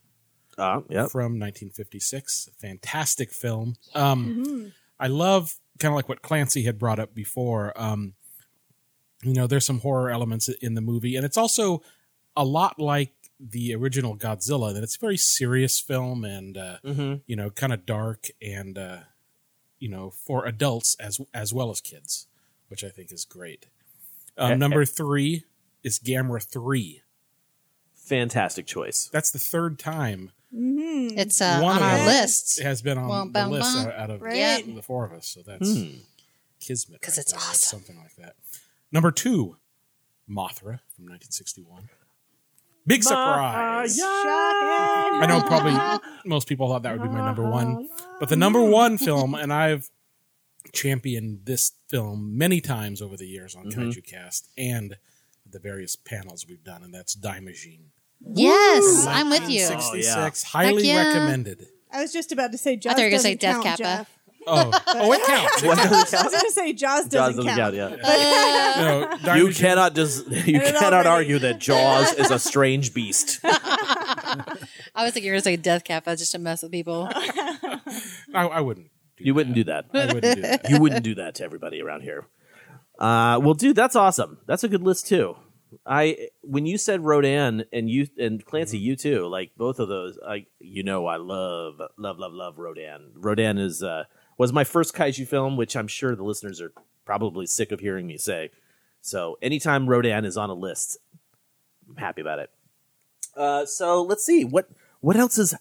[0.57, 1.09] Uh, yep.
[1.11, 2.49] From 1956.
[2.57, 3.75] Fantastic film.
[3.93, 7.71] Um, I love kind of like what Clancy had brought up before.
[7.79, 8.13] Um,
[9.23, 11.81] you know, there's some horror elements in the movie, and it's also
[12.35, 14.73] a lot like the original Godzilla.
[14.73, 17.21] That it's a very serious film and uh, Mhm.
[17.27, 18.99] you know, kind of dark and uh,
[19.79, 22.27] you know, for adults as as well as kids,
[22.67, 23.67] which I think is great.
[24.37, 24.85] Um, Eh, number eh.
[24.85, 25.43] three
[25.83, 27.01] is Gamera three.
[27.95, 29.09] Fantastic choice.
[29.11, 31.17] That's the third time Mm-hmm.
[31.19, 32.59] It's uh, One on of our them lists.
[32.59, 33.87] has been on Bum, the list bum.
[33.87, 34.63] out, out of Right.
[34.75, 35.27] the four of us.
[35.27, 36.01] So that's kismet.
[36.59, 37.01] kismet.
[37.01, 37.79] 'Cause right it's there, or awesome.
[37.79, 38.35] Something like that.
[38.91, 39.57] Number two,
[40.29, 41.89] Mothra from 1961.
[42.85, 43.99] Big surprise.
[44.01, 45.75] I know probably
[46.25, 47.89] most people thought that would be my number one.
[48.19, 49.89] But the number one film, and I've
[50.73, 53.73] championed this film many times over the years on Mhm.
[53.73, 54.97] Kaiju Cast and
[55.49, 57.91] the various panels we've done, and that's Daimajin.
[58.21, 59.61] Yes, I'm with you.
[59.61, 61.07] 66, Heck highly yeah.
[61.07, 61.67] recommended.
[61.91, 62.93] I was just about to say Jaws.
[62.93, 63.83] thought you were gonna say doesn't Death count, Kappa.
[64.05, 64.17] Jeff.
[64.49, 65.63] Oh, oh, it counts.
[65.63, 66.13] It counts.
[66.13, 67.75] I was going to say Jaws doesn't, Jaws doesn't count.
[67.75, 69.17] count, yeah.
[69.25, 73.41] No, You cannot just you cannot argue that Jaws is a strange beast.
[73.43, 74.45] I
[74.95, 77.09] was thinking you were going to say Death Kappa just to mess with people.
[77.11, 77.81] I,
[78.33, 78.87] I wouldn't.
[79.17, 79.85] You wouldn't do that.
[79.93, 80.69] I wouldn't do that.
[80.69, 82.27] You wouldn't do that to everybody around here.
[82.99, 84.37] Uh, well, dude, that's awesome.
[84.47, 85.35] That's a good list too.
[85.85, 90.17] I when you said Rodan and you and Clancy, you too, like both of those.
[90.25, 93.11] I you know I love love love love Rodan.
[93.15, 94.05] Rodan is uh,
[94.37, 96.71] was my first kaiju film, which I'm sure the listeners are
[97.05, 98.51] probably sick of hearing me say.
[99.01, 100.97] So anytime Rodan is on a list,
[101.89, 102.51] I'm happy about it.
[103.35, 104.69] Uh, so let's see what
[105.01, 105.55] what else is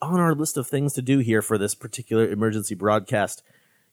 [0.00, 3.42] on our list of things to do here for this particular emergency broadcast.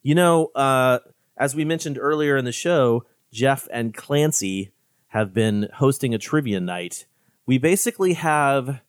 [0.03, 0.99] You know, uh,
[1.37, 4.71] as we mentioned earlier in the show, Jeff and Clancy
[5.09, 7.05] have been hosting a trivia night.
[7.45, 8.81] We basically have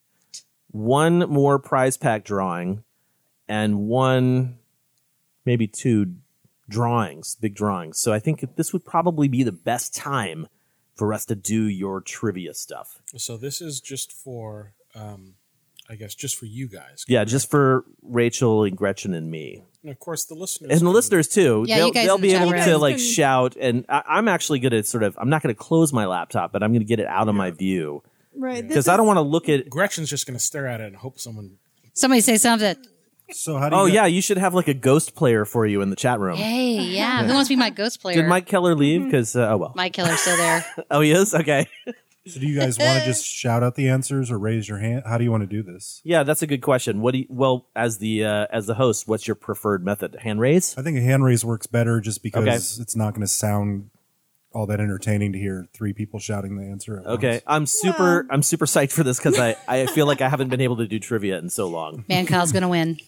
[0.70, 2.82] one more prize pack drawing
[3.48, 4.58] and one,
[5.44, 6.14] maybe two
[6.68, 7.98] drawings, big drawings.
[7.98, 10.48] So I think this would probably be the best time
[10.94, 13.00] for us to do your trivia stuff.
[13.16, 15.34] So this is just for, um,
[15.88, 17.04] I guess, just for you guys.
[17.06, 19.62] Yeah, just for Rachel and Gretchen and me.
[19.86, 20.72] And of course, the listeners.
[20.72, 21.64] and the listeners too.
[21.68, 22.64] Yeah, you they'll guys they'll in be chat able room.
[22.64, 25.16] to like shout, and I, I'm actually going to sort of.
[25.16, 27.36] I'm not going to close my laptop, but I'm going to get it out of
[27.36, 28.02] my view
[28.36, 28.56] Right.
[28.62, 29.70] this because I is- don't want to look at.
[29.70, 31.58] Gretchen's just going to stare at it and hope someone.
[31.94, 32.74] Somebody say something.
[33.30, 33.82] So how do you?
[33.82, 36.18] Oh get- yeah, you should have like a ghost player for you in the chat
[36.18, 36.36] room.
[36.36, 37.22] Hey, yeah.
[37.26, 38.16] Who wants to be my ghost player?
[38.16, 39.04] Did Mike Keller leave?
[39.04, 39.72] Because uh, oh well.
[39.76, 40.64] Mike Killer's still there.
[40.90, 41.68] Oh, he is okay.
[42.26, 45.02] So do you guys want to just shout out the answers or raise your hand?
[45.06, 46.00] How do you want to do this?
[46.04, 47.00] Yeah, that's a good question.
[47.00, 49.06] What do you, well as the uh, as the host?
[49.06, 50.16] What's your preferred method?
[50.22, 50.76] Hand raise?
[50.76, 52.82] I think a hand raise works better just because Okay.
[52.82, 53.90] it's not going to sound
[54.52, 57.00] all that entertaining to hear three people shouting the answer.
[57.00, 57.42] At Okay, once.
[57.46, 58.26] I'm super.
[58.30, 60.86] I'm super psyched for this because I I feel like I haven't been able to
[60.86, 62.04] do trivia in so long.
[62.08, 62.98] Man, Kyle's going to win.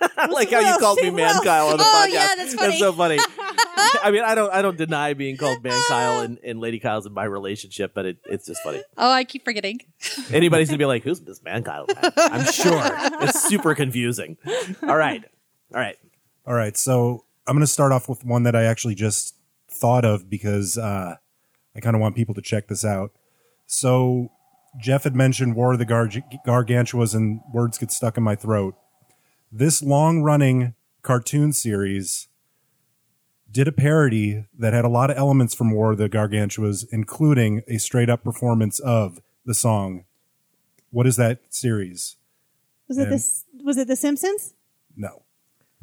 [0.16, 1.42] I like how you called me say Man.
[1.42, 2.12] Kyle on the Oh, podcast.
[2.12, 2.78] yeah, that's funny.
[2.78, 3.18] so funny.
[4.02, 7.06] I mean, I don't, I don't deny being called Man Kyle and, and Lady Kyle's
[7.06, 8.82] in my relationship, but it, it's just funny.
[8.96, 9.80] Oh, I keep forgetting.
[10.32, 12.80] Anybody's gonna be like, "Who's this Man Kyle?" guy?" I'm sure
[13.22, 14.36] it's super confusing.
[14.82, 15.24] All right,
[15.74, 15.96] all right.
[16.46, 19.34] All right, so I'm going to start off with one that I actually just
[19.68, 21.16] thought of because uh,
[21.74, 23.10] I kind of want people to check this out.
[23.66, 24.30] So
[24.80, 26.08] Jeff had mentioned War of the Gar-
[26.46, 28.76] Gargantuas and words get stuck in my throat.
[29.58, 32.28] This long running cartoon series
[33.50, 37.62] did a parody that had a lot of elements from War of the Gargantuas, including
[37.66, 40.04] a straight up performance of the song.
[40.90, 42.16] What is that series?
[42.86, 43.44] Was it And- this?
[43.64, 44.52] Was it The Simpsons?
[44.94, 45.22] No.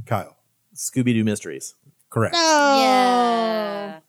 [0.05, 0.37] Kyle.
[0.75, 1.73] Scooby Doo mysteries.
[2.11, 2.35] Correct.
[2.37, 3.99] Oh, Yeah.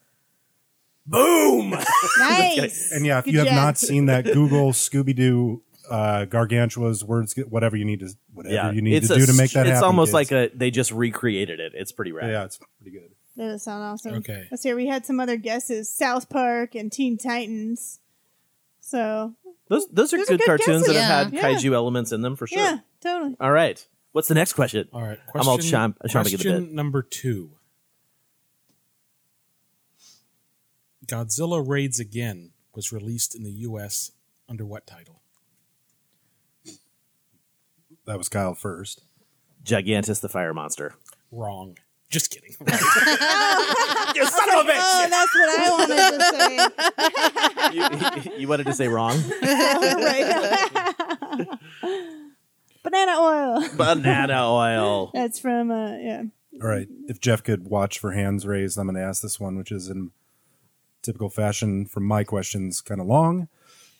[1.07, 1.71] Boom.
[2.19, 2.91] nice.
[2.91, 3.55] And yeah, if Good you have job.
[3.55, 8.71] not seen that, Google Scooby Doo uh, Gargantua's words, whatever you need to whatever yeah,
[8.71, 9.83] you need to a do to make that It's happen.
[9.85, 10.31] almost kids.
[10.31, 11.73] like a they just recreated it.
[11.75, 12.29] It's pretty rad.
[12.31, 13.11] yeah, it's pretty good.
[13.37, 14.13] That does sound awesome.
[14.15, 14.47] Okay.
[14.49, 14.75] Let's hear.
[14.75, 17.99] We had some other guesses: South Park and Teen Titans.
[18.79, 19.33] So
[19.67, 21.07] Those those are Those are good, good cartoons that guesses.
[21.07, 21.59] have had Yeah.
[21.59, 22.59] kaiju elements in them for sure.
[22.59, 23.35] yeah, totally.
[23.39, 23.85] All right.
[24.11, 24.87] What's the next question?
[24.93, 25.19] All right.
[25.33, 26.71] I'm all chomp- chomping at the question bit.
[26.71, 27.51] number two.
[31.05, 34.11] Godzilla Raids Again was released in the U.S.
[34.49, 35.21] under what title?
[38.05, 39.03] That was Kyle first.
[39.63, 40.93] Gigantis the fire monster.
[41.31, 41.77] Wrong.
[42.09, 42.51] Just kidding.
[42.59, 42.79] you son
[44.59, 45.97] of a Oh, that's what I wanted
[47.73, 48.31] to say.
[48.31, 49.17] you, you wanted to say wrong?
[52.83, 53.63] Banana oil.
[53.75, 55.09] Banana oil.
[55.13, 56.23] That's from uh, yeah.
[56.61, 56.87] All right.
[57.07, 59.89] If Jeff could watch for hands raised, I'm going to ask this one, which is
[59.89, 60.11] in
[61.01, 63.47] typical fashion from my questions, kind of long.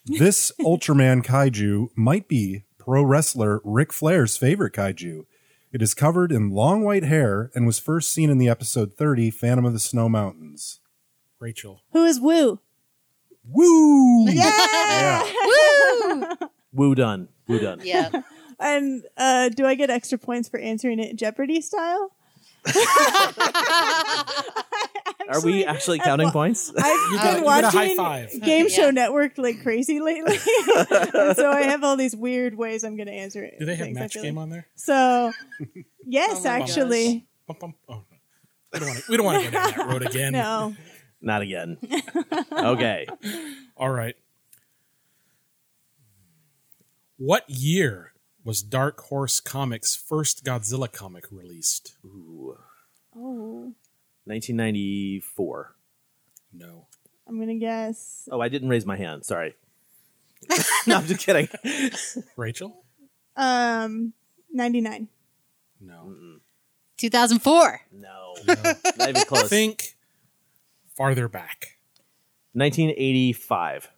[0.05, 5.25] This Ultraman kaiju might be pro wrestler Ric Flair's favorite kaiju.
[5.71, 9.31] It is covered in long white hair and was first seen in the episode 30,
[9.31, 10.81] Phantom of the Snow Mountains.
[11.39, 11.81] Rachel.
[11.93, 12.59] Who is Woo?
[13.43, 14.29] Woo!
[14.29, 15.23] Yeah.
[16.03, 16.25] Woo!
[16.73, 17.27] Woo done.
[17.47, 17.81] Woo done.
[17.83, 18.21] Yeah.
[18.57, 22.11] And uh, do I get extra points for answering it Jeopardy style?
[25.29, 26.71] Are we actually counting points?
[26.77, 28.41] I've You get- been you get a watching high five.
[28.41, 28.91] Game Show Yeah.
[28.91, 33.43] Network like crazy lately, so I have all these weird ways I'm going to answer
[33.43, 33.55] it.
[33.59, 34.43] Do they have things, I match game like.
[34.43, 34.67] on there?
[34.75, 35.31] So,
[36.05, 37.73] yes, Oh actually, Bum, bum.
[37.89, 38.03] Oh,
[38.73, 39.05] we don't want to.
[39.11, 40.31] We don't want to go down that road again.
[40.33, 40.75] no.
[41.21, 41.77] Not again.
[42.51, 43.07] Okay.
[43.77, 44.15] All right.
[47.17, 48.13] What year
[48.43, 51.95] was Dark Horse Comics' first Godzilla comic released?
[52.05, 52.57] Ooh.
[53.15, 53.73] Oh,
[54.25, 55.75] 1994.
[56.53, 56.87] No.
[57.27, 58.27] I'm gonna guess.
[58.31, 59.25] Oh, I didn't raise my hand.
[59.25, 59.55] Sorry.
[60.87, 61.49] no, I'm just kidding.
[62.35, 62.83] Rachel?
[63.35, 64.13] Um,
[64.51, 65.07] 99.
[65.81, 66.13] No.
[66.97, 67.81] 2004.
[67.91, 68.35] No.
[68.47, 69.43] Not even close.
[69.43, 69.95] I think
[70.95, 71.77] farther back.
[72.53, 73.91] 1985.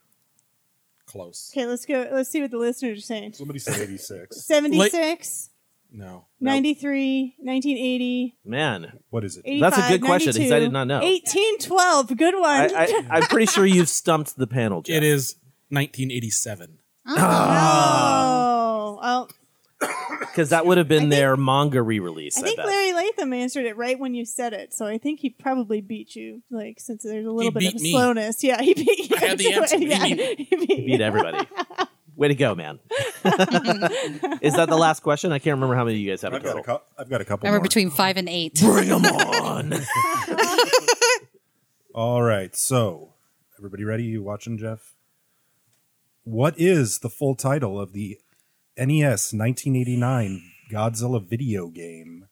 [1.05, 1.51] Close.
[1.53, 2.07] Okay, let's go.
[2.11, 3.33] Let's see what the listeners are saying.
[3.33, 4.45] Somebody said 86.
[4.45, 5.49] 76,
[5.91, 6.25] No.
[6.39, 8.35] 93, 1980.
[8.45, 9.43] Man, what is it?
[9.45, 10.99] 85, That's a good question because I did not know.
[10.99, 12.17] 1812.
[12.17, 12.43] Good one.
[12.45, 14.97] I, I, I'm pretty sure you've stumped the panel, Jeff.
[14.97, 15.35] It is
[15.69, 16.77] 1987.
[17.07, 18.97] oh, ah.
[19.01, 19.29] well,
[20.19, 22.37] Because that would have been their manga re-release.
[22.37, 22.65] I I, think bet.
[22.65, 26.15] Larry Latham answered it right when you said it, so I think he probably beat
[26.15, 26.41] you.
[26.49, 27.91] Like since there's a little bit beat of me.
[27.91, 28.43] slowness.
[28.43, 29.17] Yeah, he beat you.
[29.17, 29.77] I had the answer.
[29.79, 31.47] yeah, He beat he beat, beat everybody.
[32.17, 32.79] Way to go, man!
[34.41, 35.31] Is that the last question?
[35.31, 36.79] I can't remember how many you guys have I've got a total.
[36.79, 37.63] cou- I've got a couple Remember more.
[37.69, 38.55] between five and eight.
[38.59, 39.73] Bring them on.
[41.93, 43.13] All right, so
[43.59, 44.03] everybody ready?
[44.05, 44.95] You watching, Jeff?
[46.23, 48.17] What is the full title of the
[48.77, 52.27] NES 1989 Godzilla video game?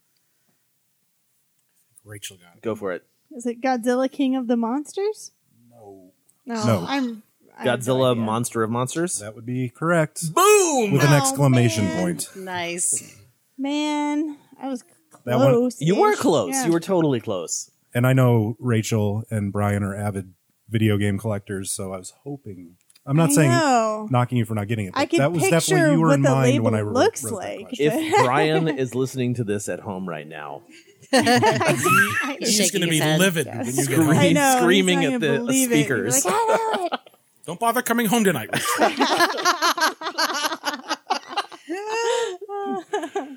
[2.04, 2.62] Rachel got it.
[2.64, 3.06] Go for it.
[3.36, 5.32] Is it Godzilla King of the Monsters?
[5.72, 6.12] No.
[6.46, 6.66] No.
[6.66, 6.86] No.
[6.88, 7.24] I'm
[7.58, 8.18] I have no Godzilla.
[8.18, 9.20] Monster of Monsters.
[9.20, 10.34] That would be correct.
[10.34, 10.92] Boom!
[10.92, 11.98] With an Oh, exclamation man.
[12.02, 12.30] point.
[12.36, 13.16] Nice.
[13.58, 14.84] Man, I was
[15.26, 15.78] That one- close.
[15.80, 16.54] You were close.
[16.54, 16.66] Yeah.
[16.66, 17.72] You were totally close.
[17.94, 20.34] And I know Rachel and Brian are avid
[20.68, 22.76] video game collectors, so I was hoping.
[23.06, 24.08] I'm not I saying know.
[24.12, 26.08] knocking you for not getting it, but I could that was picture definitely you were
[26.08, 27.68] what in the mind label when I wrote, looks wrote that like.
[27.68, 27.92] question.
[27.94, 30.64] If Brian is listening to this at home right now,
[31.12, 33.20] He's Shaking going to his be head.
[33.20, 34.18] livid when you get screaming, home.
[34.18, 35.88] I know, he's screaming not at gonna the believe it.
[35.88, 36.26] You're speakers.
[36.26, 37.00] like, I know it.
[37.46, 38.50] Don't bother coming home tonight.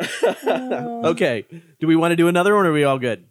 [1.04, 1.44] okay.
[1.80, 3.26] Do we want to do another one or are we all good?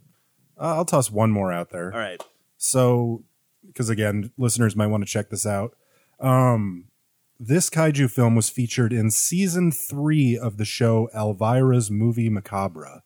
[0.57, 1.91] Uh, I'll toss one more out there.
[1.91, 2.21] All right.
[2.57, 3.23] So,
[3.65, 5.75] because again, listeners might want to check this out.
[6.19, 6.85] Um,
[7.39, 13.03] this kaiju film was featured in season three of the show Elvira's Movie Macabre.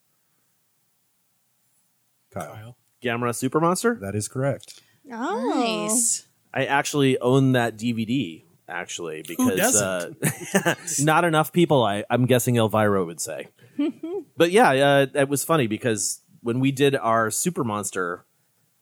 [2.30, 2.76] Kyle.
[3.02, 3.96] Gamera Super Monster?
[4.00, 4.80] That is correct.
[5.10, 5.86] Oh.
[5.88, 6.27] Nice.
[6.52, 10.12] I actually own that DVD, actually, because uh,
[11.00, 13.48] not enough people, I, I'm guessing Elvira would say.
[14.36, 18.24] but yeah, uh, it was funny because when we did our Super Monster,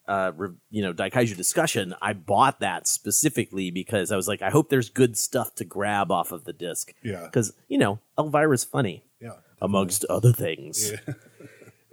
[0.08, 4.50] uh, re- you know, Daikaiju discussion, I bought that specifically because I was like, I
[4.50, 6.92] hope there's good stuff to grab off of the disc.
[7.02, 7.24] Yeah.
[7.24, 9.04] Because, you know, Elvira's funny.
[9.20, 9.32] Yeah.
[9.60, 10.92] Amongst other things.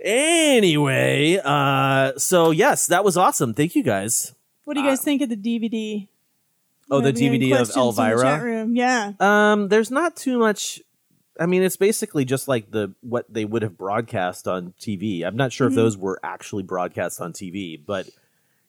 [0.04, 3.54] Anyway, uh, so yes, that was awesome.
[3.54, 4.33] Thank you guys.
[4.66, 6.08] What do you guys think of the DVD?
[6.92, 8.44] Oh, the Have you any DVD of questions from the chat Elvira.
[8.44, 8.76] room?
[8.76, 9.12] Yeah.
[9.20, 10.82] Um, there's not too much.
[11.40, 15.24] I mean, it's basically just like the what they would have broadcast on TV.
[15.24, 18.08] I'm not sure if those were actually broadcast on TV, but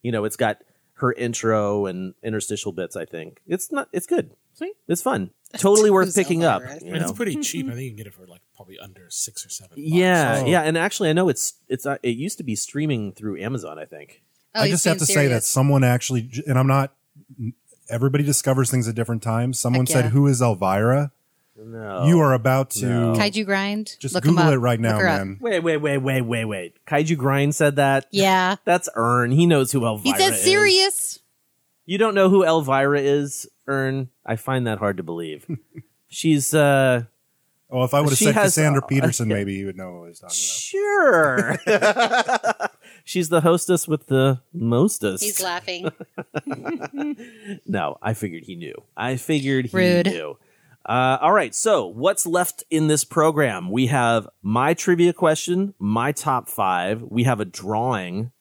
[0.03, 0.59] you know, it's got
[0.95, 2.97] her intro and interstitial bits.
[2.97, 3.89] I think it's not.
[3.93, 4.31] It's good.
[4.55, 4.75] Sweet.
[4.89, 5.31] It's fun.
[5.59, 6.63] Totally worth Who's picking up.
[6.63, 6.81] Elvira?
[6.83, 7.15] you And it's know?
[7.15, 7.67] pretty cheap.
[7.67, 9.71] I think you can get it for like probably under six or seven.
[9.77, 9.81] bucks.
[9.89, 10.47] Yeah, Oh.
[10.47, 13.79] yeah, and actually, I know it's it's uh, it used to be streaming through Amazon.
[13.79, 14.23] I think.
[14.55, 16.93] Oh, I just have being to say that someone actually, and I'm not.
[17.91, 19.59] Everybody discovers things at different times.
[19.59, 21.11] Someone Heck said, "Who is Elvira?"
[21.57, 23.13] No, You are about to No.
[23.15, 23.97] Kaiju grind.
[24.01, 25.19] just Look 'em Google it right now, Look her up.
[25.19, 25.39] man.
[25.41, 26.85] Wait, wait, wait, wait, wait, wait.
[26.85, 28.07] Kaiju Grind said that.
[28.11, 28.57] Yeah.
[28.65, 29.31] That's Ern.
[29.31, 30.43] He knows who Elvira He said is.
[30.43, 31.21] serious.
[31.87, 34.09] You don't know who Elvira is, Ern?
[34.27, 35.47] I find that hard to believe.
[36.09, 37.05] She's uh
[37.71, 40.07] Oh, if I would have She said has- Cassandra Peterson, maybe you would know what
[40.07, 42.59] I was talking about.
[42.59, 42.69] sure.
[43.05, 45.23] She's the hostess with the mostest.
[45.23, 45.91] He's laughing.
[47.67, 48.75] no, I figured he knew.
[48.97, 50.07] I figured he Rude.
[50.07, 50.39] knew.
[50.87, 53.71] Uh, all right, so what's left in this program?
[53.71, 57.03] We have my trivia question, my top five.
[57.03, 58.33] We have a drawing.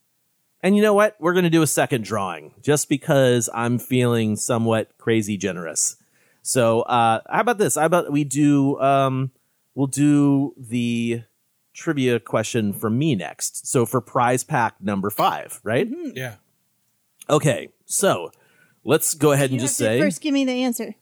[0.62, 1.16] And you know what?
[1.20, 5.98] We're going to do a second drawing just because I'm feeling somewhat crazy generous.
[6.42, 7.76] So, uh, how about this?
[7.76, 9.32] How about we do, um,
[9.76, 11.24] we'll do the
[11.74, 13.68] trivia question from me next.
[13.68, 15.88] So for prize pack number five, right?
[16.14, 16.36] Yeah.
[17.30, 18.32] Okay, so
[18.84, 20.00] let's go ahead and You just to say.
[20.00, 20.96] first give me the answer.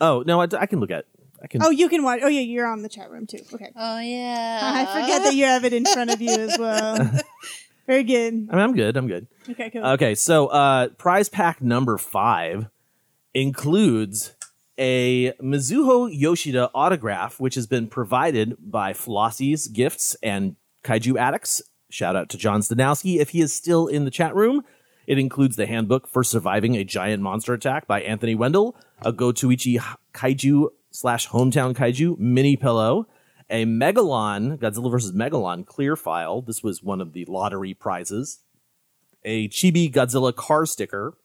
[0.00, 1.00] Oh no, I, I can look at.
[1.00, 1.06] It.
[1.42, 1.62] I can.
[1.62, 2.20] Oh, you can watch.
[2.22, 3.40] Oh, yeah, you're on the chat room too.
[3.52, 3.70] Okay.
[3.74, 4.60] Oh yeah.
[4.62, 7.10] I forget that you have it in front of you as well.
[7.86, 8.48] Very good.
[8.50, 8.96] I mean, I'm good.
[8.96, 9.26] I'm good.
[9.48, 9.84] Okay, cool.
[9.84, 12.66] Okay, so uh, prize pack number five
[13.32, 14.34] includes
[14.78, 21.62] a Mizuho Yoshida autograph, which has been provided by Flossie's Gifts and Kaiju Addicts.
[21.90, 24.62] Shout out to John Stanowski if he is still in the chat room.
[25.06, 29.80] It includes the handbook for surviving a giant monster attack by Anthony Wendell, a Gotochi
[30.12, 33.06] Kaiju slash hometown kaiju mini pillow,
[33.48, 35.12] a Megalon, Godzilla vs.
[35.12, 36.42] Megalon clear file.
[36.42, 38.40] This was one of the lottery prizes.
[39.24, 41.16] A Chibi Godzilla car sticker,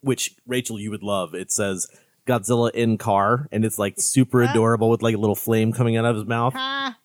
[0.00, 1.34] which Rachel, you would love.
[1.34, 1.86] It says
[2.26, 6.04] Godzilla in car, and it's like super adorable with like a little flame coming out
[6.04, 6.54] of his mouth.
[6.56, 6.96] Ah,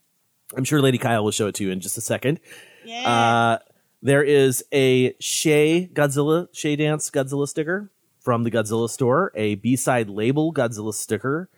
[0.55, 2.39] I'm sure Lady Kyle will show it to you in just a second.
[2.85, 3.09] yeah.
[3.09, 3.59] Uh,
[4.01, 7.91] there is a Shay Godzilla, Shay Dance Godzilla sticker
[8.21, 11.49] from the Godzilla store, a B side label Godzilla sticker,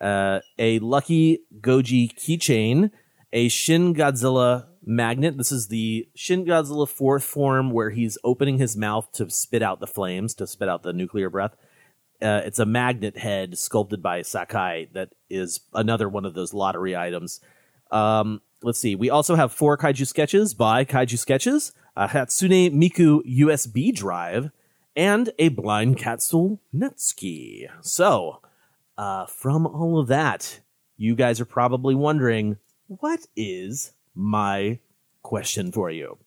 [0.00, 2.90] uh, a Lucky Goji keychain,
[3.32, 5.36] a Shin Godzilla magnet.
[5.36, 9.80] This is the Shin Godzilla fourth form where he's opening his mouth to spit out
[9.80, 11.54] the flames, to spit out the nuclear breath.
[12.22, 16.96] Uh, it's a magnet head sculpted by Sakai that is another one of those lottery
[16.96, 17.40] items.
[17.90, 18.94] Um, let's see.
[18.94, 24.50] We also have four kaiju sketches by Kaiju Sketches, a Hatsune Miku USB drive,
[24.94, 27.68] and a blind capsule Netsuke.
[27.80, 28.40] So,
[28.98, 30.60] uh, from all of that,
[30.96, 34.78] you guys are probably wondering, what is my
[35.22, 36.18] question for you?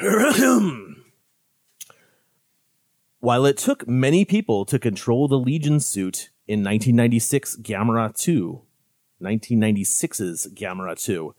[3.24, 8.60] While it took many people to control the Legion suit in 1996 Gamera 2,
[9.22, 11.34] 1996's Gamera 2,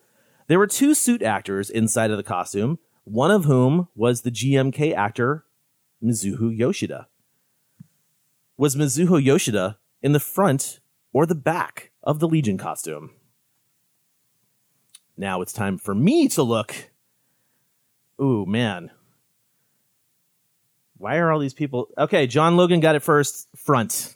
[0.48, 4.96] there were two suit actors inside of the costume, one of whom was the GMK
[4.96, 5.46] actor
[6.04, 7.08] Mizuho Yoshida.
[8.58, 10.80] Was Mizuho Yoshida in the front
[11.14, 13.12] or the back of the Legion costume?
[15.16, 16.90] Now it's time for me to look.
[18.20, 18.90] Ooh, man.
[20.98, 21.90] Why are all these people?
[21.98, 23.48] Okay, John Logan got it first.
[23.58, 24.16] Front.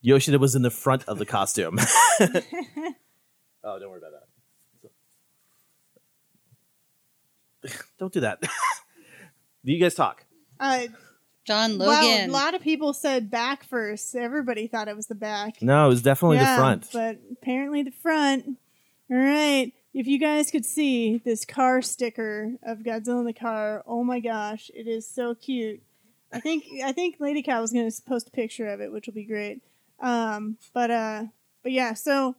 [0.00, 1.78] Yoshida was in the front of the costume.
[2.20, 4.90] oh, don't worry about that.
[7.98, 8.40] don't do that.
[8.40, 8.48] do
[9.64, 10.24] you guys talk?
[10.60, 10.86] Uh,
[11.44, 14.14] John well, a lot of people said back first.
[14.14, 15.62] Everybody thought it was the back.
[15.62, 16.88] No, it was definitely Yeah, the front.
[16.92, 18.58] But apparently the front.
[19.10, 19.72] All right.
[19.94, 24.20] If you guys could see this car sticker of Godzilla in the car, oh my
[24.20, 25.80] gosh, it is so cute.
[26.32, 29.06] I think I think Lady Cow was going to post a picture of it, which
[29.06, 29.62] will be great.
[30.00, 31.24] Um, but uh,
[31.62, 31.94] but yeah.
[31.94, 32.36] So,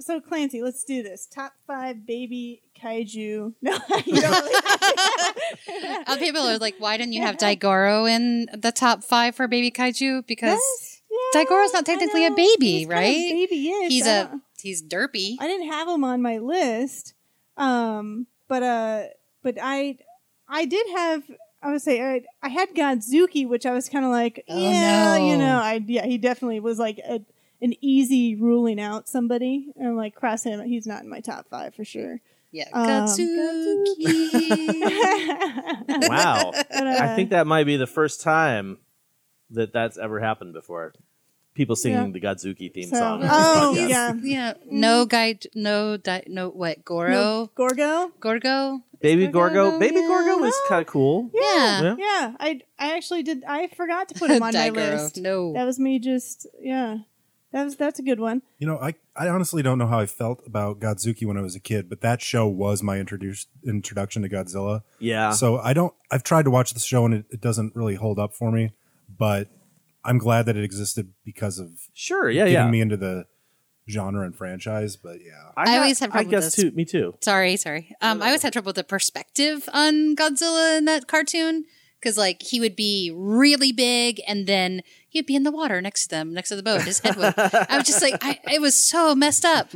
[0.00, 1.26] so Clancy, let's do this.
[1.26, 3.54] Top five baby kaiju.
[3.62, 6.18] No, you don't.
[6.18, 10.26] People are like, why didn't you have Daigoro in the top five for baby kaiju?
[10.26, 10.60] Because
[11.34, 13.14] Daigoro's not technically a baby, right?
[13.14, 13.88] baby-ish.
[13.90, 15.36] He's I a don't- he's derpy.
[15.40, 17.14] I didn't have him on my list,
[17.56, 19.04] um, but uh,
[19.42, 19.98] but I
[20.48, 21.22] I did have.
[21.62, 25.18] I would say I, I had Godzooky, which I was kind of like, Oh, yeah,
[25.18, 25.26] no.
[25.30, 27.20] you know, I yeah, he definitely was like a,
[27.60, 30.60] an easy ruling out somebody, and like cross him.
[30.64, 32.20] He's not in my top five for sure.
[32.50, 33.06] Yeah, Um,
[35.88, 36.50] Wow.
[36.52, 38.78] But, I uh, think that might be the first time
[39.50, 40.92] that that's ever happened before.
[41.54, 42.10] People singing Yeah.
[42.12, 43.22] the Godzooky theme So- song.
[43.22, 43.88] on oh, podcast.
[43.88, 44.12] yeah.
[44.22, 44.80] Yeah, mm-hmm.
[44.80, 49.70] no guide, no di- no what Goro, No, Gorgo, Gorgo, Baby Gorgo.
[49.70, 50.06] Gorgo, Baby yeah.
[50.08, 51.30] Gorgo is kind of cool.
[51.34, 51.94] Yeah, Yeah.
[51.98, 52.36] yeah.
[52.40, 53.44] I I actually did.
[53.46, 55.18] I forgot to put him on my Daigoro, list.
[55.18, 55.52] no.
[55.52, 55.98] that was me.
[55.98, 56.98] Just yeah,
[57.52, 58.40] that was that's a good one.
[58.58, 61.54] You know, I, I honestly don't know how I felt about Godzooky when I was
[61.54, 64.84] a kid, but that show was my introduce, introduction to Godzilla.
[65.00, 65.32] Yeah.
[65.32, 68.18] So I don't, I've tried to watch the show and it, it doesn't really hold
[68.18, 68.72] up for me,
[69.18, 69.48] but
[70.04, 72.70] I'm glad that it existed because of Sure, yeah, getting yeah.
[72.70, 73.26] me into the
[73.88, 74.96] genre and franchise.
[74.96, 76.64] But yeah, I always have I trouble with guess this.
[76.64, 76.70] too.
[76.76, 77.14] Me too.
[77.20, 77.94] Sorry, sorry.
[78.00, 81.64] Um, I always had trouble with the perspective on Godzilla in that cartoon
[82.00, 86.04] because, like, he would be really big and then he'd be in the water next
[86.04, 86.82] to them, next to the boat.
[86.82, 87.34] His head would.
[87.36, 89.70] I was just like, I, it was so messed up.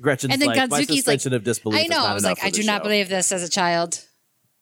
[0.00, 2.04] Gretchen's and then like, Godzooky's like, suspension of disbelief I know.
[2.04, 4.00] I was like, I this do not believe this as a child.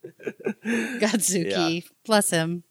[0.66, 2.64] Godzooky, bless him.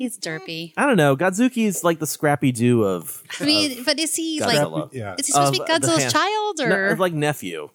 [0.00, 0.72] He's derpy.
[0.78, 1.14] I don't know.
[1.14, 3.22] Godzooky's like the Scrappy Doo of.
[3.38, 4.84] I mean, but is he Godzilla.
[4.84, 4.94] like?
[4.94, 5.14] Yeah.
[5.18, 7.68] Is he supposed to Of be the Godzilla's hand- child or No, like nephew?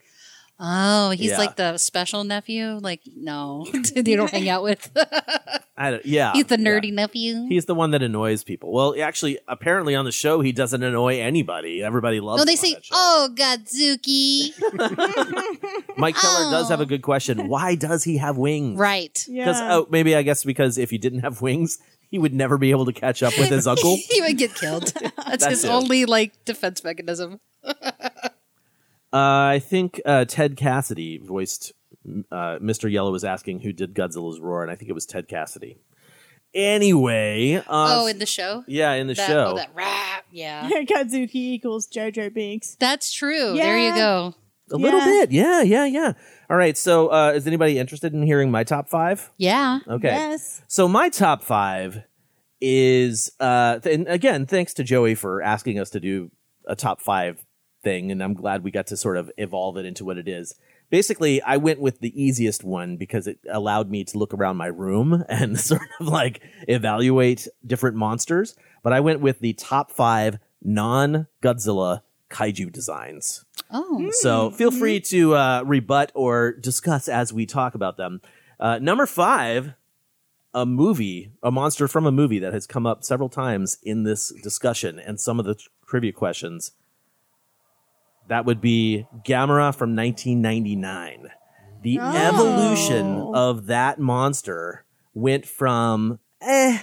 [0.59, 1.37] Oh, he's Yeah.
[1.37, 2.79] like the special nephew.
[2.81, 4.89] Like, no, you don't hang out with.
[5.77, 6.65] I don't, yeah, he's the yeah.
[6.65, 7.45] nerdy nephew.
[7.47, 8.71] He's the one that annoys people.
[8.71, 11.83] Well, actually, apparently on the show, he doesn't annoy anybody.
[11.83, 12.39] Everybody loves.
[12.39, 12.95] No, they him on say, that show.
[12.95, 14.53] "Oh, Godzooky."
[15.97, 16.85] Mike Keller does have a oh.
[16.87, 17.49] good question.
[17.49, 18.79] Why does he have wings?
[18.79, 19.23] right.
[19.29, 21.77] Because oh, maybe I guess because if he didn't have wings,
[22.15, 23.97] he would never be able to catch up with his uncle.
[24.09, 24.85] he would get killed.
[25.17, 25.67] That's That his too.
[25.67, 27.41] only like defense mechanism.
[29.13, 31.71] Uh, I think uh, Ted Cassidy voiced
[32.31, 32.91] uh, Mr.
[32.91, 35.77] Yellow was asking who did Godzilla's roar, and I think it was Ted Cassidy.
[36.53, 38.65] Anyway, uh, oh, in the show.
[38.67, 39.45] yeah, in the That- show.
[39.53, 40.25] Oh, that rap.
[40.31, 42.75] Yeah, Godzooky equals Jar Jar Binks.
[42.77, 43.53] that's true.
[43.53, 44.35] There you go.
[44.71, 46.11] a little bit, yeah, yeah, yeah.
[46.49, 49.31] All right, so uh, is anybody interested in hearing my top five?
[49.37, 49.79] Yeah.
[49.87, 50.09] Okay.
[50.09, 50.61] Yes.
[50.67, 52.03] So my top five
[52.61, 56.31] is, uh, th- and again, thanks to Joey for asking us to do
[56.67, 57.43] a top five
[57.83, 60.55] thing, and I'm glad we got to sort of evolve it into what it is.
[60.91, 64.67] Basically, I went with the easiest one because it allowed me to look around my
[64.67, 68.55] room and sort of like evaluate different monsters.
[68.83, 73.45] But I went with the top five non Godzilla kaiju designs.
[73.71, 74.09] Oh.
[74.11, 78.21] So feel free to uh, rebut or discuss as we talk about them.
[78.59, 79.73] Uh, number five,
[80.53, 84.31] a movie, a monster from a movie that has come up several times in this
[84.41, 85.55] discussion and some of the
[85.87, 86.71] trivia questions.
[88.27, 91.29] That would be Gamera from 1999.
[91.83, 92.11] The Oh.
[92.15, 93.05] evolution
[93.35, 96.79] of that monster went from eh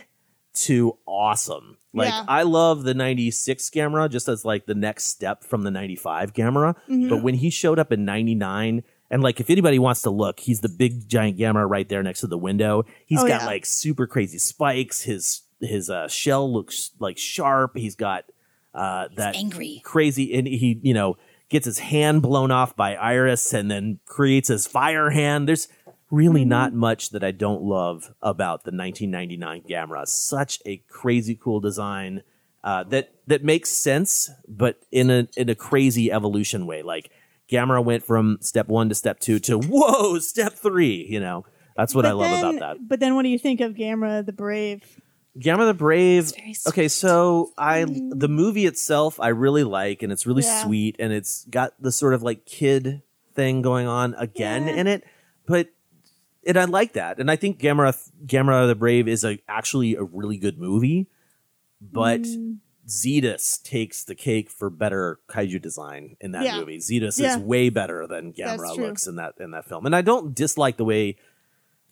[0.54, 1.76] to awesome.
[1.94, 2.24] Like Yeah.
[2.28, 6.74] I love the 96 Gamera just as like the next step from the 95 Gamera.
[6.88, 7.08] Mhm.
[7.08, 10.60] But when he showed up in 99 and like if anybody wants to look, he's
[10.60, 12.84] the big giant Gamera right there next to the window.
[13.06, 13.46] He's Oh, got yeah.
[13.46, 15.02] like super crazy spikes.
[15.02, 17.76] His his uh, shell looks like sharp.
[17.76, 18.24] He's got
[18.74, 19.80] uh, that angry.
[19.84, 21.16] crazy and he you know
[21.50, 25.46] gets his hand blown off by Iris and then creates his fire hand.
[25.46, 25.68] There's
[26.12, 30.06] really not much that I don't love about the 1999 Gamera.
[30.06, 32.22] Such a crazy cool design
[32.62, 36.82] uh, that that makes sense, but in a in a crazy evolution way.
[36.82, 37.10] Like
[37.50, 41.04] Gamera went from step one to step two to whoa, step three.
[41.08, 41.44] You know,
[41.76, 42.88] that's what I love then- about that.
[42.88, 44.84] But then, what do you think of Gamera the Brave?
[45.38, 46.30] Gamera the Brave.
[46.68, 50.62] Okay, so I the movie itself I really like, and it's really Yeah.
[50.62, 53.00] sweet, and it's got the sort of like kid
[53.34, 55.04] thing going on again in it,
[55.46, 55.68] but.
[56.46, 57.96] And I like that, and I think Gamera
[58.26, 61.06] Gamera the Brave is a actually a really good movie,
[61.80, 62.58] but Mm.
[62.88, 66.58] Zedus takes the cake for better kaiju design in that Yeah.
[66.58, 66.78] movie.
[66.78, 67.36] Zedus Yeah.
[67.36, 70.78] is way better than Gamera looks in that in that film, and I don't dislike
[70.78, 71.16] the way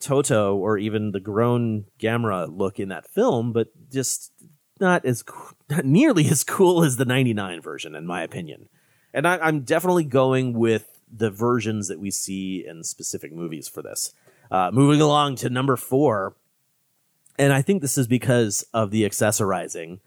[0.01, 4.33] Toto or even the grown Gamera look in that film, but just
[4.81, 5.23] not as
[5.69, 8.69] not nearly as cool as the '99 version, in my opinion.
[9.15, 13.83] And I, I'm definitely going with the versions that we see in specific movies for
[13.83, 14.15] this.
[14.51, 16.35] Uh, moving along to number four,
[17.39, 20.01] and I think this is because of the accessorizing.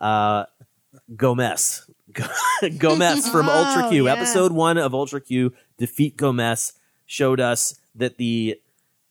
[0.00, 0.44] Uh,
[1.16, 1.88] Gomez.
[2.78, 4.06] Gomez from Ultra Oh, Q.
[4.06, 4.12] yeah.
[4.14, 6.72] Episode one of Ultra Q, Defeat Gomez,
[7.06, 8.60] showed us that the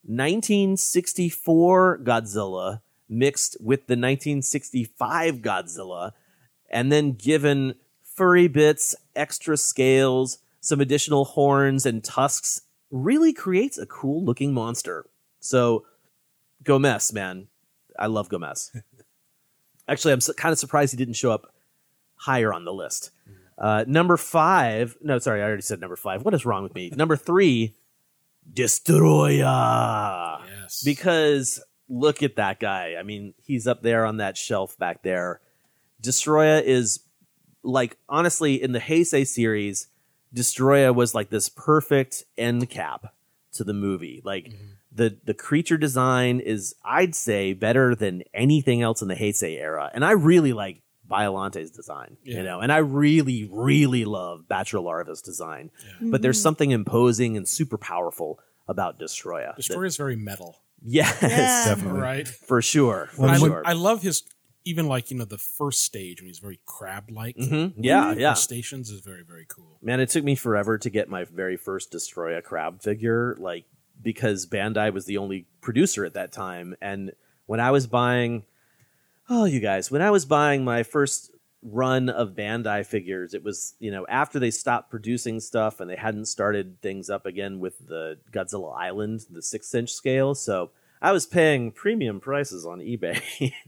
[0.06, 6.12] 1964 Godzilla mixed with the 1965 Godzilla,
[6.70, 13.86] and then given furry bits, extra scales, some additional horns and tusks, really creates a
[13.86, 15.06] cool looking monster.
[15.40, 15.86] So,
[16.64, 17.48] Gomez, man,
[17.98, 18.72] I love Gomez.
[19.88, 21.54] Actually, I'm kind of surprised he didn't show up
[22.16, 23.12] higher on the list.
[23.58, 26.24] Uh, number five, no, sorry, I already said number five.
[26.24, 26.90] What is wrong with me?
[26.96, 27.74] Number three,
[28.54, 30.42] Destoroyah.
[30.62, 30.84] Yes.
[30.84, 32.96] Because look at that guy.
[33.00, 35.42] I mean, he's up there on that shelf back there.
[36.04, 37.00] Destoroyah is
[37.64, 39.88] like, honestly, in the Heisei series,
[40.34, 43.14] Destoroyah was like this perfect end cap
[43.54, 44.22] to the movie.
[44.24, 44.54] Like,
[44.92, 49.92] the the creature design is I'd say better than anything else in the Heisei era,
[49.94, 52.38] and I really like Biolante's design, Yeah.
[52.38, 55.72] you know, and I really really love Battra Larva's design.
[56.02, 56.44] But there's Mhm.
[56.44, 59.56] something imposing and super powerful about Destoroyah.
[59.56, 60.62] that- Destoroyah is very metal.
[60.86, 61.30] yes, Yeah.
[61.66, 62.02] Definitely.
[62.02, 62.28] Right.
[62.28, 63.62] for sure, for I, sure.
[63.66, 64.24] I love his
[64.68, 67.38] even like you know the first stage when he's very crab like.
[67.38, 67.74] Mhm.
[67.78, 68.34] Yeah, yeah.
[68.34, 69.78] Stations is very very cool.
[69.82, 73.66] Man, it took me forever to get my very first Destoroyah crab figure, like
[74.02, 76.76] because Bandai was the only producer at that time.
[76.82, 77.12] And
[77.48, 78.44] when I was buying,
[79.30, 81.32] oh, you guys, when I was buying my first
[81.64, 85.96] run of Bandai figures, it was you know after they stopped producing stuff and they
[85.96, 90.36] hadn't started things up again with the Godzilla Island, the six inch scale.
[90.36, 90.72] So
[91.02, 93.22] I was paying premium prices on eBay.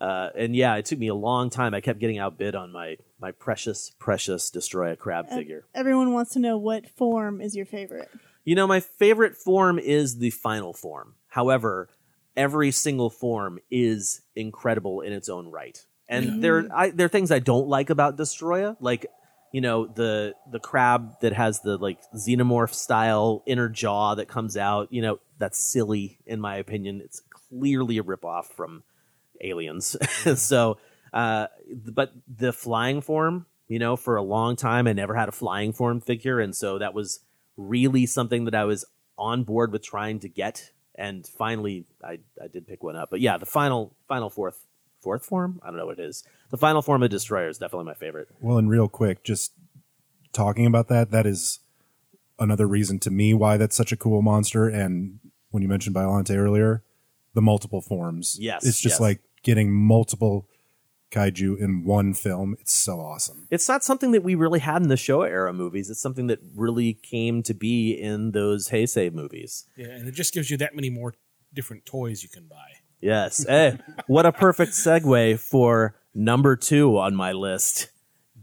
[0.00, 1.74] Uh, and yeah, it took me a long time.
[1.74, 5.64] I kept getting outbid on my my precious, precious Destoroyah crab figure.
[5.74, 8.10] Everyone wants to know what form is your favorite.
[8.44, 11.14] You know, my favorite form is the final form.
[11.28, 11.88] However,
[12.36, 15.84] every single form is incredible in its own right.
[16.08, 19.06] And there, I, there are things I don't like about Destoroyah, like
[19.52, 24.56] you know the the crab that has the like xenomorph style inner jaw that comes
[24.56, 24.92] out.
[24.92, 27.00] You know that's silly in my opinion.
[27.02, 28.82] It's clearly a ripoff from
[29.44, 29.96] Aliens.
[30.40, 30.78] so,
[31.12, 31.46] uh,
[31.86, 35.72] but the flying form, you know, for a long time I never had a flying
[35.72, 37.20] form figure, and so that was
[37.56, 38.84] really something that I was
[39.16, 40.72] on board with trying to get.
[40.96, 43.10] And finally, I, I did pick one up.
[43.10, 44.64] But yeah, the final final fourth
[45.00, 46.24] fourth form, I don't know what it is.
[46.50, 48.28] The final form of Destoroyah is definitely my favorite.
[48.40, 49.52] Well, and real quick, just
[50.32, 51.60] talking about that, that is
[52.38, 54.68] another reason to me why that's such a cool monster.
[54.68, 56.82] And when you mentioned Biolante earlier,
[57.34, 58.38] the multiple forms.
[58.40, 59.00] Yes, It's just yes.
[59.00, 60.48] like getting multiple
[61.12, 62.56] kaiju in one film.
[62.60, 63.46] It's so awesome.
[63.50, 65.88] It's not something that we really had in the Showa era movies.
[65.88, 69.66] It's something that really came to be in those Heisei movies.
[69.76, 71.14] Yeah, and it just gives you that many more
[71.52, 72.80] different toys you can buy.
[73.00, 73.46] Yes.
[73.46, 77.88] Hey, what a perfect segue for number two on my list.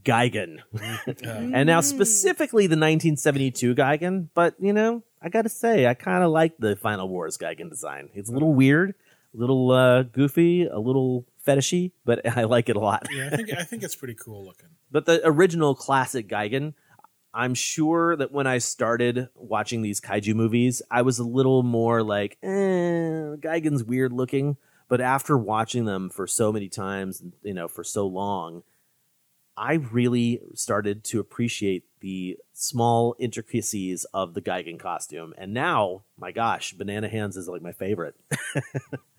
[0.03, 0.57] Gigan.
[1.25, 6.31] and now specifically the 1972 Gigan, but you know, I gotta say, I kind of
[6.31, 8.09] like the Final Wars Gigan design.
[8.15, 8.95] It's a little weird,
[9.33, 13.07] a little uh, goofy, a little fetishy, but I like it a lot.
[13.11, 14.69] Yeah, I think I think it's pretty cool looking.
[14.93, 16.73] But the original classic Gigan,
[17.33, 22.03] I'm sure that when I started watching these kaiju movies, I was a little more
[22.03, 24.57] like, eh, Gigan's weird looking.
[24.89, 28.63] But after watching them for so many times, you know, for so long,
[29.55, 35.33] I really started to appreciate the small intricacies of the Gigan costume.
[35.37, 38.15] And now, my gosh, Banana Hands is like my favorite.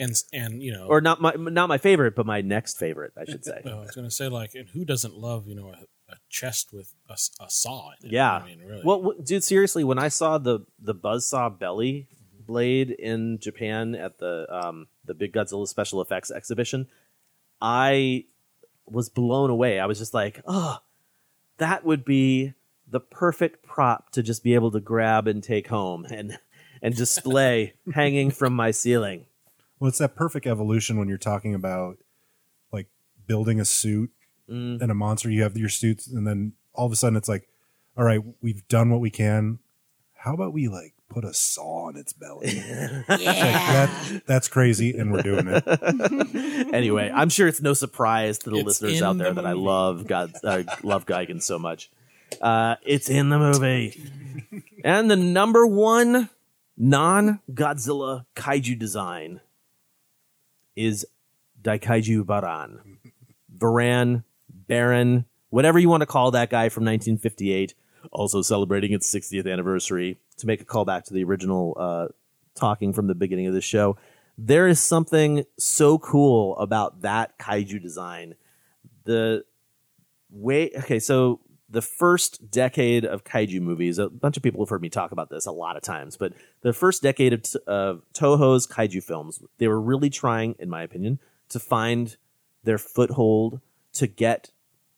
[0.00, 3.26] And and you know, or not my not my favorite, but my next favorite, I
[3.26, 3.60] should say.
[3.64, 6.72] I was going to say like, and who doesn't love you know a, a chest
[6.72, 7.16] with a
[7.48, 8.12] saw in it?
[8.12, 8.36] Yeah.
[8.36, 8.82] I mean, really.
[8.82, 12.08] Well, w- dude, seriously, when I saw the the buzzsaw belly
[12.46, 16.88] blade in Japan at the um the Big Godzilla special effects exhibition,
[17.60, 18.24] I
[18.86, 19.78] was blown away.
[19.78, 20.78] I was just like, "Oh,
[21.58, 22.54] that would be
[22.88, 26.38] the perfect prop to just be able to grab and take home and
[26.80, 29.26] and display hanging from my ceiling."
[29.80, 31.96] Well, it's that perfect evolution when you're talking about
[32.72, 32.86] like
[33.26, 34.10] building a suit
[34.48, 34.82] Mm.
[34.82, 35.30] and a monster.
[35.30, 37.48] You have your suits, and then all of a sudden it's like,
[37.96, 39.60] all right, we've done what we can.
[40.12, 42.48] How about we like put a saw in its belly?
[42.52, 45.64] It's like, that, that's crazy, and we're doing it.
[46.74, 49.52] anyway, I'm sure it's no surprise to the It's listeners out there the that I
[49.52, 51.88] love God, uh, love Gigan so much.
[52.40, 54.02] Uh, it's in the movie,
[54.84, 56.28] and the number one
[56.76, 59.40] non-Godzilla kaiju design
[60.80, 61.06] is
[61.62, 62.98] Daikaiju Baran,
[63.56, 67.74] Varan, Baron, whatever you want to call that guy from 1958.
[68.12, 72.08] Also celebrating its 60th anniversary to make a callback to the original uh,
[72.54, 73.98] talking from the beginning of the show.
[74.38, 78.36] There is something so cool about that kaiju design.
[79.04, 79.44] The
[80.30, 84.82] way, okay, so the first decade of kaiju movies, a bunch of people have heard
[84.82, 86.32] me talk about this a lot of times, but
[86.62, 91.20] the first decade of, of Toho's kaiju films, they were really trying, in my opinion,
[91.48, 92.16] to find
[92.64, 93.60] their foothold
[93.94, 94.50] to get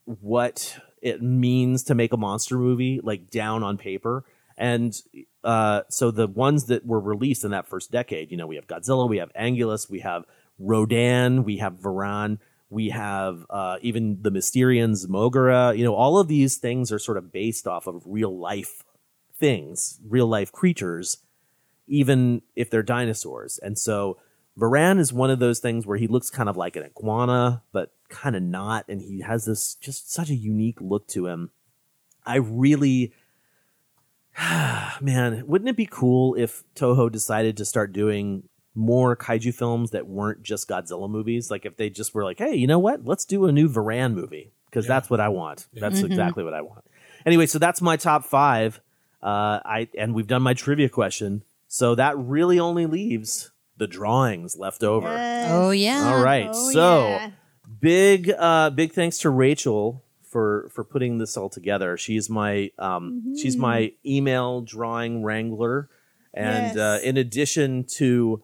[0.04, 4.24] what it means to make a monster movie like down on paper.
[4.56, 4.94] And
[5.44, 8.66] uh, so the ones that were released in that first decade you know we have
[8.66, 10.24] godzilla we have Anguirus we have
[10.58, 12.38] rodan we have varan
[12.72, 17.18] we have uh, even the mysterians moguera you know all of these things are sort
[17.18, 18.82] of based off of real life
[19.36, 21.18] things real life creatures
[21.86, 24.16] even if they're dinosaurs and so
[24.58, 27.92] Varan is one of those things where he looks kind of like an iguana, but
[28.08, 31.50] kind of not, and he has this just such a unique look to him.
[32.26, 33.14] I really,
[35.00, 40.06] man, wouldn't it be cool if Toho decided to start doing more kaiju films that
[40.06, 41.50] weren't just Godzilla movies?
[41.50, 43.04] Like if they just were like, hey, you know what?
[43.04, 45.66] Let's do a new Varan movie because that's what I want.
[45.74, 46.06] That's Mhm.
[46.06, 46.84] exactly what I want.
[47.26, 48.80] Anyway, so that's my top five.
[49.22, 54.56] Uh, I and we've done my trivia question, so that really only leaves the drawings
[54.56, 55.08] left over.
[55.48, 56.02] Oh, yeah.
[56.12, 56.48] All right.
[56.50, 57.30] Oh, so yeah.
[57.80, 61.96] big uh big thanks to Rachel for for putting this all together.
[61.96, 65.88] She's my um she's my email drawing wrangler
[66.34, 68.42] and uh in addition to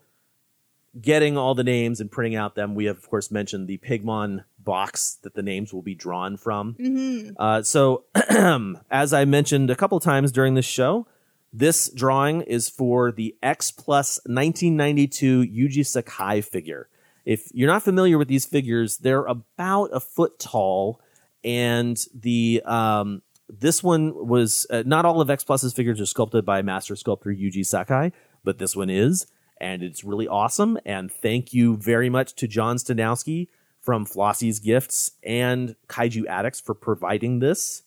[1.01, 4.45] getting all the names and printing out them, we have of course mentioned the Pigmon
[4.59, 6.75] box that the names will be drawn from.
[6.75, 7.35] Mhm.
[7.39, 8.05] Uh, so,
[8.91, 11.07] as I mentioned a couple times during this show,
[11.53, 16.89] this drawing is for the X Plus 1992 Yuji Sakai figure.
[17.25, 21.01] If you're not familiar with these figures, they're about a foot tall,
[21.45, 26.45] and the um, this one was uh, not all of X Plus's figures are sculpted
[26.45, 28.13] by master sculptor Yuji Sakai,
[28.45, 29.27] but this one is,
[29.61, 30.79] and it's really awesome.
[30.85, 33.49] And thank you very much to John Stanowski
[33.81, 37.83] from Flossie's Gifts and Kaiju Addicts for providing this.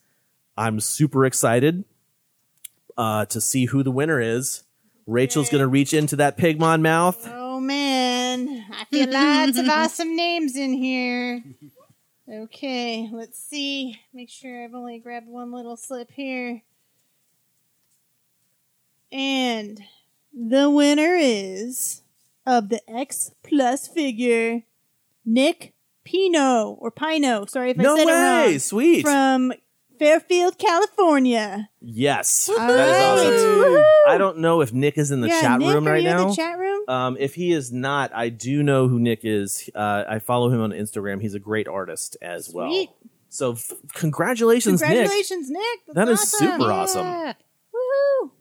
[0.57, 1.85] I'm super excited
[2.97, 4.63] uh, to see who the winner is.
[5.07, 7.27] Rachel's going to reach into that Pigmon mouth.
[7.31, 11.43] Oh man, I feel lots of awesome names in here.
[12.31, 13.99] Okay, let's see.
[14.13, 16.61] Make sure I've only grabbed one little slip here.
[19.11, 19.83] And
[20.33, 22.01] the winner is
[22.45, 24.63] of the X Plus figure,
[25.25, 27.45] Nick Pino or Pino.
[27.45, 28.59] Sorry if I No said it way, wrong.
[28.59, 29.01] sweet.
[29.03, 29.53] From
[29.99, 31.69] Fairfield, California.
[31.79, 33.73] Yes, All that is awesome.
[33.75, 34.03] right.
[34.07, 36.09] I don't know if Nick is in the Yeah, chat Nick, room are right you
[36.09, 36.29] in now.
[36.29, 36.83] the chat room?
[36.87, 39.69] Um, if he is not, I do know who Nick is.
[39.75, 41.21] Uh, I follow him on Instagram.
[41.21, 42.55] He's a great artist as Sweet.
[42.55, 42.95] well.
[43.29, 44.89] So f- congratulations, Nick.
[44.89, 45.79] Congratulations, Nick.
[45.87, 46.47] That's That is awesome.
[46.47, 47.05] super awesome.
[47.05, 47.33] Yeah.
[47.75, 48.31] Woohoo.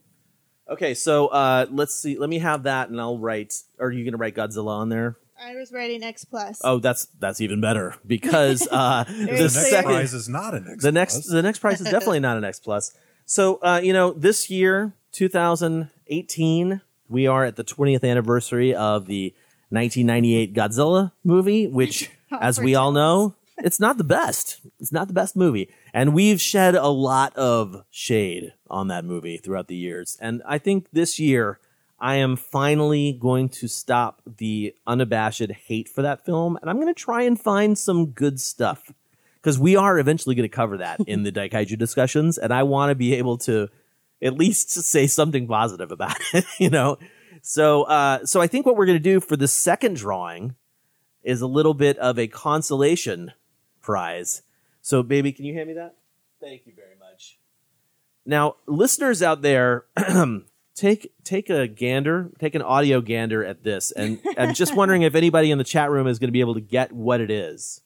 [0.70, 2.16] Okay, so uh, let's see.
[2.16, 3.54] Let me have that, and I'll write.
[3.80, 5.16] Are you going to write Godzilla on there?
[5.42, 6.60] I was writing X plus.
[6.62, 9.48] Oh, that's that's even better because uh, Very the clear.
[9.48, 11.26] second prize is not an X the next plus.
[11.28, 12.94] the next prize is definitely not an X plus.
[13.24, 19.34] So uh, you know, this year, 2018, we are at the 20th anniversary of the
[19.70, 24.60] 1998 Godzilla movie, which, as we all know, it's not the best.
[24.78, 29.36] It's not the best movie, and we've shed a lot of shade on that movie
[29.36, 30.16] throughout the years.
[30.20, 31.58] And I think this year.
[32.02, 36.86] I am finally going to stop the unabashed hate for that film, and I'm going
[36.86, 38.90] to try and find some good stuff
[39.40, 42.90] because we are eventually going to cover that in the Daikaiju discussions, and I want
[42.90, 43.68] to be able to
[44.22, 46.98] at least say something positive about it, you know.
[47.42, 50.56] So, uh, so I think what we're going to do for the second drawing
[51.22, 53.32] is a little bit of a consolation
[53.80, 54.42] prize.
[54.82, 55.94] So, baby, can you hand me that?
[56.40, 56.89] Thank you very much.
[58.30, 59.86] Now, listeners out there,
[60.76, 65.16] take take a gander, take an audio gander at this, and I'm just wondering if
[65.16, 67.80] anybody in the chat room is going to be able to get what it is.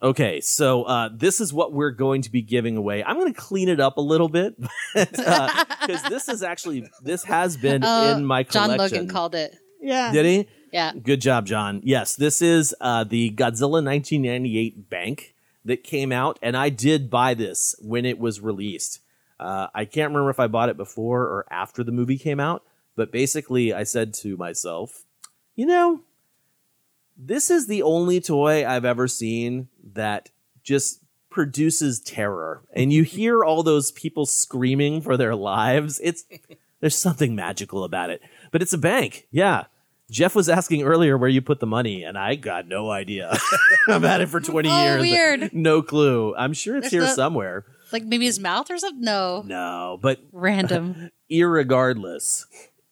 [0.00, 3.02] Okay, so uh, this is what we're going to be giving away.
[3.02, 4.54] I'm going to clean it up a little bit
[4.94, 8.68] because this is actually this has been Oh, in my collection.
[8.70, 8.78] John.
[8.78, 9.56] Logan called it.
[9.80, 10.12] Yeah.
[10.12, 10.48] Did he?
[10.72, 10.92] Yeah.
[10.92, 11.80] Good job, John.
[11.82, 17.34] Yes, this is uh, the Godzilla 1998 bank that came out, and I did buy
[17.34, 19.00] this when it was released.
[19.40, 22.62] Uh, I can't remember if I bought it before or after the movie came out,
[22.96, 25.04] but basically, I said to myself,
[25.56, 26.00] you know,
[27.18, 30.30] this is the only toy I've ever seen that
[30.62, 32.62] just produces terror.
[32.72, 36.00] And you hear all those people screaming for their lives.
[36.02, 36.24] It's
[36.80, 38.22] there's something magical about it.
[38.52, 39.26] But it's a bank.
[39.30, 39.64] Yeah.
[40.10, 43.36] Jeff was asking earlier where you put the money, and I got no idea.
[43.88, 45.00] I've had it for 20 Oh, years.
[45.02, 45.52] weird.
[45.52, 46.34] No clue.
[46.34, 47.66] I'm sure it's There's here the- somewhere.
[47.92, 49.02] Like maybe his mouth or something?
[49.02, 49.42] No.
[49.46, 51.10] No, but Random.
[51.30, 52.44] irregardless.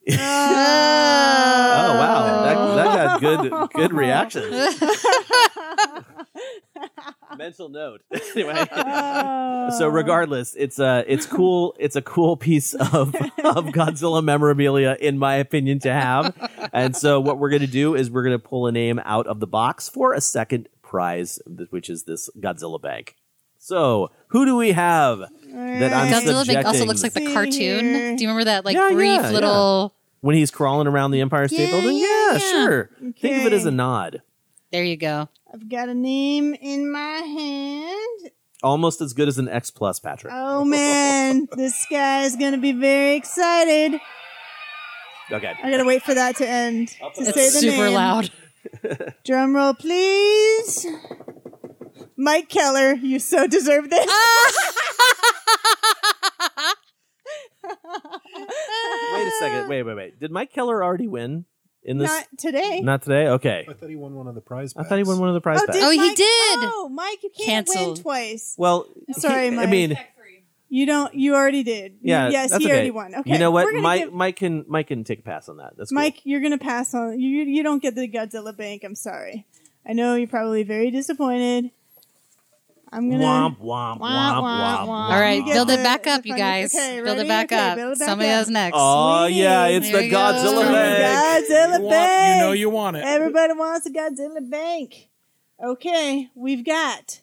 [0.08, 3.96] Oh Oh wow, that, that got good good oh.
[3.96, 4.80] reactions.
[7.38, 8.00] Mental note.
[8.34, 9.88] anyway, so oh.
[9.88, 11.76] regardless, it's a it's cool.
[11.78, 16.34] It's a cool piece of of Godzilla memorabilia, in my opinion, to have.
[16.72, 19.46] And so what we're gonna do is we're gonna pull a name out of the
[19.46, 21.38] box for a second prize,
[21.70, 23.14] which is this Godzilla bag.
[23.58, 28.16] So who do we have that I'm Godzilla Bank also looks like the cartoon.
[28.16, 29.95] Do you remember that like Yeah, brief yeah, little?
[30.20, 31.96] When he's crawling around the Empire State Yeah, Building?
[31.98, 32.38] yeah, Yeah, yeah.
[32.38, 32.90] sure.
[33.20, 34.22] Think of it as a nod.
[34.72, 35.28] There you go.
[35.52, 38.30] I've got a name in my hand.
[38.62, 40.32] Almost as good as an X plus, Patrick.
[40.34, 44.00] Oh man, this guy is gonna be very excited.
[45.30, 45.52] Okay.
[45.62, 47.94] I gotta wait for that to end to It's say the super name.
[47.94, 48.30] loud.
[49.24, 50.86] Drum roll, please.
[52.16, 54.06] Mike Keller, you so deserve this.
[57.66, 59.68] Wait a second.
[59.68, 60.20] Wait, wait, wait.
[60.20, 61.44] Did Mike Keller already win
[61.82, 62.08] in this?
[62.10, 62.80] Not today.
[62.80, 63.28] Not today?
[63.28, 63.66] Okay.
[63.68, 65.40] I thought he won one of the prize I thought he won one of the
[65.40, 65.78] prize Oh, packs.
[65.78, 66.26] did Oh, he Mike- did.
[66.28, 68.00] Oh, Mike, you can't win Canceled.
[68.02, 68.54] twice.
[68.58, 69.68] Well, Sorry, he- I Mike.
[69.70, 69.98] mean,
[70.68, 71.14] You don't.
[71.14, 71.98] You already did.
[72.02, 72.28] yeah.
[72.28, 72.74] Yes, that's he okay.
[72.74, 73.14] already won.
[73.14, 73.30] Okay.
[73.32, 73.64] You know what?
[73.66, 75.74] We're gonna Mike, give- Mike can Mike can take a pass on that.
[75.76, 75.94] That's cool.
[76.02, 77.18] Mike, you're gonna pass on.
[77.20, 78.82] You you don't get the Godzilla bank.
[78.82, 79.46] I'm sorry.
[79.88, 81.70] I know you're probably very disappointed.
[82.92, 84.88] I'm gonna Womp womp womp womp.
[84.88, 86.72] All right, You get build it back up, you guys.
[86.74, 87.78] okay, build it back Okay, up.
[87.78, 88.38] it back Somebody up.
[88.38, 88.76] else next.
[88.78, 90.16] Oh yeah, it's There the we go.
[90.16, 91.44] Godzilla bag.
[91.44, 92.36] Godzilla You want- bank.
[92.36, 93.04] you know you want it.
[93.04, 95.08] Everybody wants a Godzilla bank.
[95.62, 97.20] Okay, we've got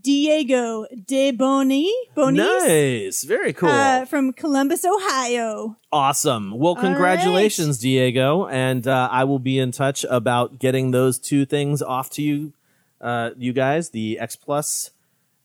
[0.00, 1.92] Diego De Boni.
[2.16, 2.36] Bonis.
[2.36, 3.24] Nice.
[3.24, 3.68] Very cool.
[3.68, 5.76] Uh, from Columbus, Ohio.
[5.92, 6.52] Awesome.
[6.58, 8.46] Well, All congratulations, Diego.
[8.46, 12.54] And uh, I will be in touch about getting those two things off to you,
[13.02, 14.90] uh, you guys the X Plus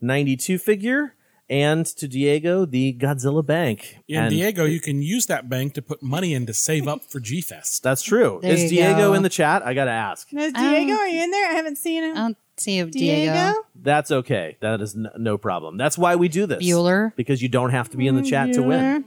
[0.01, 1.13] 92 figure
[1.49, 3.99] and to Diego, the Godzilla Bank.
[4.07, 7.03] In And Diego, you can use that bank to put money in to save up
[7.05, 7.83] for G Fest.
[7.83, 8.39] That's true.
[8.41, 9.13] There Is you Diego go.
[9.13, 9.65] in the chat?
[9.65, 10.27] I got to ask.
[10.33, 11.49] Is Diego, are you in there?
[11.49, 12.17] I haven't seen him.
[12.17, 13.31] I don't see you, Diego?
[13.33, 13.53] Diego.
[13.75, 14.57] That's okay.
[14.59, 15.77] That is n- no problem.
[15.77, 16.63] That's why we do this.
[16.65, 17.15] Bueller.
[17.15, 19.05] Because you don't have to be in the Mm, chat to win.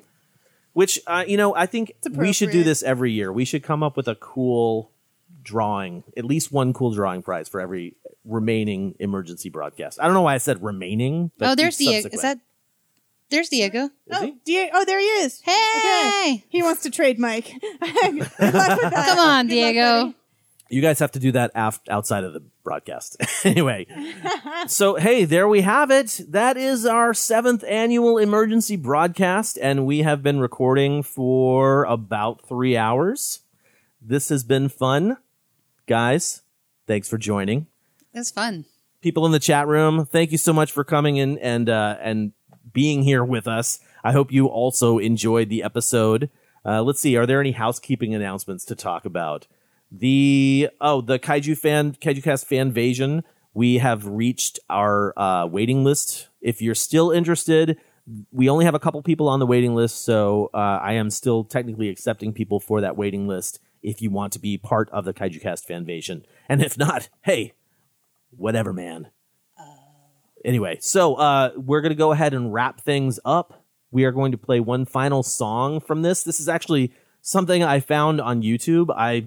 [0.72, 2.64] Which, uh, you know, I think we should do appropriate.
[2.64, 3.32] this every year.
[3.32, 4.92] We should come up with a cool
[5.42, 9.98] drawing, at least one cool drawing prize for every remaining emergency broadcast.
[10.00, 11.30] I don't know why I said remaining.
[11.38, 12.08] But Oh, there's Diego.
[12.12, 12.38] Is that
[13.30, 13.90] There's Diego.
[14.10, 15.40] Oh, Die- oh, there he is.
[15.42, 17.52] Hey, he wants to trade Mike.
[17.80, 18.18] Good
[18.54, 19.06] luck with that.
[19.08, 20.02] Come on, Good Diego.
[20.04, 20.16] buddy.
[20.72, 23.16] You guys have to do that af- outside of the broadcast.
[23.44, 23.86] anyway,
[24.68, 26.20] so hey, there we have it.
[26.28, 32.76] That is our seventh annual emergency broadcast, and we have been recording for about three
[32.76, 33.40] hours.
[34.00, 35.16] This has been fun,
[35.90, 36.42] guys.
[36.86, 37.66] Thanks for joining.
[38.14, 38.64] That's fun.
[39.02, 42.32] People in the chat room, thank you so much for coming in and uh, and
[42.72, 43.80] being here with us.
[44.04, 46.30] I hope you also enjoyed the episode.
[46.64, 49.48] Uh, let's see, are there any housekeeping announcements to talk about?
[49.90, 53.24] The oh, the Kaiju fan Kaiju Cast fan invasion.
[53.52, 56.28] We have reached our uh, waiting list.
[56.40, 57.78] If you're still interested,
[58.30, 61.42] we only have a couple people on the waiting list, so uh, I am still
[61.42, 63.58] technically accepting people for that waiting list.
[63.82, 67.08] If you want to be part of the Kaiju Cast fan invasion, and if not,
[67.22, 67.54] hey,
[68.30, 69.10] whatever, man.
[70.44, 73.62] Anyway, so uh, we're going to go ahead and wrap things up.
[73.90, 76.22] We are going to play one final song from this.
[76.22, 78.88] This is actually something I found on YouTube.
[78.96, 79.26] I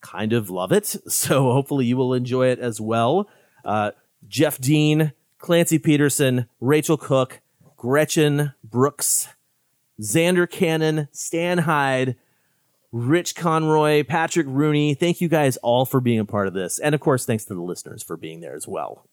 [0.00, 3.28] kind of love it, so hopefully you will enjoy it as well.
[3.64, 3.92] Uh,
[4.28, 7.40] Jeff Dean, Clancy Peterson, Rachel Cook,
[7.76, 9.28] Gretchen Brooks,
[10.00, 12.16] Zander Cannon, Stan Hyde,
[12.92, 14.94] Rich Conroy, Patrick Rooney.
[14.94, 16.78] Thank you guys all for being a part of this.
[16.78, 19.06] And of course, thanks to the listeners for being there as well.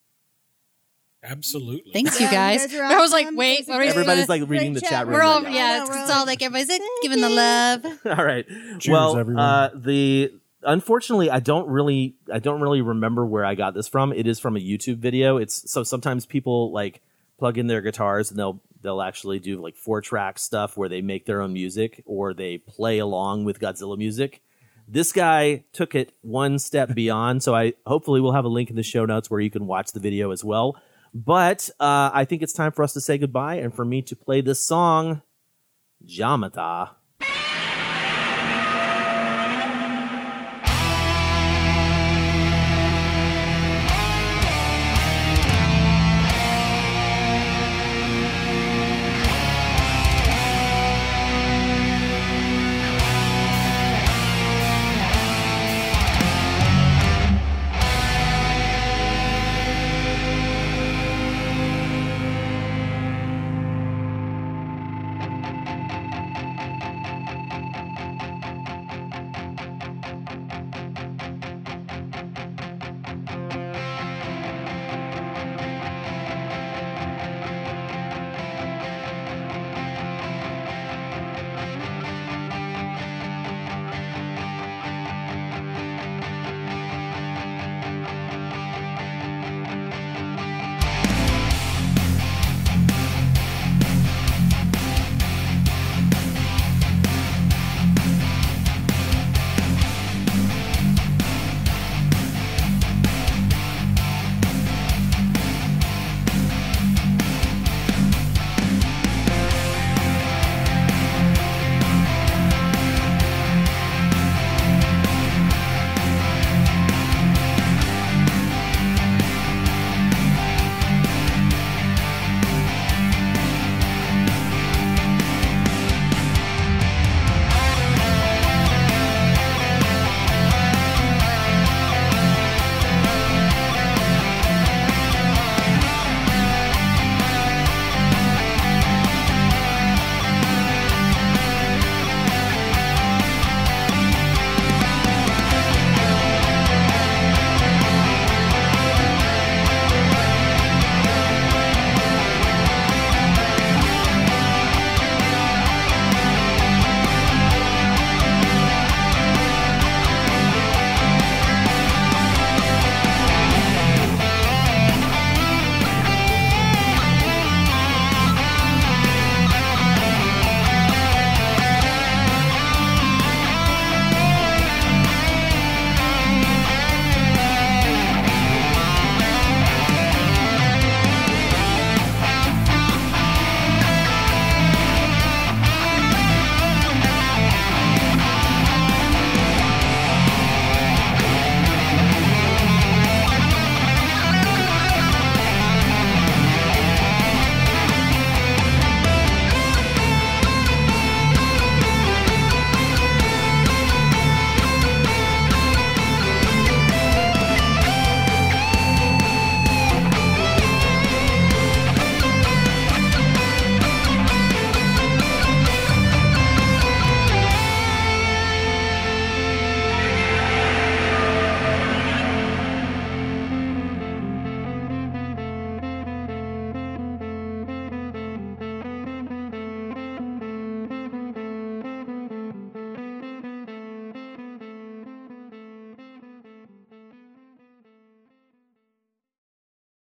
[1.24, 1.92] Absolutely.
[1.92, 2.72] Thanks, Yeah, you guys.
[2.72, 5.08] you guys I was like, wait, what are Everybody's gonna- like reading the chat chat
[5.08, 5.16] room.
[5.16, 5.78] We're all right yeah.
[5.80, 7.86] know, It's, it's all all like everybody's like, giving the love.
[8.06, 8.46] All right.
[8.48, 9.44] Cheers, well, everyone.
[9.44, 10.32] uh, the
[10.64, 14.14] unfortunately, I don't really, I don't really remember where I got this from.
[14.14, 15.38] It is from a YouTube video.
[15.38, 17.02] It's so sometimes people like
[17.40, 21.02] plug in their guitars and they'll they'll actually do like four track stuff where they
[21.02, 24.42] make their own music or they play along with Godzilla music.
[24.88, 28.78] This guy took it one step beyond, so I hopefully we'll have a link in
[28.78, 30.78] the show notes where you can watch the video as well.
[31.14, 34.16] But uh, I think it's time for us to say goodbye and for me to
[34.16, 35.22] play this song,
[36.06, 36.92] Jamata.